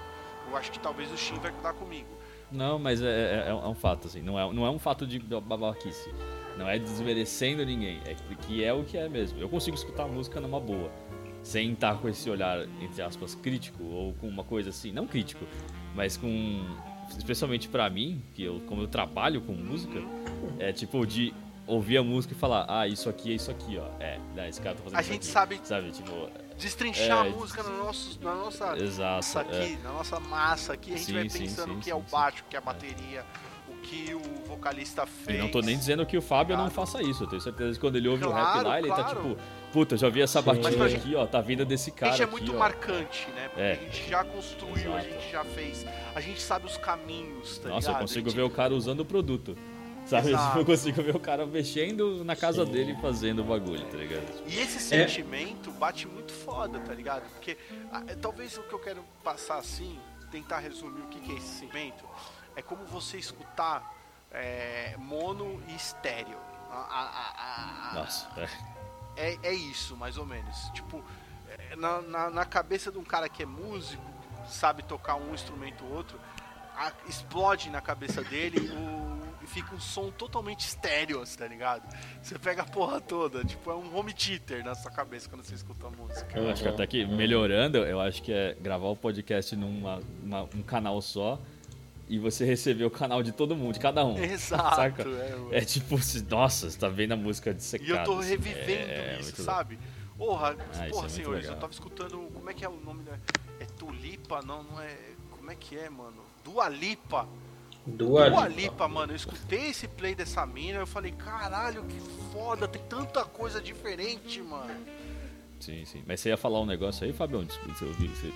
Eu 0.50 0.56
acho 0.58 0.72
que 0.72 0.80
talvez 0.80 1.12
o 1.12 1.18
Shin 1.18 1.36
vai 1.36 1.52
estar 1.52 1.74
comigo. 1.74 2.08
Não, 2.52 2.80
mas 2.80 3.00
é, 3.02 3.46
é- 3.46 3.50
é 3.50 3.54
um 3.54 3.76
fato, 3.76 4.08
assim. 4.08 4.22
Não 4.22 4.40
é, 4.40 4.54
não 4.54 4.66
é 4.66 4.70
um 4.72 4.80
fato 4.80 5.06
de 5.06 5.20
babaquice. 5.20 6.10
Não 6.58 6.68
é 6.68 6.80
desmerecendo 6.80 7.66
ninguém. 7.66 8.02
É 8.06 8.16
que 8.16 8.64
é 8.64 8.74
o 8.74 8.84
que 8.84 8.98
é 8.98 9.08
mesmo. 9.08 9.40
Eu 9.40 9.48
consigo 9.50 9.76
escutar 9.76 10.04
a 10.04 10.08
música 10.08 10.40
numa 10.42 10.60
boa. 10.60 10.92
Sem 11.44 11.72
estar 11.74 11.98
com 12.00 12.10
esse 12.10 12.30
olhar, 12.30 12.68
entre 12.82 13.02
aspas, 13.02 13.36
crítico. 13.36 13.84
Ou 13.84 14.14
com 14.14 14.28
uma 14.28 14.44
coisa 14.44 14.70
assim. 14.70 14.92
Não 14.92 15.08
crítico, 15.08 15.46
mas 15.96 16.18
com. 16.18 16.66
Especialmente 17.18 17.70
pra 17.70 17.90
mim, 17.90 18.22
que 18.34 18.44
eu, 18.44 18.60
como 18.68 18.82
eu 18.82 18.88
trabalho 18.88 19.40
com 19.42 19.54
música, 19.54 19.98
é 20.60 20.74
tipo 20.74 21.06
de 21.08 21.34
ouvir 21.66 21.98
a 21.98 22.04
música 22.04 22.34
e 22.34 22.38
falar: 22.38 22.66
ah, 22.68 22.86
isso 22.86 23.08
aqui 23.08 23.32
é 23.32 23.36
isso 23.36 23.50
aqui, 23.50 23.78
ó. 23.78 23.88
É, 24.02 24.20
né, 24.36 24.50
esse 24.50 24.60
cara 24.62 24.76
tá 24.76 24.84
fazendo 24.84 25.00
A 25.00 25.02
gente 25.02 25.16
aqui. 25.24 25.26
sabe 25.28 25.60
Sabe, 25.64 25.92
tipo. 25.92 26.12
destrinchar 26.58 27.26
É, 27.26 27.30
a 27.30 27.32
música 27.32 27.64
na, 27.64 27.70
nosso, 27.70 28.20
na 28.22 28.36
nossa 28.36 28.78
Exato. 28.78 29.16
massa 29.16 29.40
aqui, 29.42 29.74
é. 29.80 29.84
na 29.84 29.92
nossa 29.94 30.20
massa 30.20 30.74
aqui, 30.74 30.94
a 30.94 30.98
gente 30.98 31.06
Sim, 31.06 31.14
vai 31.14 31.30
sim, 31.30 31.40
pensando 31.40 31.72
sim, 31.72 31.78
o 31.78 31.82
que 31.82 31.90
é 31.92 31.94
sim, 31.94 32.00
o 32.02 32.04
sim. 32.04 32.12
baixo, 32.12 32.44
o 32.46 32.50
que 32.50 32.56
é 32.58 32.60
a 32.60 32.62
bateria, 32.62 33.26
o 33.70 33.76
que 33.82 34.14
o 34.14 34.48
vocalista 34.48 35.06
fez. 35.06 35.38
E 35.38 35.42
não 35.42 35.50
tô 35.50 35.62
nem 35.62 35.78
dizendo 35.78 36.06
que 36.06 36.18
o 36.18 36.22
Fábio 36.22 36.56
não 36.58 36.70
Claro. 36.70 36.88
faça 36.92 37.02
isso. 37.02 37.24
Eu 37.24 37.28
tenho 37.28 37.42
certeza 37.42 37.74
que 37.74 37.80
quando 37.80 37.96
ele 37.96 38.08
ouve 38.08 38.26
o 38.26 38.32
rap 38.32 38.44
Claro, 38.44 38.68
lá, 38.70 38.80
ele 38.80 38.88
tá 38.90 38.96
claro. 39.04 39.22
tipo, 39.22 39.38
puta, 39.72 39.98
já 39.98 40.10
vi 40.10 40.22
essa 40.22 40.42
batida 40.42 40.90
gente- 40.90 41.02
aqui, 41.02 41.16
ó, 41.16 41.26
tá 41.26 41.42
vindo 41.42 41.66
desse 41.66 41.90
A 41.90 41.94
cara. 41.94 42.12
gente 42.14 42.22
é 42.22 42.24
aqui, 42.26 42.32
muito 42.32 42.56
ó. 42.56 42.58
marcante, 42.60 43.28
né? 43.36 43.48
Porque 43.50 43.62
É. 43.62 43.72
a 43.72 43.76
gente 43.76 44.10
já 44.10 44.24
construiu, 44.24 44.94
a 44.94 45.00
Exato. 45.00 45.14
gente 45.14 45.32
já 45.32 45.44
fez, 45.44 45.86
a 46.16 46.22
gente 46.22 46.42
sabe 46.42 46.66
os 46.66 46.78
caminhos, 46.78 47.58
tá 47.60 47.70
Nossa, 47.70 47.88
ligado? 47.88 47.96
eu 47.96 48.08
consigo 48.08 48.28
A 48.28 48.30
gente- 48.30 48.36
ver 48.38 48.44
o 48.44 48.50
cara 48.50 48.74
usando 48.74 49.00
o 49.02 49.06
produto. 49.06 49.58
Sabe? 50.06 50.30
Exato. 50.30 50.60
Eu 50.60 50.66
consigo 50.66 51.02
ver 51.04 51.14
o 51.14 51.20
cara 51.20 51.46
mexendo 51.46 52.24
na 52.24 52.34
casa 52.34 52.66
Sim. 52.66 52.72
dele 52.72 52.94
e 52.98 53.02
fazendo 53.02 53.42
o 53.42 53.44
bagulho, 53.44 53.84
tá 53.88 53.98
ligado? 53.98 54.24
E 54.48 54.58
esse 54.58 54.80
sentimento 54.80 55.70
bate 55.72 56.08
muito 56.08 56.32
foda, 56.32 56.80
tá 56.80 56.94
ligado? 56.94 57.24
Porque 57.34 57.58
ah, 57.92 58.04
é, 58.08 58.16
talvez 58.16 58.58
o 58.58 58.62
que 58.64 58.72
eu 58.74 58.80
quero 58.80 59.04
passar 59.22 59.58
assim, 59.58 60.00
tentar 60.32 60.60
resumir 60.60 61.02
o 61.02 61.08
que, 61.08 61.20
que 61.20 61.34
é 61.34 61.36
esse 61.36 61.60
sentimento, 61.60 62.06
é 62.58 62.62
como 62.62 62.84
você 62.86 63.18
escutar 63.18 63.94
é, 64.32 64.96
mono 64.98 65.62
e 65.70 65.76
estéreo. 65.76 66.38
A- 66.70 66.76
a- 66.76 67.92
a- 67.92 67.94
Nossa, 67.96 68.28
é. 69.16 69.30
é, 69.32 69.38
é 69.44 69.54
isso, 69.54 69.96
mais 69.96 70.18
ou 70.18 70.26
menos. 70.26 70.70
Tipo, 70.74 71.02
é, 71.48 71.76
na, 71.78 72.02
na, 72.02 72.30
na 72.30 72.46
cabeça 72.46 72.92
de 72.92 72.98
um 72.98 73.04
cara 73.06 73.30
que 73.30 73.44
é 73.44 73.46
músico, 73.46 74.04
sabe 74.50 74.84
tocar 74.84 75.16
um 75.16 75.34
instrumento 75.34 75.86
ou 75.86 75.94
outro, 75.94 76.20
a- 76.76 76.92
explode 77.08 77.70
na 77.70 77.80
cabeça 77.80 78.22
dele 78.22 78.60
o, 78.70 79.18
e 79.42 79.48
fica 79.48 79.74
um 79.74 79.80
som 79.80 80.12
totalmente 80.12 80.60
estéreo, 80.68 81.22
assim, 81.22 81.38
tá 81.38 81.48
ligado? 81.48 81.84
Você 82.22 82.38
pega 82.38 82.64
a 82.64 82.66
porra 82.66 83.00
toda, 83.00 83.46
tipo, 83.46 83.72
é 83.72 83.76
um 83.76 83.96
home 83.98 84.14
theater 84.14 84.64
na 84.64 84.76
sua 84.76 84.92
cabeça 84.92 85.30
quando 85.30 85.44
você 85.44 85.56
escuta 85.56 85.88
a 85.88 85.90
música. 85.90 86.38
Eu 86.38 86.50
acho 86.50 86.64
que 86.64 86.70
até 86.70 86.86
que 86.86 87.06
melhorando, 87.06 87.78
eu 87.78 88.00
acho 88.02 88.22
que 88.22 88.34
é 88.34 88.56
gravar 88.60 88.88
o 88.88 88.96
podcast 88.96 89.56
num 89.56 89.84
um 90.54 90.62
canal 90.64 91.02
só 91.02 91.40
e 92.10 92.18
você 92.18 92.46
receber 92.46 92.86
o 92.86 92.92
canal 92.92 93.22
de 93.22 93.32
todo 93.32 93.56
mundo, 93.56 93.74
de 93.74 93.80
cada 93.80 94.06
um. 94.06 94.18
Exato, 94.18 94.76
Saca? 94.76 95.02
é, 95.04 95.32
mano. 95.36 95.50
É 95.54 95.62
tipo, 95.62 95.98
nossa, 96.30 96.70
você 96.70 96.78
tá 96.78 96.88
vendo 96.88 97.12
a 97.14 97.18
música 97.18 97.54
de 97.54 97.64
E 97.82 97.90
eu 97.90 98.04
tô 98.04 98.20
assim, 98.20 98.30
revivendo 98.30 98.92
é, 98.92 99.14
isso, 99.20 99.24
muito 99.24 99.42
sabe? 99.44 99.78
Porra, 100.18 100.56
Ah, 100.74 100.88
é 100.88 100.90
porra, 100.90 101.10
senhores, 101.10 101.42
legal. 101.42 101.56
eu 101.56 101.60
tava 101.60 101.74
escutando. 101.74 102.18
Como 102.34 102.50
é 102.50 102.54
que 102.54 102.66
é 102.66 102.70
o 102.70 102.80
nome 102.80 103.04
da. 103.04 103.14
É 103.60 103.66
Tulipa? 103.78 104.42
Não, 104.42 104.64
não 104.64 104.82
é. 104.82 104.96
Como 105.32 105.52
é 105.52 105.56
que 105.56 105.78
é, 105.78 105.90
mano? 105.90 106.18
Dua 106.44 106.68
Lipa. 106.70 107.28
Dua 107.86 108.30
Dua 108.30 108.48
Lipa. 108.48 108.62
Lipa, 108.62 108.88
mano. 108.88 109.12
Eu 109.12 109.16
escutei 109.16 109.68
esse 109.70 109.88
play 109.88 110.16
dessa 110.16 110.46
mina. 110.46 110.80
Eu 110.80 110.88
falei, 110.88 111.12
caralho, 111.12 111.84
que 111.84 112.00
foda. 112.34 112.68
Tem 112.68 112.82
tanta 112.90 113.24
coisa 113.26 113.62
diferente, 113.62 114.42
mano. 114.42 114.74
Sim, 115.60 115.86
sim. 115.86 116.04
Mas 116.08 116.20
você 116.20 116.30
ia 116.30 116.38
falar 116.38 116.62
um 116.62 116.66
negócio 116.66 117.06
aí, 117.06 117.14
Fabião? 117.14 117.44
Desculpa, 117.44 117.74
você, 117.76 117.86
ouviu, 117.86 118.10
você, 118.10 118.34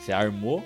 você 0.00 0.12
armou? 0.12 0.64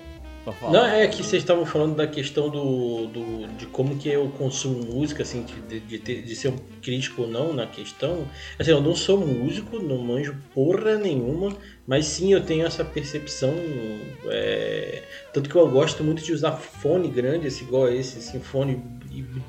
Não, 0.65 0.85
é 0.85 1.07
que 1.07 1.23
vocês 1.23 1.43
estavam 1.43 1.65
falando 1.65 1.95
da 1.95 2.07
questão 2.07 2.49
do, 2.49 3.07
do 3.07 3.47
de 3.55 3.65
como 3.67 3.97
que 3.97 4.09
eu 4.09 4.29
consumo 4.31 4.83
música, 4.85 5.23
assim, 5.23 5.43
de, 5.43 5.79
de, 5.79 5.99
ter- 5.99 6.23
de 6.23 6.35
ser 6.35 6.49
um 6.49 6.57
crítico 6.81 7.23
ou 7.23 7.27
não 7.27 7.53
na 7.53 7.67
questão. 7.67 8.29
Assim, 8.59 8.71
eu 8.71 8.81
não 8.81 8.95
sou 8.95 9.19
músico, 9.25 9.79
não 9.79 9.97
manjo 9.99 10.37
porra 10.53 10.97
nenhuma, 10.97 11.55
mas 11.85 12.05
sim 12.07 12.33
eu 12.33 12.43
tenho 12.45 12.65
essa 12.65 12.85
percepção. 12.85 13.53
é, 14.25 15.03
tanto 15.33 15.49
que 15.49 15.55
eu 15.55 15.69
gosto 15.69 16.03
muito 16.03 16.23
de 16.23 16.31
usar 16.33 16.53
fone 16.53 17.09
grande, 17.09 17.47
assim, 17.47 17.65
igual 17.65 17.87
esse, 17.89 18.19
assim, 18.19 18.39
fone 18.39 18.75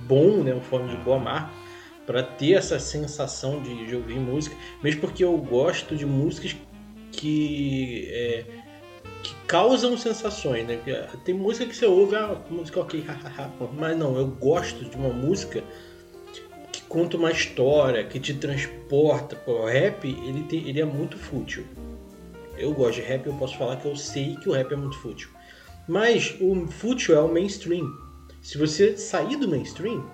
bom, 0.06 0.42
né, 0.42 0.54
um 0.54 0.60
fone 0.60 0.88
de 0.88 0.96
boa 0.96 1.18
marca, 1.18 1.58
para 2.06 2.22
ter 2.22 2.52
essa 2.54 2.78
sensação 2.78 3.62
de, 3.62 3.86
de 3.86 3.94
ouvir 3.96 4.18
música, 4.18 4.56
mesmo 4.82 5.00
porque 5.00 5.24
eu 5.24 5.36
gosto 5.38 5.96
de 5.96 6.04
músicas 6.06 6.56
que. 7.10 8.08
é, 8.10 8.61
que 9.22 9.34
causam 9.46 9.96
sensações, 9.96 10.66
né? 10.66 10.78
Ah, 10.88 11.16
Tem 11.24 11.34
música 11.34 11.66
que 11.66 11.76
você 11.76 11.86
ouve, 11.86 12.16
ah, 12.16 12.36
música 12.50 12.80
ok, 12.80 13.02
hahaha, 13.02 13.50
mas 13.78 13.96
não, 13.96 14.16
eu 14.16 14.26
gosto 14.26 14.84
de 14.84 14.96
uma 14.96 15.10
música 15.10 15.62
que 16.72 16.82
conta 16.82 17.16
uma 17.16 17.30
história, 17.30 18.04
que 18.04 18.18
te 18.18 18.34
transporta. 18.34 19.36
Pô, 19.36 19.62
o 19.62 19.66
rap, 19.66 20.06
ele, 20.08 20.42
tem, 20.44 20.68
ele 20.68 20.80
é 20.80 20.84
muito 20.84 21.16
fútil. 21.16 21.64
Eu 22.56 22.72
gosto 22.72 22.96
de 22.96 23.02
rap, 23.02 23.26
eu 23.26 23.34
posso 23.34 23.56
falar 23.56 23.76
que 23.76 23.86
eu 23.86 23.96
sei 23.96 24.36
que 24.36 24.48
o 24.48 24.52
rap 24.52 24.72
é 24.72 24.76
muito 24.76 24.98
fútil. 24.98 25.28
Mas 25.88 26.34
o 26.40 26.66
fútil 26.66 27.16
é 27.16 27.20
o 27.20 27.32
mainstream. 27.32 27.86
Se 28.40 28.58
você 28.58 28.96
sair 28.96 29.36
do 29.36 29.48
mainstream, 29.48 30.04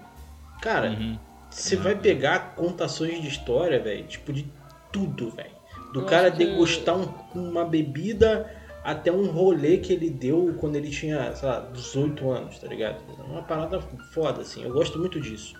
cara, 0.61 0.91
uhum. 0.91 1.19
você 1.51 1.77
uhum. 1.77 1.83
vai 1.83 1.95
pegar 1.95 2.55
contações 2.55 3.23
de 3.23 3.29
história, 3.29 3.81
velho, 3.81 4.07
tipo 4.07 4.33
de 4.33 4.47
tudo, 4.93 5.31
velho. 5.31 5.57
Do 5.93 6.01
eu 6.01 6.07
cara 6.07 6.31
degustar 6.31 6.97
que... 6.99 7.39
um, 7.39 7.49
uma 7.49 7.65
bebida 7.65 8.58
até 8.85 9.13
um 9.13 9.27
rolê 9.27 9.79
que 9.79 9.93
ele 9.93 10.11
deu 10.11 10.55
quando 10.59 10.77
ele 10.77 10.91
tinha, 10.91 11.35
sei 11.35 11.49
lá, 11.49 11.61
18 11.73 12.31
anos, 12.31 12.59
tá 12.59 12.67
ligado? 12.67 13.03
É 13.19 13.23
uma 13.23 13.43
parada 13.43 13.81
foda, 14.13 14.43
assim. 14.43 14.65
Eu 14.65 14.73
gosto 14.73 14.99
muito 14.99 15.21
disso. 15.21 15.55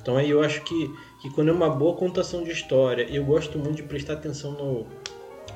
Então 0.00 0.16
aí 0.16 0.30
eu 0.30 0.42
acho 0.42 0.62
que, 0.62 0.90
que 1.20 1.30
quando 1.30 1.48
é 1.48 1.52
uma 1.52 1.70
boa 1.70 1.96
contação 1.96 2.42
de 2.42 2.50
história, 2.50 3.06
eu 3.10 3.24
gosto 3.24 3.58
muito 3.58 3.76
de 3.76 3.82
prestar 3.82 4.14
atenção 4.14 4.52
no, 4.52 4.86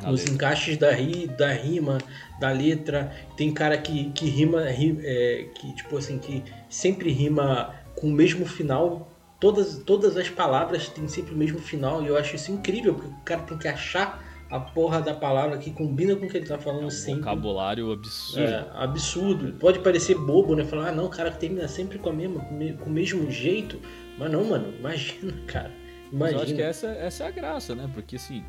nos 0.02 0.20
letra. 0.20 0.34
encaixes 0.34 0.76
da, 0.76 0.90
ri, 0.90 1.26
da 1.26 1.52
rima, 1.52 1.98
da 2.38 2.50
letra. 2.50 3.12
Tem 3.36 3.52
cara 3.52 3.78
que, 3.78 4.10
que 4.10 4.26
rima, 4.26 4.64
é, 4.66 5.48
que 5.54 5.74
tipo 5.74 5.96
assim, 5.96 6.18
que 6.18 6.42
sempre 6.68 7.10
rima 7.10 7.74
com 7.94 8.08
o 8.08 8.12
mesmo 8.12 8.46
final. 8.46 9.10
Todas, 9.40 9.78
todas 9.78 10.16
as 10.16 10.30
palavras 10.30 10.88
têm 10.88 11.06
sempre 11.06 11.34
o 11.34 11.36
mesmo 11.36 11.58
final 11.58 12.02
e 12.02 12.06
eu 12.06 12.16
acho 12.16 12.34
isso 12.34 12.50
incrível, 12.50 12.94
porque 12.94 13.08
o 13.08 13.24
cara 13.24 13.42
tem 13.42 13.58
que 13.58 13.68
achar 13.68 14.23
a 14.50 14.60
porra 14.60 15.00
da 15.00 15.14
palavra 15.14 15.58
que 15.58 15.70
combina 15.70 16.14
com 16.16 16.26
o 16.26 16.28
que 16.28 16.36
ele 16.36 16.46
tá 16.46 16.58
falando 16.58 16.82
é 16.82 16.86
um 16.86 16.90
sempre. 16.90 17.20
Vocabulário 17.20 17.90
absurdo. 17.92 18.42
É, 18.42 18.70
absurdo. 18.74 19.52
Pode 19.58 19.78
parecer 19.80 20.16
bobo, 20.16 20.54
né? 20.54 20.64
Falar, 20.64 20.88
ah, 20.88 20.92
não, 20.92 21.06
o 21.06 21.10
cara 21.10 21.30
termina 21.30 21.66
sempre 21.66 21.98
com, 21.98 22.10
a 22.10 22.12
mesma, 22.12 22.40
com 22.40 22.90
o 22.90 22.92
mesmo 22.92 23.30
jeito. 23.30 23.80
Mas 24.18 24.30
não, 24.30 24.44
mano, 24.44 24.72
imagina, 24.78 25.32
cara. 25.46 25.72
Imagina. 26.12 26.12
Mas 26.12 26.32
eu 26.32 26.40
acho 26.40 26.54
que 26.54 26.62
essa, 26.62 26.86
essa 26.88 27.24
é 27.24 27.26
a 27.26 27.30
graça, 27.30 27.74
né? 27.74 27.90
Porque 27.92 28.16
assim, 28.16 28.44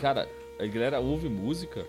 cara, 0.00 0.28
a 0.60 0.66
galera 0.66 1.00
ouve 1.00 1.28
música, 1.28 1.84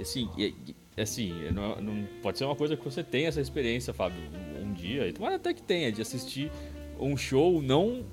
assim, 0.00 0.28
e, 0.36 0.54
assim, 0.96 1.32
não, 1.52 1.76
não, 1.80 2.06
pode 2.22 2.38
ser 2.38 2.44
uma 2.44 2.56
coisa 2.56 2.76
que 2.76 2.84
você 2.84 3.02
tenha 3.02 3.28
essa 3.28 3.40
experiência, 3.40 3.94
Fábio, 3.94 4.20
um 4.62 4.72
dia, 4.72 5.12
mas 5.18 5.34
até 5.34 5.54
que 5.54 5.62
tenha, 5.62 5.92
de 5.92 6.02
assistir 6.02 6.50
um 6.98 7.16
show 7.16 7.62
não, 7.62 8.04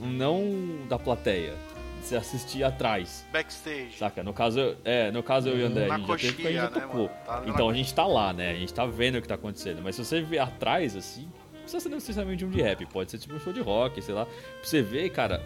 não 0.00 0.86
da 0.88 0.98
plateia, 0.98 1.54
você 2.04 2.16
assistir 2.16 2.62
atrás. 2.62 3.26
Backstage. 3.32 3.96
Saca? 3.98 4.22
No 4.22 4.32
caso, 4.32 4.76
é, 4.84 5.10
no 5.10 5.22
caso 5.22 5.48
eu 5.48 5.58
e 5.58 5.62
o 5.62 5.66
André, 5.66 5.88
a 5.90 5.98
gente 5.98 6.06
já 6.06 6.16
teve, 6.16 6.48
a 6.48 6.50
gente 6.50 6.54
já 6.54 6.70
né, 6.70 6.80
tocou. 6.80 7.08
Tá 7.08 7.42
então 7.46 7.68
a 7.68 7.74
gente 7.74 7.94
tá 7.94 8.06
lá, 8.06 8.32
né? 8.32 8.50
A 8.50 8.54
gente 8.54 8.72
tá 8.72 8.86
vendo 8.86 9.18
o 9.18 9.22
que 9.22 9.28
tá 9.28 9.34
acontecendo. 9.34 9.80
Mas 9.82 9.96
se 9.96 10.04
você 10.04 10.20
ver 10.20 10.38
atrás, 10.38 10.96
assim, 10.96 11.22
não 11.22 11.60
precisa 11.62 11.80
ser 11.80 11.88
necessariamente 11.88 12.44
um 12.44 12.50
de 12.50 12.60
rap, 12.60 12.86
pode 12.86 13.10
ser 13.10 13.18
tipo 13.18 13.34
um 13.34 13.40
show 13.40 13.52
de 13.52 13.60
rock, 13.60 14.00
sei 14.02 14.14
lá. 14.14 14.26
Pra 14.26 14.34
você 14.62 14.82
ver, 14.82 15.10
cara, 15.10 15.42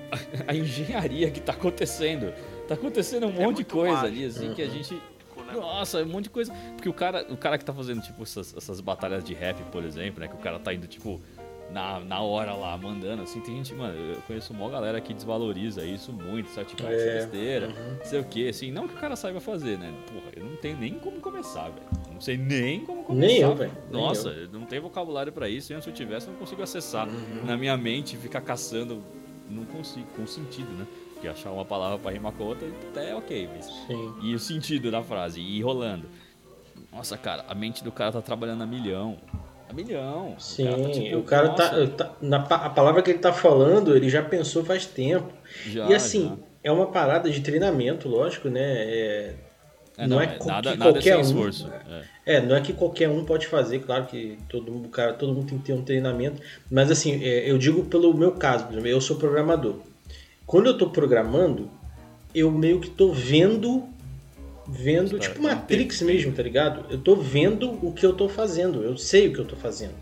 a, 0.46 0.54
engenharia 0.54 1.30
que 1.30 1.40
tá 1.40 1.52
acontecendo. 1.52 2.32
Tá 2.68 2.74
acontecendo 2.74 3.26
um 3.26 3.30
é 3.30 3.44
monte 3.44 3.58
de 3.58 3.64
coisa 3.64 3.94
mágico. 3.94 4.06
ali, 4.06 4.24
assim, 4.24 4.48
uhum. 4.48 4.54
que 4.54 4.62
a 4.62 4.68
gente 4.68 4.94
né? 4.94 5.60
nossa, 5.60 6.02
um 6.02 6.06
monte 6.06 6.24
de 6.24 6.30
coisa. 6.30 6.52
Porque 6.74 6.88
o 6.88 6.94
cara, 6.94 7.26
o 7.30 7.36
cara 7.36 7.58
que 7.58 7.64
tá 7.64 7.72
fazendo, 7.72 8.00
tipo, 8.00 8.22
essas, 8.22 8.56
essas 8.56 8.80
batalhas 8.80 9.24
de 9.24 9.34
rap, 9.34 9.62
por 9.70 9.84
exemplo, 9.84 10.20
né? 10.20 10.28
Que 10.28 10.34
o 10.34 10.38
cara 10.38 10.58
tá 10.58 10.72
indo, 10.72 10.86
tipo, 10.86 11.20
na, 11.72 12.00
na 12.00 12.20
hora 12.20 12.52
lá, 12.52 12.76
mandando, 12.76 13.22
assim, 13.22 13.40
tem 13.40 13.56
gente, 13.56 13.74
mano, 13.74 13.98
eu 13.98 14.20
conheço 14.22 14.52
uma 14.52 14.68
galera 14.68 15.00
que 15.00 15.14
desvaloriza 15.14 15.84
isso 15.84 16.12
muito, 16.12 16.50
sabe? 16.50 16.68
Tipo, 16.68 16.84
é, 16.84 17.14
besteira, 17.16 17.68
uhum. 17.68 17.98
sei 18.04 18.20
o 18.20 18.24
que, 18.24 18.48
assim, 18.48 18.70
não 18.70 18.86
que 18.86 18.94
o 18.94 18.98
cara 18.98 19.16
saiba 19.16 19.40
fazer, 19.40 19.78
né? 19.78 19.92
Porra, 20.06 20.32
eu 20.36 20.44
não 20.44 20.56
tenho 20.56 20.76
nem 20.76 20.98
como 20.98 21.18
começar, 21.20 21.70
velho. 21.70 21.86
Não 22.12 22.20
sei 22.20 22.36
nem 22.36 22.84
como 22.84 23.02
começar. 23.02 23.26
Nem 23.26 23.38
eu, 23.40 23.54
velho. 23.54 23.72
Nossa, 23.90 24.28
eu. 24.28 24.48
não 24.50 24.66
tenho 24.66 24.82
vocabulário 24.82 25.32
para 25.32 25.48
isso, 25.48 25.72
e 25.72 25.82
se 25.82 25.88
eu 25.88 25.94
tivesse, 25.94 26.26
eu 26.26 26.32
não 26.32 26.38
consigo 26.38 26.62
acessar 26.62 27.08
uhum. 27.08 27.44
na 27.46 27.56
minha 27.56 27.76
mente 27.76 28.16
ficar 28.16 28.42
caçando, 28.42 29.02
não 29.48 29.64
consigo, 29.64 30.06
com 30.14 30.26
sentido, 30.26 30.70
né? 30.72 30.86
Porque 31.14 31.26
achar 31.26 31.52
uma 31.52 31.64
palavra 31.64 31.98
para 31.98 32.10
rimar 32.10 32.32
com 32.32 32.44
outra 32.44 32.68
até 32.90 33.14
ok, 33.14 33.48
mas. 33.54 33.66
Sim. 33.86 34.14
E 34.22 34.34
o 34.34 34.38
sentido 34.38 34.90
da 34.90 35.02
frase, 35.02 35.40
e 35.40 35.62
rolando. 35.62 36.06
Nossa, 36.92 37.16
cara, 37.16 37.46
a 37.48 37.54
mente 37.54 37.82
do 37.82 37.90
cara 37.90 38.12
tá 38.12 38.20
trabalhando 38.20 38.62
a 38.62 38.66
milhão 38.66 39.16
milhão. 39.72 40.34
Sim, 40.38 40.68
o 40.68 40.72
cara 40.72 40.82
tá, 40.82 40.90
tipo, 40.90 41.16
o 41.16 41.22
cara 41.22 41.48
tá, 41.50 41.86
tá, 41.86 42.12
na, 42.20 42.36
a 42.38 42.70
palavra 42.70 43.02
que 43.02 43.10
ele 43.10 43.18
tá 43.18 43.32
falando, 43.32 43.96
ele 43.96 44.08
já 44.08 44.22
pensou 44.22 44.64
faz 44.64 44.86
tempo. 44.86 45.32
Já, 45.66 45.88
e 45.88 45.94
assim, 45.94 46.28
já. 46.28 46.36
é 46.64 46.72
uma 46.72 46.86
parada 46.86 47.30
de 47.30 47.40
treinamento, 47.40 48.08
lógico, 48.08 48.48
né? 48.48 48.60
É, 48.62 49.34
é, 49.98 50.06
não, 50.06 50.16
não, 50.16 50.22
é, 50.22 50.38
nada, 50.44 50.76
nada 50.76 50.92
qualquer 50.92 51.16
um. 51.16 51.20
Esforço. 51.20 51.70
É. 52.26 52.36
é. 52.36 52.40
não 52.40 52.56
é 52.56 52.60
que 52.60 52.72
qualquer 52.72 53.08
um 53.08 53.24
pode 53.24 53.46
fazer, 53.46 53.80
claro 53.80 54.06
que 54.06 54.38
todo, 54.48 54.88
cara, 54.88 55.12
todo 55.12 55.34
mundo 55.34 55.46
tem 55.46 55.58
que 55.58 55.64
ter 55.64 55.72
um 55.72 55.82
treinamento. 55.82 56.40
Mas 56.70 56.90
assim, 56.90 57.22
é, 57.22 57.50
eu 57.50 57.58
digo 57.58 57.84
pelo 57.84 58.14
meu 58.14 58.32
caso, 58.32 58.66
eu 58.86 59.00
sou 59.00 59.16
programador. 59.16 59.76
Quando 60.46 60.66
eu 60.66 60.76
tô 60.76 60.90
programando, 60.90 61.70
eu 62.34 62.50
meio 62.50 62.80
que 62.80 62.90
tô 62.90 63.12
vendo 63.12 63.88
vendo, 64.72 65.18
tipo 65.18 65.42
Matrix 65.42 66.00
mesmo, 66.02 66.32
tá 66.32 66.42
ligado? 66.42 66.86
Eu 66.90 66.98
tô 66.98 67.14
vendo 67.14 67.78
o 67.86 67.92
que 67.92 68.04
eu 68.04 68.14
tô 68.14 68.28
fazendo, 68.28 68.82
eu 68.82 68.96
sei 68.96 69.28
o 69.28 69.32
que 69.32 69.38
eu 69.38 69.44
tô 69.44 69.56
fazendo. 69.56 69.94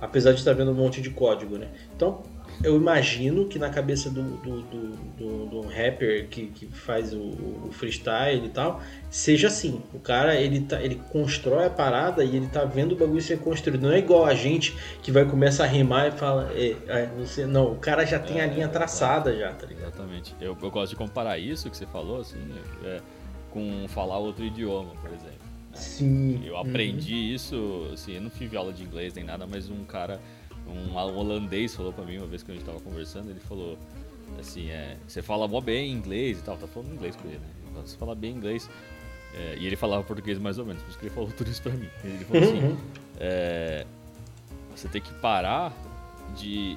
Apesar 0.00 0.32
de 0.32 0.38
estar 0.38 0.52
vendo 0.52 0.70
um 0.70 0.74
monte 0.74 1.00
de 1.00 1.10
código, 1.10 1.56
né? 1.56 1.68
Então, 1.94 2.22
eu 2.62 2.76
imagino 2.76 3.46
que 3.46 3.58
na 3.58 3.68
cabeça 3.68 4.10
do, 4.10 4.22
do, 4.22 4.62
do, 4.62 4.96
do, 5.18 5.46
do 5.46 5.60
rapper 5.62 6.26
que, 6.28 6.46
que 6.46 6.66
faz 6.66 7.12
o, 7.12 7.18
o, 7.18 7.70
freestyle 7.70 8.46
e 8.46 8.48
tal, 8.48 8.80
seja 9.10 9.48
assim. 9.48 9.82
O 9.92 9.98
cara, 9.98 10.34
ele, 10.34 10.60
tá, 10.60 10.80
ele 10.82 11.00
constrói 11.10 11.66
a 11.66 11.70
parada 11.70 12.24
e 12.24 12.36
ele 12.36 12.46
tá 12.46 12.64
vendo 12.64 12.92
o 12.92 12.96
bagulho 12.96 13.20
ser 13.20 13.38
construído. 13.40 13.82
Não 13.82 13.92
é 13.92 13.98
igual 13.98 14.24
a 14.24 14.34
gente 14.34 14.74
que 15.02 15.10
vai 15.10 15.24
começar 15.24 15.64
a 15.64 15.66
rimar 15.66 16.08
e 16.08 16.10
fala, 16.12 16.50
é, 16.54 16.76
é, 16.86 17.10
você, 17.18 17.46
não, 17.46 17.72
o 17.72 17.76
cara 17.76 18.04
já 18.04 18.18
tem 18.18 18.40
é, 18.40 18.44
a 18.44 18.46
linha 18.46 18.68
traçada 18.68 19.36
já, 19.36 19.52
tá 19.52 19.66
ligado? 19.66 19.88
Exatamente. 19.88 20.34
Eu, 20.40 20.56
eu 20.60 20.70
gosto 20.70 20.90
de 20.90 20.96
comparar 20.96 21.38
isso 21.38 21.70
que 21.70 21.76
você 21.76 21.86
falou, 21.86 22.20
assim, 22.20 22.38
é, 22.84 23.00
com 23.56 23.88
falar 23.88 24.18
outro 24.18 24.44
idioma, 24.44 24.90
por 25.00 25.10
exemplo. 25.10 25.46
Sim. 25.72 26.42
Eu 26.44 26.58
aprendi 26.58 27.14
uhum. 27.14 27.34
isso, 27.34 27.90
assim, 27.94 28.12
eu 28.12 28.20
não 28.20 28.28
tive 28.28 28.54
aula 28.54 28.70
de 28.70 28.82
inglês 28.82 29.14
nem 29.14 29.24
nada, 29.24 29.46
mas 29.46 29.70
um 29.70 29.82
cara, 29.84 30.20
um 30.68 30.94
holandês 30.94 31.74
falou 31.74 31.90
pra 31.90 32.04
mim 32.04 32.18
uma 32.18 32.26
vez 32.26 32.42
que 32.42 32.50
a 32.50 32.54
gente 32.54 32.66
tava 32.66 32.80
conversando, 32.80 33.30
ele 33.30 33.40
falou 33.40 33.78
assim, 34.38 34.68
é, 34.68 34.98
você 35.08 35.22
fala 35.22 35.48
mó 35.48 35.58
bem 35.62 35.90
inglês 35.90 36.38
e 36.38 36.42
tal, 36.42 36.58
tá 36.58 36.66
falando 36.66 36.92
inglês 36.92 37.16
com 37.16 37.26
ele, 37.28 37.38
né? 37.38 37.80
Você 37.82 37.96
fala 37.96 38.14
bem 38.14 38.32
inglês. 38.32 38.68
É, 39.34 39.56
e 39.58 39.66
ele 39.66 39.76
falava 39.76 40.02
português 40.04 40.38
mais 40.38 40.58
ou 40.58 40.66
menos, 40.66 40.82
por 40.82 40.90
isso 40.90 40.98
que 40.98 41.06
ele 41.06 41.14
falou 41.14 41.30
tudo 41.36 41.50
isso 41.50 41.62
pra 41.62 41.72
mim. 41.72 41.88
Ele 42.04 42.24
falou 42.26 42.42
assim, 42.42 42.58
uhum. 42.58 42.76
é, 43.18 43.86
você 44.74 44.86
tem 44.88 45.00
que 45.00 45.12
parar 45.14 45.72
de 46.36 46.76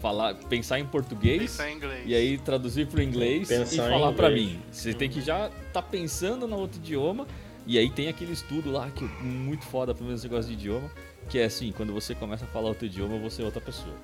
falar, 0.00 0.34
pensar 0.34 0.78
em 0.78 0.86
português 0.86 1.58
em 1.60 1.80
e 2.06 2.14
aí 2.14 2.38
traduzir 2.38 2.86
para 2.86 3.00
o 3.00 3.02
inglês 3.02 3.48
pensar 3.48 3.88
e 3.88 3.90
falar 3.90 4.12
para 4.12 4.30
mim. 4.30 4.60
Você 4.70 4.94
tem 4.94 5.08
que 5.08 5.20
já 5.20 5.50
tá 5.72 5.82
pensando 5.82 6.46
no 6.46 6.56
outro 6.56 6.78
idioma 6.78 7.26
e 7.66 7.78
aí 7.78 7.90
tem 7.90 8.08
aquele 8.08 8.32
estudo 8.32 8.70
lá 8.70 8.90
que 8.90 9.04
é 9.04 9.08
muito 9.22 9.64
foda 9.66 9.94
para 9.94 10.06
esse 10.12 10.24
negócio 10.24 10.48
de 10.48 10.54
idioma, 10.54 10.90
que 11.28 11.38
é 11.38 11.44
assim, 11.44 11.72
quando 11.72 11.92
você 11.92 12.14
começa 12.14 12.44
a 12.44 12.48
falar 12.48 12.68
outro 12.68 12.86
idioma, 12.86 13.18
você 13.18 13.42
é 13.42 13.44
outra 13.44 13.60
pessoa. 13.60 13.94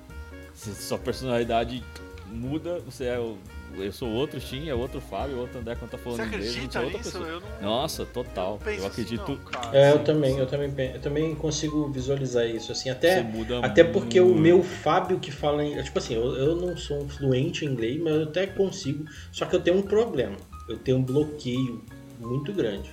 Sua 0.53 0.99
personalidade 0.99 1.83
muda, 2.27 2.79
você 2.79 3.05
é 3.05 3.19
o 3.19 3.37
eu 3.79 3.91
sou 3.91 4.09
outro 4.09 4.39
Shin, 4.39 4.69
é 4.69 4.75
outro 4.75 4.99
Fábio, 5.01 5.37
outro 5.39 5.59
André 5.59 5.75
quando 5.75 5.91
tá 5.91 5.97
falando 5.97 6.19
Você 6.19 6.25
inglês. 6.25 6.49
Acredita 6.49 6.81
outra 6.81 6.97
nisso? 6.97 7.11
Pessoa. 7.11 7.27
Eu 7.27 7.39
não, 7.39 7.61
Nossa, 7.61 8.05
total. 8.05 8.59
Eu, 8.65 8.71
eu 8.73 8.85
acredito. 8.87 9.21
Assim, 9.31 9.67
não, 9.67 9.73
é, 9.73 9.91
eu 9.91 9.99
também, 10.03 10.37
eu 10.37 10.47
também, 10.47 10.91
eu 10.93 11.01
também 11.01 11.35
consigo 11.35 11.89
visualizar 11.91 12.45
isso 12.45 12.71
assim, 12.71 12.89
até 12.89 13.25
até 13.61 13.83
porque 13.83 14.19
muito. 14.19 14.37
o 14.37 14.39
meu 14.39 14.63
Fábio 14.63 15.19
que 15.19 15.31
fala, 15.31 15.63
em, 15.63 15.81
tipo 15.83 15.97
assim, 15.97 16.15
eu, 16.15 16.35
eu 16.35 16.55
não 16.55 16.77
sou 16.77 17.03
um 17.03 17.09
fluente 17.09 17.65
em 17.65 17.69
inglês, 17.69 18.01
mas 18.01 18.13
eu 18.13 18.23
até 18.23 18.47
consigo, 18.47 19.05
só 19.31 19.45
que 19.45 19.55
eu 19.55 19.61
tenho 19.61 19.77
um 19.77 19.81
problema. 19.81 20.35
Eu 20.67 20.77
tenho 20.77 20.97
um 20.97 21.03
bloqueio 21.03 21.83
muito 22.19 22.51
grande. 22.53 22.89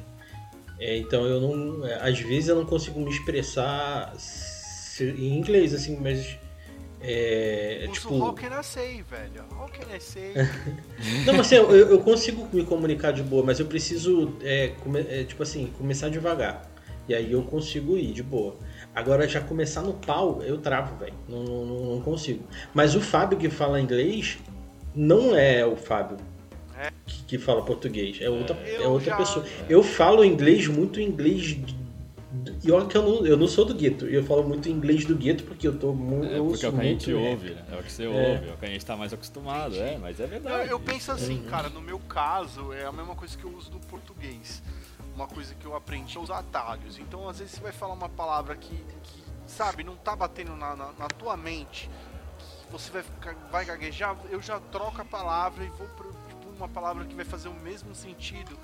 É, 0.78 0.96
então 0.96 1.24
eu 1.24 1.40
não, 1.40 1.86
é, 1.86 2.08
às 2.08 2.18
vezes 2.18 2.48
eu 2.48 2.56
não 2.56 2.66
consigo 2.66 2.98
me 3.00 3.10
expressar 3.10 4.12
em 5.00 5.38
inglês 5.38 5.72
assim, 5.72 5.96
mas 6.00 6.36
é, 7.02 7.86
Uso 7.90 8.00
tipo... 8.00 8.14
How 8.14 8.32
can 8.32 8.60
I 8.60 8.62
say, 8.62 9.02
velho? 9.02 9.44
How 9.50 9.68
can 9.68 9.94
I 9.94 10.00
say? 10.00 10.34
não, 11.26 11.34
mas 11.34 11.46
assim, 11.46 11.56
eu, 11.56 11.70
eu, 11.70 11.98
consigo 12.00 12.48
me 12.52 12.64
comunicar 12.64 13.12
de 13.12 13.22
boa, 13.22 13.44
mas 13.44 13.58
eu 13.58 13.66
preciso, 13.66 14.36
é, 14.42 14.68
come, 14.82 15.00
é, 15.00 15.24
tipo 15.24 15.42
assim, 15.42 15.66
começar 15.76 16.08
devagar. 16.08 16.70
E 17.08 17.14
aí 17.14 17.32
eu 17.32 17.42
consigo 17.42 17.96
ir 17.96 18.12
de 18.12 18.22
boa. 18.22 18.56
Agora, 18.94 19.26
já 19.26 19.40
começar 19.40 19.82
no 19.82 19.94
pau, 19.94 20.40
eu 20.42 20.58
travo, 20.58 20.96
velho. 20.96 21.14
Não, 21.28 21.42
não, 21.42 21.94
não, 21.94 22.00
consigo. 22.02 22.44
Mas 22.72 22.94
o 22.94 23.00
Fábio 23.00 23.36
que 23.36 23.50
fala 23.50 23.80
inglês 23.80 24.38
não 24.94 25.34
é 25.34 25.66
o 25.66 25.74
Fábio 25.74 26.18
é. 26.78 26.90
que, 27.04 27.24
que, 27.24 27.38
fala 27.38 27.62
português. 27.64 28.18
É 28.20 28.30
outra, 28.30 28.56
é 28.56 28.86
outra 28.86 29.10
já... 29.10 29.16
pessoa. 29.16 29.44
Eu 29.68 29.82
falo 29.82 30.24
inglês 30.24 30.68
muito 30.68 31.00
inglês 31.00 31.58
e 32.64 32.70
olha 32.72 32.86
que 32.86 32.96
eu 32.96 33.02
não, 33.02 33.26
eu 33.26 33.36
não 33.36 33.46
sou 33.46 33.64
do 33.64 33.74
gueto. 33.74 34.06
Eu 34.06 34.24
falo 34.24 34.42
muito 34.42 34.68
inglês 34.68 35.04
do 35.04 35.14
gueto 35.14 35.44
porque 35.44 35.66
eu 35.66 35.78
tô 35.78 35.92
muito. 35.92 36.26
É 36.26 36.38
porque 36.38 36.66
é 36.66 36.68
o 36.68 36.72
que 36.72 36.80
a 36.80 36.84
gente 36.84 37.12
ouve, 37.12 37.50
né? 37.50 37.64
É 37.70 37.76
o 37.76 37.82
que 37.82 37.92
você 37.92 38.04
é. 38.04 38.08
ouve, 38.08 38.48
é 38.48 38.52
o 38.52 38.56
que 38.56 38.64
a 38.64 38.68
gente 38.68 38.86
tá 38.86 38.96
mais 38.96 39.12
acostumado, 39.12 39.76
é, 39.76 39.98
mas 39.98 40.20
é 40.20 40.26
verdade. 40.26 40.68
Eu, 40.68 40.72
eu 40.72 40.80
penso 40.80 41.12
assim, 41.12 41.38
uhum. 41.38 41.44
cara, 41.44 41.68
no 41.68 41.80
meu 41.80 41.98
caso, 41.98 42.72
é 42.72 42.84
a 42.84 42.92
mesma 42.92 43.14
coisa 43.14 43.36
que 43.36 43.44
eu 43.44 43.54
uso 43.54 43.70
no 43.70 43.80
português. 43.80 44.62
Uma 45.14 45.26
coisa 45.26 45.54
que 45.54 45.66
eu 45.66 45.76
aprendi 45.76 46.16
é 46.16 46.20
os 46.20 46.30
atalhos. 46.30 46.98
Então, 46.98 47.28
às 47.28 47.38
vezes, 47.38 47.54
você 47.54 47.60
vai 47.60 47.72
falar 47.72 47.92
uma 47.92 48.08
palavra 48.08 48.56
que, 48.56 48.74
que 48.74 49.22
sabe, 49.46 49.84
não 49.84 49.96
tá 49.96 50.16
batendo 50.16 50.56
na, 50.56 50.74
na, 50.74 50.92
na 50.98 51.08
tua 51.08 51.36
mente 51.36 51.90
você 52.72 52.90
vai, 52.90 53.04
vai 53.50 53.64
gaguejar, 53.66 54.16
eu 54.30 54.40
já 54.40 54.58
troco 54.58 55.02
a 55.02 55.04
palavra 55.04 55.62
e 55.62 55.68
vou 55.68 55.86
para 55.88 56.06
tipo, 56.06 56.48
uma 56.56 56.68
palavra 56.68 57.04
que 57.04 57.14
vai 57.14 57.24
fazer 57.24 57.48
o 57.48 57.54
mesmo 57.54 57.94
sentido. 57.94 58.58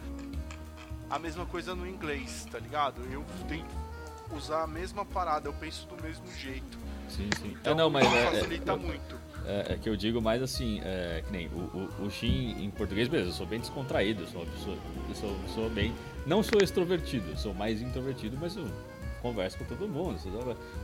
A 1.10 1.18
mesma 1.18 1.46
coisa 1.46 1.74
no 1.74 1.86
inglês, 1.86 2.46
tá 2.50 2.58
ligado? 2.58 3.00
Eu 3.10 3.24
tenho 3.48 3.66
usar 4.36 4.62
a 4.62 4.66
mesma 4.66 5.04
parada, 5.04 5.48
eu 5.48 5.52
penso 5.54 5.86
do 5.86 6.02
mesmo 6.02 6.26
jeito. 6.36 6.78
Sim, 7.08 7.30
sim. 7.40 7.56
Então, 7.60 7.72
é, 7.72 7.76
não, 7.76 7.88
mas 7.88 8.06
é, 8.06 8.30
facilita 8.30 8.72
é, 8.72 8.76
muito. 8.76 9.16
É, 9.46 9.72
é, 9.72 9.78
que 9.78 9.88
eu 9.88 9.96
digo 9.96 10.20
mais 10.20 10.42
assim, 10.42 10.80
é, 10.84 11.22
que 11.26 11.32
nem 11.32 11.48
o, 11.48 11.88
o, 12.00 12.06
o 12.06 12.10
Shin 12.10 12.62
em 12.62 12.70
português 12.70 13.08
mesmo, 13.08 13.28
eu 13.28 13.32
sou 13.32 13.46
bem 13.46 13.60
descontraído, 13.60 14.24
eu 14.24 14.26
sou, 14.26 14.42
eu 14.42 15.14
sou, 15.14 15.30
eu 15.30 15.48
sou 15.54 15.70
bem. 15.70 15.94
Não 16.26 16.42
sou 16.42 16.60
extrovertido, 16.62 17.36
sou 17.38 17.54
mais 17.54 17.80
introvertido, 17.80 18.36
mas 18.38 18.56
eu 18.56 18.68
converso 19.22 19.58
com 19.58 19.64
todo 19.64 19.88
mundo. 19.88 20.18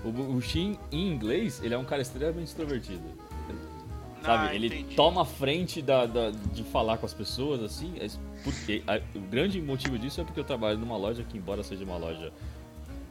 O, 0.02 0.36
o 0.36 0.40
Shin 0.40 0.78
em 0.90 1.08
inglês, 1.08 1.60
ele 1.62 1.74
é 1.74 1.78
um 1.78 1.84
cara 1.84 2.00
extremamente 2.00 2.48
extrovertido. 2.48 3.02
Sabe? 4.24 4.48
Ah, 4.48 4.54
ele 4.54 4.68
entendi. 4.68 4.96
toma 4.96 5.20
a 5.22 5.24
frente 5.24 5.82
da, 5.82 6.06
da, 6.06 6.30
de 6.30 6.64
falar 6.64 6.96
com 6.96 7.04
as 7.04 7.12
pessoas, 7.12 7.62
assim. 7.62 7.92
é 8.00 8.06
Porque, 8.42 8.82
a, 8.86 8.98
o 9.16 9.20
grande 9.20 9.60
motivo 9.60 9.98
disso 9.98 10.20
é 10.20 10.24
porque 10.24 10.40
eu 10.40 10.44
trabalho 10.44 10.78
numa 10.78 10.96
loja 10.96 11.22
que, 11.22 11.36
embora 11.36 11.62
seja 11.62 11.84
uma 11.84 11.98
loja 11.98 12.32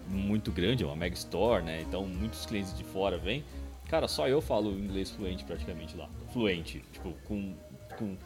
muito 0.07 0.51
grande, 0.51 0.83
é 0.83 0.87
uma 0.87 0.95
mega 0.95 1.15
store, 1.15 1.63
né? 1.63 1.81
Então 1.81 2.05
muitos 2.05 2.45
clientes 2.47 2.75
de 2.75 2.83
fora 2.83 3.17
vêm. 3.17 3.43
Cara, 3.89 4.07
só 4.07 4.27
eu 4.27 4.41
falo 4.41 4.71
inglês 4.71 5.11
fluente 5.11 5.43
praticamente 5.43 5.95
lá. 5.95 6.09
Fluente, 6.31 6.83
tipo, 6.91 7.13
com, 7.25 7.53
com 7.95 8.17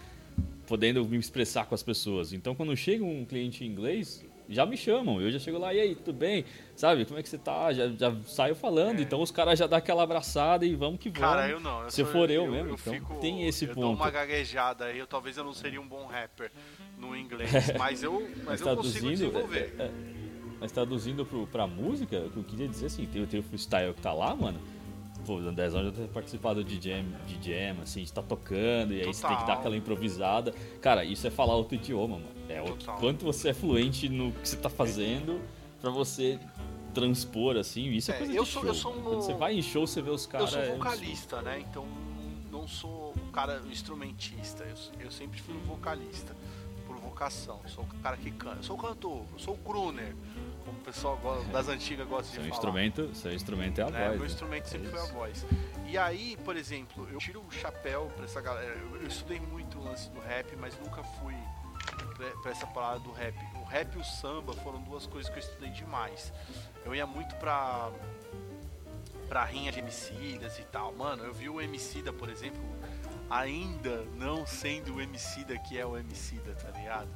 podendo 0.66 1.04
me 1.04 1.18
expressar 1.18 1.66
com 1.66 1.76
as 1.76 1.84
pessoas. 1.84 2.32
Então 2.32 2.56
quando 2.56 2.76
chega 2.76 3.04
um 3.04 3.26
cliente 3.26 3.66
em 3.66 3.68
inglês, 3.68 4.24
já 4.50 4.66
me 4.66 4.76
chamam. 4.78 5.22
Eu 5.22 5.30
já 5.32 5.40
chego 5.40 5.58
lá, 5.58 5.74
e 5.74 5.80
aí, 5.80 5.96
tudo 5.96 6.18
bem? 6.18 6.46
Sabe, 6.76 7.06
como 7.06 7.20
é 7.20 7.24
que 7.24 7.30
você 7.30 7.38
tá? 7.38 7.72
Já, 7.74 7.88
já 7.90 8.16
saio 8.28 8.56
falando. 8.56 9.00
É. 9.00 9.02
Então 9.02 9.22
os 9.22 9.32
caras 9.32 9.58
já 9.60 9.68
dão 9.68 9.78
aquela 9.78 10.04
abraçada 10.04 10.66
e 10.66 10.76
vamos 10.76 11.00
que 11.00 11.10
vamos. 11.10 11.20
Cara, 11.28 11.50
eu 11.50 11.60
não. 11.60 11.84
Eu 11.84 11.90
Se 11.90 12.04
sou- 12.04 12.12
for 12.12 12.30
eu 12.32 12.50
mesmo, 12.50 12.74
então 12.76 12.94
fico- 12.94 13.16
tem 13.16 13.48
esse 13.48 13.66
eu 13.66 13.74
dou 13.76 13.84
ponto. 13.90 13.96
uma 14.02 14.10
gaguejada 14.10 14.86
aí, 14.86 14.98
eu 15.00 15.08
talvez 15.08 15.38
eu 15.38 15.44
não 15.44 15.54
seria 15.54 15.82
um 15.82 15.88
bom 15.88 16.06
rapper 16.06 16.52
no 16.98 17.16
inglês, 17.16 17.52
mas 17.78 18.02
eu, 18.04 18.28
mas 18.46 18.62
eu 18.62 18.76
consigo 18.76 19.10
desenvolver. 19.10 19.76
é, 19.78 19.84
é, 19.84 19.92
mas 20.60 20.72
traduzindo 20.72 21.26
pro, 21.26 21.46
pra 21.48 21.68
música, 21.68 22.18
o 22.20 22.30
que 22.32 22.38
eu 22.38 22.44
queria 22.44 22.68
dizer 22.68 22.88
assim, 22.88 23.06
tem, 23.06 23.26
tem 23.26 23.40
o 23.40 23.44
freestyle 23.44 23.94
que 23.94 24.02
tá 24.02 24.14
lá, 24.14 24.36
mano. 24.36 24.60
Pô, 25.28 25.36
o 25.36 25.52
10 25.52 25.76
anos 25.76 25.88
já 25.94 26.04
ter 26.04 26.08
participado 26.08 26.64
de 26.64 26.76
jam, 26.82 27.04
de 27.28 27.36
jam, 27.52 27.82
assim, 27.82 28.02
de 28.02 28.14
tá 28.14 28.22
tocando, 28.22 28.94
e 28.94 29.02
aí 29.02 29.06
você 29.06 29.22
tem 29.28 29.32
que 29.36 29.42
dar 29.42 29.48
Total. 29.48 29.58
aquela 29.60 29.76
improvisada. 29.76 30.54
Cara, 30.82 31.04
isso 31.04 31.28
é 31.28 31.30
falar 31.30 31.54
outro 31.56 31.76
idioma, 31.76 32.16
mano. 32.18 32.30
É 32.48 32.62
o 32.62 32.68
Total. 32.78 32.96
quanto 32.98 33.26
você 33.26 33.50
é 33.50 33.54
fluente 33.54 34.08
no 34.08 34.32
que 34.32 34.48
você 34.48 34.56
tá 34.56 34.70
fazendo 34.70 35.42
pra 35.82 35.92
você 35.92 36.40
transpor, 36.94 37.58
assim, 37.58 37.90
isso 37.92 38.10
é, 38.10 38.16
É, 38.16 38.18
coisa 38.20 38.34
eu 38.34 38.44
de 38.46 38.50
sou- 38.50 38.62
show. 38.62 38.70
eu 38.70 38.74
sou 38.74 38.96
um- 38.96 39.02
Quando 39.04 39.22
você 39.22 39.34
vai 39.34 39.54
em 39.54 39.62
show, 39.62 39.86
você 39.86 40.02
vê 40.02 40.10
os 40.10 40.26
caras... 40.26 40.54
eu 40.54 40.64
sou 40.64 40.74
é 40.74 40.78
vocalista, 40.78 41.42
né? 41.42 41.60
Então 41.60 41.86
não 42.50 42.66
sou 42.66 43.14
um 43.22 43.30
cara 43.32 43.62
instrumentista. 43.70 44.64
Eu, 44.64 45.06
eu 45.06 45.12
sempre 45.12 45.42
fui 45.42 45.54
um 45.56 45.60
vocalista 45.66 46.34
por 46.88 46.96
vocação. 46.96 47.60
Sou 47.68 47.84
o 47.84 47.88
cara 48.02 48.16
que 48.16 48.32
canta. 48.32 48.58
Eu 48.60 48.64
sou 48.64 48.78
o 48.78 48.80
cantor. 48.80 49.24
Eu 49.34 49.40
sou 49.40 49.54
o 49.56 49.58
crooner, 49.58 50.16
como 50.68 50.80
o 50.80 50.82
pessoal 50.82 51.16
go- 51.18 51.42
das 51.46 51.70
antigas 51.70 52.06
gosta 52.08 52.24
de 52.26 52.32
Seu 52.34 52.42
falar. 52.44 52.54
instrumento, 52.56 53.16
seu 53.16 53.32
instrumento 53.34 53.80
é 53.80 53.84
a 53.86 53.90
né? 53.90 54.00
voz. 54.00 54.12
Meu 54.12 54.20
né? 54.20 54.26
instrumento 54.28 54.66
sempre 54.68 54.88
É 54.88 54.92
foi 54.92 55.00
a 55.00 55.06
voz. 55.06 55.46
E 55.86 55.98
aí, 55.98 56.38
por 56.44 56.58
exemplo, 56.58 57.08
eu 57.10 57.18
tiro 57.20 57.42
o 57.42 57.50
chapéu 57.52 58.12
pra 58.16 58.26
essa 58.26 58.42
galera. 58.42 58.76
Eu, 58.76 58.98
eu 59.02 59.08
estudei 59.08 59.40
muito 59.40 59.80
o 59.80 59.84
lance 59.86 60.10
do 60.10 60.20
rap, 60.20 60.54
mas 60.58 60.78
nunca 60.78 61.02
fui 61.04 61.34
pra, 62.18 62.30
pra 62.42 62.52
essa 62.52 62.68
parada 62.68 63.00
do 63.00 63.12
rap. 63.14 63.34
O 63.56 63.64
rap 63.64 63.96
e 63.96 63.98
o 63.98 64.04
samba 64.04 64.52
foram 64.56 64.82
duas 64.82 65.08
coisas 65.08 65.30
que 65.32 65.38
eu 65.38 65.44
estudei 65.44 65.70
demais. 65.70 66.34
Eu 66.86 66.94
ia 66.94 67.08
muito 67.08 67.34
pra 67.38 67.90
pra 69.30 69.44
rinha 69.44 69.72
de 69.74 69.80
Emicidas 69.80 70.58
e 70.60 70.64
tal. 70.64 70.94
Mano, 70.94 71.24
eu 71.26 71.34
vi 71.34 71.50
o 71.50 71.60
Emicida, 71.60 72.14
por 72.14 72.30
exemplo, 72.30 72.62
ainda 73.30 74.04
não 74.16 74.46
sendo 74.46 74.96
o 74.96 75.02
Emicida 75.02 75.58
que 75.60 75.78
é 75.78 75.86
o 75.86 75.98
Emicida, 75.98 76.54
tá 76.56 76.70
ligado? 76.72 77.10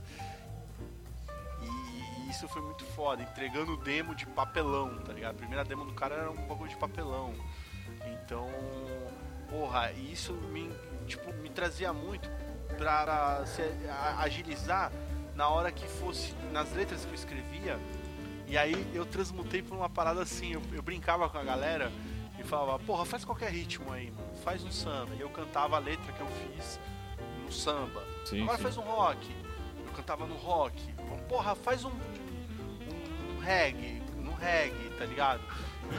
Isso 2.31 2.47
foi 2.47 2.61
muito 2.61 2.85
foda, 2.85 3.21
entregando 3.21 3.75
demo 3.75 4.15
de 4.15 4.25
papelão, 4.25 4.97
tá 4.99 5.11
ligado? 5.11 5.31
A 5.31 5.37
primeira 5.37 5.65
demo 5.65 5.83
do 5.83 5.91
cara 5.91 6.15
era 6.15 6.31
um 6.31 6.47
bagulho 6.47 6.69
de 6.69 6.77
papelão. 6.77 7.33
Então, 8.05 8.47
porra, 9.49 9.91
isso 9.91 10.31
me, 10.31 10.71
tipo, 11.05 11.33
me 11.33 11.49
trazia 11.49 11.91
muito 11.91 12.29
pra 12.77 13.45
se 13.45 13.61
agilizar 14.17 14.93
na 15.35 15.49
hora 15.49 15.73
que 15.73 15.85
fosse, 15.85 16.33
nas 16.53 16.71
letras 16.71 17.03
que 17.03 17.09
eu 17.11 17.15
escrevia. 17.15 17.77
E 18.47 18.57
aí 18.57 18.89
eu 18.93 19.05
transmutei 19.05 19.61
pra 19.61 19.75
uma 19.75 19.89
parada 19.89 20.21
assim, 20.21 20.53
eu, 20.53 20.61
eu 20.71 20.81
brincava 20.81 21.27
com 21.27 21.37
a 21.37 21.43
galera 21.43 21.91
e 22.39 22.43
falava, 22.43 22.79
porra, 22.79 23.03
faz 23.03 23.25
qualquer 23.25 23.51
ritmo 23.51 23.91
aí, 23.91 24.09
mano, 24.09 24.33
faz 24.41 24.63
um 24.63 24.71
samba. 24.71 25.13
E 25.15 25.19
eu 25.19 25.29
cantava 25.29 25.75
a 25.75 25.79
letra 25.79 26.13
que 26.13 26.21
eu 26.21 26.27
fiz 26.27 26.79
no 27.43 27.51
samba. 27.51 28.01
Sim, 28.25 28.43
Agora 28.43 28.57
sim. 28.57 28.63
faz 28.63 28.77
um 28.77 28.83
rock. 28.83 29.35
Eu 29.85 29.91
cantava 29.91 30.25
no 30.25 30.35
rock. 30.35 30.81
Porra, 31.27 31.55
faz 31.55 31.83
um 31.83 31.91
reggae, 33.41 34.01
no 34.17 34.33
reggae, 34.33 34.89
tá 34.97 35.05
ligado? 35.05 35.41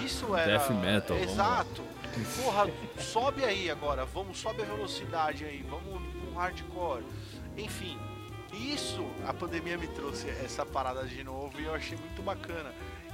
Isso 0.00 0.34
era. 0.36 0.58
Death 0.58 0.70
metal. 0.70 1.16
Exato. 1.18 1.82
Porra, 2.42 2.70
sobe 2.98 3.44
aí 3.44 3.70
agora, 3.70 4.04
vamos, 4.04 4.38
sobe 4.38 4.62
a 4.62 4.64
velocidade 4.66 5.44
aí, 5.44 5.64
vamos 5.68 6.02
um 6.30 6.34
hardcore. 6.36 7.02
Enfim, 7.56 7.98
isso 8.52 9.04
a 9.26 9.32
pandemia 9.34 9.76
me 9.78 9.86
trouxe 9.88 10.28
essa 10.28 10.64
parada 10.64 11.04
de 11.04 11.22
novo 11.24 11.58
e 11.60 11.64
eu 11.64 11.74
achei 11.74 11.96
muito 11.98 12.22
bacana. 12.22 12.70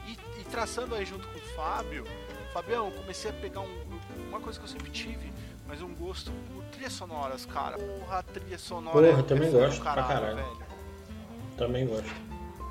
E, 0.07 0.41
e 0.41 0.45
traçando 0.45 0.95
aí 0.95 1.05
junto 1.05 1.27
com 1.29 1.39
o 1.39 1.43
Fábio, 1.55 2.05
Fabião, 2.53 2.87
eu 2.87 2.93
comecei 2.93 3.31
a 3.31 3.35
pegar 3.35 3.61
um- 3.61 3.99
uma 4.29 4.41
coisa 4.41 4.59
que 4.59 4.65
eu 4.65 4.69
sempre 4.69 4.91
tive, 4.91 5.33
mas 5.67 5.83
um 5.83 5.95
gosto 5.95 6.33
por 6.53 6.65
trilhas 6.67 6.93
sonoras, 6.95 7.45
cara. 7.47 7.77
Porra, 7.79 8.19
a 8.19 8.23
trilha 8.23 8.59
sonora. 8.59 8.97
Porra, 9.09 9.21
é- 9.21 9.23
também 9.23 9.49
é 9.49 9.51
do 9.53 9.59
gosto 9.59 9.83
pra 9.83 9.95
caralho. 10.03 10.37
velho. 10.37 10.59
Também 11.57 11.87
gosto. 11.87 12.11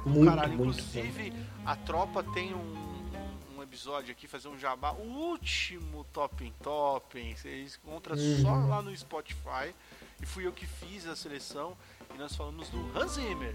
Muito, 0.07 0.29
Caralho, 0.29 0.53
muito. 0.57 0.79
inclusive, 0.79 1.33
a 1.65 1.75
tropa 1.75 2.23
tem 2.33 2.53
um, 2.53 3.57
um 3.57 3.63
episódio 3.63 4.11
aqui, 4.11 4.27
fazer 4.27 4.47
um 4.47 4.57
jabá. 4.57 4.91
O 4.93 5.01
último 5.03 6.05
Top 6.13 6.43
em 6.43 6.53
Top, 6.63 7.35
você 7.35 7.65
encontra 7.83 8.15
Uhum. 8.15 8.41
só 8.41 8.51
lá 8.67 8.81
no 8.81 8.95
Spotify. 8.95 9.73
E 10.21 10.25
fui 10.25 10.47
eu 10.47 10.51
que 10.51 10.65
fiz 10.65 11.05
a 11.07 11.15
seleção. 11.15 11.77
E 12.17 12.19
nós 12.19 12.35
falamos 12.35 12.67
do 12.69 12.79
Hans 12.97 13.11
Zimmer. 13.11 13.53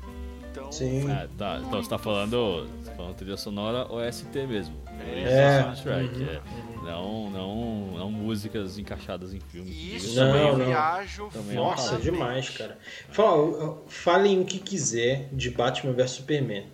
Então, 0.51 0.71
Sim. 0.71 1.11
Ah, 1.11 1.27
tá, 1.39 1.59
então 1.67 1.83
você 1.83 1.89
tá 1.91 1.99
falando, 1.99 2.69
você 2.79 2.91
tá 2.91 2.97
falando 2.97 3.15
trilha 3.17 3.37
sonora 3.37 3.91
OST 3.91 4.47
mesmo. 4.47 4.77
É. 5.01 5.63
Soundtrack, 5.63 6.15
Uhum. 6.19 6.29
é. 6.29 6.41
Não, 6.85 7.31
não, 7.31 7.99
não 7.99 8.11
músicas 8.11 8.79
encaixadas 8.79 9.33
em 9.33 9.41
filmes. 9.41 9.75
isso 9.75 10.17
Não, 10.17 10.37
eu 10.37 10.59
não. 10.59 10.67
viajo 10.67 11.29
Também 11.33 11.53
é 11.53 11.55
Nossa, 11.59 11.87
talento. 11.91 12.03
demais, 12.03 12.51
cara. 12.51 12.79
Fala, 13.11 13.79
falem 13.89 14.41
o 14.41 14.45
que 14.45 14.59
quiser 14.59 15.29
de 15.33 15.51
Batman 15.51 15.93
vs 15.95 16.11
Superman. 16.11 16.67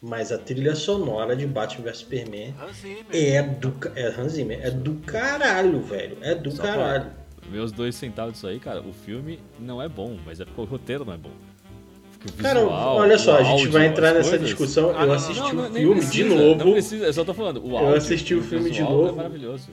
Mas 0.00 0.30
a 0.32 0.38
trilha 0.38 0.74
sonora 0.74 1.34
de 1.36 1.46
Batman 1.46 1.84
vs 1.84 1.98
Superman 1.98 2.54
é 3.12 3.42
do. 3.42 3.74
É 3.94 4.06
Hans 4.08 4.32
Zimmer, 4.32 4.60
é 4.64 4.70
do 4.70 4.94
caralho, 4.96 5.80
velho. 5.82 6.18
É 6.22 6.34
do 6.34 6.50
Só 6.50 6.62
caralho. 6.62 7.04
pra 7.04 7.23
os 7.52 7.72
dois 7.72 7.94
centavos 7.94 8.34
disso 8.34 8.46
aí, 8.46 8.58
cara, 8.58 8.80
o 8.80 8.92
filme 8.92 9.38
não 9.58 9.80
é 9.80 9.88
bom, 9.88 10.16
mas 10.24 10.40
é 10.40 10.44
porque 10.44 10.60
o 10.60 10.64
roteiro 10.64 11.04
não 11.04 11.12
é 11.12 11.16
bom. 11.16 11.30
O 12.26 12.42
Cara, 12.42 12.60
visual, 12.60 12.96
olha 12.96 13.18
só, 13.18 13.32
o 13.32 13.36
a 13.36 13.42
gente 13.42 13.50
áudio, 13.52 13.72
vai 13.72 13.86
entrar 13.86 14.14
nessa 14.14 14.30
coisas- 14.30 14.48
discussão. 14.48 14.94
Ah, 14.96 15.02
eu 15.02 15.06
não, 15.08 15.14
assisti 15.14 15.40
Não, 15.40 15.50
o 15.50 15.52
não, 15.54 15.62
nem 15.64 15.72
filme 15.82 15.94
precisa, 15.96 16.12
de 16.12 16.24
novo. 16.24 16.64
Não 16.64 16.72
precisa, 16.72 17.04
eu 17.04 17.12
só 17.12 17.22
tô 17.24 17.34
falando. 17.34 17.62
O 17.66 17.76
áudio, 17.76 17.94
assisti 17.96 18.34
o 18.34 18.42
filme 18.42 18.70
de 18.70 18.78
visual 18.78 18.92
novo. 18.92 19.08
É 19.10 19.12
maravilhoso. 19.12 19.68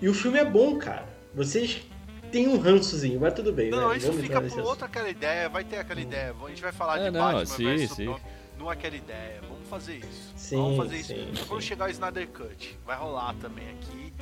E 0.00 0.08
o 0.08 0.14
filme 0.14 0.38
é 0.38 0.44
bom, 0.44 0.76
cara. 0.78 1.06
Vocês 1.34 1.82
têm 2.30 2.46
um 2.46 2.56
rançozinho, 2.56 3.18
mas 3.18 3.34
tudo 3.34 3.52
bem, 3.52 3.70
Não, 3.70 3.88
né? 3.90 3.96
isso 3.96 4.06
Vamos 4.06 4.22
fica 4.22 4.40
por 4.40 4.60
outra 4.60 4.86
aquela 4.86 5.10
ideia, 5.10 5.48
vai 5.48 5.64
ter 5.64 5.78
aquela 5.78 6.00
ideia. 6.00 6.32
A 6.44 6.48
gente 6.48 6.62
vai 6.62 6.70
falar 6.70 7.00
É, 7.00 7.04
de 7.06 7.10
não, 7.10 7.20
Batman 7.20 7.46
sim, 7.46 7.64
versus 7.64 7.88
sim. 7.96 8.04
Superman. 8.04 8.20
Não 8.60 8.70
aquela 8.70 8.96
ideia, 8.96 9.40
vamos 9.42 9.68
fazer 9.68 9.96
isso. 9.96 10.32
Sim, 10.36 10.56
vamos 10.56 10.76
fazer 10.76 10.96
isso. 10.98 11.08
sim, 11.08 11.28
Quando 11.48 11.60
sim. 11.60 11.66
chegar 11.66 11.88
o 11.88 11.90
Snyder 11.90 12.28
Cut, 12.28 12.78
vai 12.86 12.96
rolar 12.96 13.34
também 13.40 13.64
aqui. 13.70 14.12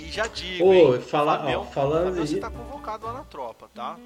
E 0.00 0.10
já 0.10 0.26
digo, 0.26 0.64
Ô, 0.64 0.94
hein, 0.96 1.00
fala- 1.02 1.38
Fabião, 1.38 1.60
ó, 1.60 1.64
falando 1.64 2.06
Fabião, 2.08 2.26
você 2.26 2.38
tá 2.38 2.50
convocado 2.50 3.06
lá 3.06 3.12
na 3.12 3.24
tropa, 3.24 3.68
tá? 3.74 3.98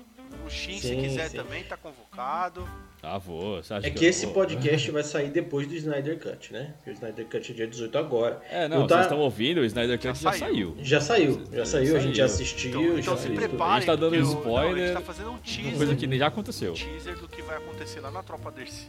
O 0.47 0.51
Shin, 0.51 0.79
se 0.81 0.89
Sim, 0.89 1.01
quiser 1.01 1.29
sim. 1.31 1.37
também, 1.37 1.63
tá 1.65 1.77
convocado. 1.77 2.69
Ah, 3.03 3.19
vou. 3.19 3.63
Você 3.63 3.73
acha 3.75 3.87
É 3.87 3.91
que 3.91 3.99
que 3.99 4.05
eu 4.05 4.09
esse 4.11 4.25
vou? 4.27 4.35
podcast 4.35 4.91
vai 4.91 5.03
sair 5.05 5.31
depois 5.31 5.67
do 5.67 5.75
Snyder 5.75 6.19
Cut, 6.19 6.53
né? 6.53 6.75
Porque 6.77 6.91
o 6.91 6.93
Snyder 6.95 7.27
Cut 7.27 7.53
é 7.53 7.55
dia 7.55 7.67
18 7.67 7.97
agora. 7.97 8.43
É, 8.51 8.67
não, 8.67 8.83
Eu 8.83 8.87
tá- 8.87 8.97
vocês 8.97 9.07
estão 9.07 9.21
ouvindo, 9.21 9.61
o 9.61 9.65
Snyder 9.65 9.97
Cut 9.99 10.19
já, 10.19 10.33
Já 10.33 10.39
saiu. 10.39 10.77
Já 10.81 11.01
saiu, 11.01 11.43
já 11.51 11.59
Já 11.59 11.65
saiu, 11.67 11.97
a 11.97 12.01
gente 12.01 12.17
já 12.17 12.25
assistiu, 12.25 12.71
Então, 12.71 12.83
já 12.95 13.01
então 13.01 13.17
se 13.17 13.23
fez 13.29 13.39
tudo. 13.39 13.49
preparem. 13.49 13.73
A 13.75 13.79
gente 13.81 13.87
tá 13.87 13.97
dando 13.97 14.15
o- 14.17 14.21
spoiler. 14.23 14.75
Não, 14.77 14.83
a 14.83 14.87
gente 14.87 14.93
tá 14.95 15.01
fazendo 15.01 15.29
um 15.29 15.33
Uma 15.33 15.39
teaser. 15.41 15.77
coisa 15.77 15.97
que 15.97 16.07
nem 16.07 16.19
já 16.19 16.27
aconteceu. 16.27 16.75
teaser 16.75 17.19
do 17.19 17.29
que 17.29 17.43
vai 17.43 17.57
acontecer 17.57 18.01
lá 18.01 18.11
na 18.11 18.23
Tropa 18.23 18.51
Dercy. 18.51 18.89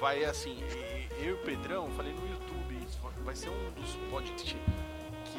Vai 0.00 0.24
assim, 0.24 0.56
e- 1.20 1.24
eu 1.24 1.30
e 1.30 1.32
o 1.34 1.36
Pedrão, 1.38 1.88
falei 1.96 2.12
no 2.12 2.28
YouTube, 2.28 2.86
vai 3.24 3.36
ser 3.36 3.50
um 3.50 3.70
dos 3.80 3.94
podcasts 4.10 4.56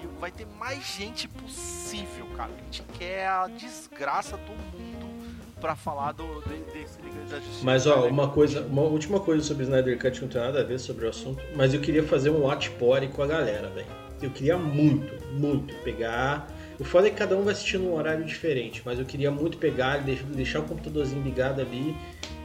que 0.07 0.19
vai 0.19 0.31
ter 0.31 0.47
mais 0.59 0.95
gente 0.95 1.27
possível, 1.27 2.25
cara. 2.35 2.51
A 2.51 2.63
gente 2.63 2.83
quer 2.97 3.27
a 3.27 3.47
desgraça 3.47 4.37
do 4.37 4.51
mundo 4.51 5.13
pra 5.59 5.75
falar 5.75 6.11
do, 6.11 6.41
de, 6.41 6.57
desse 6.73 7.01
Liga 7.01 7.21
da 7.29 7.37
Justiça. 7.37 7.63
Mas 7.63 7.87
ó, 7.87 8.07
uma 8.07 8.29
coisa, 8.29 8.61
uma 8.61 8.81
última 8.81 9.19
coisa 9.19 9.43
sobre 9.43 9.63
o 9.63 9.65
Snyder 9.65 9.97
Cut 9.97 10.21
não 10.21 10.27
tem 10.27 10.41
nada 10.41 10.59
a 10.59 10.63
ver 10.63 10.79
sobre 10.79 11.05
o 11.05 11.09
assunto, 11.09 11.41
mas 11.55 11.73
eu 11.73 11.79
queria 11.79 12.03
fazer 12.03 12.29
um 12.29 12.41
watch 12.41 12.69
party 12.71 13.07
com 13.07 13.23
a 13.23 13.27
galera, 13.27 13.69
velho. 13.69 13.87
Eu 14.21 14.29
queria 14.29 14.57
muito, 14.57 15.21
muito 15.33 15.75
pegar 15.83 16.47
O 16.79 16.85
foda 16.85 17.07
é 17.07 17.09
que 17.09 17.17
cada 17.17 17.35
um 17.35 17.43
vai 17.43 17.53
assistir 17.53 17.77
num 17.77 17.93
horário 17.93 18.23
diferente, 18.23 18.81
mas 18.85 18.97
eu 18.97 19.05
queria 19.05 19.29
muito 19.29 19.57
pegar, 19.57 19.97
deixar 19.97 20.59
o 20.59 20.63
computadorzinho 20.63 21.21
ligado 21.21 21.59
ali 21.59 21.95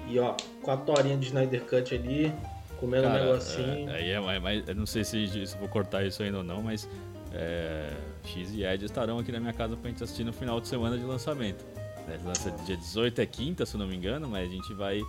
e 0.08 0.18
ó, 0.18 0.34
quatro 0.62 0.92
horinhas 0.92 1.20
de 1.20 1.26
Snyder 1.26 1.62
Cut 1.62 1.94
ali, 1.94 2.32
comendo 2.78 3.04
Cara, 3.04 3.22
um 3.22 3.26
negocinho. 3.26 3.90
É, 3.90 3.94
aí 3.94 4.10
é, 4.10 4.40
mas 4.40 4.68
eu 4.68 4.74
não 4.74 4.86
sei 4.86 5.04
se, 5.04 5.46
se 5.46 5.56
vou 5.58 5.68
cortar 5.68 6.04
isso 6.04 6.22
ainda 6.22 6.38
ou 6.38 6.44
não, 6.44 6.62
mas 6.62 6.88
é, 7.38 7.92
X 8.24 8.52
e 8.52 8.64
Ed 8.64 8.84
estarão 8.84 9.18
aqui 9.18 9.30
na 9.30 9.38
minha 9.38 9.52
casa 9.52 9.76
pra 9.76 9.88
gente 9.88 10.02
assistir 10.02 10.24
no 10.24 10.32
final 10.32 10.60
de 10.60 10.66
semana 10.66 10.98
de 10.98 11.04
lançamento. 11.04 11.64
Né? 12.06 12.18
Lança 12.24 12.50
dia 12.66 12.76
18 12.76 13.20
é 13.20 13.26
quinta, 13.26 13.64
se 13.64 13.76
eu 13.76 13.78
não 13.78 13.86
me 13.86 13.96
engano, 13.96 14.28
mas 14.28 14.50
a 14.50 14.52
gente 14.52 14.74
vai 14.74 15.00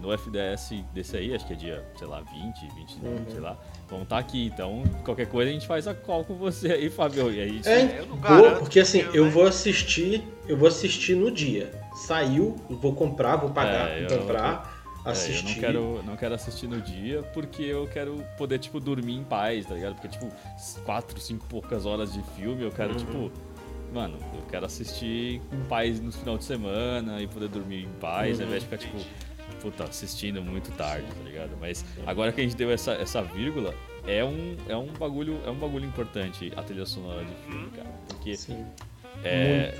no 0.00 0.12
FDS 0.12 0.84
desse 0.92 1.16
aí, 1.16 1.34
acho 1.34 1.46
que 1.46 1.52
é 1.52 1.56
dia, 1.56 1.84
sei 1.96 2.06
lá, 2.06 2.20
20, 2.20 2.74
21, 2.74 3.08
uhum. 3.08 3.24
sei 3.30 3.40
lá. 3.40 3.56
Vão 3.88 4.02
estar 4.02 4.16
tá 4.16 4.20
aqui, 4.20 4.46
então 4.46 4.82
qualquer 5.04 5.26
coisa 5.26 5.48
a 5.48 5.54
gente 5.54 5.66
faz 5.66 5.86
a 5.86 5.94
call 5.94 6.24
com 6.24 6.34
você 6.34 6.72
aí, 6.72 6.90
Fabio. 6.90 7.32
E 7.32 7.40
aí, 7.40 7.60
é, 7.64 8.00
eu 8.00 8.06
vou, 8.06 8.56
porque 8.56 8.80
assim, 8.80 9.00
eu, 9.00 9.14
eu 9.14 9.30
vou 9.30 9.46
assistir, 9.46 10.22
eu 10.48 10.56
vou 10.56 10.68
assistir 10.68 11.14
no 11.14 11.30
dia. 11.30 11.70
Saiu, 11.94 12.56
vou 12.68 12.94
comprar, 12.94 13.36
vou 13.36 13.50
pagar, 13.50 13.88
é, 13.90 14.06
vou 14.06 14.18
comprar. 14.18 14.75
Assistir. 15.10 15.32
É, 15.32 15.38
eu 15.38 15.42
não 15.44 15.60
quero, 15.60 16.02
não 16.02 16.16
quero 16.16 16.34
assistir 16.34 16.66
no 16.66 16.80
dia 16.80 17.22
porque 17.34 17.62
eu 17.62 17.86
quero 17.86 18.24
poder, 18.36 18.58
tipo, 18.58 18.80
dormir 18.80 19.14
em 19.14 19.24
paz, 19.24 19.66
tá 19.66 19.74
ligado? 19.74 19.94
Porque, 19.94 20.08
tipo, 20.08 20.28
quatro, 20.84 21.20
cinco 21.20 21.46
poucas 21.46 21.86
horas 21.86 22.12
de 22.12 22.22
filme, 22.36 22.62
eu 22.64 22.72
quero, 22.72 22.92
uhum. 22.92 22.98
tipo, 22.98 23.32
mano, 23.92 24.18
eu 24.34 24.42
quero 24.50 24.66
assistir 24.66 25.40
em 25.52 25.64
paz 25.68 26.00
no 26.00 26.10
final 26.10 26.36
de 26.36 26.44
semana 26.44 27.22
e 27.22 27.26
poder 27.26 27.48
dormir 27.48 27.84
em 27.84 28.00
paz, 28.00 28.36
uhum. 28.36 28.42
ao 28.42 28.48
invés 28.48 28.62
de 28.62 28.68
ficar, 28.68 28.78
tipo, 28.78 28.98
puta, 29.60 29.84
assistindo 29.84 30.42
muito 30.42 30.70
tarde, 30.72 31.06
tá 31.06 31.22
ligado? 31.24 31.56
Mas 31.60 31.84
agora 32.06 32.32
que 32.32 32.40
a 32.40 32.44
gente 32.44 32.56
deu 32.56 32.70
essa, 32.70 32.92
essa 32.92 33.22
vírgula, 33.22 33.74
é 34.06 34.24
um, 34.24 34.56
é 34.68 34.76
um 34.76 34.92
bagulho, 34.92 35.40
é 35.44 35.50
um 35.50 35.56
bagulho 35.56 35.84
importante 35.84 36.52
a 36.56 36.62
trilha 36.62 36.86
sonora 36.86 37.24
de 37.24 37.34
filme, 37.44 37.70
cara. 37.70 37.90
Porque 38.08 38.36
Sim. 38.36 38.64
é. 39.24 39.74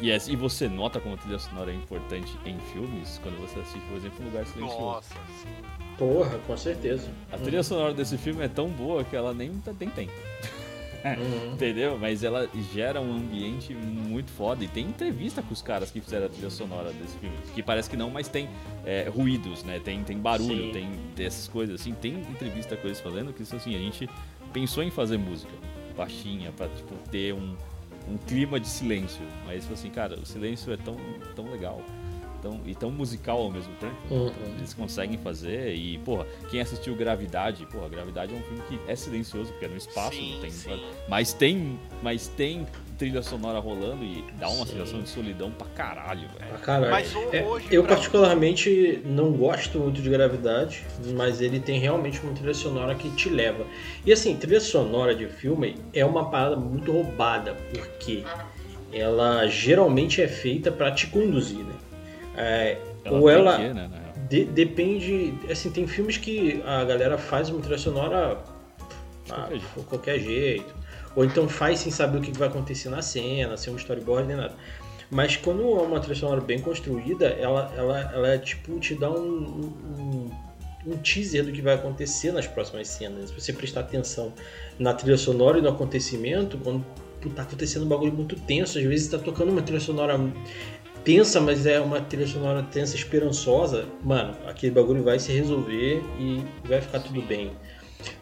Yes, 0.00 0.28
e 0.28 0.36
você 0.36 0.68
nota 0.68 1.00
como 1.00 1.14
a 1.14 1.18
trilha 1.18 1.38
sonora 1.38 1.72
é 1.72 1.74
importante 1.74 2.36
em 2.44 2.56
filmes 2.72 3.18
quando 3.22 3.36
você 3.40 3.58
assiste, 3.58 3.84
por 3.88 3.96
exemplo, 3.96 4.22
Um 4.22 4.24
Lugar 4.26 4.46
Silencioso. 4.46 4.80
Nossa, 4.80 5.14
sim. 5.42 5.48
Porra, 5.96 6.38
com 6.46 6.56
certeza. 6.56 7.10
A 7.32 7.36
trilha 7.36 7.62
sonora 7.64 7.92
desse 7.92 8.16
filme 8.16 8.44
é 8.44 8.48
tão 8.48 8.68
boa 8.68 9.02
que 9.02 9.16
ela 9.16 9.34
nem, 9.34 9.60
nem 9.80 9.90
tem. 9.90 10.08
Uhum. 11.04 11.54
Entendeu? 11.54 11.98
Mas 11.98 12.22
ela 12.22 12.48
gera 12.72 13.00
um 13.00 13.16
ambiente 13.16 13.74
muito 13.74 14.30
foda. 14.30 14.62
E 14.62 14.68
tem 14.68 14.86
entrevista 14.86 15.42
com 15.42 15.52
os 15.52 15.60
caras 15.60 15.90
que 15.90 16.00
fizeram 16.00 16.26
a 16.26 16.28
trilha 16.28 16.50
sonora 16.50 16.92
desse 16.92 17.18
filme. 17.18 17.36
Que 17.52 17.62
parece 17.62 17.90
que 17.90 17.96
não, 17.96 18.10
mas 18.10 18.28
tem 18.28 18.48
é, 18.86 19.08
ruídos, 19.08 19.64
né? 19.64 19.80
Tem, 19.80 20.04
tem 20.04 20.18
barulho, 20.18 20.72
tem, 20.72 20.88
tem 21.16 21.26
essas 21.26 21.48
coisas 21.48 21.80
assim. 21.80 21.92
Tem 21.92 22.14
entrevista 22.20 22.76
com 22.76 22.86
eles 22.86 23.00
fazendo 23.00 23.32
que 23.32 23.42
assim, 23.42 23.74
a 23.74 23.78
gente 23.78 24.08
pensou 24.52 24.84
em 24.84 24.90
fazer 24.90 25.18
música 25.18 25.52
baixinha 25.96 26.52
pra 26.52 26.68
tipo, 26.68 26.94
ter 27.10 27.34
um, 27.34 27.56
um 28.08 28.16
clima 28.16 28.58
de 28.58 28.68
silêncio. 28.68 29.22
Mas 29.44 29.70
assim, 29.70 29.90
cara, 29.90 30.18
o 30.18 30.26
silêncio 30.26 30.72
é 30.72 30.76
tão, 30.76 30.96
tão 31.34 31.50
legal 31.50 31.82
tão, 32.40 32.60
e 32.64 32.74
tão 32.74 32.90
musical 32.90 33.38
ao 33.38 33.50
mesmo 33.50 33.74
tempo. 33.74 33.96
Uhum. 34.10 34.32
Eles 34.56 34.74
conseguem 34.74 35.18
fazer 35.18 35.74
e, 35.74 35.98
porra, 35.98 36.26
quem 36.50 36.60
assistiu 36.60 36.94
Gravidade, 36.96 37.66
porra, 37.66 37.88
Gravidade 37.88 38.34
é 38.34 38.36
um 38.36 38.42
filme 38.42 38.62
que 38.68 38.90
é 38.90 38.96
silencioso, 38.96 39.50
porque 39.52 39.66
é 39.66 39.68
no 39.68 39.76
espaço, 39.76 40.16
sim, 40.16 40.34
não 40.34 40.40
tem. 40.40 40.50
Sim. 40.50 40.80
Mas 41.08 41.32
tem. 41.32 41.78
Mas 42.02 42.28
tem 42.28 42.66
trilha 42.98 43.22
sonora 43.22 43.60
rolando 43.60 44.04
e 44.04 44.24
dá 44.38 44.48
uma 44.48 44.66
sim. 44.66 44.72
sensação 44.72 45.00
de 45.00 45.08
solidão 45.08 45.50
pra 45.52 45.66
caralho, 45.68 46.28
velho. 46.36 46.50
Pra 46.50 46.58
caralho. 46.58 46.90
Mas 46.90 47.14
é, 47.32 47.46
eu 47.70 47.84
pra... 47.84 47.94
particularmente 47.94 49.00
não 49.06 49.32
gosto 49.32 49.78
muito 49.78 50.02
de 50.02 50.10
Gravidade, 50.10 50.84
mas 51.14 51.40
ele 51.40 51.60
tem 51.60 51.78
realmente 51.78 52.20
uma 52.20 52.34
trilha 52.34 52.52
sonora 52.52 52.94
que 52.96 53.08
te 53.10 53.30
leva. 53.30 53.64
E 54.04 54.12
assim, 54.12 54.36
trilha 54.36 54.60
sonora 54.60 55.14
de 55.14 55.26
filme 55.28 55.76
é 55.94 56.04
uma 56.04 56.28
parada 56.28 56.56
muito 56.56 56.90
roubada, 56.90 57.54
porque 57.72 58.24
ela 58.92 59.46
geralmente 59.46 60.20
é 60.20 60.28
feita 60.28 60.72
para 60.72 60.90
te 60.90 61.06
conduzir, 61.06 61.64
né? 61.64 61.74
É, 62.36 62.78
ela 63.04 63.18
ou 63.18 63.30
ela. 63.30 63.56
Que, 63.56 63.72
né, 63.72 63.90
de, 64.28 64.44
depende. 64.44 65.34
Assim, 65.50 65.70
tem 65.70 65.86
filmes 65.86 66.18
que 66.18 66.62
a 66.66 66.84
galera 66.84 67.16
faz 67.16 67.48
uma 67.48 67.60
trilha 67.60 67.78
sonora 67.78 68.38
de 69.24 69.32
ah, 69.32 69.36
qualquer, 69.36 69.84
qualquer 69.88 70.18
jeito. 70.18 70.77
Ou 71.18 71.24
então 71.24 71.48
faz 71.48 71.80
sem 71.80 71.90
saber 71.90 72.18
o 72.18 72.20
que 72.20 72.30
vai 72.38 72.46
acontecer 72.46 72.88
na 72.88 73.02
cena, 73.02 73.56
sem 73.56 73.72
um 73.72 73.76
storyboard 73.76 74.28
nem 74.28 74.36
nada. 74.36 74.54
Mas 75.10 75.36
quando 75.36 75.62
é 75.62 75.82
uma 75.82 75.98
trilha 75.98 76.14
sonora 76.14 76.40
bem 76.40 76.60
construída, 76.60 77.26
ela, 77.26 77.74
ela, 77.76 78.00
ela 78.14 78.38
tipo, 78.38 78.78
te 78.78 78.94
dá 78.94 79.10
um, 79.10 79.72
um, 79.98 80.30
um 80.86 80.96
teaser 80.98 81.44
do 81.44 81.50
que 81.50 81.60
vai 81.60 81.74
acontecer 81.74 82.30
nas 82.30 82.46
próximas 82.46 82.86
cenas. 82.86 83.30
Se 83.30 83.34
você 83.34 83.52
prestar 83.52 83.80
atenção 83.80 84.32
na 84.78 84.94
trilha 84.94 85.16
sonora 85.16 85.58
e 85.58 85.60
no 85.60 85.70
acontecimento, 85.70 86.56
quando 86.58 86.84
tá 87.34 87.42
acontecendo 87.42 87.84
um 87.84 87.88
bagulho 87.88 88.12
muito 88.12 88.36
tenso, 88.36 88.78
às 88.78 88.84
vezes 88.84 89.08
tá 89.08 89.18
tocando 89.18 89.50
uma 89.50 89.60
trilha 89.60 89.80
sonora 89.80 90.20
tensa, 91.02 91.40
mas 91.40 91.66
é 91.66 91.80
uma 91.80 92.00
trilha 92.00 92.28
sonora 92.28 92.62
tensa, 92.62 92.94
esperançosa, 92.94 93.86
mano, 94.04 94.36
aquele 94.46 94.70
bagulho 94.70 95.02
vai 95.02 95.18
se 95.18 95.32
resolver 95.32 96.00
e 96.16 96.44
vai 96.64 96.80
ficar 96.80 97.00
tudo 97.00 97.20
bem. 97.22 97.50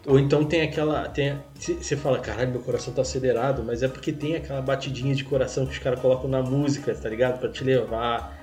Ou 0.05 0.17
então 0.19 0.43
tem 0.45 0.61
aquela. 0.61 1.07
Tem, 1.09 1.37
você 1.55 1.95
fala, 1.95 2.19
caralho, 2.19 2.51
meu 2.51 2.61
coração 2.61 2.93
tá 2.93 3.01
acelerado, 3.01 3.63
mas 3.63 3.83
é 3.83 3.87
porque 3.87 4.11
tem 4.11 4.35
aquela 4.35 4.61
batidinha 4.61 5.13
de 5.13 5.23
coração 5.23 5.65
que 5.65 5.73
os 5.73 5.79
caras 5.79 5.99
colocam 5.99 6.29
na 6.29 6.41
música, 6.41 6.93
tá 6.95 7.09
ligado? 7.09 7.39
Pra 7.39 7.49
te 7.49 7.63
levar. 7.63 8.35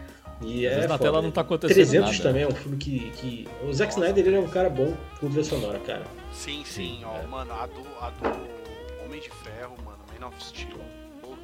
E 0.42 0.66
Às 0.66 0.84
é 0.84 0.88
na 0.88 0.98
tela 0.98 1.22
não 1.22 1.30
tá 1.30 1.40
acontecendo 1.40 1.74
300 1.74 2.10
nada. 2.10 2.22
também 2.22 2.42
é 2.42 2.48
um 2.48 2.54
filme 2.54 2.76
que. 2.76 3.10
que... 3.12 3.48
O 3.62 3.72
Zack 3.72 3.92
Nossa. 3.92 4.06
Snyder 4.10 4.26
ele 4.26 4.36
é 4.36 4.40
um 4.40 4.48
cara 4.48 4.68
bom 4.68 4.92
com 5.20 5.28
trilha 5.28 5.44
sonora, 5.44 5.78
cara. 5.78 6.02
Sim, 6.32 6.62
sim, 6.64 6.98
sim 6.98 7.04
ó, 7.04 7.16
é. 7.16 7.26
mano, 7.26 7.52
a 7.52 7.66
do, 7.66 7.80
a 8.00 8.10
do 8.10 9.04
Homem 9.06 9.20
de 9.20 9.30
Ferro, 9.30 9.76
mano, 9.84 9.98
Man 10.20 10.26
of 10.26 10.44
Steel. 10.44 10.76
Puta, 11.22 11.36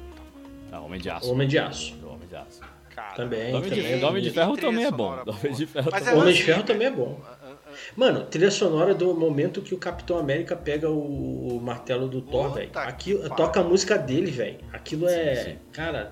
Ah, 0.71 0.81
Homem 0.81 0.99
de 0.99 1.09
Aço. 1.09 1.31
Homem 1.31 1.47
de 1.47 1.57
Aço. 1.57 1.95
Homem 2.05 2.27
de 2.27 2.35
Aço 2.35 2.61
cara. 2.95 3.15
Também. 3.15 3.51
Nome, 3.51 3.69
também. 3.69 3.95
De, 3.95 3.95
Nome 4.01 4.21
de 4.21 4.31
Ferro 4.31 4.57
também 4.57 4.85
é 4.85 4.91
bom. 4.91 5.15
Nome 5.25 5.49
de 5.55 5.65
Ferro, 5.65 5.89
Mas 5.91 6.03
também. 6.03 6.19
É 6.19 6.21
Homem 6.21 6.33
de 6.33 6.43
Ferro 6.43 6.63
também 6.63 6.87
é 6.87 6.91
bom. 6.91 7.19
Mano, 7.95 8.25
trilha 8.25 8.51
sonora 8.51 8.93
do 8.93 9.13
momento 9.13 9.61
que 9.61 9.73
o 9.73 9.77
Capitão 9.77 10.17
América 10.17 10.55
pega 10.55 10.89
o, 10.89 11.59
martelo 11.61 12.07
do 12.07 12.21
Thor, 12.21 12.53
velho. 12.53 12.69
Aquilo 12.73 13.29
toca 13.29 13.59
a 13.59 13.63
música 13.63 13.97
dele, 13.97 14.31
velho. 14.31 14.59
Aquilo 14.71 15.07
é, 15.07 15.35
sim, 15.35 15.49
sim. 15.51 15.57
cara, 15.71 16.11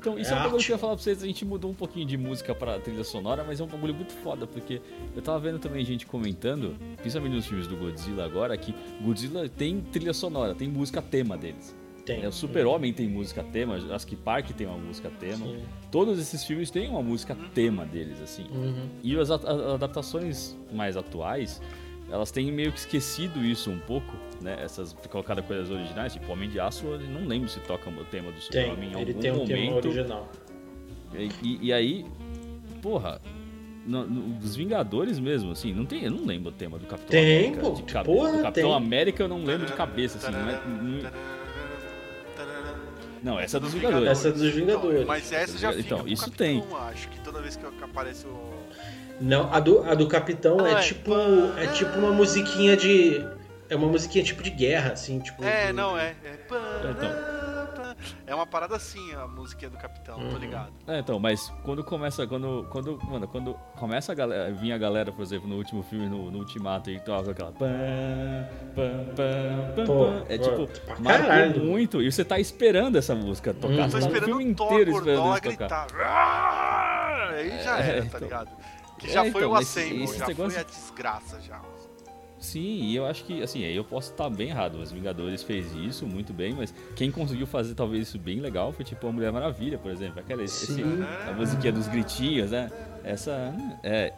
então, 0.00 0.18
isso 0.18 0.32
é, 0.32 0.36
é 0.36 0.40
um 0.40 0.42
bagulho 0.44 0.64
que 0.64 0.72
eu 0.72 0.74
ia 0.74 0.78
falar 0.78 0.94
pra 0.94 1.02
vocês. 1.02 1.22
A 1.22 1.26
gente 1.26 1.44
mudou 1.44 1.70
um 1.70 1.74
pouquinho 1.74 2.06
de 2.06 2.16
música 2.16 2.54
pra 2.54 2.80
trilha 2.80 3.04
sonora, 3.04 3.44
mas 3.44 3.60
é 3.60 3.64
um 3.64 3.66
bagulho 3.66 3.94
muito 3.94 4.14
foda, 4.14 4.46
porque 4.46 4.80
eu 5.14 5.20
tava 5.20 5.38
vendo 5.38 5.58
também 5.58 5.84
gente 5.84 6.06
comentando, 6.06 6.74
principalmente 6.96 7.34
nos 7.34 7.46
filmes 7.46 7.66
do 7.66 7.76
Godzilla 7.76 8.24
agora, 8.24 8.56
que 8.56 8.74
Godzilla 9.02 9.46
tem 9.48 9.80
trilha 9.80 10.14
sonora, 10.14 10.54
tem 10.54 10.68
música 10.68 11.02
tema 11.02 11.36
deles. 11.36 11.76
Tem. 12.04 12.22
É, 12.22 12.28
o 12.28 12.32
Super-Homem 12.32 12.92
tem 12.92 13.08
música 13.08 13.42
tema, 13.42 13.78
Jurassic 13.78 14.16
Park 14.16 14.50
tem 14.50 14.66
uma 14.66 14.78
música 14.78 15.10
tema. 15.18 15.46
Sim. 15.46 15.62
Todos 15.90 16.18
esses 16.18 16.44
filmes 16.44 16.70
têm 16.70 16.88
uma 16.88 17.02
música 17.02 17.36
tema 17.54 17.84
deles, 17.84 18.20
assim. 18.20 18.46
Uhum. 18.52 18.88
E 19.02 19.18
as, 19.18 19.30
adaptações 19.30 20.56
mais 20.72 20.96
atuais, 20.96 21.60
elas 22.10 22.30
têm 22.30 22.50
meio 22.50 22.72
que 22.72 22.78
esquecido 22.78 23.44
isso 23.44 23.70
um 23.70 23.78
pouco, 23.78 24.12
né? 24.40 24.58
Essas 24.62 24.92
colocadas 25.10 25.44
coisas 25.44 25.70
originais, 25.70 26.12
tipo 26.12 26.30
Homem 26.32 26.48
de 26.48 26.58
Aço, 26.58 26.86
eu 26.86 26.98
não 27.00 27.26
lembro 27.26 27.48
se 27.48 27.60
toca 27.60 27.88
o 27.88 28.04
tema 28.04 28.32
do 28.32 28.40
Super-Homem 28.40 28.90
em 28.90 28.94
algum 28.94 29.00
ele 29.00 29.14
tem 29.14 29.30
um 29.30 29.36
momento. 29.36 29.48
Tema 29.48 29.76
original. 29.76 30.28
E, 31.42 31.58
e 31.60 31.72
aí, 31.72 32.06
porra, 32.80 33.20
no, 33.86 34.06
no, 34.06 34.34
dos 34.38 34.54
Vingadores 34.54 35.18
mesmo, 35.18 35.52
assim, 35.52 35.72
não 35.72 35.84
tem, 35.84 36.04
eu 36.04 36.10
não 36.10 36.24
lembro 36.24 36.50
o 36.50 36.52
tema 36.52 36.78
do 36.78 36.86
Capitão 36.86 37.10
tem, 37.10 37.48
América. 37.48 37.60
Pô, 37.60 37.70
de 37.70 37.82
cabeça. 37.82 38.16
Porra, 38.16 38.32
do 38.32 38.42
Capitão 38.42 38.68
tem. 38.68 38.76
América 38.76 39.22
eu 39.22 39.28
não 39.28 39.44
lembro 39.44 39.66
de 39.66 39.72
cabeça, 39.72 40.18
assim, 40.18 40.30
não 40.30 40.48
é, 40.48 40.62
não, 40.66 41.10
não, 43.22 43.38
essa 43.38 43.56
é 43.56 43.60
dos 43.60 43.72
Vingadores. 43.72 44.08
Essa 44.08 44.28
é 44.28 44.32
dos 44.32 44.42
Vingadores. 44.42 45.06
mas 45.06 45.32
essa 45.32 45.58
já 45.58 45.72
fica 45.72 45.94
Então, 45.94 46.08
isso 46.08 46.30
tem. 46.30 46.64
Acho 46.90 47.08
que 47.08 47.20
toda 47.20 47.40
vez 47.40 47.56
que 47.56 47.64
aparece 47.82 48.26
o. 48.26 48.50
Não, 49.20 49.52
a 49.52 49.60
do, 49.60 49.82
a 49.82 49.94
do 49.94 50.06
Capitão 50.08 50.66
é, 50.66 50.72
é 50.72 50.80
tipo. 50.80 51.12
É 51.56 51.66
tipo 51.68 51.98
uma 51.98 52.12
musiquinha 52.12 52.76
de. 52.76 53.24
É 53.68 53.76
uma 53.76 53.86
musiquinha 53.86 54.24
tipo 54.24 54.42
de 54.42 54.50
guerra, 54.50 54.92
assim, 54.92 55.20
tipo. 55.20 55.44
É, 55.44 55.72
não, 55.72 55.96
é. 55.96 56.14
É, 56.24 56.36
então. 56.90 57.49
É 58.26 58.34
uma 58.34 58.46
parada 58.46 58.76
assim 58.76 59.12
a 59.14 59.26
música 59.26 59.68
do 59.68 59.76
Capitão, 59.76 60.18
uhum. 60.18 60.30
tô 60.30 60.38
ligado. 60.38 60.72
É, 60.86 60.98
então, 61.00 61.18
mas 61.18 61.52
quando 61.64 61.82
começa. 61.84 62.26
Quando. 62.26 62.66
Quando, 62.70 62.98
mano, 63.04 63.28
quando 63.28 63.54
começa 63.76 64.12
a 64.12 64.14
galera. 64.14 64.52
Vinha 64.52 64.74
a 64.74 64.78
galera, 64.78 65.12
por 65.12 65.22
exemplo, 65.22 65.48
no 65.48 65.56
último 65.56 65.82
filme, 65.82 66.08
no, 66.08 66.30
no 66.30 66.38
Ultimato, 66.38 66.90
e 66.90 66.98
toca 67.00 67.30
aquela. 67.30 67.52
Pam, 67.52 67.68
pam, 68.74 69.14
pam, 69.14 69.74
pam, 69.74 69.86
Pô, 69.86 70.06
é 70.28 70.38
tipo, 70.38 70.68
marcou 71.00 71.64
muito. 71.64 72.02
E 72.02 72.10
você 72.10 72.24
tá 72.24 72.38
esperando 72.38 72.96
essa 72.96 73.14
música 73.14 73.54
tocar. 73.54 73.84
Uhum. 73.84 73.90
Você 73.90 74.00
tá 74.00 74.18
o 74.18 74.22
filme 74.22 74.44
inteiro 74.44 74.90
esperando 74.90 75.32
isso 75.32 75.58
tocar. 75.58 75.86
Aí 77.30 77.62
já 77.62 77.78
é, 77.78 77.90
era, 77.90 78.00
tá 78.00 78.06
então, 78.06 78.20
ligado? 78.20 78.50
Que 78.98 79.10
já 79.10 79.26
é, 79.26 79.30
foi 79.30 79.40
então, 79.40 79.52
o 79.52 79.56
assemble, 79.56 80.06
já 80.06 80.26
negócio... 80.26 80.50
foi 80.50 80.60
a 80.60 80.64
desgraça 80.64 81.40
já. 81.40 81.60
Sim, 82.40 82.84
e 82.84 82.96
eu 82.96 83.04
acho 83.04 83.22
que, 83.24 83.42
assim, 83.42 83.64
aí 83.64 83.76
eu 83.76 83.84
posso 83.84 84.10
estar 84.10 84.30
bem 84.30 84.48
errado. 84.48 84.76
Os 84.76 84.90
Vingadores 84.90 85.42
fez 85.42 85.72
isso 85.74 86.06
muito 86.06 86.32
bem, 86.32 86.54
mas 86.54 86.72
quem 86.96 87.10
conseguiu 87.10 87.46
fazer 87.46 87.74
talvez 87.74 88.08
isso 88.08 88.18
bem 88.18 88.40
legal 88.40 88.72
foi 88.72 88.82
tipo 88.84 89.06
a 89.06 89.12
Mulher 89.12 89.30
Maravilha, 89.30 89.76
por 89.76 89.90
exemplo. 89.90 90.20
Aquela, 90.20 90.42
esse, 90.42 90.82
a 91.28 91.32
musiquinha 91.34 91.72
dos 91.72 91.86
gritinhos, 91.86 92.50
né? 92.50 92.70
Essa 93.04 93.54
é, 93.82 94.14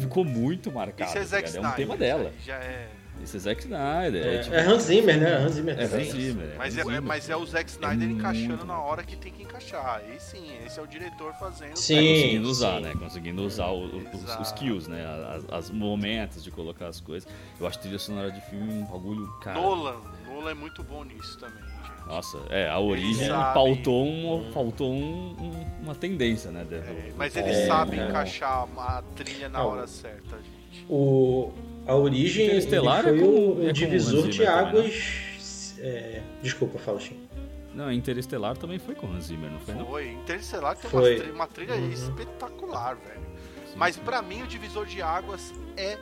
ficou 0.00 0.24
muito 0.24 0.70
marcada. 0.70 1.10
Isso 1.10 1.18
é, 1.18 1.24
Zack 1.24 1.56
é 1.56 1.60
um 1.60 1.72
tema 1.72 1.96
dela. 1.96 2.32
Já 2.44 2.54
é. 2.54 2.88
Esse 3.22 3.36
é 3.36 3.40
Zack 3.40 3.62
Snyder. 3.62 4.24
É, 4.26 4.34
É, 4.36 4.38
tipo, 4.38 4.54
é 4.54 4.60
Hans 4.60 4.82
Zimmer, 4.84 5.18
né? 5.18 5.34
Hans 5.38 5.52
Zimmer. 5.54 5.78
é 5.80 5.88
também. 5.88 6.06
Hans 6.06 6.12
Zimmer. 6.14 6.46
é 6.46 6.56
Mas 6.58 6.78
Hans 6.78 6.86
é, 6.88 6.96
é- 6.96 7.00
mas 7.00 7.30
é 7.30 7.36
o 7.36 7.46
Zack 7.46 7.70
Snyder 7.70 8.08
É 8.08 8.12
encaixando 8.12 8.48
muito 8.48 8.66
na 8.66 8.78
hora 8.80 9.02
que 9.02 9.16
tem 9.16 9.32
que 9.32 9.42
encaixar. 9.42 9.96
Aí 9.96 10.20
sim, 10.20 10.46
esse 10.64 10.78
é 10.78 10.82
o 10.82 10.86
diretor 10.86 11.32
fazendo. 11.34 11.76
Sim. 11.76 11.96
É, 11.98 12.14
conseguindo 12.14 12.48
usar, 12.48 12.76
sim. 12.76 12.82
né? 12.82 12.92
Conseguindo 12.98 13.42
usar 13.42 13.66
o- 13.68 13.86
o- 13.86 14.02
os, 14.14 14.40
os 14.40 14.52
kills, 14.52 14.88
né? 14.88 15.04
As, 15.34 15.44
as 15.52 15.70
momentos 15.70 16.44
de 16.44 16.50
colocar 16.50 16.86
as 16.86 17.00
coisas. 17.00 17.28
Eu 17.58 17.66
acho 17.66 17.78
trilha 17.80 17.98
sonora 17.98 18.30
de 18.30 18.40
filme 18.42 18.72
um 18.72 18.84
bagulho, 18.84 19.26
cara. 19.42 19.58
Nolan. 19.60 19.96
Nolan 20.28 20.50
é 20.50 20.54
muito 20.54 20.82
bom 20.84 21.02
nisso 21.02 21.38
também, 21.38 21.62
gente. 21.62 22.06
Nossa, 22.06 22.38
é, 22.50 22.68
a 22.68 22.78
origem 22.78 23.28
pautou, 23.28 24.06
um, 24.06 24.50
pautou 24.52 24.92
um- 24.92 25.34
um- 25.40 25.66
uma 25.82 25.94
tendência, 25.96 26.52
né? 26.52 26.64
do- 26.64 26.76
É, 26.76 27.12
mas 27.16 27.34
ele 27.34 27.48
É, 27.50 27.66
sabe 27.66 27.98
é. 27.98 28.06
encaixar 28.08 28.68
a 28.78 29.02
trilha 29.16 29.48
na 29.48 29.64
hora 29.64 29.86
certa, 29.88 30.36
gente. 30.36 30.86
O, 30.88 31.52
a 31.86 31.94
origem 31.94 32.44
ele 32.46 32.52
Interestelar 32.56 33.02
foi 33.04 33.16
é 33.16 33.20
com- 33.20 33.26
o, 33.26 33.60
é 33.60 33.64
com 33.64 33.68
o 33.68 33.72
divisor 33.72 34.28
de 34.28 34.38
também, 34.44 34.52
águas. 34.52 35.74
é, 35.78 36.22
desculpa, 36.42 36.78
fala, 36.78 36.98
Shin. 37.00 37.26
Não, 37.74 37.92
Interestelar 37.92 38.56
também 38.56 38.78
foi 38.78 38.94
com 38.94 39.06
Hans 39.06 39.24
Zimmer, 39.26 39.50
não 39.50 39.60
foi? 39.60 39.74
Não? 39.74 39.86
Foi. 39.86 40.10
Interestelar 40.12 40.76
tem 40.76 40.90
Foi. 40.90 41.10
Uma, 41.14 41.18
trilha, 41.18 41.34
uma 41.34 41.46
trilha 41.46 41.74
Uhum. 41.74 41.90
espetacular, 41.90 42.96
velho. 42.96 43.20
Sim, 43.66 43.74
Mas 43.76 43.94
sim. 43.96 44.00
pra 44.02 44.22
mim 44.22 44.42
o 44.42 44.46
divisor 44.46 44.86
de 44.86 45.02
águas 45.02 45.52
é 45.76 45.98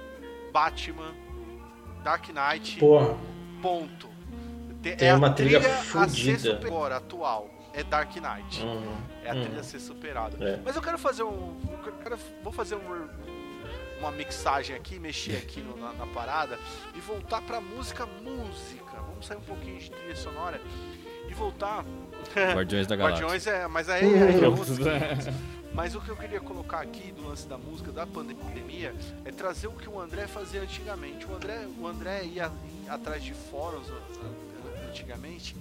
Batman, 0.53 1.13
Dark 2.05 2.27
Knight, 2.29 2.79
Porra, 2.79 3.17
ponto. 3.61 4.09
Te- 4.83 4.95
Tem 4.97 5.09
é 5.09 5.15
uma 5.15 5.29
a 5.29 5.33
trilha 5.33 5.59
a 5.59 5.63
ser 5.63 5.71
fudida. 5.85 6.39
super- 6.39 6.67
agora, 6.69 6.97
atual. 6.99 7.51
É 7.73 7.83
Dark 7.83 8.15
Knight. 8.15 8.63
hum, 8.63 8.83
É 9.25 9.31
a 9.31 9.33
trilha 9.35 9.61
a 9.61 9.63
ser 9.65 9.81
superada. 9.81 10.37
É. 10.47 10.61
Mas 10.65 10.77
eu 10.77 10.83
quero 10.83 10.97
fazer 10.99 11.25
um. 11.25 11.57
eu 11.87 11.93
quero- 12.05 12.19
vou 12.43 12.53
fazer 12.53 12.77
um, 12.77 13.09
uma 14.05 14.13
mixagem 14.13 14.75
aqui, 14.77 14.99
mexer 14.99 15.37
aqui 15.37 15.61
no- 15.61 15.77
na, 15.77 15.93
na 15.95 16.07
parada 16.07 16.59
e 16.95 17.01
voltar 17.01 17.41
pra 17.43 17.61
música 17.61 18.07
música. 18.07 18.97
Vamos 19.09 19.27
sair 19.27 19.37
um 19.39 19.41
pouquinho 19.43 19.79
de 19.79 19.91
trilha 19.91 20.17
sonora 20.17 20.61
e 21.29 21.35
voltar. 21.35 21.85
Guardiões 22.55 22.87
da 22.87 22.97
Galáxia. 22.97 23.23
Guardiões 23.25 23.47
é. 23.47 23.67
Mas 23.67 23.89
aí, 23.89 24.05
aí 24.05 24.45
é 24.45 24.49
Uhum. 24.49 24.57
500. 24.65 25.27
Mas 25.75 25.93
o 25.97 26.01
que 26.01 26.09
eu 26.09 26.17
queria 26.17 26.41
colocar 26.41 26.81
aqui 26.83 27.11
do 27.11 27.27
lance 27.27 27.49
da 27.49 27.59
música 27.59 27.91
da 27.91 28.07
pandemia 28.07 28.95
é 29.25 29.33
trazer 29.33 29.67
o 29.67 29.73
que 29.73 29.89
o 29.89 29.99
André 30.01 30.29
fazia 30.29 30.61
antigamente. 30.63 31.27
O 31.27 31.35
André, 31.35 31.67
o 31.81 31.87
André 31.89 32.23
ia, 32.27 32.49
ia 32.85 32.93
atrás 32.93 33.25
de 33.25 33.35
fóruns 33.35 33.89
antigamente 34.89 35.57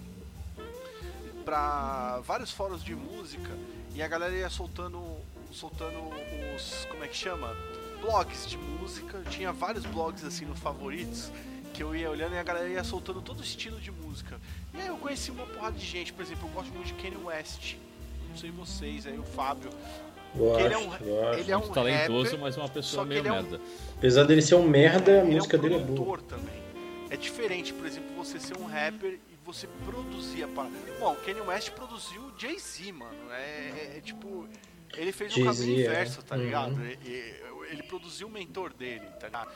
para 1.43 2.19
vários 2.25 2.51
fóruns 2.51 2.83
de 2.83 2.95
música 2.95 3.49
e 3.95 4.01
a 4.03 4.07
galera 4.07 4.33
ia 4.35 4.49
soltando 4.49 5.01
soltando 5.51 5.99
os 6.55 6.85
como 6.85 7.03
é 7.03 7.07
que 7.07 7.15
chama 7.17 7.55
blogs 8.07 8.47
de 8.47 8.57
música 8.57 9.21
tinha 9.29 9.51
vários 9.53 9.85
blogs 9.85 10.23
assim 10.25 10.45
no 10.45 10.55
favoritos 10.55 11.31
que 11.73 11.81
eu 11.81 11.95
ia 11.95 12.09
olhando 12.09 12.35
e 12.35 12.37
a 12.37 12.43
galera 12.43 12.67
ia 12.67 12.83
soltando 12.83 13.21
todo 13.21 13.39
o 13.39 13.43
estilo 13.43 13.79
de 13.79 13.91
música 13.91 14.39
e 14.73 14.81
aí 14.81 14.87
eu 14.87 14.97
conheci 14.97 15.31
uma 15.31 15.45
porrada 15.45 15.77
de 15.77 15.85
gente 15.85 16.11
por 16.11 16.21
exemplo 16.21 16.47
eu 16.47 16.53
gosto 16.53 16.73
muito 16.73 16.87
de 16.87 16.93
Kanye 16.95 17.17
West 17.23 17.75
não 18.29 18.37
sei 18.37 18.51
vocês 18.51 19.07
aí 19.07 19.17
o 19.17 19.23
Fábio 19.23 19.69
Gosto, 20.35 20.61
ele 20.65 20.73
é 20.73 20.77
um- 20.77 20.85
gosto. 20.87 21.03
ele 21.39 21.51
é 21.51 21.57
um 21.57 21.61
talentoso, 21.69 22.23
rapper, 22.23 22.39
mas 22.39 22.57
uma 22.57 22.67
pessoa 22.67 23.05
meio 23.05 23.19
é 23.27 23.31
um- 23.31 23.35
merda. 23.35 23.61
Apesar 23.97 24.23
dele 24.23 24.41
ser 24.41 24.55
um 24.55 24.67
merda, 24.67 25.11
a 25.21 25.23
ele 25.25 25.35
música 25.35 25.55
é 25.55 25.59
um 25.59 25.61
dele 25.61 25.75
é 25.75 25.79
boa. 25.79 26.17
também. 26.23 26.63
É 27.11 27.15
diferente, 27.15 27.71
por 27.71 27.85
exemplo, 27.85 28.15
você 28.15 28.39
ser 28.39 28.57
um 28.57 28.65
rapper 28.65 29.11
e 29.29 29.35
você 29.45 29.67
produzir 29.85 30.41
a 30.41 30.47
parada. 30.47 30.73
Bom, 30.99 31.11
o 31.13 31.15
Kanye 31.17 31.41
West 31.41 31.69
produziu 31.73 32.19
o 32.23 32.33
Jay-Z, 32.35 32.91
mano. 32.93 33.13
É, 33.31 33.35
é- 33.35 33.93
é 33.97 34.01
tipo. 34.01 34.47
Ele 34.97 35.11
fez 35.11 35.33
o 35.33 35.35
Jay-Z, 35.35 35.59
caminho 35.61 35.79
é. 35.79 35.85
inverso, 35.85 36.23
tá 36.23 36.35
Uhum. 36.35 36.41
ligado? 36.41 36.83
E- 36.83 36.97
e- 37.07 37.35
Ele 37.73 37.83
produziu 37.83 38.27
o 38.27 38.29
mentor 38.31 38.71
dele, 38.73 39.05
tá 39.19 39.25
ligado? 39.27 39.49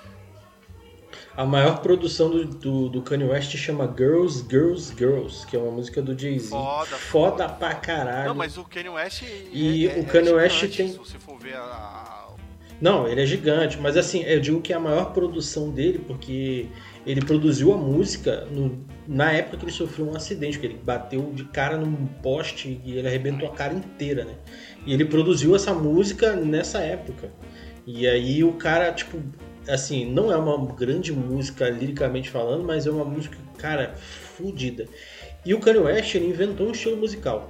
A 1.35 1.45
maior 1.45 1.81
produção 1.81 2.29
do, 2.29 2.45
do, 2.45 2.89
do 2.89 3.01
Kanye 3.01 3.23
West 3.25 3.55
chama 3.55 3.85
Girls, 3.95 4.43
Girls, 4.49 4.93
Girls, 4.97 5.45
que 5.47 5.55
é 5.55 5.59
uma 5.59 5.71
música 5.71 6.01
do 6.01 6.17
Jay-Z. 6.19 6.49
Foda, 6.49 6.85
Foda 6.97 7.47
pra 7.49 7.75
caralho. 7.75 8.29
Não, 8.29 8.35
mas 8.35 8.57
o 8.57 8.63
Kanye 8.65 8.89
West. 8.89 9.23
E 9.53 9.87
é, 9.87 9.99
o 9.99 10.05
Kanye 10.05 10.31
West 10.31 10.55
gigante, 10.55 10.77
tem- 10.77 10.91
Se 10.91 10.97
você 10.97 11.17
for 11.19 11.37
ver 11.39 11.55
a. 11.55 11.61
a- 11.61 12.27
Não, 12.81 13.07
ele 13.07 13.21
é 13.21 13.25
gigante, 13.25 13.77
mas 13.79 13.95
assim, 13.95 14.21
eu 14.23 14.39
digo 14.39 14.61
que 14.61 14.73
é 14.73 14.75
a 14.75 14.79
maior 14.79 15.13
produção 15.13 15.69
dele, 15.71 15.99
porque 15.99 16.67
ele 17.05 17.21
produziu 17.21 17.73
a 17.73 17.77
música 17.77 18.45
no- 18.51 18.85
na 19.07 19.31
época 19.31 19.57
que 19.57 19.65
ele 19.65 19.71
sofreu 19.71 20.09
um 20.09 20.15
acidente, 20.15 20.59
que 20.59 20.65
ele 20.65 20.77
bateu 20.83 21.31
de 21.33 21.45
cara 21.45 21.77
num 21.77 22.05
poste 22.05 22.81
e 22.83 22.97
ele 22.97 23.07
arrebentou 23.07 23.47
a 23.47 23.51
cara 23.53 23.73
inteira, 23.73 24.25
né? 24.25 24.35
E 24.85 24.93
ele 24.93 25.05
produziu 25.05 25.55
essa 25.55 25.73
música 25.73 26.35
nessa 26.35 26.79
época. 26.79 27.31
E 27.87 28.05
aí 28.05 28.43
o 28.43 28.51
cara, 28.51 28.91
tipo, 28.91 29.17
assim, 29.65 30.05
não 30.05 30.29
é 30.29 30.35
uma 30.35 30.73
grande 30.73 31.13
música 31.13 31.69
liricamente 31.69 32.29
falando, 32.29 32.65
mas 32.65 32.85
é 32.85 32.91
uma 32.91 33.05
música, 33.05 33.37
cara, 33.57 33.95
fodida. 33.95 34.85
E 35.45 35.53
o 35.53 35.59
Kanye 35.61 35.79
West, 35.79 36.13
ele 36.13 36.27
inventou 36.27 36.67
um 36.67 36.71
estilo 36.71 36.97
musical. 36.97 37.47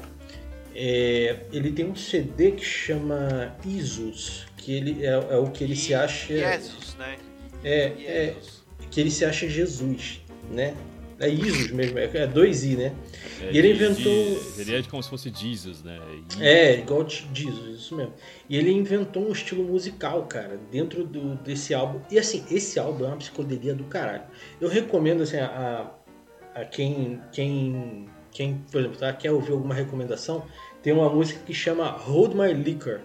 É, 0.75 1.37
ele 1.51 1.71
tem 1.71 1.85
um 1.85 1.95
CD 1.95 2.51
que 2.51 2.63
chama 2.63 3.57
Isus, 3.65 4.45
que 4.55 4.73
ele 4.73 5.03
é, 5.03 5.09
é 5.09 5.37
o 5.37 5.49
que 5.49 5.63
ele 5.63 5.75
se 5.75 5.95
acha 5.95 6.37
Jesus, 6.37 6.95
né? 6.99 7.17
é, 7.63 7.93
é 8.05 8.25
Jesus. 8.35 8.63
que 8.91 9.01
ele 9.01 9.09
se 9.09 9.25
acha 9.25 9.49
Jesus, 9.49 10.21
né? 10.51 10.75
É 11.19 11.27
Isus 11.27 11.71
mesmo, 11.71 11.97
é 11.97 12.05
é 12.13 12.27
dois 12.27 12.63
I, 12.63 12.75
né? 12.75 12.93
É, 13.41 13.51
E 13.51 13.57
ele 13.57 13.71
inventou- 13.71 14.03
de- 14.35 14.39
Seria 14.39 14.83
como 14.83 15.01
se 15.01 15.09
fosse 15.09 15.31
Jesus, 15.35 15.81
né? 15.83 15.99
E- 16.39 16.43
É, 16.43 16.79
igual 16.79 17.07
Jesus, 17.09 17.79
isso 17.79 17.95
mesmo. 17.95 18.13
E 18.47 18.55
ele 18.55 18.71
inventou 18.71 19.27
um 19.27 19.31
estilo 19.31 19.63
musical, 19.63 20.23
cara, 20.27 20.59
dentro 20.71 21.03
do, 21.03 21.35
desse 21.37 21.73
álbum. 21.73 21.99
E 22.11 22.19
assim, 22.19 22.45
esse 22.51 22.77
álbum 22.79 23.05
é 23.05 23.07
uma 23.07 23.17
psicodelia 23.17 23.73
do 23.73 23.85
caralho. 23.85 24.23
Eu 24.61 24.69
recomendo, 24.69 25.23
assim, 25.23 25.37
a, 25.37 25.89
a 26.53 26.65
quem, 26.65 27.19
quem, 27.31 28.07
quem, 28.31 28.63
por 28.71 28.79
exemplo, 28.81 28.97
tá, 28.99 29.11
quer 29.11 29.31
ouvir 29.31 29.53
alguma 29.53 29.73
recomendação, 29.73 30.45
tem 30.83 30.93
uma 30.93 31.09
música 31.09 31.39
que 31.45 31.53
chama 31.53 31.89
Hold 31.89 32.35
My 32.35 32.53
Liquor. 32.53 32.99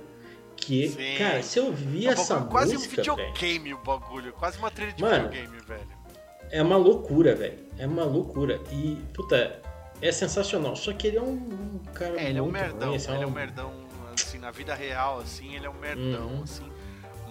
Que, 0.54 0.88
Sim. 0.90 1.16
cara, 1.18 1.42
se 1.42 1.58
eu 1.58 1.64
ouvir 1.66 2.06
É 2.06 2.10
um 2.10 2.12
essa 2.12 2.40
quase 2.42 2.74
música, 2.74 3.00
um 3.00 3.16
velho, 3.16 3.32
videogame 3.32 3.74
o 3.74 3.78
bagulho. 3.78 4.32
Quase 4.34 4.58
uma 4.58 4.70
trilha 4.70 4.92
de 4.92 5.02
Mano, 5.02 5.28
videogame, 5.28 5.58
velho. 5.66 5.88
é 6.52 6.62
uma 6.62 6.76
loucura, 6.76 7.34
velho. 7.34 7.58
É 7.78 7.86
uma 7.86 8.04
loucura. 8.04 8.60
E, 8.70 8.96
puta, 9.14 9.60
é 10.00 10.12
sensacional. 10.12 10.76
Só 10.76 10.92
que 10.92 11.06
ele 11.08 11.16
é 11.18 11.22
um, 11.22 11.32
um 11.34 11.78
cara 11.94 12.20
É, 12.20 12.28
ele 12.30 12.38
é 12.38 12.42
um 12.42 12.50
merdão. 12.50 12.88
ruim, 12.88 12.96
esse 12.96 13.10
ele 13.10 13.24
é 13.24 13.26
um 13.26 13.30
merdão, 13.30 13.72
assim, 14.14 14.38
na 14.38 14.50
vida 14.50 14.74
real, 14.74 15.20
assim, 15.20 15.54
ele 15.54 15.66
é 15.66 15.70
um 15.70 15.78
merdão, 15.78 16.28
Uhum. 16.28 16.42
assim. 16.42 16.70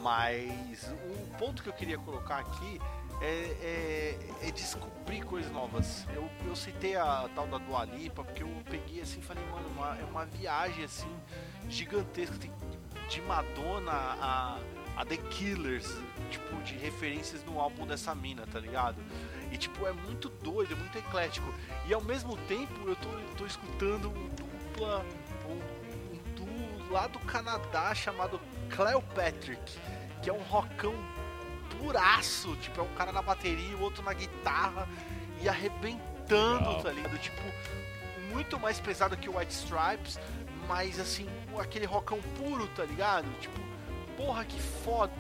Mas 0.02 0.92
um 1.10 1.38
ponto 1.38 1.62
que 1.62 1.70
eu 1.70 1.74
queria 1.74 1.98
colocar 1.98 2.38
aqui 2.40 2.82
é, 3.22 4.18
é- 4.42 4.48
é 4.48 4.52
descobrir 4.52 5.22
coisas 5.22 5.52
novas. 5.52 6.08
Eu, 6.14 6.28
eu 6.48 6.56
citei 6.56 6.96
a 6.96 7.30
tal 7.36 7.46
da 7.46 7.60
Dua 7.60 7.86
Lipa, 7.86 8.24
porque 8.24 8.42
eu 8.42 8.50
peguei 8.68 9.02
assim 9.02 9.20
e 9.20 9.22
falei, 9.22 9.44
mano, 9.52 9.68
uma- 9.76 9.96
é 10.00 10.04
uma 10.06 10.26
viagem 10.26 10.84
assim 10.84 11.08
gigantesca. 11.70 12.36
Tem 12.40 12.52
de 13.10 13.22
Madonna 13.22 13.92
a, 13.92 14.58
a 14.98 15.06
The 15.06 15.18
Killers, 15.18 15.98
tipo, 16.32 16.56
de 16.64 16.76
referências 16.78 17.44
no 17.44 17.60
álbum 17.60 17.86
dessa 17.86 18.16
mina, 18.16 18.48
tá 18.52 18.60
ligado? 18.60 18.96
E 19.52 19.58
tipo, 19.58 19.86
é 19.86 19.92
muito 19.92 20.30
doido, 20.30 20.74
é 20.74 20.76
muito 20.76 20.98
eclético. 20.98 21.54
E 21.86 21.94
ao 21.94 22.02
mesmo 22.02 22.38
tempo 22.48 22.88
eu 22.88 22.96
tô, 22.96 23.10
tô 23.38 23.46
escutando 23.46 24.10
um 24.10 24.30
dupla, 24.30 25.06
um, 25.46 26.16
um 26.16 26.34
duo 26.36 26.92
lá 26.92 27.08
do 27.08 27.20
Canadá 27.20 27.94
chamado 27.94 28.40
Cleo 28.70 29.02
Patrick, 29.14 29.78
que 30.22 30.30
é 30.30 30.34
um 30.34 30.42
rockão 30.44 30.94
puraço, 31.78 32.56
tipo, 32.58 32.80
é 32.80 32.84
um 32.84 32.94
cara 32.96 33.12
na 33.12 33.22
bateria, 33.22 33.76
o 33.78 33.82
outro 33.82 34.04
na 34.04 34.14
guitarra 34.14 34.88
e 35.42 35.50
arrebentando, 35.50 36.70
Legal. 36.70 36.84
tá 36.84 36.92
ligado? 36.92 37.18
Tipo, 37.18 37.42
muito 38.32 38.60
mais 38.60 38.80
pesado 38.80 39.18
que 39.18 39.30
o 39.30 39.38
White 39.38 39.54
Stripes, 39.54 40.20
mas 40.68 41.00
assim, 41.00 41.28
aquele 41.60 41.86
rockão 41.86 42.20
puro, 42.38 42.68
tá 42.68 42.86
ligado? 42.86 43.28
Tipo, 43.40 43.60
porra, 44.16 44.46
que 44.46 44.60
foda. 44.60 45.12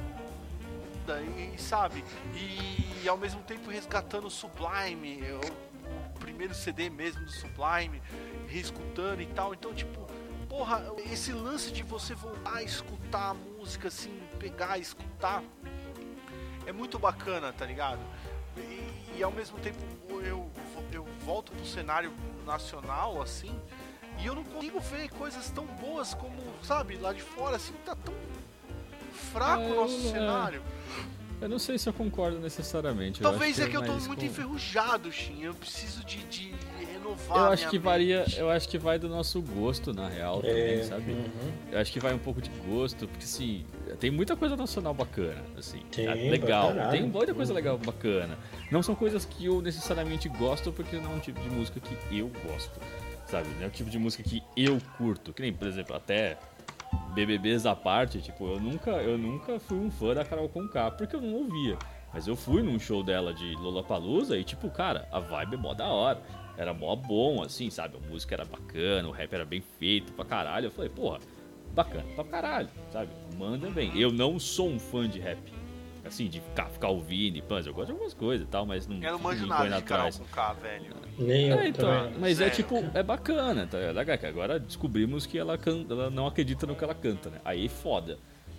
E, 1.19 1.59
sabe? 1.59 2.03
E, 2.35 3.07
ao 3.07 3.17
mesmo 3.17 3.41
tempo 3.43 3.69
resgatando 3.69 4.27
o 4.27 4.29
Sublime, 4.29 5.21
o, 5.31 6.15
o 6.15 6.19
primeiro 6.19 6.53
CD 6.53 6.89
mesmo 6.89 7.25
do 7.25 7.31
Sublime, 7.31 8.01
reescutando 8.47 9.21
e 9.21 9.27
tal. 9.27 9.53
Então, 9.53 9.73
tipo, 9.73 10.07
porra, 10.47 10.83
esse 11.11 11.31
lance 11.31 11.71
de 11.71 11.83
você 11.83 12.13
voltar 12.13 12.57
a 12.57 12.63
escutar 12.63 13.29
a 13.29 13.33
música, 13.33 13.87
assim, 13.87 14.17
pegar 14.39 14.77
e 14.77 14.81
escutar, 14.81 15.43
é 16.65 16.71
muito 16.71 16.99
bacana, 16.99 17.51
tá 17.51 17.65
ligado? 17.65 18.01
E, 18.57 19.17
e 19.17 19.23
ao 19.23 19.31
mesmo 19.31 19.57
tempo 19.59 19.79
eu, 20.21 20.49
eu 20.91 21.05
volto 21.25 21.51
pro 21.51 21.65
cenário 21.65 22.13
nacional, 22.45 23.21
assim, 23.21 23.57
e 24.19 24.25
eu 24.25 24.35
não 24.35 24.43
consigo 24.43 24.79
ver 24.79 25.09
coisas 25.09 25.49
tão 25.49 25.65
boas 25.65 26.13
como, 26.13 26.35
sabe, 26.63 26.97
lá 26.97 27.13
de 27.13 27.21
fora, 27.21 27.55
assim, 27.55 27.73
tá 27.85 27.95
tão 27.95 28.13
fraco 29.21 29.63
É, 29.63 29.67
o 29.71 29.75
nosso 29.75 30.07
é. 30.07 30.11
cenário. 30.11 30.61
Eu 31.39 31.49
não 31.49 31.57
sei 31.57 31.75
se 31.79 31.89
eu 31.89 31.93
concordo 31.93 32.37
necessariamente. 32.39 33.23
eu 33.23 33.27
Talvez 33.29 33.59
é 33.59 33.67
que 33.67 33.75
eu 33.75 33.81
tô 33.83 33.93
muito 33.93 34.19
com- 34.19 34.25
enferrujado, 34.25 35.11
Shin. 35.11 35.41
Eu 35.41 35.55
preciso 35.55 36.05
de, 36.05 36.17
de 36.25 36.53
renovar. 36.79 37.35
Eu 37.37 37.43
a 37.45 37.47
acho 37.49 37.61
minha 37.63 37.69
que 37.71 37.79
varia, 37.79 38.19
mente. 38.19 38.39
eu 38.39 38.47
acho 38.51 38.69
que 38.69 38.77
vai 38.77 38.99
do 38.99 39.09
nosso 39.09 39.41
gosto, 39.41 39.91
na 39.91 40.07
real, 40.07 40.39
É, 40.43 40.49
também, 40.49 40.83
sabe? 40.83 41.11
uhum. 41.13 41.51
Eu 41.71 41.79
acho 41.79 41.91
que 41.91 41.99
vai 41.99 42.13
um 42.13 42.19
pouco 42.19 42.39
de 42.39 42.51
gosto, 42.67 43.07
porque 43.07 43.23
assim, 43.23 43.65
tem 43.99 44.11
muita 44.11 44.35
coisa 44.35 44.55
nacional 44.55 44.93
bacana, 44.93 45.43
assim. 45.57 45.79
Tem, 45.91 46.05
é 46.05 46.13
pra 46.13 46.23
legal. 46.29 46.73
Tem 46.91 47.01
muita 47.07 47.33
coisa 47.33 47.51
legal 47.55 47.75
bacana. 47.79 48.37
Não 48.69 48.83
são 48.83 48.93
coisas 48.93 49.25
que 49.25 49.43
eu 49.45 49.63
necessariamente 49.63 50.29
gosto, 50.29 50.71
porque 50.71 50.97
não 50.97 51.11
é 51.13 51.15
um 51.15 51.19
tipo 51.19 51.41
de 51.41 51.49
música 51.49 51.79
que 51.79 52.19
eu 52.19 52.29
gosto. 52.47 52.79
Sabe? 53.25 53.47
Não 53.57 53.63
é 53.63 53.67
o 53.67 53.71
tipo 53.71 53.89
de 53.89 53.97
música 53.97 54.21
que 54.21 54.43
eu 54.57 54.77
curto. 54.97 55.31
Que 55.33 55.41
nem, 55.41 55.53
por 55.53 55.65
exemplo, 55.67 55.95
até 55.95 56.37
BBBs 57.13 57.65
à 57.65 57.75
parte, 57.75 58.21
tipo, 58.21 58.47
eu 58.47 58.59
nunca, 58.59 58.91
eu 58.91 59.17
nunca 59.17 59.59
fui 59.59 59.77
um 59.77 59.91
fã 59.91 60.13
da 60.13 60.23
Carol 60.23 60.47
Conká, 60.47 60.89
porque 60.91 61.15
eu 61.15 61.21
não 61.21 61.33
ouvia. 61.33 61.77
Mas 62.13 62.27
eu 62.27 62.35
fui 62.35 62.61
num 62.61 62.79
show 62.79 63.03
dela 63.03 63.33
de 63.33 63.55
Lollapalooza 63.55 64.37
e, 64.37 64.43
tipo, 64.43 64.69
cara, 64.69 65.07
a 65.11 65.19
vibe 65.19 65.55
é 65.55 65.57
mó 65.57 65.73
da 65.73 65.87
hora. 65.87 66.21
Era 66.57 66.73
mó 66.73 66.95
bom, 66.95 67.41
assim, 67.41 67.69
sabe? 67.69 67.97
A 67.97 68.09
música 68.09 68.35
era 68.35 68.45
bacana, 68.45 69.07
o 69.07 69.11
rap 69.11 69.33
era 69.33 69.45
bem 69.45 69.61
feito 69.61 70.11
pra 70.13 70.25
caralho. 70.25 70.67
Eu 70.67 70.71
falei, 70.71 70.89
porra, 70.89 71.19
bacana 71.73 72.05
pra 72.15 72.23
caralho, 72.25 72.69
sabe? 72.91 73.09
Manda 73.37 73.69
bem. 73.69 73.97
Eu 73.97 74.11
não 74.11 74.37
sou 74.37 74.69
um 74.69 74.79
fã 74.79 75.07
de 75.07 75.19
rap. 75.19 75.60
Assim, 76.03 76.27
de 76.27 76.39
ficar, 76.41 76.65
ficar 76.69 76.89
ouvindo, 76.89 77.41
pãs, 77.43 77.65
eu 77.67 77.73
gosto 77.73 77.87
de 77.87 77.91
algumas 77.93 78.13
coisas 78.13 78.47
e 78.47 78.49
tal, 78.49 78.65
mas 78.65 78.87
não, 78.87 78.97
Eu 79.03 79.11
não 79.13 79.19
manjo 79.19 79.43
me 79.43 79.49
nada 79.49 79.63
de 79.77 79.83
Carol 79.83 80.07
atrás. 80.07 80.17
com 80.17 80.25
K, 80.25 80.53
velho. 80.53 80.95
Nem 81.19 81.51
É, 81.51 81.67
então, 81.67 81.89
também. 82.05 82.19
mas 82.19 82.41
é 82.41 82.49
tipo, 82.49 82.83
é 82.93 83.03
bacana, 83.03 83.67
tá 83.67 83.77
ligado? 83.79 84.17
Que 84.19 84.25
Agora 84.25 84.59
descobrimos 84.59 85.25
que 85.27 85.37
ela, 85.37 85.57
canta, 85.57 85.93
ela 85.93 86.09
não 86.09 86.25
acredita 86.25 86.65
no 86.65 86.75
que 86.75 86.83
ela 86.83 86.95
canta, 86.95 87.29
né? 87.29 87.37
Aí 87.45 87.69
foda. 87.69 88.17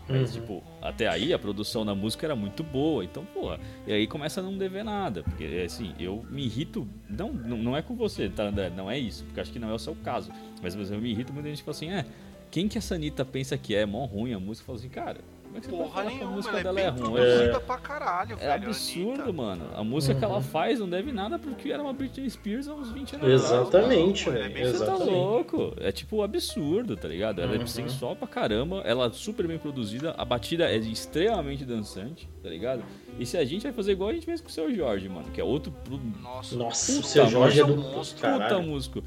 Mas, 0.08 0.34
Uhum. 0.34 0.40
tipo, 0.40 0.64
até 0.80 1.06
aí 1.08 1.32
a 1.32 1.38
produção 1.38 1.84
da 1.86 1.94
música 1.94 2.26
era 2.26 2.34
muito 2.34 2.62
boa, 2.64 3.04
então, 3.04 3.24
porra. 3.24 3.58
E 3.86 3.92
aí 3.92 4.06
começa 4.06 4.40
a 4.40 4.42
não 4.42 4.56
dever 4.58 4.84
nada. 4.84 5.22
Porque, 5.22 5.44
assim, 5.64 5.94
eu 5.98 6.24
me 6.28 6.44
irrito. 6.44 6.88
Não, 7.08 7.32
não, 7.32 7.56
não 7.58 7.76
é 7.76 7.82
com 7.82 7.94
você, 7.94 8.28
tá, 8.28 8.44
André? 8.44 8.68
Não 8.70 8.90
é 8.90 8.98
isso, 8.98 9.24
porque 9.24 9.40
acho 9.40 9.52
que 9.52 9.58
não 9.60 9.70
é 9.70 9.74
o 9.74 9.78
seu 9.78 9.94
caso. 9.96 10.30
Mas, 10.60 10.74
mas 10.74 10.90
eu 10.90 11.00
me 11.00 11.10
irrito 11.10 11.32
muita 11.32 11.48
gente 11.48 11.62
fala 11.62 11.76
assim, 11.76 11.90
é. 11.90 12.04
Quem 12.50 12.68
que 12.68 12.76
essa 12.76 12.96
Anitta 12.96 13.24
pensa 13.24 13.56
que 13.56 13.74
é 13.74 13.86
mó 13.86 14.04
ruim 14.04 14.32
a 14.34 14.40
música? 14.40 14.66
Fala 14.66 14.78
assim, 14.78 14.88
cara, 14.88 15.20
como 15.52 15.58
é 15.58 15.60
que 15.60 15.66
você 15.66 15.70
pode 15.76 15.82
Porra 15.90 15.94
falar 15.94 16.04
que 16.10 16.12
a 16.14 16.18
nenhuma, 16.18 16.36
música 16.36 16.50
ela 16.50 16.60
é 16.60 16.62
dela 16.62 16.74
bem 16.74 16.84
é 16.84 16.88
ruim? 16.88 17.00
produzida 17.02 17.60
pra 17.60 17.78
caralho, 17.78 18.32
É 18.32 18.36
velho. 18.36 18.52
absurdo, 18.68 19.10
Anitta. 19.22 19.32
mano. 19.32 19.64
A 19.74 19.84
música 19.84 20.14
que 20.14 20.24
ela 20.24 20.34
Uhum. 20.36 20.42
faz 20.42 20.80
não 20.80 20.88
deve 20.88 21.12
nada 21.12 21.38
porque 21.38 21.70
era 21.70 21.82
uma 21.82 21.92
Britney 21.92 22.28
Spears 22.30 22.68
há 22.68 22.74
uns 22.74 22.90
20 22.90 23.14
anos 23.16 23.44
atrás. 23.44 23.62
Exatamente, 23.62 24.28
é 24.28 24.32
velho. 24.32 24.54
bem- 24.54 24.64
Você 24.72 24.84
tá 24.86 24.94
louco? 24.96 25.74
É 25.78 25.92
tipo 25.92 26.22
absurdo, 26.22 26.96
tá 26.96 27.06
ligado? 27.08 27.40
Ela 27.40 27.54
é 27.54 27.58
Uhum. 27.58 27.66
sensual 27.66 28.16
pra 28.16 28.26
caramba, 28.26 28.80
ela 28.84 29.06
é 29.06 29.10
super 29.12 29.46
bem 29.46 29.58
produzida, 29.58 30.14
a 30.16 30.24
batida 30.24 30.64
é 30.70 30.76
extremamente 30.78 31.64
dançante, 31.64 32.28
tá 32.42 32.48
ligado? 32.48 32.82
E 33.18 33.26
se 33.26 33.36
a 33.36 33.44
gente 33.44 33.62
vai 33.64 33.72
fazer 33.72 33.92
igual 33.92 34.08
a 34.10 34.12
gente 34.14 34.24
fez 34.24 34.40
com 34.40 34.48
o 34.48 34.50
seu 34.50 34.74
Jorge, 34.74 35.08
mano, 35.08 35.28
que 35.32 35.40
é 35.40 35.44
outro 35.44 35.70
pro- 35.84 36.00
Nossa, 36.22 36.56
Nossa, 36.56 36.92
o 36.98 37.02
seu 37.02 37.26
Jorge 37.26 37.60
é 37.60 37.64
do 37.64 37.72
é 37.72 37.76
um 37.76 37.78
monstro. 37.92 38.16
puta 38.16 38.38
caralho. 38.38 38.62
músico. 38.62 39.04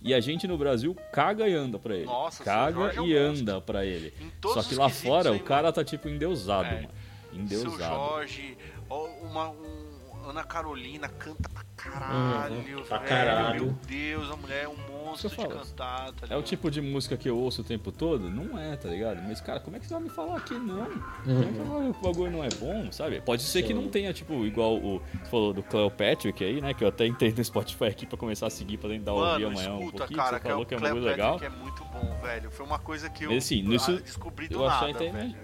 E 0.00 0.14
a 0.14 0.20
gente 0.20 0.46
no 0.46 0.56
Brasil 0.56 0.96
caga 1.12 1.48
e 1.48 1.54
anda 1.54 1.78
pra 1.78 1.94
ele. 1.94 2.06
Nossa, 2.06 2.36
seu 2.36 2.44
caga 2.44 2.92
Jorge 2.92 2.98
é 3.00 3.02
e 3.06 3.16
anda 3.18 3.60
pra 3.60 3.84
ele. 3.84 4.12
Só 4.42 4.62
que 4.62 4.74
lá 4.74 4.88
fora 4.88 5.30
aí, 5.30 5.36
o 5.36 5.42
cara 5.42 5.72
tá 5.72 5.84
tipo 5.84 6.08
endeusado, 6.08 6.68
É. 6.68 6.74
mano. 6.82 6.88
Seu 7.30 7.38
Endeusado. 7.40 7.94
Jorge, 7.94 8.56
ó, 8.88 9.06
uma, 9.22 9.50
um, 9.50 9.88
Ana 10.28 10.44
Carolina 10.44 11.08
canta 11.08 11.48
pra 11.48 11.62
caralho, 11.76 12.54
Uhum, 12.56 12.82
pra 12.84 12.98
velho. 12.98 13.08
caralho. 13.08 13.64
Meu 13.64 13.74
Deus, 13.86 14.30
a 14.30 14.36
mulher 14.36 14.64
é 14.64 14.68
um 14.68 14.76
monstro 15.08 15.28
de 15.30 15.36
falo. 15.36 15.48
cantar, 15.50 16.12
tá 16.12 16.26
É 16.30 16.36
o 16.36 16.42
tipo 16.42 16.70
de 16.70 16.80
música 16.80 17.16
que 17.16 17.28
eu 17.28 17.36
ouço 17.38 17.60
o 17.62 17.64
tempo 17.64 17.90
todo? 17.92 18.30
Não 18.30 18.58
é, 18.58 18.76
tá 18.76 18.88
ligado? 18.88 19.22
Mas, 19.26 19.40
cara, 19.40 19.60
como 19.60 19.76
é 19.76 19.80
que 19.80 19.86
você 19.86 19.94
vai 19.94 20.02
me 20.02 20.08
falar 20.10 20.40
que 20.40 20.54
não? 20.54 20.84
Como 20.86 21.42
é 21.42 21.46
que 21.52 21.58
Uhum. 21.60 21.90
o 21.90 21.92
bagulho 22.02 22.30
não 22.30 22.44
é 22.44 22.48
bom, 22.58 22.90
sabe? 22.92 23.20
Pode 23.20 23.42
ser 23.42 23.62
que 23.62 23.72
não 23.74 23.88
tenha, 23.88 24.12
tipo, 24.12 24.44
igual 24.44 24.76
o. 24.76 25.00
Você 25.22 25.30
falou 25.30 25.52
do 25.52 25.62
Cleo 25.62 25.90
Patrick 25.90 26.42
aí, 26.44 26.60
né? 26.60 26.74
Que 26.74 26.84
eu 26.84 26.88
até 26.88 27.06
entrei 27.06 27.32
no 27.36 27.44
Spotify 27.44 27.84
aqui 27.84 28.06
pra 28.06 28.16
começar 28.18 28.46
a 28.46 28.50
seguir 28.50 28.76
pra 28.78 28.90
tentar 28.90 29.12
ouvir 29.12 29.44
Mano, 29.44 29.46
amanhã 29.48 29.72
um 29.74 29.78
escuta, 29.80 29.98
pouquinho. 29.98 30.18
cara, 30.18 30.36
você 30.36 30.40
que 30.40 30.46
é 30.46 30.50
falou 30.50 30.62
o 30.62 30.66
que 30.66 30.74
é 30.74 30.76
um 30.76 30.80
bagulho 30.80 31.04
Patrick 31.04 31.22
legal. 31.22 31.40
é 31.42 31.48
muito 31.62 31.84
bom, 31.84 32.20
velho. 32.22 32.50
Foi 32.50 32.66
uma 32.66 32.78
coisa 32.78 33.08
que 33.10 33.24
eu 33.24 33.30
Mas, 33.30 33.44
assim, 33.44 33.62
nisso, 33.62 33.90
ah, 33.90 34.00
descobri 34.02 34.48
do 34.48 34.54
eu 34.62 34.66
nada, 34.66 34.92
velho. 34.92 35.36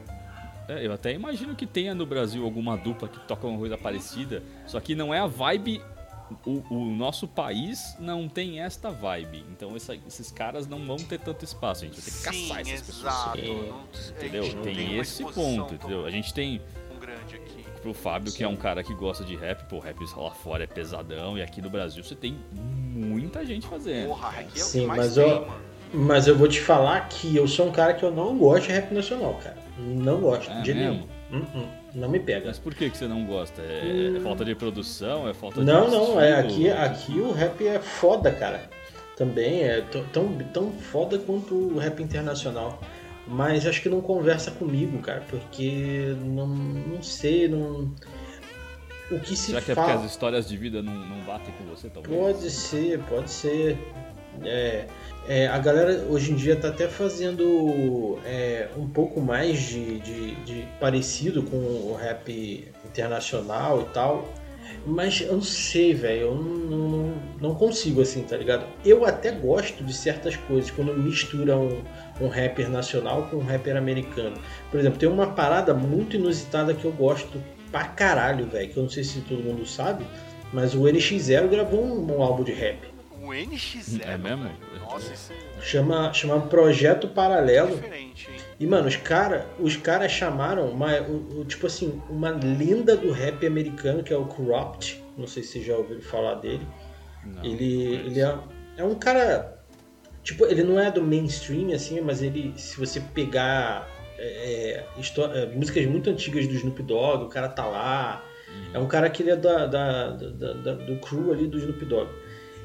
É, 0.67 0.87
eu 0.87 0.93
até 0.95 1.13
imagino 1.13 1.55
que 1.55 1.67
tenha 1.67 1.95
no 1.95 2.07
Brasil 2.07 2.43
alguma 2.43 2.75
dupla 2.77 3.07
que 3.07 3.19
toca 3.27 3.47
uma 3.47 3.59
coisa 3.59 3.77
parecida, 3.77 4.43
só 4.67 4.81
que 4.81 4.95
não 4.95 5.13
é 5.13 5.19
a 5.19 5.27
vibe. 5.27 5.83
O, 6.47 6.63
o 6.71 6.85
nosso 6.95 7.27
país 7.29 7.97
não 7.99 8.29
tem 8.29 8.61
esta 8.61 8.91
vibe. 8.91 9.45
Então 9.51 9.75
essa- 9.77 9.95
esses 10.07 10.31
caras 10.31 10.67
não 10.67 10.85
vão 10.85 10.97
ter 10.97 11.19
tanto 11.21 11.45
espaço. 11.45 11.85
A 11.85 11.87
gente 11.89 12.01
vai 12.01 12.05
ter 12.05 12.11
que 12.11 12.17
Sim, 12.39 12.49
caçar 12.49 12.61
essas 12.61 12.83
pessoas. 12.83 13.13
exato. 13.15 13.39
Sim. 13.41 13.69
Não- 13.69 13.77
a 13.79 14.11
Entendeu? 14.11 14.63
Tem, 14.63 14.89
uma 14.95 15.03
esse 15.03 15.25
ponto, 15.25 15.75
entendeu? 15.75 16.05
A 16.07 16.11
gente 16.11 16.33
tem 16.35 16.61
grande 17.01 17.37
aqui. 17.37 17.65
pro 17.83 17.93
Fábio, 17.93 18.33
que 18.33 18.43
é 18.43 18.49
um 18.49 18.57
cara 18.57 18.83
que 18.83 18.95
gosta 18.95 19.23
de 19.25 19.37
rap, 19.37 19.69
pô, 19.69 19.79
rap 19.79 19.99
lá 20.17 20.31
fora 20.31 20.65
é 20.65 20.67
pesadão, 20.67 21.37
e 21.37 21.43
aqui 21.43 21.61
no 21.61 21.69
Brasil 21.69 22.03
você 22.03 22.15
tem 22.15 22.35
muita 22.95 23.45
gente 23.45 23.67
fazendo. 23.67 24.07
Porra, 24.09 24.29
aqui 24.31 24.41
é 24.41 24.45
o 24.47 24.51
que 24.53 24.59
Sim, 24.61 24.87
mais 24.87 24.99
mas 25.01 25.15
tem, 25.15 25.33
ó, 25.33 25.41
mano. 25.43 25.63
Mas 25.93 26.27
eu 26.27 26.37
vou 26.37 26.49
te 26.49 26.61
falar 26.61 27.09
que 27.09 27.37
eu 27.37 27.47
sou 27.47 27.69
um 27.69 27.73
cara 27.73 27.93
que 27.95 28.03
eu 28.03 28.11
não 28.11 28.37
gosto 28.39 28.67
de 28.69 28.73
rap 28.73 28.91
nacional, 28.93 29.35
cara. 29.35 29.57
Não 29.79 30.21
gosto, 30.21 30.51
É 30.51 30.63
de 30.63 30.73
mesmo? 30.75 31.07
nenhum. 31.31 31.43
Hum, 31.45 31.47
hum, 31.55 31.69
não 31.95 32.09
me 32.09 32.19
pega. 32.21 32.47
Mas 32.47 32.59
por 32.59 32.75
que, 32.75 32.91
que 32.91 32.97
você 32.97 33.07
não 33.07 33.25
gosta? 33.25 33.63
É, 33.63 34.15
é 34.17 34.21
falta 34.21 34.45
de 34.45 34.55
produção? 34.55 35.29
É 35.29 35.35
falta 35.35 35.63
Não, 35.63 35.87
de. 35.87 35.93
não, 35.93 36.21
é 36.21 36.35
aqui, 36.35 36.69
aqui 36.71 37.21
o 37.21 37.33
rap 37.33 37.67
é 37.67 37.79
foda, 37.79 38.31
cara. 38.33 38.69
Também 39.17 39.63
é 39.63 39.81
tão, 40.13 40.37
tão 40.53 40.73
foda 40.73 41.19
quanto 41.19 41.55
o 41.55 41.79
rap 41.79 42.03
internacional. 42.03 42.81
Mas 43.27 43.67
acho 43.67 43.81
que 43.81 43.89
não 43.89 44.01
conversa 44.01 44.51
comigo, 44.51 44.99
cara, 44.99 45.23
porque 45.31 46.15
não, 46.21 46.47
não 46.47 47.03
sei, 47.03 47.49
não. 47.49 47.91
O 49.11 49.19
que 49.21 49.37
se 49.37 49.47
Será 49.53 49.61
que 49.63 49.73
é 49.73 49.75
porque 49.75 49.91
fala. 49.91 50.05
as 50.05 50.11
histórias 50.11 50.49
de 50.49 50.57
vida 50.57 50.83
não, 50.83 50.93
não 50.95 51.21
batem 51.25 51.55
com 51.57 51.65
você, 51.65 51.89
talvez? 51.89 52.15
Pode 52.15 52.51
ser, 52.51 52.99
pode 53.05 53.31
ser. 53.31 53.79
É, 54.43 54.85
é, 55.27 55.47
a 55.49 55.59
galera 55.59 56.05
hoje 56.09 56.33
em 56.33 56.35
dia 56.35 56.57
tá 56.57 56.69
até 56.69 56.87
fazendo 56.89 58.19
é, 58.25 58.69
um 58.77 58.87
pouco 58.89 59.21
mais 59.21 59.59
de, 59.61 59.99
de- 60.01 60.35
de 60.45 60.69
parecido 60.81 61.43
com 61.43 61.57
o 61.57 61.97
rap 61.99 62.67
internacional 62.85 63.83
e 63.83 63.85
tal. 63.95 64.29
Mas 64.87 65.21
eu 65.23 65.35
não 65.35 65.43
sei, 65.43 65.95
velho. 65.95 66.21
Eu 66.23 66.35
não, 66.35 66.79
não, 66.89 67.15
não 67.41 67.55
consigo 67.55 68.01
assim, 68.03 68.23
tá 68.23 68.37
ligado? 68.37 68.67
Eu 68.85 69.05
até 69.07 69.31
gosto 69.31 69.83
de 69.85 69.93
certas 69.95 70.37
coisas 70.37 70.71
quando 70.71 70.93
mistura 70.95 71.57
um, 71.57 71.83
um 72.21 72.29
rapper 72.29 72.69
nacional 72.71 73.29
com 73.31 73.37
um 73.37 73.45
rapper 73.45 73.77
americano. 73.77 74.37
Por 74.71 74.81
exemplo, 74.81 74.99
tem 74.99 75.09
uma 75.09 75.29
parada 75.29 75.73
muito 75.75 76.17
inusitada 76.17 76.75
que 76.75 76.85
eu 76.85 76.93
gosto 76.93 77.41
pra 77.71 77.85
caralho, 77.85 78.47
velho. 78.47 78.69
Que 78.69 78.77
eu 78.77 78.83
não 78.83 78.91
sei 78.91 79.05
se 79.05 79.21
todo 79.23 79.43
mundo 79.43 79.65
sabe. 79.67 80.05
Mas 80.53 80.75
o 80.75 80.81
NX0 80.83 81.49
gravou 81.49 81.83
um, 81.83 82.17
um 82.19 82.23
álbum 82.23 82.43
de 82.45 82.53
rap. 82.53 82.94
O 83.25 83.29
NX0. 83.33 84.03
É 84.05 84.19
mesmo? 84.19 84.51
Nossa, 84.81 85.13
isso 85.13 85.33
é 85.33 85.61
Chama, 85.63 86.13
chama 86.13 86.41
Projeto 86.43 87.09
Paralelo. 87.09 87.75
diferente, 87.77 88.29
hein? 88.31 88.37
E, 88.61 88.67
mano, 88.67 88.87
os 88.89 88.97
caras 88.97 89.45
os 89.59 89.77
cara 89.77 90.09
chamaram 90.09 90.69
uma, 90.69 91.01
o- 91.01 91.41
o- 91.41 91.45
tipo 91.45 91.67
assim, 91.67 92.01
uma 92.09 92.31
lenda 92.31 92.97
do 92.97 93.11
rap 93.11 93.47
americano, 93.47 94.03
que 94.03 94.13
é 94.13 94.17
o 94.17 94.27
Corrupt. 94.27 95.03
Não 95.17 95.27
sei 95.27 95.43
se 95.43 95.53
vocês 95.53 95.67
já 95.67 95.77
ouviram 95.77 96.03
falar 96.03 96.35
dele. 96.35 96.67
Não, 97.25 97.45
ele 97.45 97.99
não 97.99 98.07
ele 98.07 98.21
é, 98.21 98.39
é 98.79 98.85
um 98.85 98.95
cara. 98.95 99.59
Tipo, 100.23 100.45
ele 100.47 100.63
não 100.63 100.79
é 100.81 100.91
do 100.91 101.03
mainstream, 101.03 101.73
assim, 101.73 102.01
mas 102.01 102.23
ele, 102.23 102.53
se 102.57 102.79
você 102.79 103.01
pegar 103.01 103.89
é, 104.19 104.85
histó- 104.99 105.33
é, 105.35 105.47
músicas 105.47 105.85
muito 105.87 106.09
antigas 106.11 106.47
do 106.47 106.55
Snoop 106.55 106.83
Dogg, 106.83 107.25
o 107.25 107.29
cara 107.29 107.49
tá 107.49 107.67
lá. 107.67 108.25
É 108.73 108.79
um 108.79 108.87
cara 108.87 109.11
que 109.11 109.23
ele 109.23 109.31
é 109.33 109.37
da, 109.37 109.67
da- 109.67 110.11
da- 110.11 110.53
da- 110.53 110.75
do 110.75 110.97
crew 111.01 111.33
ali 111.33 111.47
do 111.49 111.59
Snoop 111.59 111.85
Dogg. 111.85 112.09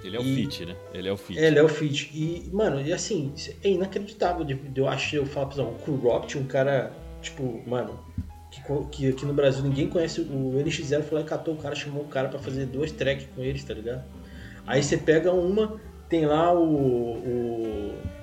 Ele 0.03 0.15
é 0.15 0.19
o 0.19 0.23
e- 0.23 0.35
fit, 0.35 0.65
né? 0.65 0.75
Ele 0.93 1.07
é 1.07 1.11
o 1.11 1.17
fit. 1.17 1.39
Ele 1.39 1.59
é 1.59 1.63
o 1.63 1.67
feat. 1.67 2.11
E, 2.13 2.49
mano, 2.53 2.81
e 2.81 2.93
assim, 2.93 3.33
é 3.63 3.69
inacreditável 3.69 4.45
eu 4.75 4.87
achar, 4.87 5.17
eu 5.17 5.25
por 5.25 5.51
exemplo, 5.51 5.75
o 5.75 5.79
Corrupt, 5.79 6.37
um 6.37 6.45
cara, 6.45 6.91
tipo, 7.21 7.61
mano, 7.67 7.99
que, 8.49 8.61
que 8.91 9.07
aqui 9.09 9.25
no 9.25 9.33
Brasil 9.33 9.63
ninguém 9.63 9.89
conhece 9.89 10.21
o 10.21 10.51
NX0, 10.53 11.03
foi 11.03 11.19
lá 11.19 11.25
e 11.25 11.27
catou 11.27 11.53
o 11.53 11.57
cara, 11.57 11.75
chamou 11.75 12.03
o 12.03 12.07
cara 12.07 12.29
pra 12.29 12.39
fazer 12.39 12.65
duas 12.65 12.91
tracks 12.91 13.27
com 13.35 13.41
eles, 13.41 13.63
tá 13.63 13.73
ligado? 13.73 14.03
Aí 14.65 14.81
você 14.81 14.97
pega 14.97 15.31
uma, 15.33 15.79
tem 16.07 16.25
lá 16.25 16.53
o. 16.53 17.13
o 17.17 18.19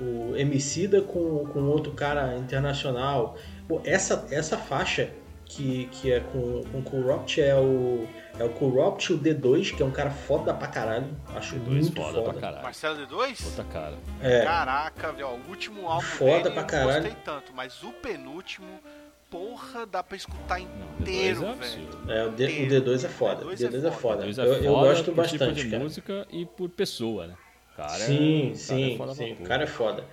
o 0.00 0.36
Emicida 0.36 1.02
com, 1.02 1.44
com 1.46 1.64
outro 1.64 1.92
cara 1.92 2.36
internacional. 2.36 3.36
Pô, 3.66 3.80
essa, 3.84 4.26
essa 4.30 4.56
faixa 4.56 5.10
que, 5.48 5.86
que 5.90 6.12
é 6.12 6.20
com, 6.20 6.62
com 6.70 6.82
Corrupt 6.82 7.40
é 7.40 7.54
o, 7.56 8.06
é 8.38 8.44
o 8.44 8.50
Corrupt, 8.50 9.12
o 9.14 9.18
D2, 9.18 9.74
que 9.74 9.82
é 9.82 9.86
um 9.86 9.90
cara 9.90 10.10
foda 10.10 10.52
pra 10.52 10.68
caralho. 10.68 11.08
Acho 11.34 11.56
Dois 11.56 11.84
muito 11.88 11.96
foda, 11.96 12.18
foda. 12.18 12.30
pra 12.32 12.40
caralho. 12.40 12.62
Marcelo 12.62 13.06
D2? 13.06 13.42
Puta 13.42 13.64
cara. 13.64 13.94
É, 14.22 14.42
Caraca, 14.44 15.12
velho, 15.12 15.26
ó, 15.28 15.34
o 15.34 15.48
último 15.48 15.88
álbum 15.88 16.02
Foda 16.06 16.42
dele 16.42 16.50
pra 16.50 16.62
eu 16.62 16.66
caralho. 16.66 17.02
gostei 17.02 17.16
tanto, 17.24 17.52
mas 17.54 17.82
o 17.82 17.90
penúltimo, 17.92 18.68
porra, 19.30 19.86
dá 19.86 20.02
pra 20.02 20.16
escutar 20.16 20.60
inteiro, 20.60 21.40
D2 21.40 21.42
é 21.50 21.54
velho. 21.54 21.88
absurdo. 21.88 22.12
é, 22.12 22.24
o, 22.26 22.30
D, 22.30 22.44
o 22.44 22.48
D2 22.68 23.04
é 23.04 23.08
foda. 23.08 23.44
D2 23.46 23.54
D2 23.56 23.84
é 23.84 23.88
é 23.88 23.90
foda. 23.90 24.26
D2 24.26 24.38
é 24.38 24.46
Eu, 24.46 24.54
foda 24.54 24.64
eu 24.66 24.72
gosto 24.74 25.04
por 25.06 25.14
bastante, 25.14 25.38
tipo 25.38 25.54
de 25.54 25.70
cara. 25.70 25.82
música 25.82 26.26
e 26.30 26.44
por 26.46 26.68
pessoa, 26.68 27.26
né? 27.26 27.34
Cara, 27.76 27.94
é- 27.94 28.06
Sim, 28.06 28.42
cara 28.46 28.54
sim, 28.56 28.94
é 28.94 29.14
sim. 29.14 29.32
O 29.40 29.44
cara 29.46 29.62
é 29.62 29.66
foda. 29.66 30.04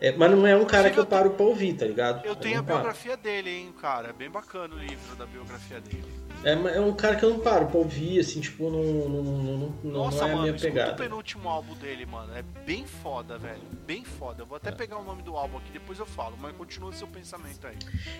É, 0.00 0.12
mas 0.12 0.30
não 0.30 0.46
é 0.46 0.56
um 0.56 0.64
cara 0.64 0.90
que 0.90 0.98
eu 0.98 1.06
paro 1.06 1.30
pra 1.30 1.44
ouvir, 1.44 1.74
tá 1.74 1.84
ligado? 1.84 2.24
Eu 2.24 2.36
tenho 2.36 2.60
a 2.60 2.62
biografia 2.62 3.16
dele, 3.16 3.50
hein, 3.50 3.74
cara. 3.80 4.10
É 4.10 4.12
bem 4.12 4.30
bacana 4.30 4.74
o 4.74 4.78
livro 4.78 5.16
da 5.16 5.26
biografia 5.26 5.80
dele. 5.80 6.04
É, 6.44 6.52
é 6.52 6.80
um 6.80 6.92
cara 6.94 7.16
que 7.16 7.24
eu 7.24 7.30
não 7.30 7.40
paro 7.40 7.66
pra 7.66 7.78
ouvir, 7.78 8.20
assim, 8.20 8.40
tipo, 8.40 8.70
não, 8.70 8.80
não, 8.80 9.22
não, 9.22 9.74
não, 9.82 9.90
Nossa, 9.90 10.20
não 10.20 10.24
é 10.24 10.28
mano, 10.28 10.38
a 10.38 10.42
minha 10.42 10.54
pegada. 10.54 10.92
o 10.92 10.96
penúltimo 10.96 11.48
álbum 11.48 11.74
dele, 11.74 12.06
mano. 12.06 12.32
É 12.36 12.44
bem 12.64 12.86
foda, 12.86 13.36
velho. 13.38 13.60
Bem 13.84 14.04
foda. 14.04 14.42
Eu 14.42 14.46
vou 14.46 14.56
até 14.56 14.68
é. 14.68 14.72
pegar 14.72 14.98
o 14.98 15.04
nome 15.04 15.22
do 15.22 15.36
álbum 15.36 15.58
aqui, 15.58 15.72
depois 15.72 15.98
eu 15.98 16.06
falo, 16.06 16.36
mas 16.40 16.54
continua 16.56 16.92
seu 16.92 17.08
pensamento 17.08 17.66
aí. 17.66 17.76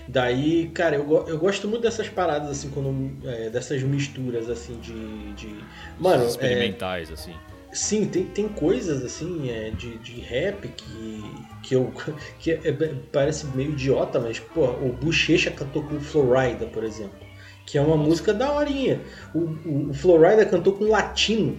Daí, 0.08 0.68
cara, 0.70 0.96
eu, 0.96 1.28
eu 1.28 1.38
gosto 1.38 1.68
muito 1.68 1.82
dessas 1.82 2.08
paradas, 2.08 2.50
assim, 2.50 2.70
quando. 2.70 3.24
É, 3.24 3.50
dessas 3.50 3.82
misturas, 3.84 4.50
assim, 4.50 4.80
de. 4.80 5.32
de... 5.34 5.64
Mano. 6.00 6.26
Experimentais, 6.26 7.10
é... 7.10 7.12
assim. 7.12 7.34
Sim, 7.72 8.06
tem, 8.06 8.24
tem 8.24 8.48
coisas 8.48 9.04
assim 9.04 9.50
é, 9.50 9.70
de, 9.70 9.98
de 9.98 10.20
rap 10.20 10.68
que, 10.68 11.22
que 11.68 11.74
eu. 11.74 11.92
que 12.40 12.52
é, 12.52 12.72
parece 13.12 13.46
meio 13.48 13.72
idiota, 13.72 14.18
mas, 14.18 14.40
pô, 14.40 14.64
o 14.64 14.92
Bochecha 14.92 15.50
cantou 15.50 15.82
com 15.82 16.00
Florida, 16.00 16.66
por 16.66 16.82
exemplo. 16.82 17.18
Que 17.66 17.76
é 17.76 17.82
uma 17.82 17.96
música 17.96 18.32
da 18.32 18.50
horinha. 18.50 19.02
O, 19.34 19.40
o, 19.40 19.90
o 19.90 19.94
Florida 19.94 20.46
cantou 20.46 20.72
com 20.72 20.84
latino. 20.84 21.58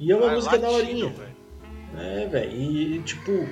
E 0.00 0.10
é 0.10 0.16
uma 0.16 0.30
ah, 0.30 0.34
música 0.34 0.56
latino, 0.56 0.72
da 0.72 0.78
horinha. 0.78 1.08
Véio. 1.10 2.22
É, 2.22 2.26
velho. 2.26 2.52
E 2.52 3.02
tipo. 3.02 3.46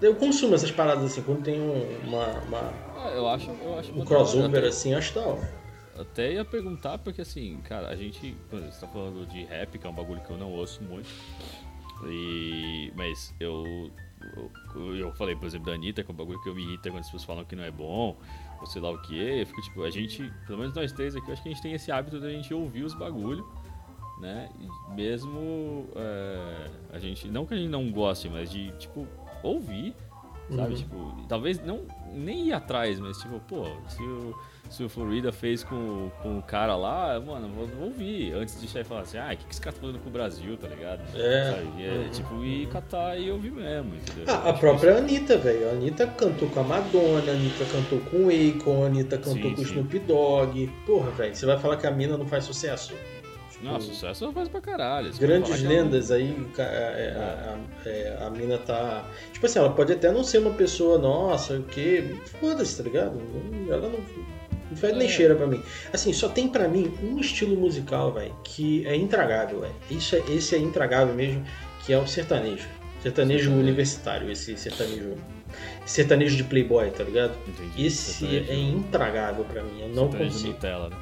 Eu 0.00 0.14
consumo 0.14 0.54
essas 0.54 0.70
paradas 0.70 1.04
assim, 1.04 1.22
quando 1.22 1.42
tem 1.42 1.60
uma. 1.60 2.38
uma 2.44 2.72
ah, 2.96 3.10
eu 3.16 3.28
acho, 3.28 3.50
eu 3.50 3.78
acho 3.78 3.92
um 3.92 4.04
crossover 4.04 4.64
assim, 4.64 4.94
acho 4.94 5.12
da 5.14 5.22
hora. 5.22 5.58
Até 5.98 6.34
ia 6.34 6.44
perguntar, 6.44 6.98
porque 6.98 7.22
assim, 7.22 7.58
cara, 7.64 7.88
a 7.88 7.96
gente. 7.96 8.36
Você 8.48 8.80
tá 8.80 8.86
falando 8.86 9.26
de 9.26 9.44
rap, 9.44 9.76
que 9.76 9.84
é 9.84 9.90
um 9.90 9.94
bagulho 9.94 10.20
que 10.20 10.30
eu 10.30 10.38
não 10.38 10.52
ouço 10.52 10.80
muito. 10.84 11.08
E. 12.06 12.92
Mas 12.94 13.34
eu. 13.40 13.90
Eu, 14.74 14.96
eu 14.96 15.12
falei, 15.12 15.34
por 15.36 15.46
exemplo, 15.46 15.66
da 15.66 15.72
Anitta, 15.72 16.02
que 16.02 16.10
é 16.10 16.14
um 16.14 16.16
bagulho 16.16 16.40
que 16.42 16.48
eu 16.48 16.54
me 16.54 16.62
irrita 16.62 16.90
quando 16.90 17.00
as 17.00 17.06
pessoas 17.06 17.24
falam 17.24 17.44
que 17.44 17.56
não 17.56 17.64
é 17.64 17.70
bom, 17.70 18.16
ou 18.60 18.66
sei 18.66 18.80
lá 18.82 18.90
o 18.90 19.00
que. 19.02 19.16
Eu 19.16 19.46
fico 19.46 19.62
tipo, 19.62 19.82
a 19.82 19.90
gente, 19.90 20.32
pelo 20.46 20.58
menos 20.58 20.74
nós 20.74 20.92
três 20.92 21.14
aqui, 21.16 21.28
eu 21.28 21.32
acho 21.32 21.42
que 21.42 21.48
a 21.48 21.52
gente 21.52 21.62
tem 21.62 21.72
esse 21.72 21.90
hábito 21.90 22.20
de 22.20 22.26
a 22.26 22.30
gente 22.30 22.52
ouvir 22.52 22.84
os 22.84 22.94
bagulho, 22.94 23.46
né? 24.20 24.50
E 24.58 24.94
mesmo 24.94 25.88
é, 25.96 26.70
a 26.92 26.98
gente. 26.98 27.28
Não 27.28 27.46
que 27.46 27.54
a 27.54 27.56
gente 27.56 27.70
não 27.70 27.90
goste, 27.90 28.28
mas 28.28 28.50
de, 28.50 28.70
tipo, 28.72 29.06
ouvir, 29.42 29.94
sabe? 30.50 30.70
Uhum. 30.70 30.76
Tipo, 30.76 31.26
talvez 31.28 31.64
não 31.64 31.86
nem 32.12 32.48
ir 32.48 32.52
atrás, 32.52 32.98
mas 32.98 33.18
tipo, 33.18 33.38
pô, 33.40 33.64
se 33.88 34.02
o 34.02 34.34
se 34.70 34.84
o 34.84 34.88
Florida 34.88 35.32
fez 35.32 35.64
com, 35.64 36.10
com 36.22 36.38
o 36.38 36.42
cara 36.42 36.76
lá, 36.76 37.18
mano, 37.20 37.48
vou, 37.48 37.66
vou 37.66 37.84
ouvir. 37.86 38.32
Antes 38.34 38.60
de 38.60 38.68
chegar 38.68 38.80
e 38.80 38.84
falar 38.84 39.00
assim, 39.00 39.18
ah, 39.18 39.30
o 39.32 39.36
que, 39.36 39.44
que 39.44 39.52
esse 39.52 39.60
cara 39.60 39.74
tá 39.74 39.80
fazendo 39.80 39.98
com 40.00 40.08
o 40.08 40.12
Brasil, 40.12 40.56
tá 40.56 40.68
ligado? 40.68 41.00
É. 41.14 41.64
é 41.78 41.90
uhum. 41.90 42.10
tipo, 42.10 42.44
ir 42.44 42.68
catar 42.68 43.18
e 43.18 43.30
ouvir 43.30 43.52
mesmo, 43.52 43.94
entendeu? 43.94 44.24
Ah, 44.28 44.50
a 44.50 44.52
própria 44.52 44.90
isso... 44.90 44.98
Anitta, 45.00 45.38
velho. 45.38 45.68
A 45.68 45.72
Anitta 45.72 46.06
cantou 46.06 46.48
com 46.50 46.60
a 46.60 46.64
Madonna, 46.64 47.30
a 47.32 47.34
Anitta 47.34 47.64
cantou 47.64 48.00
com 48.00 48.26
o 48.26 48.28
Akon, 48.28 48.84
a 48.84 48.86
Anitta 48.86 49.16
cantou 49.16 49.50
sim, 49.50 49.54
com 49.54 49.60
o 49.60 49.64
Snoop 49.64 49.98
Dogg. 50.00 50.70
Porra, 50.86 51.10
velho, 51.12 51.34
você 51.34 51.46
vai 51.46 51.58
falar 51.58 51.76
que 51.76 51.86
a 51.86 51.90
mina 51.90 52.16
não 52.16 52.26
faz 52.26 52.44
sucesso? 52.44 52.94
Não, 53.62 53.80
sucesso 53.80 54.24
ela 54.24 54.32
faz 54.32 54.48
pra 54.48 54.60
caralho. 54.60 55.12
Grandes 55.18 55.60
lendas 55.62 56.12
aí, 56.12 56.36
a, 56.56 56.62
a, 56.62 58.22
a, 58.22 58.26
a, 58.28 58.30
mina 58.30 58.56
tá. 58.58 59.04
Tipo 59.32 59.46
assim, 59.46 59.58
ela 59.58 59.70
pode 59.70 59.92
até 59.92 60.12
não 60.12 60.22
ser 60.22 60.38
uma 60.38 60.52
pessoa, 60.52 60.96
nossa, 60.96 61.54
o 61.54 61.64
que. 61.64 62.16
Foda-se, 62.40 62.76
tá 62.76 62.84
ligado? 62.84 63.20
Ela 63.68 63.88
não 63.88 63.98
não 64.70 64.76
fede 64.76 64.94
é. 64.94 64.96
nem 64.98 65.08
cheira 65.08 65.34
pra 65.34 65.46
mim. 65.46 65.62
Assim, 65.92 66.12
só 66.12 66.28
tem 66.28 66.48
para 66.48 66.68
mim 66.68 66.92
um 67.02 67.18
estilo 67.18 67.56
musical, 67.56 68.12
velho, 68.12 68.34
que 68.44 68.86
é 68.86 68.94
intragável, 68.94 69.60
velho. 69.60 69.74
Isso 69.90 70.16
é, 70.16 70.18
esse 70.30 70.54
é 70.54 70.58
intragável 70.58 71.14
mesmo, 71.14 71.44
que 71.84 71.92
é 71.92 71.98
o 71.98 72.06
sertanejo. 72.06 72.68
Sertanejo 73.02 73.50
Sim, 73.50 73.58
universitário, 73.58 74.30
esse 74.30 74.56
sertanejo. 74.56 75.14
Sertanejo 75.86 76.36
de 76.36 76.44
Playboy, 76.44 76.90
tá 76.90 77.04
ligado? 77.04 77.32
Entendi. 77.46 77.86
Esse 77.86 78.26
sertanejo. 78.26 78.50
é 78.50 78.56
intragável 78.56 79.44
para 79.44 79.62
mim. 79.62 79.80
Eu 79.80 79.88
não 79.88 80.10
sertanejo 80.10 80.32
consigo. 80.32 80.52
Nutella, 80.52 80.90
né? 80.90 80.96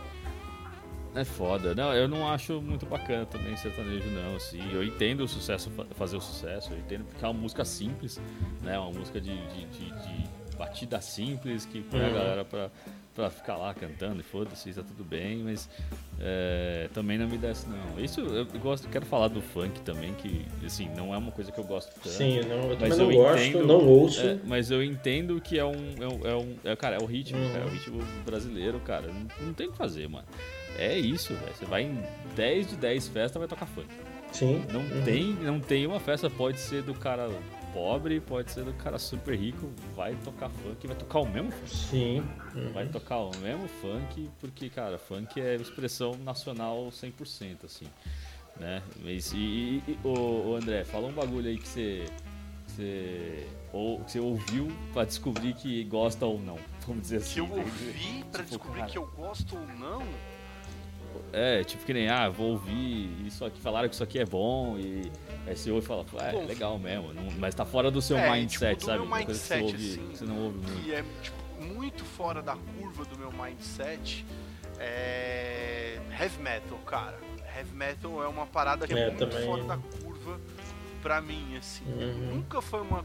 É 1.17 1.25
foda. 1.25 1.75
Não, 1.75 1.95
eu 1.95 2.07
não 2.07 2.29
acho 2.29 2.61
muito 2.61 2.85
bacana 2.85 3.25
também 3.25 3.57
sertanejo, 3.57 4.09
não. 4.11 4.37
Assim, 4.37 4.61
eu 4.73 4.85
entendo 4.85 5.25
o 5.25 5.29
sucesso, 5.29 5.73
fazer 5.93 6.17
o 6.19 6.21
sucesso, 6.21 6.73
eu 6.75 6.79
entendo 6.79 7.07
porque 7.07 7.25
é 7.25 7.29
uma 7.29 7.41
música 7.41 7.65
simples, 7.65 8.21
né? 8.63 8.79
Uma 8.79 8.91
música 8.91 9.19
de, 9.19 9.35
de, 9.35 9.65
de, 9.65 9.85
de 9.87 10.57
batida 10.59 11.01
simples 11.01 11.65
que 11.65 11.81
põe 11.81 12.01
uhum. 12.01 12.07
a 12.07 12.11
galera 12.11 12.45
pra, 12.45 12.71
pra 13.17 13.31
ficar 13.31 13.57
lá 13.57 13.73
cantando 13.73 14.21
e 14.21 14.23
foda-se, 14.23 14.73
tá 14.75 14.83
tudo 14.83 15.03
bem, 15.03 15.39
mas 15.39 15.69
é, 16.21 16.89
também 16.93 17.17
não 17.17 17.27
me 17.27 17.39
desce 17.39 17.67
não. 17.67 17.99
Isso 17.99 18.21
eu 18.21 18.45
gosto, 18.61 18.87
quero 18.89 19.07
falar 19.07 19.29
do 19.29 19.41
funk 19.41 19.81
também, 19.81 20.13
que 20.15 20.47
assim, 20.65 20.91
não 20.95 21.15
é 21.15 21.17
uma 21.17 21.33
coisa 21.33 21.51
que 21.51 21.59
eu 21.59 21.65
gosto 21.65 21.95
tanto. 21.95 22.11
Sim, 22.11 22.41
não, 22.43 22.71
eu 22.71 22.77
mas 22.79 22.99
eu 22.99 23.07
não 23.07 23.15
gosto, 23.15 23.43
entendo, 23.43 23.67
não 23.67 23.89
ouço. 23.89 24.21
É, 24.21 24.39
mas 24.45 24.71
eu 24.71 24.85
entendo 24.85 25.41
que 25.41 25.59
é 25.59 25.65
um. 25.65 25.95
É 25.99 26.07
um, 26.07 26.27
é 26.27 26.37
um 26.37 26.57
é, 26.63 26.77
cara, 26.77 26.97
é 26.97 27.03
o 27.03 27.07
ritmo, 27.07 27.39
uhum. 27.39 27.53
cara, 27.53 27.65
é 27.65 27.67
o 27.67 27.71
ritmo 27.71 28.03
brasileiro, 28.25 28.79
cara. 28.81 29.09
Não, 29.09 29.47
não 29.47 29.55
tem 29.55 29.69
o 29.69 29.73
que 29.73 29.79
fazer, 29.79 30.07
mano. 30.09 30.27
É 30.79 30.99
isso, 30.99 31.33
velho. 31.33 31.55
Você 31.57 31.65
vai 31.65 31.85
em 31.85 31.99
10 32.37 32.69
de 32.69 32.77
10 32.77 33.09
festas, 33.09 33.41
vai 33.41 33.49
tocar 33.49 33.65
funk. 33.65 33.89
Sim. 34.31 34.63
Não, 34.71 34.81
uhum. 34.81 35.03
tem, 35.03 35.25
não 35.41 35.59
tem 35.59 35.87
uma 35.87 35.99
festa, 35.99 36.29
pode 36.29 36.61
ser 36.61 36.83
do 36.83 36.93
cara 36.93 37.31
pobre, 37.77 38.21
pode 38.23 38.51
ser 38.51 38.65
do 38.65 38.73
cara 38.73 38.99
super 38.99 39.39
rico, 39.39 39.71
vai 39.95 40.15
tocar 40.25 40.49
funk, 40.49 40.87
vai 40.87 40.97
tocar 40.97 41.19
o 41.19 41.29
mesmo 41.29 41.51
funk. 41.51 41.77
Sim. 41.77 42.25
Uhum. 42.55 42.73
Vai 42.73 42.87
tocar 42.89 43.19
o 43.19 43.37
mesmo 43.37 43.69
funk, 43.69 44.31
porque, 44.41 44.71
cara, 44.71 44.97
funk 44.97 45.39
é 45.39 45.57
expressão 45.57 46.15
nacional 46.25 46.87
100%, 46.87 47.67
assim. 47.67 47.85
Né? 48.59 48.83
Mas, 49.05 49.31
e, 49.35 49.37
e, 49.37 49.83
e 49.89 49.99
o, 50.03 50.53
o, 50.53 50.57
André, 50.57 50.85
fala 50.85 51.07
um 51.07 51.13
bagulho 51.13 51.51
aí 51.51 51.59
que 51.59 51.69
você, 51.69 52.07
você, 52.67 53.47
ou, 53.75 54.03
que 54.03 54.13
você 54.13 54.21
ouviu 54.21 54.69
pra 54.95 55.05
descobrir 55.05 55.53
que 55.53 55.85
gosta 55.85 56.25
ou 56.25 56.41
não. 56.41 56.59
Vamos 56.87 57.03
dizer 57.03 57.19
assim. 57.19 57.35
Que 57.35 57.41
eu 57.41 57.59
ouvi 57.59 58.25
pra 58.33 58.43
tipo, 58.43 58.57
descobrir 58.57 58.81
cara, 58.81 58.91
que 58.91 58.99
eu 58.99 59.07
gosto 59.09 59.55
ou 59.55 59.67
não? 59.79 60.03
É, 61.33 61.65
tipo 61.65 61.85
que 61.85 61.93
nem, 61.93 62.09
ah, 62.09 62.29
vou 62.29 62.53
ouvir 62.53 63.11
isso 63.27 63.45
aqui, 63.45 63.61
falaram 63.61 63.89
que 63.89 63.95
isso 63.95 64.05
aqui 64.05 64.19
é 64.19 64.25
bom 64.25 64.79
e 64.79 65.11
aí 65.47 65.57
você 65.57 65.71
ouve 65.71 65.85
e 65.85 65.89
fala, 65.89 66.05
é, 66.21 66.37
é 66.37 66.45
legal 66.45 66.79
mesmo, 66.79 67.13
não, 67.13 67.31
mas 67.39 67.55
tá 67.55 67.65
fora 67.65 67.91
do 67.91 68.01
seu 68.01 68.17
é, 68.17 68.31
mindset, 68.31 68.75
tipo, 68.75 68.87
sabe? 68.87 69.07
Meu 69.07 69.17
mindset, 69.17 69.37
que 69.37 69.37
você, 69.37 69.61
ouve, 69.61 69.75
assim, 69.75 70.11
você 70.13 70.25
não 70.25 70.39
ouve 70.39 70.59
muito. 70.59 70.89
E 70.89 70.95
é 70.95 71.05
tipo, 71.23 71.37
muito 71.61 72.05
fora 72.05 72.43
da 72.43 72.57
curva 72.57 73.05
do 73.05 73.19
meu 73.19 73.33
mindset 73.33 74.25
é 74.79 75.99
heavy 76.19 76.43
metal, 76.43 76.79
cara. 76.87 77.19
Heavy 77.57 77.75
metal 77.75 78.23
é 78.23 78.29
uma 78.29 78.47
parada 78.47 78.87
que 78.87 78.95
é, 78.95 78.99
é 78.99 79.07
muito 79.11 79.27
também. 79.27 79.47
fora 79.47 79.65
da 79.65 79.79
curva 79.79 80.41
pra 81.03 81.21
mim, 81.21 81.57
assim. 81.57 81.85
Uhum. 81.85 82.37
Nunca 82.37 82.61
foi 82.61 82.81
uma 82.81 83.05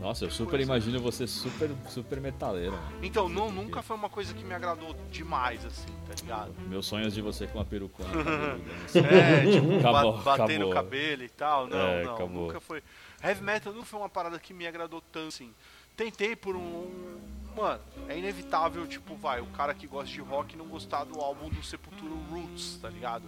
nossa, 0.00 0.24
eu 0.24 0.30
super 0.30 0.60
imagino 0.60 1.00
você 1.00 1.26
super, 1.26 1.70
super 1.88 2.20
metaleiro. 2.20 2.78
Então, 3.02 3.28
não, 3.28 3.50
nunca 3.50 3.82
foi 3.82 3.96
uma 3.96 4.10
coisa 4.10 4.34
que 4.34 4.44
me 4.44 4.54
agradou 4.54 4.94
demais, 5.10 5.64
assim, 5.64 5.88
tá 6.06 6.14
ligado? 6.20 6.54
Meus 6.68 6.86
sonhos 6.86 7.14
de 7.14 7.22
você 7.22 7.46
com 7.46 7.58
uma 7.58 7.64
perucona. 7.64 8.10
é, 8.94 9.50
tipo, 9.50 9.78
acabou, 9.78 10.18
bater 10.18 10.42
acabou. 10.42 10.58
no 10.58 10.70
cabelo 10.70 11.22
e 11.22 11.28
tal. 11.28 11.66
Não, 11.66 11.78
é, 11.78 12.04
não, 12.04 12.14
acabou. 12.14 12.46
nunca 12.46 12.60
foi. 12.60 12.82
Heavy 13.22 13.42
metal 13.42 13.72
não 13.72 13.84
foi 13.84 13.98
uma 13.98 14.08
parada 14.08 14.38
que 14.38 14.52
me 14.52 14.66
agradou 14.66 15.00
tanto, 15.00 15.28
assim. 15.28 15.54
Tentei 15.96 16.36
por 16.36 16.54
um. 16.54 17.18
Mano, 17.56 17.80
é 18.06 18.18
inevitável, 18.18 18.86
tipo, 18.86 19.16
vai, 19.16 19.40
o 19.40 19.46
cara 19.46 19.72
que 19.72 19.86
gosta 19.86 20.12
de 20.12 20.20
rock 20.20 20.54
não 20.58 20.66
gostar 20.66 21.04
do 21.04 21.18
álbum 21.18 21.48
do 21.48 21.62
Sepultura 21.62 22.12
Roots, 22.30 22.78
tá 22.82 22.90
ligado? 22.90 23.24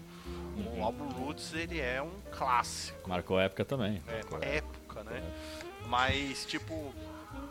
O 0.76 0.82
álbum 0.82 1.08
Roots, 1.08 1.54
ele 1.54 1.80
é 1.80 2.02
um 2.02 2.12
clássico. 2.30 3.08
Marcou 3.08 3.40
época 3.40 3.64
também. 3.64 4.02
É, 4.06 4.58
época, 4.58 5.02
né? 5.04 5.22
É. 5.64 5.67
Mas, 5.88 6.44
tipo, 6.44 6.94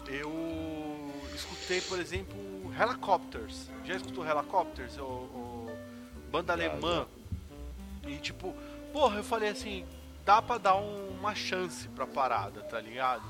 eu 0.07 1.11
escutei, 1.33 1.81
por 1.81 1.99
exemplo, 1.99 2.37
Helicopters. 2.79 3.67
Já 3.83 3.95
escutou 3.95 4.25
Helicopters? 4.25 4.97
O, 4.99 5.03
o 5.03 5.77
banda 6.31 6.53
alemã. 6.53 7.07
E, 8.05 8.17
tipo, 8.17 8.55
porra, 8.93 9.17
eu 9.17 9.23
falei 9.23 9.49
assim, 9.49 9.85
dá 10.23 10.39
pra 10.39 10.59
dar 10.59 10.75
um, 10.75 11.09
uma 11.17 11.33
chance 11.33 11.87
pra 11.89 12.05
parada, 12.05 12.61
tá 12.61 12.79
ligado? 12.79 13.23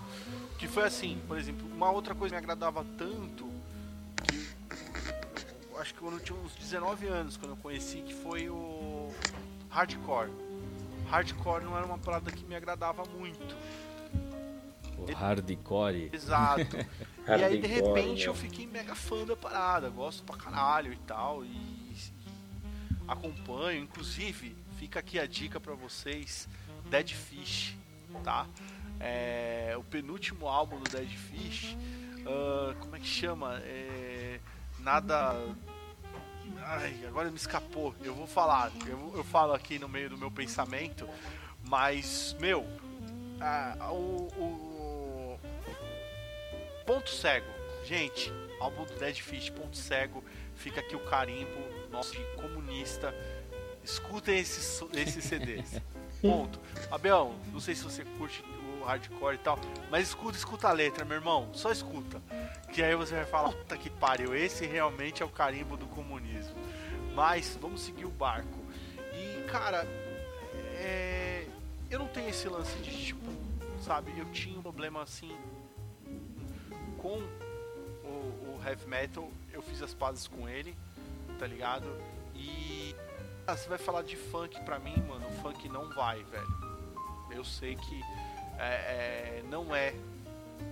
Que 0.60 0.68
foi 0.68 0.84
assim, 0.84 1.22
por 1.26 1.38
exemplo, 1.38 1.66
uma 1.74 1.90
outra 1.90 2.14
coisa 2.14 2.36
que 2.36 2.42
me 2.42 2.44
agradava 2.44 2.86
tanto, 2.98 3.50
que 4.28 4.50
acho 5.80 5.94
que 5.94 6.00
quando 6.02 6.16
eu 6.16 6.20
tinha 6.20 6.38
uns 6.38 6.54
19 6.56 7.08
anos, 7.08 7.38
quando 7.38 7.52
eu 7.52 7.58
conheci, 7.58 8.02
que 8.02 8.14
foi 8.14 8.50
o 8.50 9.10
hardcore. 9.70 10.32
Hardcore 11.10 11.64
não 11.64 11.78
era 11.78 11.86
uma 11.86 11.98
parada 11.98 12.30
que 12.30 12.44
me 12.44 12.56
agradava 12.56 13.04
muito. 13.18 13.56
O 14.98 15.14
hardcore. 15.14 16.10
Exato. 16.12 16.76
e 17.28 17.32
aí, 17.32 17.62
de 17.62 17.68
repente, 17.68 18.26
eu 18.26 18.34
fiquei 18.34 18.66
mega 18.66 18.96
fã 18.96 19.26
da 19.26 19.36
parada. 19.36 19.90
Gosto 19.90 20.24
pra 20.24 20.36
caralho 20.36 20.92
e 20.92 20.98
tal. 20.98 21.46
E, 21.46 21.50
e 21.50 21.98
acompanho. 23.08 23.84
Inclusive, 23.84 24.56
fica 24.78 25.00
aqui 25.00 25.20
a 25.20 25.26
dica 25.26 25.60
para 25.60 25.74
vocês: 25.74 26.48
Dead 26.90 27.12
Fish, 27.12 27.76
tá? 28.24 28.48
É, 29.00 29.76
o 29.78 29.84
penúltimo 29.84 30.48
álbum 30.48 30.80
do 30.80 30.90
Dead 30.90 31.10
Fish. 31.10 31.78
Uh, 32.22 32.76
como 32.80 32.96
é 32.96 33.00
que 33.00 33.08
chama? 33.08 33.60
É, 33.64 34.40
nada. 34.80 35.36
Ai, 36.64 37.06
agora 37.08 37.30
me 37.30 37.38
escapou. 37.38 37.96
Eu 38.02 38.14
vou 38.14 38.28
falar. 38.28 38.72
Eu, 38.86 39.14
eu 39.16 39.24
falo 39.24 39.54
aqui 39.54 39.80
no 39.80 39.88
meio 39.88 40.10
do 40.10 40.18
meu 40.18 40.32
pensamento. 40.32 41.08
Mas, 41.64 42.36
meu, 42.40 42.66
o, 43.92 44.28
o 44.38 44.67
ponto 46.88 47.10
cego. 47.10 47.46
Gente, 47.84 48.32
álbum 48.62 48.86
do 48.86 48.94
Dead 48.94 49.18
Fish, 49.22 49.50
ponto 49.50 49.78
cego. 49.78 50.24
Fica 50.56 50.80
aqui 50.80 50.96
o 50.96 51.00
carimbo 51.02 51.60
nosso 51.92 52.14
de 52.14 52.24
comunista. 52.38 53.14
Escutem 53.84 54.40
esses, 54.40 54.82
esses 54.94 55.24
CDs. 55.26 55.82
Ponto. 56.22 56.60
Abel, 56.90 57.36
não 57.52 57.60
sei 57.60 57.76
se 57.76 57.84
você 57.84 58.06
curte 58.18 58.44
o 58.82 58.86
hardcore 58.86 59.36
e 59.36 59.38
tal, 59.40 59.60
mas 59.92 60.08
escuta, 60.08 60.38
escuta 60.38 60.70
a 60.70 60.72
letra, 60.72 61.04
meu 61.04 61.18
irmão. 61.18 61.50
Só 61.54 61.72
escuta. 61.72 62.22
Que 62.74 62.82
aí 62.82 62.96
você 62.96 63.16
vai 63.16 63.26
falar, 63.26 63.52
puta 63.52 63.78
que 63.78 63.90
pariu, 63.90 64.34
esse 64.34 64.66
realmente 64.66 65.22
é 65.22 65.26
o 65.26 65.30
carimbo 65.30 65.76
do 65.76 65.86
comunismo. 65.88 66.56
Mas 67.14 67.58
vamos 67.62 67.82
seguir 67.82 68.06
o 68.06 68.12
barco. 68.12 68.60
E, 69.14 69.44
cara, 69.50 69.86
é... 70.76 71.46
eu 71.90 72.00
não 72.00 72.08
tenho 72.08 72.30
esse 72.30 72.48
lance 72.48 72.78
de 72.78 73.06
tipo, 73.06 73.30
sabe, 73.82 74.18
eu 74.18 74.26
tinha 74.32 74.58
um 74.58 74.62
problema 74.62 75.04
assim 75.04 75.36
com 76.98 77.22
o, 78.04 78.08
o 78.08 78.62
heavy 78.66 78.88
metal, 78.88 79.30
eu 79.52 79.62
fiz 79.62 79.82
as 79.82 79.94
pazes 79.94 80.28
com 80.28 80.48
ele, 80.48 80.76
tá 81.40 81.48
ligado? 81.48 81.86
E 82.36 82.96
ah, 83.46 83.56
você 83.56 83.68
vai 83.70 83.78
falar 83.78 84.04
de 84.04 84.16
funk 84.16 84.60
pra 84.62 84.80
mim, 84.80 84.96
mano, 85.08 85.28
o 85.28 85.32
funk 85.42 85.70
não 85.70 85.90
vai, 85.90 86.24
velho. 86.24 86.68
Eu 87.32 87.44
sei 87.44 87.76
que 87.76 88.02
é, 88.58 89.40
é, 89.40 89.44
não 89.50 89.76
é 89.76 89.94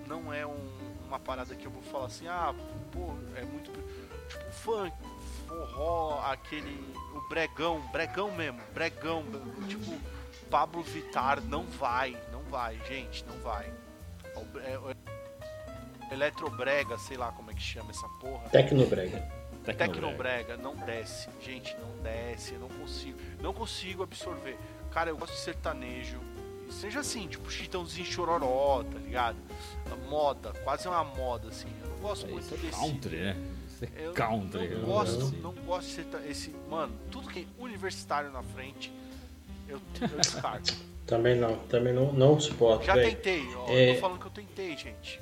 não 0.07 0.33
é 0.33 0.45
um, 0.45 0.77
uma 1.07 1.19
parada 1.19 1.55
que 1.55 1.65
eu 1.65 1.71
vou 1.71 1.81
falar 1.83 2.05
assim, 2.05 2.27
ah, 2.27 2.53
pô, 2.91 3.13
é 3.35 3.43
muito 3.43 3.71
tipo 4.27 4.51
funk, 4.51 4.95
forró, 5.47 6.21
aquele 6.25 6.93
o 7.13 7.27
bregão, 7.29 7.79
bregão 7.91 8.31
mesmo, 8.31 8.59
bregão, 8.73 9.23
tipo 9.67 9.99
Pablo 10.49 10.83
Vitar 10.83 11.41
não 11.41 11.63
vai, 11.63 12.17
não 12.31 12.41
vai, 12.43 12.79
gente, 12.87 13.25
não 13.25 13.37
vai. 13.39 13.71
É, 14.63 14.91
é, 14.91 14.94
Eletrobrega, 16.15 16.97
sei 16.97 17.17
lá 17.17 17.31
como 17.31 17.51
é 17.51 17.53
que 17.53 17.61
chama 17.61 17.91
essa 17.91 18.07
porra. 18.19 18.49
Tecnobrega. 18.49 19.19
Tecnobrega, 19.65 20.57
não 20.57 20.75
desce. 20.75 21.27
Gente, 21.41 21.75
não 21.77 22.01
desce, 22.03 22.53
eu 22.53 22.59
não 22.59 22.69
consigo. 22.69 23.19
Não 23.41 23.53
consigo 23.53 24.03
absorver. 24.03 24.57
Cara, 24.91 25.09
eu 25.09 25.17
gosto 25.17 25.33
de 25.33 25.39
sertanejo. 25.39 26.19
Seja 26.69 26.99
assim, 27.01 27.27
tipo 27.27 27.49
Chitãozinho 27.51 28.05
Chororó, 28.05 28.83
tá 28.83 28.97
ligado? 28.99 29.37
A 29.91 29.95
moda, 30.09 30.51
quase 30.63 30.87
uma 30.87 31.03
moda, 31.03 31.49
assim. 31.49 31.67
Eu 31.83 31.89
não 31.89 31.97
gosto 31.97 32.25
É, 32.25 32.29
muito 32.29 32.43
isso 32.45 32.53
é 32.55 32.57
desse. 32.57 32.79
country, 32.79 33.17
né? 33.17 33.37
Isso 33.67 33.85
é 33.85 33.89
Eu 34.07 34.13
country. 34.13 34.67
não 34.69 34.77
eu 34.79 34.85
gosto, 34.85 35.21
assim. 35.23 35.37
não 35.41 35.53
gosto 35.53 35.87
de 35.87 35.93
ser 35.93 36.05
ta- 36.05 36.21
esse. 36.25 36.55
Mano, 36.69 36.93
tudo 37.11 37.29
que 37.29 37.41
é 37.41 37.61
universitário 37.63 38.31
na 38.31 38.41
frente, 38.41 38.91
eu, 39.67 39.79
eu 40.01 40.17
descarto. 40.17 40.73
Também 41.05 41.35
não, 41.35 41.55
também 41.67 41.93
não, 41.93 42.11
não 42.13 42.39
suporto, 42.39 42.83
Já 42.83 42.95
velho. 42.95 43.11
tentei, 43.11 43.45
ó. 43.55 43.67
É. 43.69 43.91
Eu 43.91 43.93
tô 43.95 44.01
falando 44.01 44.19
que 44.19 44.25
eu 44.25 44.31
tentei, 44.31 44.75
gente. 44.75 45.21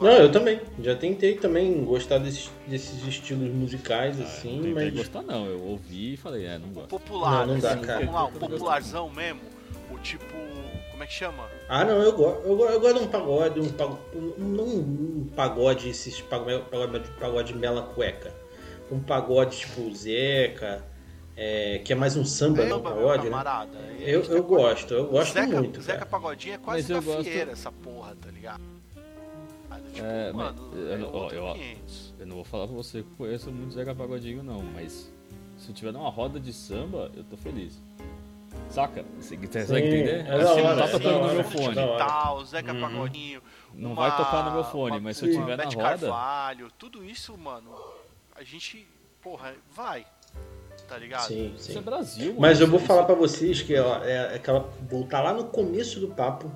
Não 0.00 0.06
Não, 0.06 0.12
eu 0.16 0.32
também. 0.32 0.60
Já 0.80 0.94
tentei 0.96 1.34
também 1.36 1.84
gostar 1.84 2.18
desses, 2.18 2.50
desses 2.66 3.06
estilos 3.06 3.52
musicais, 3.52 4.20
Ah, 4.20 4.24
assim, 4.24 4.60
não 4.60 4.74
mas. 4.74 4.92
gostar, 4.94 5.22
não. 5.22 5.46
Eu 5.46 5.60
ouvi 5.62 6.14
e 6.14 6.16
falei, 6.16 6.46
é, 6.46 6.58
não 6.58 6.68
gosto. 6.68 6.88
Popular, 6.88 7.46
Não, 7.46 7.54
não 7.54 7.60
dá, 7.60 7.72
assim, 7.72 7.80
cara. 7.82 7.98
vamos 8.00 8.14
lá, 8.14 8.24
o 8.24 8.28
Eu 8.28 8.32
não 8.32 8.38
gosto 8.40 8.50
popularzão 8.50 9.10
mesmo, 9.10 9.40
o 9.90 9.98
tipo. 9.98 10.24
Como 10.90 11.02
é 11.02 11.06
que 11.06 11.12
chama? 11.12 11.44
Ah, 11.68 11.84
não, 11.84 12.00
eu 12.02 12.12
gosto. 12.12 12.46
Eu, 12.46 12.56
go- 12.56 12.66
eu 12.66 12.80
gosto 12.80 12.98
de 12.98 13.04
um 13.04 13.08
pagode, 13.08 13.60
um 13.60 13.68
pagode. 13.72 14.00
Não 14.38 14.64
um 14.64 15.28
pagode, 15.34 15.88
esses 15.88 16.20
pagode, 16.20 16.62
pagode, 16.70 17.08
pagode 17.20 17.54
mela 17.56 17.82
cueca. 17.82 18.32
Um 18.92 19.00
pagode 19.00 19.56
tipo 19.58 19.92
Zeca, 19.94 20.84
é, 21.36 21.80
que 21.84 21.92
é 21.92 21.96
mais 21.96 22.16
um 22.16 22.24
samba, 22.24 22.64
não 22.64 22.76
Samba, 22.76 22.90
meu 22.90 22.98
pagode, 22.98 23.24
né? 23.24 23.30
camarada. 23.30 23.78
Eu, 23.98 24.22
eu 24.24 24.42
gosto, 24.44 24.94
eu 24.94 25.06
gosto 25.08 25.32
Zeca, 25.32 25.46
muito. 25.58 25.80
Zeca 25.82 25.98
cara. 25.98 26.10
Pagodinho 26.10 26.54
é 26.54 26.58
quase 26.58 26.92
da 26.92 27.00
gosto- 27.00 27.24
fieira 27.24 27.50
essa 27.52 27.72
porra, 27.72 28.14
tá 28.20 28.30
ligado? 28.30 28.62
Tipo, 29.94 30.06
É, 30.06 30.32
mano, 30.32 30.70
eu 30.74 30.92
é 30.92 30.96
não- 30.98 31.14
ó, 31.14 31.30
eu- 31.30 31.54
500. 31.54 32.14
Eu 32.18 32.26
não 32.26 32.36
vou 32.36 32.44
falar 32.44 32.66
pra 32.66 32.76
você 32.76 33.02
que 33.02 33.08
eu 33.10 33.16
conheço 33.16 33.50
muito 33.52 33.72
Zeca 33.74 33.94
Pagodinho, 33.94 34.42
não, 34.42 34.60
mas 34.62 35.10
se 35.58 35.68
eu 35.68 35.74
tiver 35.74 35.92
numa 35.92 36.10
roda 36.10 36.40
de 36.40 36.52
samba, 36.52 37.10
eu 37.16 37.22
tô 37.24 37.36
feliz. 37.36 37.80
Saca? 38.70 39.04
Você 39.20 39.36
consegue 39.36 39.66
Sim, 39.66 39.74
entender? 39.76 40.20
é 40.20 40.24
que 40.24 40.62
não 40.62 40.76
tá 40.76 40.84
é 40.84 40.88
tocando 40.88 41.02
da 41.20 41.26
no 41.26 41.32
meu 41.32 41.40
é 41.40 41.44
fone. 41.44 41.74
Tal, 41.98 42.44
Zeca 42.44 42.72
Uhum. 42.72 42.80
Pagodinho. 42.80 43.42
Não 43.74 43.92
uma- 43.92 44.08
vai 44.08 44.16
tocar 44.16 44.44
no 44.44 44.52
meu 44.52 44.64
fone, 44.64 44.96
uma- 44.96 45.00
mas 45.00 45.16
se 45.16 45.26
eu 45.26 45.32
tiver 45.32 45.56
na 45.56 45.64
roda. 45.64 45.76
Carvalho, 45.76 46.68
tudo 46.78 47.04
isso, 47.04 47.36
mano, 47.36 47.70
a 48.34 48.42
gente, 48.44 48.86
porra, 49.22 49.54
vai. 49.74 50.04
Tá 50.88 50.98
ligado? 50.98 51.28
Sim, 51.28 51.54
Isso 51.56 51.70
é 51.70 51.74
sim. 51.74 51.80
Brasil, 51.80 52.26
mano. 52.28 52.40
Mas 52.40 52.60
eu 52.60 52.66
vou 52.68 52.78
falar 52.80 53.04
pra 53.04 53.14
vocês 53.14 53.62
que 53.62 53.76
ó, 53.78 53.98
é 54.04 54.34
aquela 54.36 54.60
voltar 54.90 55.22
lá 55.22 55.32
no 55.32 55.44
começo 55.44 55.98
do 56.00 56.08
papo, 56.08 56.50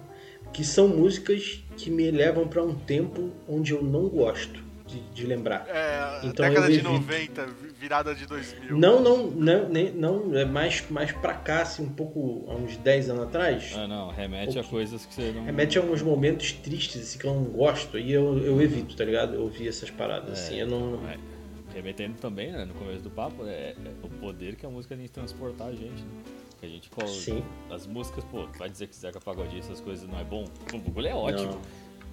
que 0.52 0.64
são 0.64 0.86
músicas 0.88 1.62
que 1.78 1.90
me 1.90 2.10
levam 2.10 2.46
pra 2.48 2.62
um 2.62 2.74
tempo 2.74 3.30
onde 3.48 3.72
eu 3.72 3.82
não 3.82 4.08
gosto 4.08 4.66
de, 4.86 5.00
de 5.14 5.26
lembrar. 5.26 5.66
É, 5.68 6.26
Então 6.26 6.46
década 6.48 6.66
eu 6.66 6.70
de 6.72 6.78
evito. 6.78 6.90
90, 6.92 7.46
vi- 7.46 7.68
virada 7.78 8.14
de 8.14 8.26
2000. 8.26 8.76
Não, 8.76 9.00
não, 9.00 9.26
não, 9.28 9.68
nem- 9.68 9.92
não, 9.92 10.36
é 10.36 10.44
mais, 10.44 10.82
mais 10.90 11.12
pra 11.12 11.34
cá, 11.34 11.62
assim, 11.62 11.84
um 11.84 11.88
pouco, 11.92 12.44
há 12.50 12.54
uns 12.54 12.76
10 12.78 13.08
anos 13.10 13.24
atrás. 13.24 13.72
Ah, 13.76 13.86
não, 13.86 14.08
remete 14.10 14.58
a 14.58 14.60
Ok. 14.62 14.70
coisas 14.70 15.06
que 15.06 15.14
você 15.14 15.30
não. 15.32 15.44
Remete 15.44 15.78
a 15.78 15.82
uns 15.82 16.02
momentos 16.02 16.52
tristes, 16.52 17.02
assim, 17.02 17.18
que 17.18 17.26
eu 17.26 17.34
não 17.34 17.44
gosto, 17.44 17.98
e 17.98 18.10
eu, 18.12 18.38
eu 18.38 18.60
evito, 18.60 18.96
tá 18.96 19.04
ligado? 19.04 19.34
Eu 19.34 19.42
ouvi 19.42 19.68
essas 19.68 19.90
paradas, 19.90 20.32
assim, 20.38 20.56
eu 20.56 20.66
não... 20.66 21.06
É, 21.08 21.16
remetendo 21.74 22.14
também, 22.18 22.50
né, 22.50 22.64
no 22.64 22.74
começo 22.74 23.02
do 23.02 23.10
papo, 23.10 23.44
é, 23.46 23.70
é 23.72 23.76
o 24.02 24.08
poder 24.08 24.56
que 24.56 24.66
a 24.66 24.70
música 24.70 24.96
tem 24.96 25.04
de 25.04 25.10
transportar 25.12 25.68
a 25.68 25.72
gente, 25.72 26.02
né? 26.02 26.22
Que 26.60 26.66
a 26.66 26.68
gente 26.68 26.90
coloca. 26.90 27.12
Sim. 27.12 27.44
As 27.70 27.86
músicas, 27.86 28.24
pô, 28.24 28.46
vai 28.58 28.68
dizer 28.68 28.88
que 28.88 28.96
Zeca 28.96 29.20
Pagodinho, 29.20 29.60
essas 29.60 29.80
coisas 29.80 30.08
não 30.08 30.18
é 30.18 30.24
bom? 30.24 30.44
O 30.74 30.78
bagulho 30.78 31.06
é 31.06 31.14
ótimo. 31.14 31.52
Não. 31.52 31.60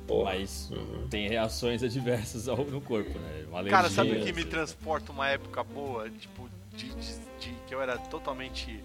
Porra. 0.06 0.34
Mas 0.36 0.70
Uhum. 0.72 1.08
tem 1.10 1.28
reações 1.28 1.82
adversas 1.84 2.48
ao, 2.48 2.58
no 2.58 2.80
corpo, 2.80 3.18
né? 3.18 3.46
Uma 3.50 3.64
Cara, 3.64 3.90
sabe 3.90 4.12
o 4.12 4.24
que 4.24 4.32
me 4.32 4.42
assim. 4.42 4.50
transporta 4.50 5.12
uma 5.12 5.28
época 5.28 5.64
boa? 5.64 6.08
Tipo, 6.12 6.48
de, 6.76 6.90
de- 6.90 7.20
de- 7.40 7.56
que 7.68 7.74
eu 7.74 7.82
era 7.82 7.98
totalmente 7.98 8.84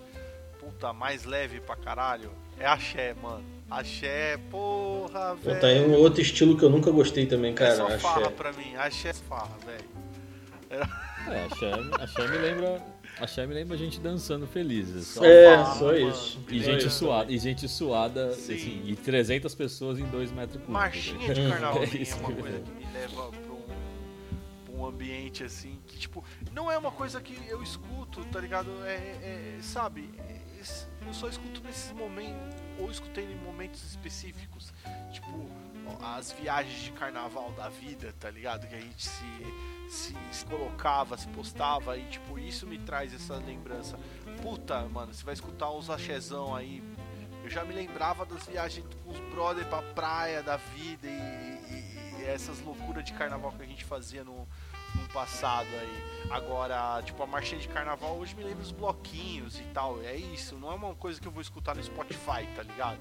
puta 0.58 0.94
mais 0.94 1.24
leve 1.24 1.61
pra 1.61 1.76
caralho? 1.76 2.30
É 2.58 2.66
axé, 2.66 3.14
mano. 3.22 3.44
Axé, 3.70 4.38
porra, 4.50 5.36
Pô, 5.42 5.48
velho. 5.50 5.61
tá 5.61 5.66
aí 5.66 5.84
um 5.84 5.92
outro 5.94 6.22
estilo 6.22 6.56
que 6.56 6.64
eu 6.64 6.70
nunca 6.70 6.90
gostei 6.90 7.26
também, 7.26 7.52
é 7.52 7.54
cara. 7.54 7.76
só 7.76 7.98
farra 7.98 8.20
Axé. 8.22 8.30
pra 8.30 8.52
mim. 8.54 8.74
Axé 8.76 9.08
é 9.11 9.12
farra, 9.12 9.56
velho. 9.66 9.90
É, 10.70 11.44
axé, 11.44 11.70
axé 12.02 12.28
me 12.28 12.38
lembra. 12.38 12.82
Axé 13.20 13.46
me 13.46 13.54
lembra 13.54 13.74
a 13.74 13.78
gente 13.78 14.00
dançando 14.00 14.46
felizes. 14.46 15.06
Só 15.08 15.24
É, 15.24 15.56
farra, 15.56 15.74
só 15.78 15.94
isso. 15.94 16.40
E 16.48 16.60
gente 16.62 16.90
suada, 16.90 17.30
e 17.32 17.38
gente 17.38 17.68
suada, 17.68 18.32
Sim. 18.34 18.54
assim, 18.54 18.82
e 18.86 18.96
300 18.96 19.54
pessoas 19.54 19.98
em 19.98 20.04
2 20.06 20.30
metros 20.32 20.54
cúbicos. 20.56 20.72
Marchinha 20.72 21.34
de 21.34 21.40
Hum. 21.42 21.48
carnaval 21.50 21.82
É 21.82 21.86
é, 21.86 22.14
uma 22.14 22.32
que- 22.32 22.42
coisa 22.42 22.58
que 22.60 22.72
me 22.86 22.92
leva 22.92 23.28
pra 23.30 23.52
um, 23.52 23.62
pra 24.64 24.74
um 24.74 24.86
ambiente 24.86 25.44
assim 25.44 25.78
que, 25.86 25.98
tipo, 25.98 26.24
não 26.52 26.70
é 26.70 26.78
uma 26.78 26.90
coisa 26.90 27.20
que 27.20 27.36
eu 27.48 27.62
escuto, 27.62 28.24
tá 28.26 28.40
ligado? 28.40 28.70
É, 28.84 28.94
é- 28.94 29.58
sabe? 29.60 30.08
é- 30.28 30.40
eu 31.06 31.14
só 31.14 31.26
escuto 31.28 31.62
nesses 31.64 31.90
momentos, 31.92 32.54
ou 32.78 32.90
escutei 32.90 33.24
em 33.24 33.36
momentos 33.44 33.82
específicos, 33.84 34.72
tipo, 35.10 35.48
as 36.03 36.32
viagens 36.32 36.80
de 36.82 36.93
carnaval 36.93 37.53
da 37.53 37.68
vida, 37.68 38.14
tá 38.18 38.30
ligado? 38.30 38.66
Que 38.66 38.74
a 38.74 38.80
gente 38.80 39.07
se, 39.09 39.88
se, 39.88 40.16
se 40.32 40.45
colocava, 40.47 41.16
se 41.16 41.26
postava, 41.28 41.97
e, 41.97 42.05
tipo, 42.07 42.38
isso 42.38 42.66
me 42.66 42.78
traz 42.78 43.12
essa 43.14 43.36
lembrança. 43.36 43.99
Puta, 44.43 44.80
mano, 44.88 45.12
você 45.14 45.24
vai 45.24 45.34
escutar 45.34 45.70
uns 45.70 45.88
axezão 45.91 46.55
aí, 46.55 46.82
eu 47.43 47.49
já 47.51 47.64
me 47.64 47.74
lembrava 47.74 48.24
das 48.26 48.47
viagens 48.47 48.86
com 49.05 49.11
os 49.11 49.18
brother 49.32 49.66
pra 49.66 49.82
praia 49.82 50.43
da 50.43 50.57
vida 50.57 51.07
e, 51.07 51.11
e- 51.11 52.20
e 52.20 52.24
essas 52.26 52.61
loucuras 52.61 53.03
de 53.05 53.12
carnaval 53.14 53.51
que 53.53 53.62
a 53.62 53.66
gente 53.66 53.84
fazia 53.84 54.22
no, 54.22 54.47
no 54.95 55.09
passado 55.09 55.68
aí. 55.80 56.11
Agora, 56.30 57.03
tipo, 57.03 57.20
a 57.22 57.26
marchinha 57.26 57.61
de 57.61 57.66
carnaval 57.68 58.16
hoje 58.16 58.34
me 58.36 58.45
lembra 58.45 58.62
os 58.62 58.70
bloquinhos 58.70 59.59
e 59.59 59.62
tal. 59.74 60.01
É 60.03 60.14
isso, 60.14 60.57
não 60.57 60.70
é 60.70 60.74
uma 60.74 60.95
coisa 60.95 61.20
que 61.20 61.26
eu 61.26 61.32
vou 61.32 61.43
escutar 61.43 61.74
no 61.74 61.82
Spotify, 61.82 62.47
tá 62.55 62.62
ligado? 62.62 62.99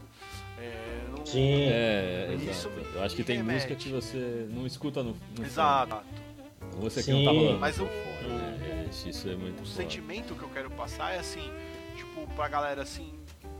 É, 0.57 1.03
não- 1.15 1.25
Sim. 1.25 1.63
É, 1.69 2.35
Isso 2.39 2.67
exato. 2.67 2.69
me- 2.89 2.95
Eu 2.95 3.03
acho 3.03 3.15
que 3.15 3.23
tem 3.23 3.37
remete. 3.37 3.53
música 3.55 3.75
que 3.75 3.89
você 3.89 4.47
não 4.49 4.65
escuta 4.65 5.03
no, 5.03 5.15
no 5.37 5.45
Exato. 5.45 5.95
fone. 5.97 6.81
Você 6.81 7.03
que 7.03 7.11
não 7.11 7.23
tá 7.23 7.31
rolando. 7.31 7.59
Mas 7.59 7.79
o- 7.79 7.85
fone, 7.85 8.27
né? 8.29 8.85
É, 8.87 9.09
Isso 9.09 9.29
é 9.29 9.35
muito 9.35 9.61
O 9.61 9.65
foda. 9.65 9.75
sentimento 9.75 10.33
que 10.35 10.41
eu 10.41 10.49
quero 10.49 10.69
passar 10.71 11.13
é 11.13 11.19
assim, 11.19 11.51
tipo, 11.95 12.25
pra 12.35 12.47
galera 12.47 12.81
assim, 12.81 13.13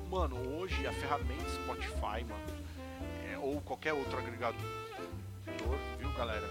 mano, 0.10 0.36
hoje 0.58 0.88
a 0.88 0.92
ferramenta 0.94 1.48
Spotify, 1.64 2.24
mano, 2.28 2.60
é, 3.32 3.38
ou 3.38 3.62
qualquer 3.62 3.94
outro 3.94 4.18
agregador, 4.18 4.60
viu, 6.00 6.12
galera? 6.18 6.50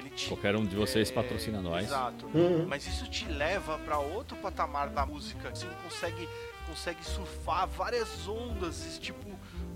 Ele 0.00 0.10
te 0.10 0.28
Qualquer 0.28 0.56
um 0.56 0.64
de 0.64 0.74
vocês 0.74 1.10
É, 1.10 1.12
patrocina 1.12 1.60
nós. 1.60 1.86
Exato. 1.86 2.26
Uhum. 2.26 2.66
Mas 2.66 2.86
isso 2.86 3.08
te 3.08 3.26
leva 3.26 3.78
pra 3.78 3.98
outro 3.98 4.36
patamar 4.38 4.88
da 4.88 5.04
música. 5.04 5.54
Você 5.54 5.66
consegue, 5.84 6.28
consegue 6.66 7.04
surfar 7.04 7.68
várias 7.68 8.26
ondas. 8.26 8.98
Tipo, 9.00 9.28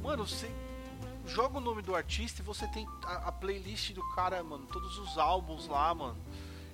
mano, 0.03 0.27
você 0.27 0.51
joga 1.27 1.59
o 1.59 1.61
nome 1.61 1.83
do 1.83 1.95
artista 1.95 2.41
e 2.41 2.45
você 2.45 2.67
tem 2.69 2.87
a, 3.05 3.29
a 3.29 3.33
playlist 3.33 3.93
do 3.93 4.03
cara, 4.15 4.43
mano, 4.43 4.67
todos 4.67 4.99
os 4.99 5.19
álbuns 5.19 5.67
lá, 5.67 5.95
mano. 5.95 6.17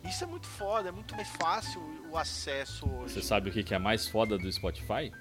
Isso 0.05 0.25
é 0.25 0.27
muito 0.27 0.47
foda, 0.47 0.89
é 0.89 0.93
muito 0.93 1.15
mais 1.15 1.29
fácil 1.29 1.81
o 2.11 2.17
acesso 2.17 2.89
hoje. 2.89 3.15
Você 3.15 3.23
sabe 3.23 3.51
o 3.51 3.53
que 3.53 3.63
que 3.63 3.75
é 3.75 3.79
mais 3.79 4.09
foda 4.09 4.39
do 4.39 4.51
Spotify? 4.51 5.13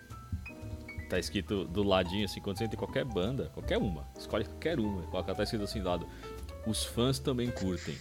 Tá 1.10 1.18
escrito 1.20 1.66
do 1.66 1.84
ladinho 1.84 2.26
assim, 2.26 2.40
quando 2.40 2.58
você 2.58 2.66
entra 2.66 2.76
em 2.76 2.80
qualquer 2.80 3.04
banda, 3.04 3.50
qualquer 3.54 3.78
uma, 3.78 4.08
escolhe 4.18 4.46
qualquer 4.46 4.80
uma, 4.80 5.02
coloca, 5.08 5.34
tá 5.34 5.44
escrito 5.44 5.64
assim 5.64 5.82
do 5.82 5.90
lado. 5.90 6.08
os 6.66 6.86
fãs 6.86 7.20
também 7.20 7.50
curtem. 7.50 7.98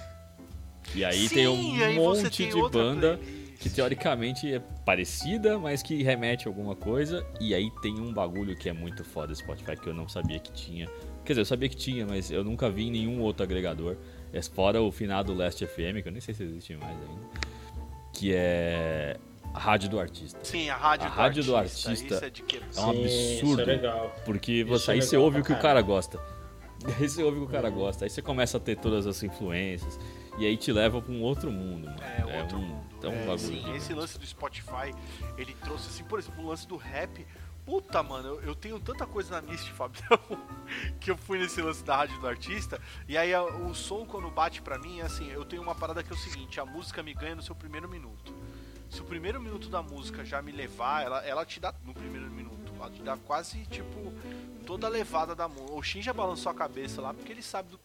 E 0.94 1.04
aí 1.04 1.28
Sim, 1.28 1.34
tem 1.34 1.48
um 1.48 1.82
aí 1.82 1.96
monte 1.96 2.30
tem 2.30 2.48
de 2.48 2.70
banda 2.70 3.18
playlist. 3.18 3.58
que 3.60 3.70
teoricamente 3.70 4.52
é 4.52 4.60
parecida, 4.84 5.58
mas 5.58 5.82
que 5.82 6.02
remete 6.02 6.48
a 6.48 6.50
alguma 6.50 6.74
coisa. 6.74 7.26
E 7.40 7.54
aí 7.54 7.70
tem 7.82 7.98
um 8.00 8.12
bagulho 8.12 8.56
que 8.56 8.68
é 8.68 8.72
muito 8.72 9.04
foda 9.04 9.34
Spotify 9.34 9.76
que 9.76 9.88
eu 9.88 9.94
não 9.94 10.08
sabia 10.08 10.38
que 10.38 10.52
tinha. 10.52 10.86
Quer 11.24 11.32
dizer, 11.32 11.40
eu 11.42 11.44
sabia 11.44 11.68
que 11.68 11.76
tinha, 11.76 12.06
mas 12.06 12.30
eu 12.30 12.42
nunca 12.42 12.70
vi 12.70 12.86
em 12.86 12.90
nenhum 12.90 13.20
outro 13.20 13.42
agregador. 13.42 13.96
É 14.32 14.40
fora 14.42 14.80
o 14.80 14.90
finado 14.90 15.34
Last 15.34 15.64
FM, 15.66 16.02
que 16.02 16.08
eu 16.08 16.12
nem 16.12 16.20
sei 16.20 16.34
se 16.34 16.42
existe 16.42 16.74
mais 16.76 16.96
ainda. 16.96 17.48
Que 18.12 18.32
é 18.34 19.16
a 19.52 19.58
rádio 19.58 19.88
do 19.88 19.98
artista. 19.98 20.38
Sim, 20.42 20.68
a 20.70 20.76
rádio, 20.76 21.06
A 21.06 21.08
do, 21.08 21.14
rádio 21.14 21.44
do 21.44 21.56
artista, 21.56 21.90
artista 21.90 22.14
Isso 22.14 22.78
é. 22.78 22.80
É 22.80 22.86
um 22.86 22.92
Sim, 22.92 23.04
Isso 23.04 23.40
absurdo. 23.40 23.62
é 23.62 23.64
legal. 23.64 24.16
Porque 24.24 24.52
Isso 24.52 24.68
você, 24.68 24.90
é 24.90 24.94
aí 24.94 25.02
você 25.02 25.16
ouve 25.16 25.40
o 25.40 25.44
que 25.44 25.52
o 25.52 25.58
cara 25.58 25.82
gosta. 25.82 26.18
Aí 27.00 27.08
você 27.08 27.24
ouve 27.24 27.38
o 27.38 27.40
que 27.40 27.46
o 27.48 27.50
cara 27.50 27.68
gosta. 27.70 28.04
Aí 28.04 28.10
você 28.10 28.22
começa 28.22 28.56
a 28.56 28.60
ter 28.60 28.76
todas 28.76 29.04
as 29.04 29.20
influências. 29.24 29.98
E 30.38 30.46
aí 30.46 30.56
te 30.56 30.72
leva 30.72 31.02
pra 31.02 31.12
um 31.12 31.22
outro 31.22 31.50
mundo, 31.50 31.86
mano. 31.86 32.02
É, 32.02 32.40
outro 32.40 32.58
um, 32.58 32.62
mundo. 32.62 32.88
É 33.02 33.08
um 33.08 33.12
É, 33.12 33.18
bagulho. 33.26 33.38
sim, 33.38 33.74
esse 33.74 33.92
lance 33.92 34.18
do 34.18 34.26
Spotify, 34.26 34.94
ele 35.36 35.54
trouxe 35.62 35.88
assim, 35.88 36.04
por 36.04 36.18
exemplo, 36.18 36.44
o 36.44 36.48
lance 36.48 36.66
do 36.66 36.76
rap. 36.76 37.26
Puta, 37.66 38.02
mano, 38.02 38.28
eu, 38.28 38.40
eu 38.42 38.54
tenho 38.54 38.80
tanta 38.80 39.06
coisa 39.06 39.40
na 39.42 39.50
list, 39.52 39.68
Fabião, 39.72 40.18
que 40.98 41.10
eu 41.10 41.18
fui 41.18 41.38
nesse 41.38 41.60
lance 41.60 41.84
da 41.84 41.96
rádio 41.96 42.18
do 42.18 42.26
artista. 42.26 42.80
E 43.06 43.18
aí 43.18 43.34
a- 43.34 43.42
o 43.44 43.74
som, 43.74 44.06
quando 44.06 44.30
bate 44.30 44.62
pra 44.62 44.78
mim, 44.78 45.00
é 45.00 45.02
assim, 45.02 45.28
eu 45.30 45.44
tenho 45.44 45.60
uma 45.62 45.74
parada 45.74 46.02
que 46.02 46.10
é 46.10 46.14
o 46.14 46.18
seguinte: 46.18 46.58
a 46.60 46.64
música 46.64 47.02
me 47.02 47.12
ganha 47.12 47.34
no 47.34 47.42
seu 47.42 47.54
primeiro 47.54 47.86
minuto. 47.88 48.32
Se 48.88 49.02
o 49.02 49.04
primeiro 49.04 49.38
minuto 49.38 49.68
da 49.68 49.82
música 49.82 50.24
já 50.24 50.40
me 50.40 50.50
levar, 50.50 51.04
ela, 51.04 51.18
ela 51.26 51.44
te 51.44 51.60
dá 51.60 51.74
no 51.84 51.92
primeiro 51.92 52.30
minuto. 52.30 52.72
Ela 52.74 52.90
te 52.90 53.02
dá 53.02 53.18
quase, 53.18 53.58
tipo, 53.66 54.14
toda 54.64 54.86
a 54.86 54.90
levada 54.90 55.34
da 55.34 55.46
música. 55.46 55.72
O 55.74 55.82
Shin 55.82 56.00
já 56.00 56.12
balançou 56.14 56.50
a 56.50 56.54
cabeça 56.54 57.02
lá 57.02 57.12
porque 57.12 57.30
ele 57.32 57.42
sabe 57.42 57.68
do 57.70 57.78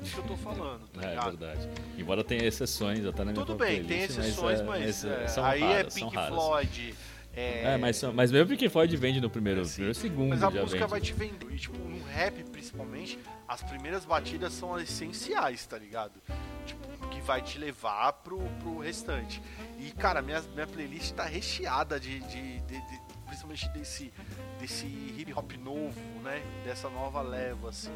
que 0.00 0.18
eu 0.18 0.24
tô 0.24 0.36
falando, 0.36 0.86
tá 0.88 1.08
É, 1.08 1.14
é 1.16 1.20
verdade. 1.20 1.68
Embora 1.98 2.22
tenha 2.24 2.44
exceções, 2.44 3.04
até 3.04 3.24
na 3.24 3.32
minha 3.32 3.44
Tudo 3.44 3.56
bem, 3.56 3.76
tem 3.78 3.86
playlist, 3.86 4.18
exceções, 4.18 4.60
é- 4.60 4.64
mas, 4.64 5.04
é, 5.04 5.24
é, 5.24 5.28
são 5.28 5.44
aí 5.44 5.62
é 5.62 5.76
raras, 5.76 5.94
são 5.94 6.02
Pink 6.08 6.16
raras. 6.16 6.34
Floyd. 6.34 6.94
É, 7.38 7.74
É, 7.74 7.76
mas, 7.76 8.02
mas 8.14 8.32
mesmo 8.32 8.48
Pink 8.48 8.66
Floyd 8.70 8.96
vende 8.96 9.20
no 9.20 9.28
primeiro, 9.28 9.62
Sim. 9.66 9.72
primeiro 9.74 9.94
segundo. 9.94 10.28
mas 10.30 10.42
a 10.42 10.50
música 10.50 10.78
vende. 10.80 10.90
vai 10.90 11.00
te 11.00 11.12
vender. 11.12 11.52
E, 11.52 11.58
tipo, 11.58 11.76
no 11.78 12.02
rap, 12.06 12.42
principalmente, 12.44 13.18
as 13.46 13.62
primeiras 13.62 14.04
batidas 14.06 14.52
são 14.54 14.74
as 14.74 14.82
essenciais, 14.84 15.66
tá 15.66 15.76
ligado? 15.78 16.14
Tipo, 16.64 17.08
que 17.08 17.20
vai 17.20 17.42
te 17.42 17.58
levar 17.58 18.12
pro, 18.14 18.38
pro 18.60 18.78
restante. 18.78 19.42
E, 19.78 19.90
cara, 19.92 20.22
minha, 20.22 20.40
minha 20.54 20.66
playlist 20.66 21.12
tá 21.12 21.24
recheada 21.24 22.00
de, 22.00 22.20
de- 22.20 22.60
de- 22.60 22.80
de- 22.80 23.00
principalmente 23.26 23.68
desse, 23.68 24.10
desse 24.58 24.86
hip 24.86 25.30
hop 25.34 25.52
novo, 25.62 26.00
né? 26.22 26.40
Dessa 26.64 26.88
nova 26.88 27.20
leva, 27.20 27.68
assim. 27.68 27.90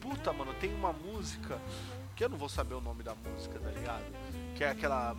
Puta, 0.00 0.32
mano, 0.32 0.52
tem 0.54 0.72
uma 0.74 0.92
música 0.92 1.58
que 2.16 2.24
eu 2.24 2.28
não 2.28 2.36
vou 2.38 2.48
saber 2.48 2.74
o 2.74 2.80
nome 2.80 3.02
da 3.02 3.14
música, 3.14 3.58
tá 3.58 3.70
ligado? 3.70 4.04
Que 4.56 4.64
é 4.64 4.70
aquela 4.70 5.14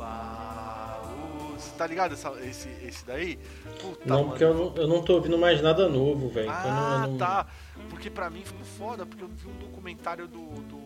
oh, 0.00 1.54
Tá 1.78 1.86
ligado 1.86 2.12
essa- 2.14 2.32
esse, 2.44 2.68
esse 2.84 3.04
daí? 3.04 3.36
Puta, 3.80 4.00
Não, 4.06 4.16
mano. 4.18 4.28
porque 4.30 4.44
eu 4.44 4.54
não, 4.54 4.74
eu 4.76 4.86
não 4.88 5.02
tô 5.02 5.14
ouvindo 5.14 5.38
mais 5.38 5.62
nada 5.62 5.88
novo, 5.88 6.28
velho. 6.28 6.46
Então 6.48 6.60
Ah, 6.70 6.98
não- 7.02 7.10
não- 7.12 7.18
tá. 7.18 7.46
Porque 7.90 8.10
pra 8.10 8.28
mim 8.30 8.44
ficou 8.44 8.64
foda, 8.64 9.04
porque 9.06 9.22
eu 9.24 9.28
vi 9.28 9.48
um 9.48 9.56
documentário 9.58 10.26
do. 10.28 10.40
do- 10.62 10.84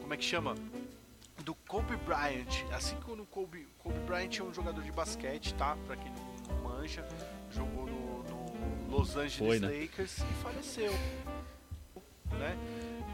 como 0.00 0.12
é 0.14 0.16
que 0.16 0.24
chama? 0.24 0.54
Do 1.44 1.54
Kobe 1.66 1.96
Bryant. 1.96 2.64
Assim 2.72 2.96
como 3.04 3.22
o 3.22 3.26
Kobe, 3.26 3.66
Kobe 3.78 3.98
Bryant 4.00 4.38
é 4.38 4.42
um 4.42 4.52
jogador 4.52 4.82
de 4.82 4.90
basquete, 4.92 5.54
tá? 5.54 5.76
Pra 5.86 5.96
quem 5.96 6.10
não 6.12 6.56
manja, 6.70 7.06
jogou 7.50 7.86
no 7.86 8.07
Los 8.88 9.16
Angeles 9.16 9.36
Foi, 9.36 9.60
né? 9.60 9.68
Lakers 9.82 10.18
e 10.18 10.42
faleceu. 10.42 10.92
Né? 12.32 12.56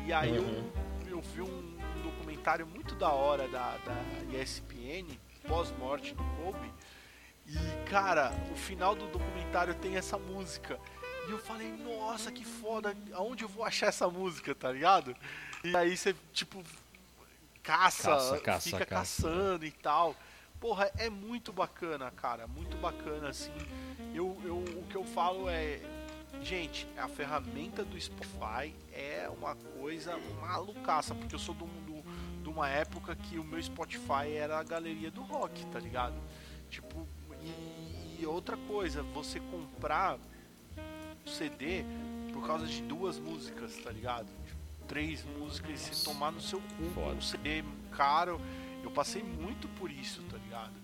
E 0.06 0.12
aí 0.12 0.38
Uhum. 0.38 0.70
eu, 1.06 1.16
eu 1.16 1.20
vi 1.20 1.42
um 1.42 1.76
documentário 2.02 2.66
muito 2.66 2.94
da 2.94 3.10
hora 3.10 3.48
da, 3.48 3.76
da 3.78 4.38
ESPN, 4.38 5.18
pós-morte 5.46 6.14
do 6.14 6.22
Kobe. 6.36 6.72
E, 7.46 7.88
cara, 7.90 8.32
o 8.50 8.56
final 8.56 8.94
do 8.94 9.06
documentário 9.08 9.74
tem 9.74 9.96
essa 9.96 10.18
música. 10.18 10.78
E 11.26 11.30
eu 11.30 11.38
falei, 11.38 11.70
nossa, 11.72 12.30
que 12.30 12.44
foda, 12.44 12.94
aonde 13.12 13.44
eu 13.44 13.48
vou 13.48 13.64
achar 13.64 13.86
essa 13.86 14.08
música, 14.08 14.54
tá 14.54 14.70
ligado? 14.72 15.14
E 15.62 15.74
aí 15.76 15.96
você, 15.96 16.14
tipo, 16.32 16.62
caça, 17.62 18.10
Caça, 18.10 18.38
caça, 18.40 18.70
fica 18.70 18.86
caça. 18.86 19.22
caçando 19.22 19.64
e 19.64 19.70
tal. 19.70 20.14
Porra, 20.60 20.90
é 20.98 21.10
muito 21.10 21.52
bacana, 21.52 22.10
cara, 22.10 22.46
muito 22.46 22.76
bacana, 22.78 23.28
assim. 23.28 23.52
Eu, 24.14 24.36
eu, 24.44 24.56
o 24.58 24.84
que 24.88 24.94
eu 24.96 25.04
falo 25.04 25.48
é, 25.48 25.80
gente, 26.42 26.86
a 26.96 27.08
ferramenta 27.08 27.84
do 27.84 28.00
Spotify 28.00 28.72
é 28.92 29.28
uma 29.36 29.54
coisa 29.56 30.16
malucaça, 30.40 31.14
porque 31.14 31.34
eu 31.34 31.38
sou 31.38 31.54
do, 31.54 31.64
do, 31.66 32.42
de 32.42 32.48
uma 32.48 32.68
época 32.68 33.16
que 33.16 33.38
o 33.38 33.44
meu 33.44 33.60
Spotify 33.62 34.32
era 34.36 34.58
a 34.58 34.62
galeria 34.62 35.10
do 35.10 35.22
rock, 35.22 35.66
tá 35.66 35.80
ligado? 35.80 36.14
Tipo, 36.70 37.06
e, 37.42 38.18
e 38.20 38.26
outra 38.26 38.56
coisa, 38.56 39.02
você 39.02 39.40
comprar 39.40 40.16
o 41.26 41.28
CD 41.28 41.84
por 42.32 42.46
causa 42.46 42.66
de 42.66 42.82
duas 42.82 43.18
músicas, 43.18 43.76
tá 43.78 43.90
ligado? 43.90 44.26
Tipo, 44.46 44.86
três 44.86 45.24
músicas 45.24 45.70
e 45.70 45.94
você 45.94 46.04
tomar 46.04 46.30
no 46.30 46.40
seu 46.40 46.60
cu 46.60 46.84
Foda. 46.94 47.16
um 47.16 47.20
CD 47.20 47.64
caro. 47.90 48.40
Eu 48.82 48.90
passei 48.90 49.22
muito 49.22 49.66
por 49.78 49.90
isso, 49.90 50.22
tá 50.30 50.36
ligado? 50.36 50.74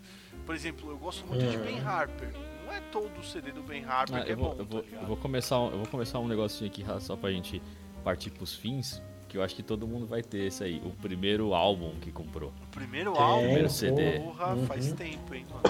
Por 0.47 0.55
exemplo, 0.55 0.91
eu 0.91 0.97
gosto 0.97 1.26
muito 1.26 1.47
de 1.47 1.57
Uhum. 1.59 1.64
Ben 1.64 1.81
Harper. 1.81 2.33
Não 2.71 2.77
é 2.77 2.81
todo 2.93 3.11
o 3.18 3.23
CD 3.25 3.51
do 3.51 3.62
Ben 3.62 3.85
Harper 3.85 4.16
Ah, 4.16 4.23
que 4.23 4.31
é 4.31 4.33
eu, 4.33 4.37
vou, 4.39 4.51
bom, 4.55 4.57
eu, 4.61 4.64
vou, 4.64 4.83
tá 4.83 4.89
eu 5.01 5.07
vou 5.09 5.16
começar, 5.16 5.59
um- 5.61 5.71
eu 5.73 5.79
vou 5.79 5.87
começar 5.89 6.18
um 6.21 6.29
negocinho 6.29 6.71
aqui 6.71 6.85
só 7.01 7.16
pra 7.16 7.31
gente 7.33 7.61
partir 8.05 8.31
pros 8.31 8.55
fins. 8.55 9.03
Que 9.29 9.37
eu 9.39 9.43
acho 9.45 9.55
que 9.55 9.62
todo 9.62 9.87
mundo 9.87 10.07
vai 10.07 10.23
ter 10.23 10.39
esse 10.47 10.62
aí. 10.64 10.83
O 10.85 10.91
primeiro 10.91 11.55
álbum 11.55 11.93
que 12.01 12.11
comprou. 12.11 12.53
O 12.62 12.66
primeiro 12.77 13.14
álbum, 13.16 13.43
Primeiro 13.45 13.71
CD. 13.71 14.18
porra, 14.21 14.55
Uhum. 14.55 14.66
faz 14.66 14.93
tempo, 14.93 15.35
hein, 15.35 15.47
mano? 15.51 15.62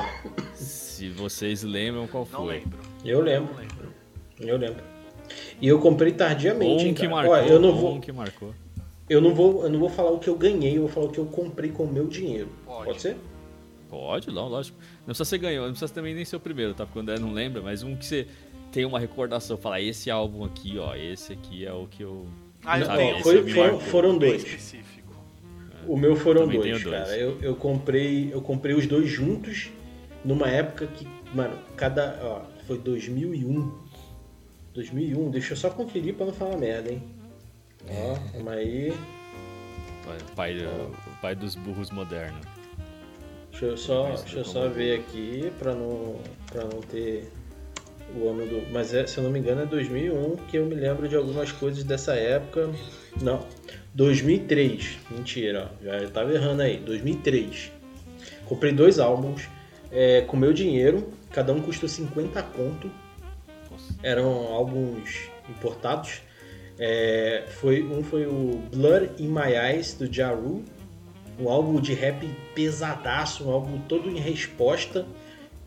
Se 0.54 1.08
vocês 1.10 1.62
lembram 1.62 2.06
qual 2.06 2.26
Não 2.32 2.40
foi. 2.44 2.54
lembro. 2.58 2.78
Eu 3.04 3.20
lembro, 3.20 3.52
Não 3.52 3.60
lembro. 3.60 3.92
eu 4.38 4.56
lembro. 4.56 4.84
E 5.60 5.68
eu 5.68 5.78
comprei 5.78 6.12
tardiamente, 6.12 6.86
um 6.86 6.94
que 6.94 7.02
cara. 7.02 7.10
marcou. 7.10 7.34
Ó, 7.34 7.38
eu 7.38 7.60
não 7.60 7.68
ou 7.70 7.76
vou, 7.76 7.94
um 7.96 8.00
que 8.00 8.10
marcou. 8.12 8.54
eu 9.10 9.20
não 9.20 9.34
vou, 9.34 9.62
eu 9.62 9.68
não 9.68 9.78
vou 9.78 9.90
falar 9.90 10.10
o 10.10 10.18
que 10.18 10.28
eu 10.28 10.36
ganhei, 10.36 10.76
eu 10.78 10.82
vou 10.82 10.88
falar 10.90 11.06
o 11.06 11.10
que 11.10 11.18
eu 11.18 11.26
comprei 11.26 11.70
com 11.70 11.84
o 11.84 11.92
meu 11.92 12.06
dinheiro. 12.06 12.48
Pode. 12.64 12.84
Pode 12.86 13.00
ser? 13.02 13.16
Pode, 13.90 14.30
não, 14.30 14.46
lógico. 14.48 14.78
Não 15.00 15.06
precisa 15.06 15.24
ser 15.24 15.38
ganhou, 15.38 15.64
não 15.66 15.72
precisa 15.72 15.92
também 15.92 16.14
nem 16.14 16.24
ser 16.24 16.36
o 16.36 16.40
primeiro, 16.40 16.72
tá? 16.74 16.86
Porque 16.86 16.98
o 16.98 17.02
André 17.02 17.18
não 17.18 17.32
lembra, 17.32 17.60
mas 17.60 17.82
um 17.82 17.96
que 17.96 18.06
você 18.06 18.26
tem 18.70 18.84
uma 18.84 19.00
recordação, 19.00 19.56
fala, 19.58 19.80
esse 19.80 20.10
álbum 20.10 20.44
aqui, 20.44 20.78
ó, 20.78 20.94
esse 20.94 21.32
aqui 21.32 21.66
é 21.66 21.72
o 21.72 21.86
que 21.88 22.02
eu. 22.04 22.26
Ah, 22.64 22.78
eu 22.78 22.86
Não, 22.86 22.94
Sabe, 22.96 23.22
foi- 23.52 23.78
foram, 23.80 24.16
dois. 24.16 24.44
específico. 24.44 25.12
O 25.88 25.96
meu 25.96 26.14
foram 26.14 26.46
dois, 26.46 26.82
dois. 26.82 26.84
cara. 26.84 27.16
Eu, 27.16 27.40
eu 27.42 27.56
comprei, 27.56 28.32
eu 28.32 28.40
comprei 28.40 28.74
os 28.76 28.86
dois 28.86 29.08
juntos 29.10 29.70
numa 30.24 30.48
época 30.48 30.86
que, 30.86 31.08
mano, 31.34 31.58
cada, 31.76 32.18
ó, 32.22 32.42
foi 32.66 32.78
2001. 32.78 33.72
2001, 34.72 35.30
deixa 35.30 35.54
eu 35.54 35.56
só 35.56 35.68
conferir 35.68 36.14
pra 36.14 36.26
não 36.26 36.32
falar 36.32 36.56
merda, 36.56 36.92
hein. 36.92 37.02
Ó, 37.88 38.14
calma 38.32 38.52
aí. 38.52 38.90
O 38.90 40.34
pai, 40.36 40.56
o 40.58 41.20
pai 41.20 41.34
dos 41.34 41.54
burros 41.56 41.90
modernos. 41.90 42.46
Deixa 43.50 43.66
eu 43.66 43.76
só, 43.76 44.06
deixa 44.08 44.38
eu 44.38 44.42
como- 44.44 44.52
só 44.54 44.68
ver 44.68 44.98
aqui 45.00 45.52
pra 45.58 45.74
não, 45.74 46.16
pra 46.50 46.62
não 46.64 46.80
ter 46.80 47.28
o 48.16 48.28
ano 48.28 48.46
do. 48.46 48.72
Mas 48.72 48.94
é, 48.94 49.06
se 49.06 49.18
eu 49.18 49.24
não 49.24 49.30
me 49.30 49.38
engano 49.38 49.62
é 49.62 49.66
2001 49.66 50.36
que 50.48 50.56
eu 50.56 50.66
me 50.66 50.74
lembro 50.74 51.08
de 51.08 51.16
algumas 51.16 51.52
coisas 51.52 51.84
dessa 51.84 52.14
época. 52.14 52.70
Não, 53.20 53.44
2003. 53.94 54.98
Mentira, 55.10 55.70
já 55.82 56.08
tava 56.10 56.32
errando 56.32 56.62
aí. 56.62 56.78
2003. 56.78 57.70
Comprei 58.46 58.72
dois 58.72 58.98
álbuns 58.98 59.48
é, 59.92 60.22
com 60.22 60.36
meu 60.36 60.52
dinheiro, 60.52 61.08
cada 61.30 61.52
um 61.52 61.60
custou 61.60 61.88
50 61.88 62.42
conto. 62.42 62.90
Eram 64.02 64.28
álbuns 64.52 65.28
importados. 65.48 66.22
É, 66.78 67.44
foi, 67.48 67.82
um 67.82 68.02
foi 68.02 68.26
o 68.26 68.62
Blood 68.72 69.10
in 69.18 69.28
My 69.28 69.52
Eyes 69.54 69.92
do 69.94 70.06
Ja 70.10 70.30
Rule, 70.30 70.64
um 71.40 71.48
álbum 71.48 71.80
de 71.80 71.94
rap 71.94 72.26
pesadaço, 72.54 73.48
um 73.48 73.50
álbum 73.50 73.78
todo 73.88 74.10
em 74.10 74.18
resposta, 74.18 75.06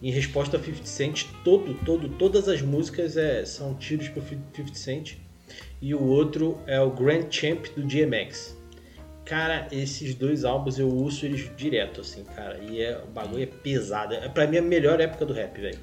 em 0.01 0.11
resposta 0.11 0.57
a 0.57 0.59
50 0.59 0.85
Cent, 0.85 1.25
todo, 1.43 1.73
todo, 1.85 2.09
todas 2.09 2.47
as 2.47 2.61
músicas 2.61 3.17
é, 3.17 3.45
são 3.45 3.73
tiros 3.73 4.09
pro 4.09 4.21
50 4.21 4.75
Cent. 4.75 5.17
E 5.81 5.93
o 5.93 6.01
outro 6.01 6.59
é 6.65 6.79
o 6.79 6.91
Grand 6.91 7.29
Champ 7.29 7.65
do 7.75 7.83
DMX. 7.83 8.57
Cara, 9.25 9.67
esses 9.71 10.15
dois 10.15 10.43
álbuns 10.43 10.77
eu 10.77 10.89
uso 10.89 11.25
eles 11.25 11.49
direto, 11.55 12.01
assim, 12.01 12.23
cara. 12.23 12.57
E 12.57 12.81
é, 12.81 12.97
o 12.97 13.07
bagulho 13.07 13.43
é 13.43 13.45
pesado. 13.45 14.13
É 14.13 14.27
pra 14.27 14.45
mim 14.45 14.57
a 14.57 14.61
melhor 14.61 14.99
época 14.99 15.25
do 15.25 15.33
rap, 15.33 15.59
velho. 15.59 15.79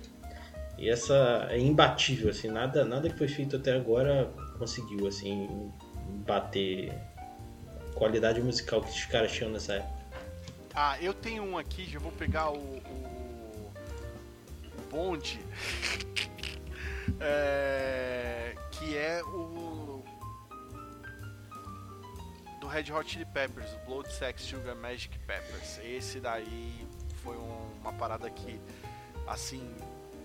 E 0.78 0.88
essa 0.88 1.46
é 1.50 1.58
imbatível, 1.58 2.30
assim, 2.30 2.48
nada, 2.48 2.84
nada 2.84 3.08
que 3.08 3.16
foi 3.16 3.28
feito 3.28 3.56
até 3.56 3.72
agora 3.72 4.30
conseguiu, 4.58 5.06
assim, 5.06 5.70
bater 6.26 6.92
qualidade 7.94 8.40
musical 8.40 8.80
que 8.82 8.88
esses 8.90 9.04
caras 9.06 9.32
tinham 9.32 9.50
nessa 9.50 9.74
época. 9.74 10.00
Ah, 10.74 10.96
eu 11.00 11.12
tenho 11.12 11.42
um 11.42 11.58
aqui, 11.58 11.84
já 11.84 11.98
vou 11.98 12.12
pegar 12.12 12.50
o, 12.50 12.56
o, 12.58 13.72
o 14.64 14.90
bonde, 14.90 15.40
É, 17.22 18.54
que 18.70 18.96
é 18.96 19.22
o 19.24 20.02
Red 22.70 22.92
Hot 22.92 23.10
Chili 23.10 23.24
Peppers, 23.26 23.68
Blood, 23.84 24.10
Sex, 24.12 24.42
Sugar, 24.42 24.76
Magic 24.76 25.18
Peppers. 25.26 25.80
Esse 25.82 26.20
daí 26.20 26.86
foi 27.22 27.36
um- 27.36 27.72
uma 27.80 27.92
parada 27.92 28.30
que, 28.30 28.60
assim, 29.26 29.74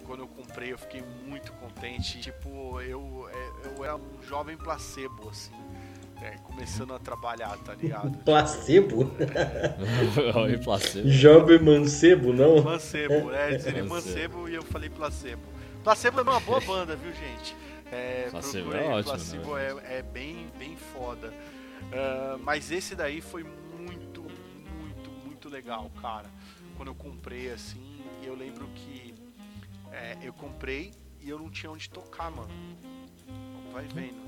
quando 0.06 0.20
eu 0.22 0.28
comprei 0.28 0.72
eu 0.72 0.78
fiquei 0.78 1.02
muito 1.02 1.52
contente. 1.54 2.22
Tipo, 2.22 2.80
eu, 2.82 3.28
é, 3.34 3.52
eu 3.78 3.84
era 3.84 3.96
um 3.96 4.22
jovem 4.22 4.56
placebo, 4.56 5.28
assim, 5.30 5.52
é, 6.22 6.38
começando 6.44 6.94
a 6.94 7.00
trabalhar, 7.00 7.58
tá 7.60 7.74
ligado? 7.74 8.18
Placebo? 8.20 9.12
Oi, 10.44 10.58
placebo. 10.58 11.10
Jovem 11.10 11.60
mancebo, 11.60 12.34
não? 12.34 12.64
Mancebo, 12.64 13.32
é, 13.32 13.56
dizendo 13.58 13.86
Mancebo. 13.90 13.90
mancebo 13.90 14.50
e 14.50 14.56
eu 14.56 14.64
falei 14.64 14.90
placebo. 14.90 15.42
Placebo 15.84 16.20
é 16.20 16.24
uma 16.24 16.40
boa 16.40 16.60
banda, 16.62 16.96
viu, 16.96 17.14
gente? 17.14 17.56
É, 17.92 18.28
Placebo 18.32 18.70
procurem, 18.70 18.88
é 18.88 18.94
ótimo, 18.96 19.14
Placebo 19.14 19.56
né? 19.56 19.82
é, 19.84 19.98
é 20.00 20.02
bem, 20.02 20.48
bem 20.58 20.76
foda. 20.76 21.32
Ah, 21.94 22.38
mas 22.42 22.72
esse 22.72 22.96
daí 22.96 23.22
foi 23.22 23.44
muito, 23.44 24.22
muito, 24.80 25.10
muito 25.24 25.50
legal, 25.50 25.92
cara. 26.02 26.30
Quando 26.76 26.90
eu 26.90 26.96
comprei 26.96 27.52
assim, 27.52 28.04
e 28.22 28.26
eu 28.26 28.36
lembro 28.36 28.68
que 28.76 29.14
é, 29.92 30.18
eu 30.22 30.34
comprei 30.34 30.92
e 31.22 31.30
eu 31.30 31.40
não 31.40 31.50
tinha 31.50 31.72
onde 31.72 31.90
tocar, 31.90 32.32
mano. 32.32 32.50
Vai 33.76 33.86
vendo. 33.88 34.26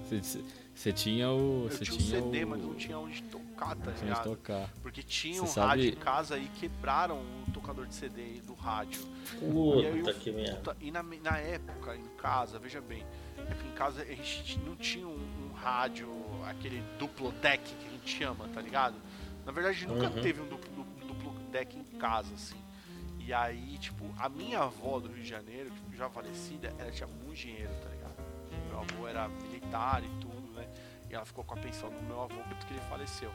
Você 0.75 0.93
tinha 0.93 1.29
o. 1.31 1.63
Eu 1.63 1.69
Você 1.69 1.85
tinha 1.85 1.95
um 1.95 1.97
tinha 1.97 2.21
CD, 2.21 2.43
o... 2.43 2.47
mas 2.49 2.61
não 2.61 2.75
tinha 2.75 2.99
onde 2.99 3.23
tocar, 3.23 3.69
tá 3.69 3.75
não 3.75 3.81
tinha 3.81 3.93
onde 3.93 4.03
ligado? 4.03 4.23
tocar. 4.23 4.69
Porque 4.83 5.01
tinha 5.01 5.41
um 5.41 5.47
sabe- 5.47 5.67
rádio 5.67 5.89
em 5.89 5.95
casa 5.95 6.37
e 6.37 6.47
quebraram 6.49 7.17
o 7.47 7.51
tocador 7.51 7.87
de 7.87 7.95
CD 7.95 8.41
do 8.41 8.53
rádio. 8.53 9.01
E 9.31 9.85
aí 9.85 9.99
Puta 9.99 10.11
eu- 10.11 10.15
que 10.19 10.31
merda. 10.31 10.55
puta, 10.57 10.77
E 10.79 10.91
na, 10.91 11.01
na 11.01 11.37
época, 11.37 11.95
em 11.95 12.05
casa, 12.17 12.59
veja 12.59 12.79
bem, 12.81 13.03
é 13.37 13.67
em 13.67 13.71
casa 13.73 14.01
a 14.01 14.05
gente 14.05 14.59
não 14.59 14.75
tinha 14.75 15.07
um, 15.07 15.49
um 15.49 15.53
rádio, 15.53 16.09
aquele 16.45 16.83
duplo 16.99 17.31
deck 17.31 17.63
que 17.73 17.87
a 17.87 17.89
gente 17.91 18.17
chama, 18.17 18.47
tá 18.49 18.61
ligado? 18.61 18.95
Na 19.45 19.51
verdade, 19.51 19.87
nunca 19.87 20.09
Uhum. 20.09 20.21
teve 20.21 20.41
um 20.41 20.47
duplo, 20.47 20.85
duplo- 21.07 21.33
deck 21.51 21.75
em 21.77 21.83
casa, 21.97 22.33
assim. 22.35 22.57
E 23.19 23.33
aí, 23.33 23.77
tipo, 23.79 24.05
a 24.19 24.29
minha 24.29 24.59
avó 24.59 24.99
do 24.99 25.07
Rio 25.07 25.23
de 25.23 25.29
Janeiro, 25.29 25.71
que 25.89 25.97
já 25.97 26.09
falecida, 26.09 26.73
ela 26.77 26.91
tinha 26.91 27.07
muito 27.07 27.35
dinheiro, 27.39 27.71
tá 27.81 27.89
ligado? 27.89 27.96
Meu 28.77 28.83
avô 28.83 29.07
era 29.07 29.27
militar 29.27 30.03
e 30.03 30.09
tudo, 30.21 30.51
né? 30.53 30.67
E 31.09 31.15
ela 31.15 31.25
ficou 31.25 31.43
com 31.43 31.55
a 31.55 31.57
pensão 31.57 31.89
do 31.89 32.01
meu 32.03 32.21
avô, 32.21 32.35
tanto 32.49 32.65
que 32.67 32.73
ele 32.73 32.81
faleceu. 32.81 33.31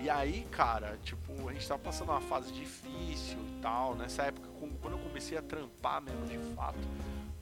E 0.00 0.10
aí, 0.10 0.46
cara, 0.50 0.98
tipo, 1.02 1.48
a 1.48 1.52
gente 1.52 1.66
tava 1.66 1.82
passando 1.82 2.10
uma 2.10 2.20
fase 2.20 2.52
difícil 2.52 3.38
e 3.38 3.60
tal. 3.60 3.94
Nessa 3.94 4.24
época, 4.24 4.48
quando 4.80 4.94
eu 4.94 4.98
comecei 4.98 5.38
a 5.38 5.42
trampar 5.42 6.02
mesmo 6.02 6.26
de 6.26 6.38
fato, 6.54 6.78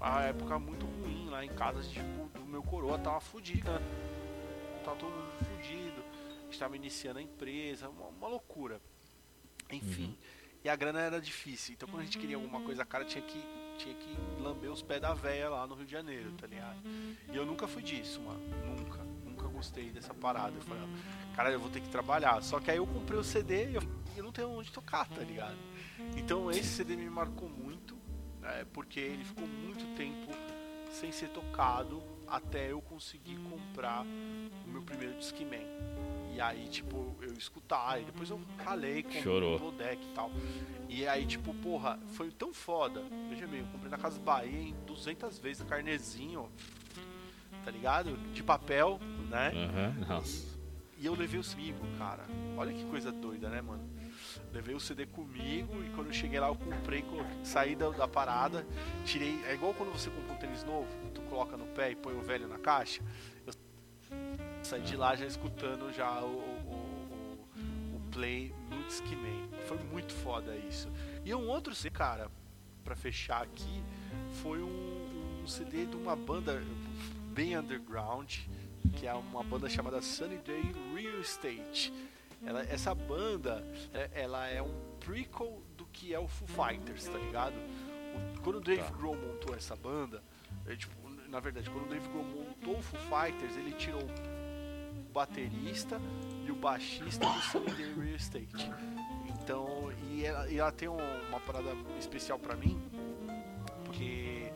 a 0.01 0.23
época 0.25 0.59
muito 0.59 0.85
ruim 0.85 1.29
lá 1.31 1.45
em 1.45 1.49
casa, 1.49 1.83
tipo, 1.83 2.29
do 2.39 2.45
meu 2.45 2.63
coroa 2.63 2.99
tava 2.99 3.21
fudido, 3.21 3.71
né? 3.71 3.81
Tava 4.85 4.97
todo 4.97 5.11
mundo 5.11 5.45
fudido. 5.45 6.03
A 6.41 6.45
gente 6.45 6.59
tava 6.59 6.77
iniciando 6.77 7.19
a 7.19 7.23
empresa, 7.23 7.89
uma, 7.89 8.09
uma 8.09 8.29
loucura. 8.29 8.81
Enfim. 9.71 10.17
E 10.63 10.69
a 10.69 10.77
grana 10.77 11.01
era 11.01 11.21
difícil. 11.21 11.75
Então 11.75 11.89
quando 11.89 12.03
a 12.03 12.05
gente 12.05 12.19
queria 12.19 12.37
alguma 12.37 12.61
coisa, 12.61 12.85
cara, 12.85 13.05
tinha 13.05 13.23
que, 13.23 13.39
tinha 13.77 13.95
que 13.95 14.17
lamber 14.41 14.71
os 14.71 14.83
pés 14.83 15.01
da 15.01 15.15
véia 15.15 15.49
lá 15.49 15.67
no 15.67 15.75
Rio 15.75 15.87
de 15.87 15.93
Janeiro, 15.93 16.33
tá 16.33 16.47
ligado? 16.47 16.79
E 17.33 17.37
eu 17.37 17.47
nunca 17.47 17.67
fui 17.67 17.83
disso, 17.83 18.21
mano. 18.21 18.41
Nunca. 18.79 19.05
Nunca 19.25 19.49
gostei 19.49 19.91
dessa 19.91 20.15
parada. 20.15 20.55
Eu 20.57 20.63
falei, 20.63 20.83
ó, 20.83 21.35
cara, 21.37 21.51
eu 21.51 21.61
vou 21.61 21.71
ter 21.71 21.81
que 21.81 21.89
trabalhar. 21.89 22.43
Só 22.43 22.59
que 22.59 22.71
aí 22.71 22.79
eu 22.79 22.87
comprei 22.87 23.19
o 23.19 23.25
CD 23.25 23.71
e 23.71 23.75
eu, 23.75 23.83
eu 24.17 24.25
não 24.25 24.33
tenho 24.33 24.51
onde 24.51 24.73
tocar, 24.73 25.09
tá 25.09 25.23
ligado? 25.23 25.57
Então 26.17 26.51
esse 26.51 26.65
CD 26.65 26.97
me 26.97 27.09
marcou 27.09 27.49
muito, 27.49 27.97
né, 28.41 28.67
porque 28.73 29.01
ele 29.01 29.25
ficou 29.25 29.47
muito 29.47 29.85
tempo 29.97 30.33
sem 30.91 31.13
ser 31.13 31.29
tocado 31.29 32.03
até 32.27 32.73
eu 32.73 32.81
conseguir 32.81 33.37
comprar 33.51 34.05
o 34.05 34.69
meu 34.69 34.83
primeiro 34.83 35.17
Discman. 35.19 35.67
E 36.37 36.41
aí, 36.43 36.69
tipo, 36.69 37.17
eu 37.23 37.33
escutar, 37.33 37.99
e 37.99 38.05
depois 38.05 38.29
eu 38.29 38.39
ralei 38.59 39.03
com 39.03 39.11
Chorou. 39.23 39.69
o 39.69 39.73
deck 39.73 40.05
e 40.05 40.15
tal. 40.15 40.31
E 40.87 41.09
aí, 41.09 41.25
tipo, 41.25 41.55
porra, 41.55 41.99
foi 42.09 42.31
tão 42.31 42.53
foda. 42.53 43.03
Veja 43.31 43.47
bem, 43.47 43.61
eu 43.61 43.67
comprei 43.69 43.91
na 43.91 43.97
Casa 43.97 44.21
Bahia 44.21 44.69
em 44.69 44.75
200 44.85 45.39
vezes, 45.39 45.67
carnezinho, 45.67 46.51
tá 47.65 47.71
ligado? 47.71 48.19
De 48.35 48.43
papel, 48.43 49.01
né? 49.31 49.51
Aham, 49.55 50.07
nossa. 50.07 50.47
E 50.99 51.07
eu 51.07 51.15
levei 51.15 51.41
os 51.41 51.55
comigo, 51.55 51.79
cara. 51.97 52.27
Olha 52.55 52.71
que 52.71 52.85
coisa 52.85 53.11
doida, 53.11 53.49
né, 53.49 53.63
mano? 53.63 53.89
Levei 54.53 54.75
o 54.75 54.81
CD 54.81 55.07
comigo 55.07 55.83
e 55.85 55.89
quando 55.95 56.09
eu 56.09 56.13
cheguei 56.13 56.39
lá 56.39 56.49
eu 56.49 56.55
comprei, 56.55 57.03
saí 57.45 57.75
da, 57.75 57.89
da 57.89 58.07
parada, 58.07 58.67
tirei. 59.07 59.43
É 59.47 59.55
igual 59.55 59.73
quando 59.73 59.91
você 59.91 60.11
compra 60.11 60.35
um 60.35 60.39
tênis 60.39 60.63
novo, 60.65 60.87
tu 61.15 61.23
coloca 61.23 61.57
no 61.57 61.65
pé 61.69 61.93
e 61.93 61.97
põe 61.97 62.15
o 62.15 62.21
velho 62.21 62.47
na 62.47 62.59
caixa. 62.59 63.03
Eu 63.47 63.55
saí 64.67 64.83
de 64.83 64.97
lá 64.97 65.15
já 65.17 65.27
escutando 65.27 65.93
já 65.93 66.21
o, 66.21 66.27
o, 66.27 67.39
o- 67.57 67.97
o 67.97 68.01
play 68.13 68.53
no 68.71 68.83
Discman. 68.85 69.49
Foi 69.67 69.79
muito 69.91 70.13
foda 70.13 70.55
isso. 70.57 70.89
E 71.25 71.35
um 71.35 71.49
outro 71.49 71.73
cara, 71.91 72.31
pra 72.85 72.95
fechar 72.97 73.43
aqui, 73.43 73.83
foi 74.43 74.63
um, 74.63 75.41
um 75.43 75.47
CD 75.47 75.87
de 75.87 75.97
uma 75.97 76.15
banda 76.17 76.63
bem 77.33 77.57
underground, 77.57 78.39
que 78.97 79.07
é 79.07 79.13
uma 79.15 79.43
banda 79.43 79.69
chamada 79.69 80.01
Sunny 80.03 80.39
Day 80.39 80.63
Real 80.95 81.21
Estate. 81.21 81.93
Ela- 82.45 82.63
essa 82.63 82.95
banda, 82.95 83.65
é- 83.93 84.11
ela 84.23 84.47
é 84.49 84.63
um 84.63 84.73
prequel 85.01 85.61
do 85.77 85.85
que 85.87 86.15
é 86.15 86.19
o 86.19 86.29
Foo 86.29 86.47
Fighters, 86.49 87.05
tá 87.07 87.19
ligado? 87.19 87.55
Quando 88.43 88.57
o 88.57 88.61
Dave 88.61 88.83
Tá. 88.83 88.91
Grohl 88.91 89.17
montou 89.17 89.55
essa 89.55 89.75
banda, 89.77 90.23
é, 90.67 90.75
tipo, 90.77 90.95
na 91.29 91.41
verdade, 91.41 91.69
quando 91.71 91.87
o 91.87 91.89
Dave 91.89 92.07
Grohl 92.09 92.25
montou 92.25 92.79
o 92.79 92.83
Foo 92.83 93.01
Fighters, 93.01 93.57
ele 93.57 93.73
tirou 93.73 94.03
baterista 95.21 95.99
e 96.47 96.51
o 96.51 96.55
baixista 96.55 97.25
do 97.27 97.41
Sunny 97.41 97.71
Day 97.71 97.91
Real 97.95 98.17
Estate. 98.17 98.71
Então, 99.31 99.91
e 100.11 100.23
ela, 100.27 100.47
e 100.51 100.59
ela 100.59 100.71
tem 100.71 100.89
um- 100.89 101.29
uma 101.31 101.41
parada 101.41 101.71
especial 101.99 102.39
pra 102.39 102.55
mim, 102.55 102.79
porque 103.87 104.53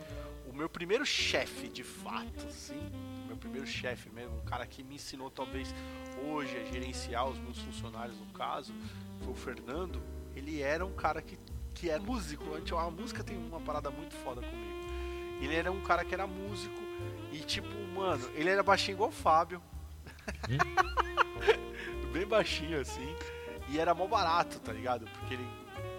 o 0.46 0.52
meu 0.52 0.68
primeiro 0.68 1.06
chefe 1.06 1.66
de 1.68 1.82
fato, 1.82 2.46
assim, 2.46 2.78
meu 3.26 3.38
primeiro 3.38 3.66
chefe 3.66 4.10
mesmo, 4.10 4.36
um 4.36 4.44
cara 4.44 4.66
que 4.66 4.82
me 4.82 4.96
ensinou 4.96 5.30
talvez 5.30 5.74
hoje 6.28 6.54
a 6.58 6.64
gerenciar 6.70 7.26
os 7.26 7.38
meus 7.38 7.58
funcionários 7.58 8.18
no 8.18 8.26
caso, 8.26 8.74
foi 9.20 9.32
o 9.32 9.36
Fernando. 9.36 10.02
Ele 10.36 10.60
era 10.60 10.84
um 10.84 10.92
cara 10.92 11.22
que, 11.22 11.38
que 11.74 11.88
é 11.88 11.98
músico, 11.98 12.44
a 12.76 12.90
música 12.90 13.24
tem 13.24 13.38
uma 13.38 13.60
parada 13.60 13.90
muito 13.90 14.14
foda 14.16 14.42
comigo. 14.42 14.80
Ele 15.40 15.54
era 15.54 15.72
um 15.72 15.80
cara 15.80 16.04
que 16.04 16.12
era 16.12 16.26
músico 16.26 16.78
e 17.32 17.38
tipo, 17.38 17.74
mano, 17.94 18.28
ele 18.34 18.50
era 18.50 18.62
baixinho 18.62 18.96
igual 18.96 19.08
o 19.08 19.12
Fábio. 19.12 19.62
Bem 22.12 22.26
baixinho 22.26 22.80
assim. 22.80 23.14
E 23.68 23.78
era 23.78 23.94
mó 23.94 24.06
barato, 24.06 24.58
tá 24.58 24.72
ligado? 24.72 25.06
Porque 25.06 25.34
ele 25.34 25.46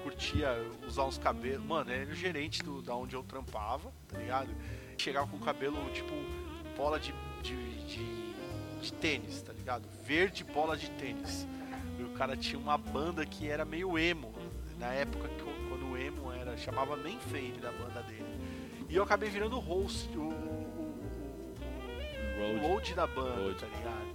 curtia 0.04 0.50
usar 0.86 1.06
uns 1.06 1.18
cabelos. 1.18 1.66
Mano, 1.66 1.92
ele 1.92 2.02
era 2.04 2.12
o 2.12 2.16
gerente 2.16 2.62
do, 2.62 2.82
da 2.82 2.96
onde 2.96 3.16
eu 3.16 3.24
trampava, 3.24 3.92
tá 4.08 4.18
ligado? 4.18 4.50
Chegava 4.98 5.28
com 5.28 5.38
o 5.38 5.40
cabelo, 5.40 5.78
tipo, 5.92 6.14
bola 6.76 7.00
de, 7.00 7.14
de, 7.42 7.86
de, 7.86 8.34
de 8.82 8.94
tênis, 8.94 9.42
tá 9.42 9.54
ligado? 9.54 9.88
Verde 10.04 10.44
bola 10.44 10.76
de 10.76 10.90
tênis. 10.92 11.48
E 11.98 12.04
o 12.04 12.10
cara 12.10 12.36
tinha 12.36 12.60
uma 12.60 12.78
banda 12.78 13.26
que 13.26 13.48
era 13.48 13.64
meio 13.64 13.98
emo. 13.98 14.34
Na 14.78 14.94
época 14.94 15.30
quando 15.70 15.92
o 15.92 15.98
emo 15.98 16.32
era, 16.32 16.58
chamava 16.58 16.98
Mainframe 16.98 17.60
da 17.62 17.72
banda 17.72 18.02
dele. 18.04 18.26
E 18.90 18.96
eu 18.96 19.04
acabei 19.04 19.30
virando 19.30 19.58
host, 19.60 20.10
o, 20.18 20.30
Road. 22.42 22.62
load 22.62 22.94
da 22.96 23.08
banda, 23.08 23.40
Load. 23.42 23.60
tá 23.60 23.68
ligado? 23.68 24.12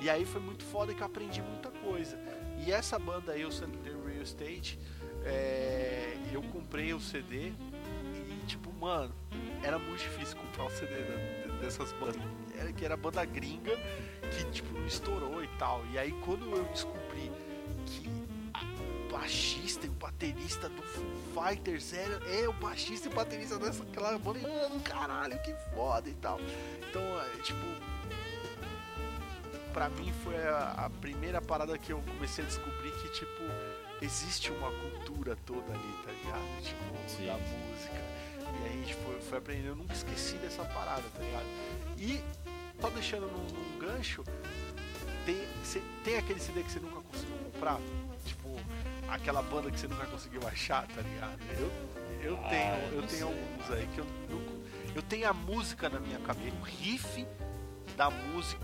E 0.00 0.10
aí 0.10 0.24
foi 0.24 0.40
muito 0.40 0.64
foda 0.64 0.92
que 0.94 1.00
eu 1.00 1.06
aprendi 1.06 1.40
muita 1.42 1.70
coisa. 1.70 2.18
E 2.66 2.70
essa 2.72 2.98
banda 2.98 3.32
aí, 3.32 3.44
o 3.44 3.52
Sunday 3.52 3.92
Real 4.06 4.22
Estate, 4.22 4.78
é, 5.24 6.16
eu 6.32 6.42
comprei 6.42 6.92
o 6.94 7.00
CD 7.00 7.48
e 7.48 8.46
tipo, 8.46 8.72
mano, 8.74 9.12
era 9.62 9.78
muito 9.78 10.00
difícil 10.00 10.36
comprar 10.36 10.64
o 10.66 10.70
CD 10.70 10.94
da- 10.94 11.54
dessas 11.60 11.92
bandas. 11.94 12.20
Era 12.58 12.72
que 12.72 12.84
era 12.84 12.96
banda 12.96 13.24
gringa 13.24 13.76
que 14.30 14.44
tipo 14.52 14.78
estourou 14.86 15.42
e 15.42 15.48
tal. 15.58 15.84
E 15.92 15.98
aí 15.98 16.12
quando 16.24 16.50
eu 16.54 16.64
descobri 16.64 17.30
que 17.86 18.08
baixista 19.18 19.86
e 19.86 19.88
o 19.88 19.92
baterista 19.92 20.68
do 20.68 20.82
Foo 20.82 21.04
Fighters 21.34 21.92
era 21.92 22.16
é 22.30 22.48
o 22.48 22.52
baixista 22.52 23.08
e 23.08 23.12
o 23.12 23.14
baterista 23.14 23.58
dessa 23.58 23.82
aquela 23.82 24.18
banda, 24.18 24.40
mano, 24.40 24.80
caralho, 24.80 25.38
que 25.42 25.54
foda 25.74 26.08
e 26.08 26.14
tal. 26.14 26.38
Então, 26.88 27.02
é, 27.20 27.42
tipo, 27.42 27.64
pra 29.72 29.88
mim 29.90 30.12
foi 30.22 30.36
a, 30.46 30.72
a 30.86 30.90
primeira 31.00 31.40
parada 31.40 31.76
que 31.78 31.92
eu 31.92 32.02
comecei 32.02 32.44
a 32.44 32.46
descobrir 32.46 32.92
que, 33.02 33.08
tipo, 33.10 33.42
existe 34.02 34.50
uma 34.52 34.70
cultura 34.70 35.36
toda 35.46 35.72
ali, 35.72 35.94
tá 36.04 36.12
ligado? 36.12 36.62
Tipo, 36.62 37.08
Sim. 37.08 37.26
da 37.26 37.34
música. 37.34 38.06
E 38.62 38.68
aí, 38.68 38.84
tipo, 38.86 39.10
eu 39.10 39.20
fui 39.22 39.38
aprendendo, 39.38 39.68
eu 39.68 39.76
nunca 39.76 39.92
esqueci 39.94 40.36
dessa 40.36 40.64
parada, 40.64 41.02
tá 41.14 41.20
ligado? 41.22 41.46
E, 41.98 42.22
só 42.80 42.90
deixando 42.90 43.26
num, 43.26 43.44
num 43.44 43.78
gancho, 43.78 44.22
tem, 45.24 45.46
cê- 45.64 45.82
tem 46.04 46.16
aquele 46.18 46.38
CD 46.40 46.62
que 46.62 46.70
você 46.70 46.80
nunca 46.80 47.00
conseguiu 47.00 47.36
comprar? 47.52 47.78
Aquela 49.08 49.42
banda 49.42 49.70
que 49.70 49.78
você 49.78 49.86
nunca 49.88 50.06
conseguiu 50.06 50.46
achar, 50.46 50.86
tá 50.88 51.00
ligado? 51.00 51.38
Eu, 51.58 51.70
eu 52.22 52.38
Ah, 52.44 52.48
tenho, 52.48 52.74
eu 52.74 52.92
eu 52.94 53.00
não 53.02 53.08
tenho 53.08 53.26
alguns 53.26 53.70
aí 53.70 53.86
que 53.94 53.98
eu 53.98 54.06
nunca. 54.28 54.52
Eu 54.94 55.02
tenho 55.02 55.28
a 55.28 55.32
música 55.32 55.88
na 55.88 56.00
minha 56.00 56.18
cabeça, 56.20 56.56
o 56.60 56.64
riff 56.64 57.26
da 57.96 58.10
música 58.10 58.60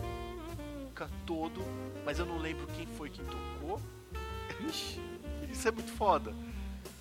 todo, 1.26 1.60
mas 2.04 2.18
eu 2.18 2.26
não 2.26 2.38
lembro 2.38 2.66
quem 2.68 2.86
foi 2.86 3.08
que 3.10 3.22
tocou. 3.22 3.80
Isso 5.50 5.68
é 5.68 5.70
muito 5.70 5.90
foda. 5.92 6.34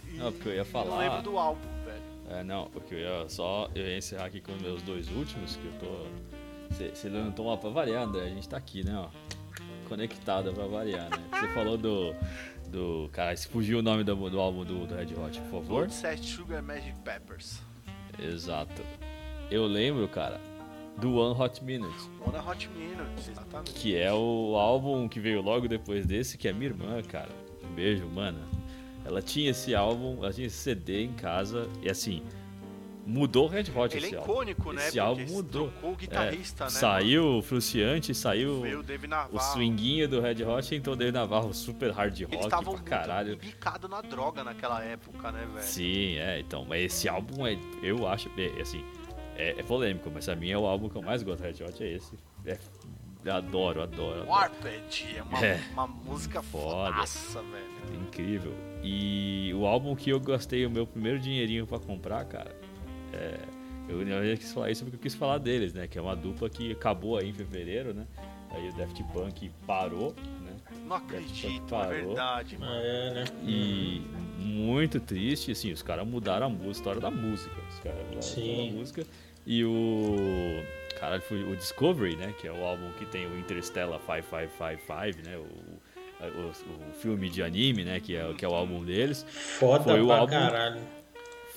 E 0.08 0.18
Não, 0.18 0.32
porque 0.32 0.50
eu 0.50 0.56
ia 0.56 0.66
falar- 0.66 0.90
Não 0.92 0.98
lembro 0.98 1.22
do 1.22 1.38
álbum, 1.38 1.62
velho. 1.86 2.02
É, 2.30 2.44
não, 2.44 2.70
porque 2.70 2.96
eu 2.96 3.00
ia 3.00 3.30
só 3.30 3.70
eu 3.74 3.86
ia 3.86 3.98
encerrar 3.98 4.26
aqui 4.26 4.42
com 4.42 4.54
os 4.54 4.62
meus 4.62 4.82
dois 4.82 5.10
últimos, 5.10 5.56
que 5.56 5.66
eu 5.66 5.74
tô. 5.80 6.32
Você 6.94 7.10
levantou 7.10 7.48
uma 7.48 7.58
pra 7.58 7.70
variar, 7.70 8.04
André. 8.04 8.24
A 8.26 8.30
gente 8.30 8.48
tá 8.48 8.58
aqui, 8.58 8.84
né, 8.86 8.96
ó. 8.98 9.10
Conectada 9.90 10.52
pra 10.54 10.66
variar, 10.68 11.10
né? 11.10 11.18
Você 11.32 11.48
falou 11.50 11.78
do. 11.78 12.16
Do. 12.72 13.10
Cara, 13.12 13.36
se 13.36 13.48
fugiu 13.48 13.80
o 13.80 13.82
nome 13.82 14.04
do, 14.04 14.30
do 14.30 14.40
álbum 14.40 14.64
do, 14.64 14.88
do 14.88 14.96
Red 14.96 15.14
Hot, 15.16 15.40
por 15.42 15.62
favor. 15.62 15.90
Set 15.90 16.24
Sugar 16.26 16.64
Magic 16.64 16.96
Peppers. 17.04 17.62
Exato. 18.18 18.82
Eu 19.50 19.66
lembro, 19.66 20.08
cara, 20.08 20.40
do 20.98 21.16
One 21.16 21.40
Hot 21.40 21.64
Minute, 21.64 22.10
One 22.26 22.38
Hot 22.38 22.70
Minutes, 22.70 23.30
exatamente. 23.30 23.74
que 23.74 23.96
é 23.96 24.14
o 24.14 24.56
álbum 24.56 25.08
que 25.10 25.20
veio 25.20 25.42
logo 25.42 25.68
depois 25.68 26.06
desse, 26.06 26.38
que 26.38 26.48
é 26.48 26.54
minha 26.54 26.68
irmã, 26.68 27.02
cara. 27.02 27.30
Um 27.64 27.74
beijo, 27.74 28.06
mana. 28.08 28.40
Ela 29.04 29.22
tinha 29.22 29.50
esse 29.50 29.74
álbum, 29.74 30.18
ela 30.20 30.32
tinha 30.32 30.48
esse 30.48 30.58
CD 30.58 31.04
em 31.04 31.14
casa, 31.14 31.68
e 31.82 31.90
assim, 31.90 32.24
mudou 33.06 33.46
o 33.46 33.48
Red 33.48 33.66
Hot 33.76 33.96
Ele 33.96 34.06
é 34.06 34.10
esse 34.10 34.16
álbum. 34.16 34.32
icônico, 34.32 34.72
né? 34.74 34.88
Esse 34.88 35.00
álbum 35.00 35.26
mudou. 35.28 35.72
O 35.82 35.96
guitarrista, 35.96 36.64
É, 36.64 36.68
né? 36.68 36.72
Saiu 36.72 37.38
o 37.38 37.42
Fruciante, 37.42 38.14
saiu 38.14 38.62
Veio 38.62 38.84
o 39.32 39.40
swinguinho 39.40 40.08
do 40.08 40.22
Red 40.22 40.44
Hot, 40.44 40.76
então 40.76 40.94
o 40.94 40.96
Dave 40.96 41.12
Navarro 41.12 41.54
super 41.54 41.92
hard 41.92 42.16
Eles 42.22 42.32
rock 42.34 42.44
estavam 42.46 42.74
pra 42.76 42.84
caralho. 42.84 43.30
muito 43.30 43.42
bicados 43.42 43.90
na 43.90 44.02
droga 44.02 44.44
naquela 44.44 44.84
época, 44.84 45.32
né, 45.32 45.48
velho? 45.54 45.66
Sim, 45.66 46.16
é, 46.18 46.40
então, 46.40 46.64
mas 46.66 46.82
esse 46.84 47.10
álbum 47.10 47.46
é, 47.48 47.58
eu 47.82 48.08
acho, 48.08 48.30
é, 48.38 48.62
assim, 48.62 48.84
é, 49.36 49.60
é 49.60 49.64
polêmico, 49.64 50.10
mas 50.14 50.26
pra 50.26 50.36
mim 50.36 50.50
é 50.52 50.58
o 50.58 50.66
álbum 50.66 50.88
que 50.90 50.96
eu 50.96 51.02
mais 51.02 51.24
gosto 51.24 51.42
do 51.42 51.44
Red 51.46 51.64
Hot, 51.64 51.84
é 51.84 51.94
esse. 51.94 52.16
É, 52.46 52.58
eu 53.24 53.34
adoro, 53.36 53.82
adoro. 53.84 54.26
Warped 54.28 55.16
é 55.18 55.22
uma, 55.24 55.46
É. 55.46 55.60
uma 55.74 55.88
música 55.88 56.42
Foda. 56.42 56.92
velho. 56.92 58.02
Incrível. 58.04 58.54
E 58.84 59.52
o 59.56 59.66
álbum 59.66 59.96
que 59.96 60.10
eu 60.10 60.20
gastei 60.20 60.66
o 60.66 60.70
meu 60.72 60.88
primeiro 60.88 61.20
dinheirinho 61.20 61.68
pra 61.68 61.78
comprar, 61.80 62.26
cara, 62.26 62.52
é, 63.14 63.38
eu, 63.90 64.02
eu 64.08 64.38
quis 64.38 64.54
falar 64.54 64.72
isso 64.72 64.84
porque 64.84 64.96
eu 64.98 65.02
quis 65.02 65.16
falar 65.16 65.38
deles, 65.38 65.74
né? 65.74 65.88
Que 65.88 65.98
é 65.98 66.02
uma 66.02 66.16
dupla 66.16 66.50
que 66.50 66.72
acabou 66.72 67.18
aí 67.18 67.30
em 67.30 67.34
fevereiro, 67.34 67.94
né? 67.94 68.06
Aí 68.52 68.70
o 68.70 68.74
Daft 68.74 69.02
Punk 69.14 69.50
parou, 69.66 70.14
né? 70.42 70.52
Não 70.86 70.96
acredito, 70.98 71.64
é 71.68 71.70
parou. 71.70 71.92
verdade, 72.08 72.58
mano. 72.58 72.74
É, 72.76 73.14
né? 73.14 73.24
E 73.46 74.02
muito 74.38 75.00
triste, 75.00 75.52
assim, 75.52 75.72
os 75.72 75.82
caras 75.82 76.06
mudaram 76.08 76.48
a 76.48 76.50
música, 76.50 76.68
a 76.68 76.72
história 76.72 77.02
da 77.02 77.12
música. 77.12 77.56
Os 77.70 77.80
caras 77.80 78.00
mudaram 78.00 78.20
a 78.20 78.22
Sim. 78.22 78.72
da 78.72 78.78
música. 78.78 79.06
E 79.46 79.64
o. 79.66 80.64
Caralho, 81.00 81.22
foi 81.24 81.44
o 81.44 81.56
Discovery, 81.56 82.16
né? 82.16 82.34
Que 82.40 82.48
é 82.48 82.52
o 82.52 82.64
álbum 82.64 82.92
que 83.00 83.06
tem 83.06 83.26
o 83.26 83.40
Interstellar 83.40 84.00
5555, 84.06 85.28
né? 85.28 85.38
O, 85.38 85.42
o, 86.24 86.50
o 86.90 86.94
filme 86.94 87.30
de 87.30 87.42
anime, 87.42 87.84
né? 87.84 88.00
Que 88.00 88.16
é, 88.16 88.34
que 88.34 88.46
é 88.46 88.48
o 88.48 88.54
álbum 88.54 88.84
deles. 88.84 89.26
Foda 89.30 89.84
Foi 89.84 90.02
o 90.02 90.08
pra 90.08 90.18
álbum- 90.18 90.32
caralho. 90.34 90.82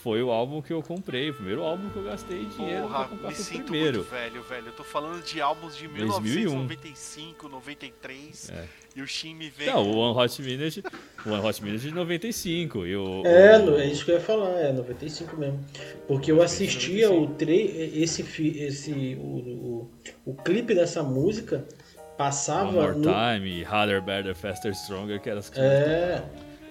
Foi 0.04 0.22
o 0.22 0.30
álbum 0.30 0.60
que 0.60 0.70
eu 0.70 0.82
comprei, 0.82 1.30
o 1.30 1.34
primeiro 1.34 1.62
álbum 1.62 1.88
que 1.88 1.96
eu 1.96 2.04
gastei 2.04 2.44
dinheiro 2.44 2.82
pra 2.88 2.88
Porra, 2.98 3.08
comprar 3.08 3.28
me 3.30 3.34
sinto 3.34 3.62
primeiro. 3.64 3.96
muito 4.00 4.10
velho, 4.10 4.42
velho. 4.42 4.66
Eu 4.66 4.72
tô 4.74 4.84
falando 4.84 5.24
de 5.24 5.40
álbuns 5.40 5.74
de 5.74 5.88
2001. 5.88 6.20
1995, 6.20 7.48
93. 7.48 8.50
É. 8.50 8.64
E 8.94 9.00
o 9.00 9.06
Shin 9.06 9.34
me 9.34 9.48
veio. 9.48 9.72
Não, 9.72 9.82
o 9.90 9.96
One 9.96 10.18
Hot 10.20 10.42
Minute, 10.42 10.82
o 11.24 11.30
One 11.30 11.42
Hot 11.46 11.64
Minute 11.64 11.84
de 11.88 11.90
95. 11.94 12.84
E 12.86 12.94
o, 12.94 13.22
É, 13.24 13.58
o- 13.58 13.78
é 13.78 13.86
isso 13.86 14.04
que 14.04 14.10
eu 14.10 14.16
ia 14.16 14.20
falar, 14.20 14.50
é 14.60 14.72
95 14.74 15.38
mesmo. 15.38 15.58
Porque 16.06 16.30
eu 16.30 16.42
assistia 16.42 17.10
o 17.10 17.26
tre 17.28 17.90
esse 17.94 18.22
fi- 18.22 18.58
esse 18.58 19.16
o, 19.18 19.24
o, 19.26 19.90
o 20.26 20.34
clipe 20.34 20.74
dessa 20.74 21.02
música 21.02 21.56
One 21.56 22.16
passava 22.18 22.70
More 22.72 22.94
no 22.98 23.04
Time, 23.10 23.64
Harder, 23.64 24.02
Better, 24.02 24.34
Faster, 24.34 24.72
Stronger, 24.74 25.18
que 25.18 25.30
eram 25.30 25.38
as 25.40 25.48
que 25.48 25.58
é 25.58 26.22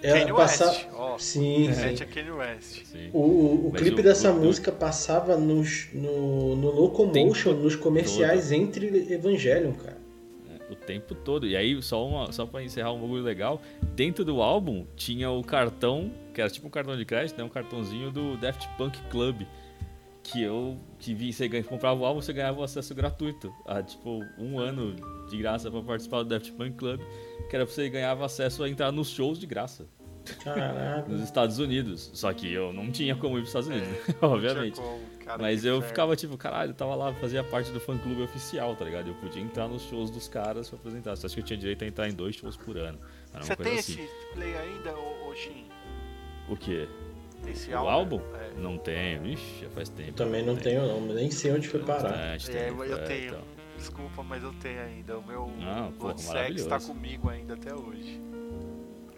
ela 0.06 0.18
Kanye 0.20 0.32
passava 0.32 0.70
West, 0.70 0.86
ó. 0.94 1.18
sim, 1.18 1.72
sim. 1.72 2.02
a 2.02 2.06
Kanye 2.06 2.30
West. 2.30 2.84
Sim. 2.84 3.10
O, 3.12 3.18
o, 3.20 3.68
o 3.68 3.72
clipe 3.72 4.00
o- 4.00 4.04
dessa 4.04 4.30
o- 4.32 4.36
música 4.40 4.70
passava 4.70 5.36
nos, 5.36 5.88
no, 5.92 6.54
no 6.56 6.70
Locomotion, 6.70 7.52
nos 7.54 7.74
comerciais 7.76 8.52
entre 8.52 9.12
Evangelion, 9.12 9.72
cara. 9.72 10.02
O 10.70 10.74
tempo 10.74 11.14
todo. 11.14 11.46
E 11.46 11.54
aí, 11.56 11.80
só, 11.82 12.06
uma, 12.06 12.32
só 12.32 12.46
pra 12.46 12.62
encerrar 12.62 12.92
um 12.92 13.00
bagulho 13.00 13.22
legal, 13.22 13.60
dentro 13.94 14.24
do 14.24 14.40
álbum 14.40 14.86
tinha 14.96 15.30
o 15.30 15.42
cartão, 15.44 16.10
que 16.32 16.40
era 16.40 16.48
tipo 16.50 16.66
um 16.66 16.70
cartão 16.70 16.96
de 16.96 17.04
crédito, 17.04 17.36
né? 17.36 17.44
Um 17.44 17.48
cartãozinho 17.50 18.10
do 18.10 18.36
Daft 18.38 18.66
Punk 18.78 18.98
Club. 19.10 19.42
Que 20.22 20.42
eu 20.42 20.78
que 20.98 21.12
vi, 21.12 21.34
você 21.34 21.46
comprava 21.62 22.00
o 22.00 22.04
álbum, 22.06 22.22
você 22.22 22.32
ganhava 22.32 22.58
o 22.58 22.62
acesso 22.64 22.94
gratuito. 22.94 23.52
A, 23.66 23.82
tipo, 23.82 24.24
um 24.38 24.58
ano 24.58 24.96
de 25.28 25.36
graça 25.36 25.70
pra 25.70 25.82
participar 25.82 26.22
do 26.22 26.30
Daft 26.30 26.50
Punk 26.52 26.72
Club. 26.76 26.98
Que 27.48 27.56
era 27.56 27.64
pra 27.66 27.74
você 27.74 27.88
ganhava 27.88 28.24
acesso 28.24 28.62
a 28.64 28.68
entrar 28.68 28.90
nos 28.92 29.08
shows 29.10 29.38
de 29.38 29.46
graça. 29.46 29.86
Caraca. 30.42 31.06
Nos 31.08 31.20
Estados 31.22 31.58
Unidos. 31.58 32.10
Só 32.14 32.32
que 32.32 32.50
eu 32.50 32.72
não 32.72 32.90
tinha 32.90 33.14
como 33.14 33.36
ir 33.36 33.42
pros 33.42 33.48
Estados 33.50 33.68
Unidos, 33.68 33.88
É, 34.08 34.14
Não 34.22 34.30
obviamente. 34.32 34.74
tinha 34.74 34.86
como, 34.86 35.00
cara, 35.22 35.42
Mas 35.42 35.64
eu 35.64 35.74
inferno. 35.76 35.88
ficava 35.88 36.16
tipo, 36.16 36.36
caralho, 36.38 36.70
eu 36.70 36.74
tava 36.74 36.94
lá, 36.94 37.12
fazia 37.14 37.44
parte 37.44 37.70
do 37.72 37.78
fã 37.80 37.96
clube 37.98 38.22
oficial, 38.22 38.74
tá 38.74 38.84
ligado? 38.86 39.08
Eu 39.08 39.14
podia 39.16 39.42
entrar 39.42 39.68
nos 39.68 39.82
shows 39.82 40.10
dos 40.10 40.26
caras 40.26 40.68
pra 40.70 40.78
apresentar. 40.78 41.14
Só 41.16 41.26
acho 41.26 41.34
que 41.34 41.42
eu 41.42 41.44
tinha 41.44 41.58
direito 41.58 41.84
a 41.84 41.86
entrar 41.86 42.08
em 42.08 42.14
dois 42.14 42.36
shows 42.36 42.56
por 42.56 42.78
ano. 42.78 42.98
Era 43.34 43.40
uma 43.40 43.44
Você 43.44 43.56
coisa 43.56 43.70
tem 43.70 43.78
assim. 43.78 43.92
esse 44.02 44.34
play 44.34 44.56
ainda, 44.56 44.94
ô, 44.96 45.34
Shin? 45.34 45.66
O 46.48 46.56
quê? 46.56 46.88
Esse 47.46 47.70
O 47.72 47.76
álbum? 47.76 48.20
É. 48.34 48.58
Não 48.58 48.78
tenho. 48.78 49.26
Ixi, 49.26 49.60
já 49.64 49.68
faz 49.68 49.90
tempo. 49.90 50.08
Eu 50.08 50.14
também 50.14 50.42
não 50.42 50.56
tenho 50.56 50.86
não, 50.86 51.02
nem 51.14 51.30
sei 51.30 51.52
onde 51.52 51.68
foi 51.68 51.80
parar. 51.80 52.08
Bastante 52.32 52.56
É, 52.56 52.64
tempo, 52.70 52.82
eu 52.84 52.96
é, 52.96 53.02
tenho. 53.02 53.26
então. 53.26 53.53
Desculpa, 53.88 54.22
mas 54.22 54.42
eu 54.42 54.52
tenho 54.54 54.80
ainda. 54.80 55.18
O 55.18 55.26
meu 55.26 55.46
Não, 55.58 55.92
pô, 55.92 56.04
Blood 56.04 56.20
Sex 56.22 56.34
maravilhoso. 56.34 56.68
tá 56.68 56.80
comigo 56.80 57.28
ainda 57.28 57.54
até 57.54 57.74
hoje. 57.74 58.20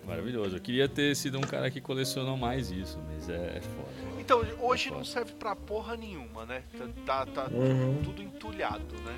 Maravilhoso. 0.05 0.57
Eu 0.57 0.61
queria 0.61 0.89
ter 0.89 1.15
sido 1.17 1.39
um 1.39 1.43
cara 1.43 1.71
que 1.71 1.81
colecionou 1.81 2.37
mais 2.37 2.71
isso, 2.71 2.99
mas 3.09 3.29
é, 3.29 3.57
é 3.57 3.61
foda. 3.61 4.21
Então, 4.21 4.41
hoje 4.61 4.89
foda. 4.89 4.99
não 4.99 5.05
serve 5.05 5.33
pra 5.33 5.55
porra 5.57 5.97
nenhuma, 5.97 6.45
né? 6.47 6.63
Tá, 7.05 7.27
tá 7.27 7.49
Uhum. 7.51 8.01
tudo 8.05 8.23
entulhado, 8.23 8.95
né? 9.05 9.17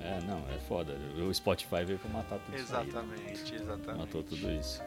É, 0.00 0.20
não, 0.26 0.38
é 0.54 0.58
foda. 0.68 0.96
O 1.28 1.32
Spotify 1.34 1.84
veio 1.84 1.98
pra 1.98 2.10
matar 2.10 2.38
tudo 2.38 2.56
isso 2.56 2.74
aí. 2.74 2.82
né? 2.84 2.88
Exatamente, 2.88 3.54
exatamente. 3.54 3.98
Matou 3.98 4.22
tudo 4.22 4.50
isso. 4.52 4.80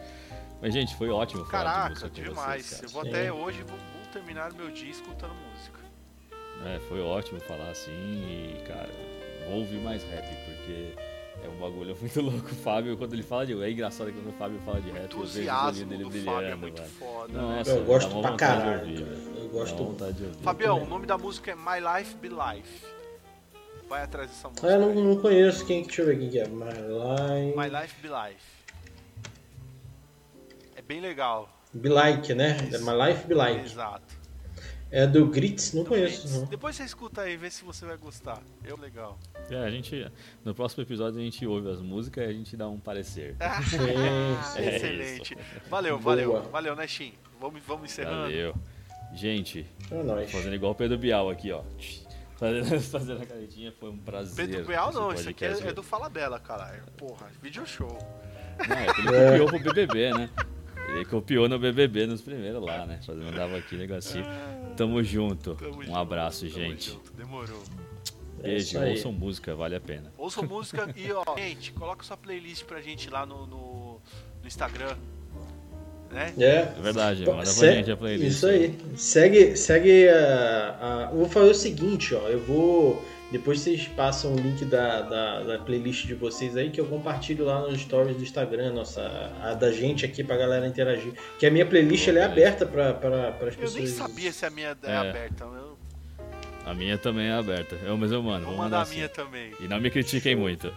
Mas, 0.61 0.73
gente, 0.73 0.95
foi 0.95 1.09
ótimo 1.09 1.45
falar 1.45 1.63
de 1.63 1.69
Caraca, 1.71 1.89
música 1.89 2.09
com 2.09 2.29
demais. 2.29 2.65
vocês, 2.65 2.81
cara. 2.81 2.85
eu 2.87 2.89
vou 2.91 3.01
até 3.01 3.33
hoje 3.33 3.63
vou, 3.63 3.77
vou 3.77 4.11
terminar 4.13 4.53
meu 4.53 4.69
dia 4.71 4.89
escutando 4.91 5.33
música. 5.33 5.79
É, 6.65 6.79
foi 6.87 7.01
ótimo 7.01 7.39
falar 7.41 7.69
assim 7.69 7.91
e, 7.91 8.63
cara, 8.67 8.89
vou 9.49 9.59
ouvir 9.59 9.79
mais 9.81 10.03
rap, 10.03 10.25
porque 10.45 10.93
é 11.43 11.47
um 11.49 11.59
bagulho 11.59 11.95
muito 11.99 12.21
louco. 12.21 12.47
O 12.51 12.55
Fábio, 12.55 12.97
quando 12.97 13.13
ele 13.13 13.23
fala 13.23 13.45
de. 13.45 13.61
É 13.61 13.71
engraçado 13.71 14.11
quando 14.11 14.29
o 14.29 14.33
Fábio 14.37 14.59
fala 14.65 14.81
de 14.81 14.91
rap, 14.91 15.01
eu 15.03 15.07
vejo 15.07 15.19
o 15.19 15.23
entusiasmo 15.23 15.85
dele 15.85 16.03
do 16.03 16.11
Fábio 16.23 16.47
é 16.49 16.55
muito 16.55 16.81
mano. 16.81 16.93
foda. 16.99 17.33
né? 17.33 17.57
Nossa, 17.57 17.71
Eu 17.71 17.77
dá 17.79 17.85
gosto 17.85 18.21
pra 18.21 18.35
caralho, 18.35 18.79
ouvir, 18.81 19.03
cara. 19.05 19.17
Eu 19.41 19.49
gosto. 19.49 19.83
vontade 19.83 20.13
de 20.13 20.23
ouvir. 20.25 20.43
Fabião, 20.43 20.75
também. 20.75 20.87
o 20.87 20.89
nome 20.89 21.05
da 21.07 21.17
música 21.17 21.51
é 21.51 21.55
My 21.55 21.97
Life 21.97 22.15
Be 22.15 22.29
Life. 22.29 22.85
Vai 23.89 24.03
atrás 24.03 24.29
dessa 24.29 24.47
música. 24.47 24.67
Ah, 24.67 24.71
eu 24.71 24.79
não, 24.79 24.93
não 24.95 25.17
conheço 25.21 25.65
quem 25.65 25.81
que. 25.81 25.87
Deixa 25.87 26.01
eu 26.03 26.05
ver 26.07 26.19
quem 26.19 26.29
que 26.29 26.39
é. 26.39 26.47
My 26.47 26.63
Life. 26.65 27.57
My 27.57 27.81
Life 27.81 27.95
Be 28.01 28.07
Life. 28.07 28.45
É 30.75 30.81
bem 30.81 31.01
legal. 31.01 31.49
Be 31.73 31.89
Like, 31.89 32.33
né? 32.33 32.57
Isso. 32.71 32.75
É 32.75 32.79
My 32.79 33.09
Life 33.09 33.27
Be 33.27 33.33
Like. 33.33 33.65
Exato. 33.65 34.20
É 34.91 35.07
do 35.07 35.25
Grits? 35.27 35.73
Não 35.73 35.83
Do 35.83 35.89
conheço, 35.89 36.21
Blitz. 36.21 36.37
não. 36.37 36.45
Depois 36.45 36.75
você 36.75 36.83
escuta 36.83 37.21
aí, 37.21 37.37
vê 37.37 37.49
se 37.49 37.63
você 37.63 37.85
vai 37.85 37.95
gostar. 37.95 38.41
Eu 38.63 38.77
legal. 38.77 39.17
É, 39.49 39.55
a 39.55 39.71
gente. 39.71 40.11
No 40.43 40.53
próximo 40.53 40.83
episódio 40.83 41.19
a 41.19 41.23
gente 41.23 41.45
ouve 41.47 41.69
as 41.69 41.79
músicas 41.79 42.25
e 42.25 42.27
a 42.27 42.33
gente 42.33 42.57
dá 42.57 42.67
um 42.67 42.79
parecer. 42.79 43.35
É 44.57 44.75
Excelente. 44.75 45.37
Valeu, 45.69 45.97
Boa. 45.97 46.15
valeu. 46.15 46.41
Valeu, 46.51 46.75
né, 46.75 46.85
Shin? 46.87 47.13
Vamos, 47.39 47.61
vamos 47.65 47.85
encerrando. 47.85 48.23
Valeu. 48.23 48.53
Gente, 49.13 49.65
nós. 50.05 50.31
fazendo 50.31 50.55
igual 50.55 50.73
o 50.73 50.75
Pedro 50.75 50.97
Bial 50.97 51.29
aqui, 51.29 51.51
ó. 51.51 51.63
Fazendo, 52.41 52.81
fazendo 52.81 53.21
a 53.21 53.25
caretinha, 53.27 53.71
foi 53.79 53.91
um 53.91 53.97
prazer. 53.99 54.47
Pedro 54.47 54.65
Bial 54.65 54.91
não, 54.91 55.13
isso 55.13 55.29
aqui 55.29 55.45
é, 55.45 55.51
é 55.51 55.73
do 55.73 55.83
Fala 55.83 56.09
Bela, 56.09 56.39
caralho. 56.39 56.81
Porra, 56.97 57.27
video 57.39 57.67
show. 57.67 57.95
Não, 58.67 58.75
é 59.13 59.35
ele 59.35 59.45
copiou 59.45 59.47
pro 59.47 59.59
BBB, 59.59 60.11
né? 60.11 60.29
Ele 60.95 61.05
copiou 61.05 61.47
no 61.47 61.57
BBB 61.57 62.05
nos 62.05 62.21
primeiros 62.21 62.61
lá, 62.63 62.85
né? 62.85 62.99
Fazendo 63.05 63.25
mandava 63.25 63.57
aqui 63.57 63.75
negocinho. 63.75 64.25
Tamo 64.75 65.03
junto. 65.03 65.55
Tamo 65.55 65.77
um 65.77 65.83
junto, 65.83 65.95
abraço, 65.97 66.45
tamo 66.47 66.51
gente. 66.51 66.91
junto. 66.91 67.13
Demorou. 67.13 67.63
É 68.39 68.43
Beijo, 68.43 68.79
aí. 68.79 68.91
ouçam 68.91 69.11
música, 69.11 69.55
vale 69.55 69.75
a 69.75 69.81
pena. 69.81 70.11
Ouça 70.17 70.41
música 70.41 70.91
e, 70.95 71.11
ó, 71.11 71.23
gente, 71.37 71.71
coloca 71.73 72.03
sua 72.03 72.17
playlist 72.17 72.65
pra 72.65 72.81
gente 72.81 73.09
lá 73.09 73.25
no, 73.25 73.45
no, 73.45 74.01
no 74.41 74.47
Instagram. 74.47 74.97
Né? 76.11 76.33
É. 76.39 76.45
É 76.45 76.81
verdade, 76.81 77.21
manda 77.25 77.37
pra 77.37 77.45
Se- 77.45 77.73
gente 77.73 77.89
a 77.91 77.95
playlist. 77.97 78.31
Isso 78.35 78.47
aí. 78.47 78.77
Segue, 78.97 79.55
segue 79.55 80.09
a, 80.09 80.77
a- 80.81 81.09
Eu 81.11 81.17
vou 81.19 81.29
fazer 81.29 81.51
o 81.51 81.55
seguinte, 81.55 82.13
ó. 82.13 82.27
Eu 82.27 82.39
vou. 82.39 83.05
Depois 83.31 83.61
vocês 83.61 83.87
passam 83.87 84.33
o 84.33 84.35
link 84.35 84.65
da, 84.65 85.01
da, 85.03 85.39
da 85.43 85.57
playlist 85.59 86.05
de 86.05 86.13
vocês 86.13 86.57
aí, 86.57 86.69
que 86.69 86.81
eu 86.81 86.85
compartilho 86.85 87.45
lá 87.45 87.61
nos 87.61 87.79
stories 87.79 88.17
do 88.17 88.23
Instagram, 88.23 88.73
nossa, 88.73 89.01
a 89.41 89.53
da 89.53 89.71
gente 89.71 90.03
aqui 90.03 90.21
pra 90.21 90.35
galera 90.35 90.67
interagir. 90.67 91.13
Que 91.39 91.45
a 91.45 91.49
minha 91.51 91.65
playlist 91.65 92.07
Boa, 92.07 92.17
ela 92.17 92.25
é 92.25 92.27
beleza. 92.27 92.49
aberta 92.49 92.65
pra, 92.65 92.93
pra, 92.93 93.29
as 93.29 93.37
Eu 93.39 93.59
pessoas. 93.61 93.73
nem 93.75 93.87
sabia 93.87 94.31
se 94.33 94.45
a 94.45 94.49
minha 94.49 94.75
é, 94.83 94.91
É. 94.91 94.95
aberta. 94.97 95.45
Eu... 95.45 95.77
A 96.65 96.73
minha 96.73 96.97
também 96.97 97.27
é 97.27 97.31
aberta. 97.31 97.75
Eu, 97.85 97.97
mas 97.97 98.11
eu 98.11 98.21
mando. 98.21 98.45
Vou 98.47 98.53
Vou 98.55 98.63
mandar 98.65 98.79
a 98.79 98.81
assim. 98.81 98.95
minha 98.95 99.07
também. 99.07 99.51
E 99.61 99.67
não 99.67 99.79
me 99.79 99.89
critiquem 99.89 100.35
muito. 100.35 100.67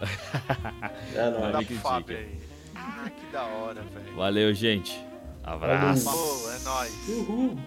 É, 1.13 1.29
não. 1.29 1.41
Manda 1.41 1.57
me 1.59 1.65
critica. 1.65 1.89
Fábio 1.89 2.17
aí. 2.17 2.27
Ah, 2.73 3.09
que 3.09 3.31
da 3.33 3.43
hora, 3.43 3.81
velho. 3.81 4.15
Valeu, 4.15 4.53
gente. 4.53 4.97
Abraço. 5.45 6.03
Falou, 6.03 6.51
é 6.51 6.59
nóis. 6.59 6.93
Uhul. 7.07 7.57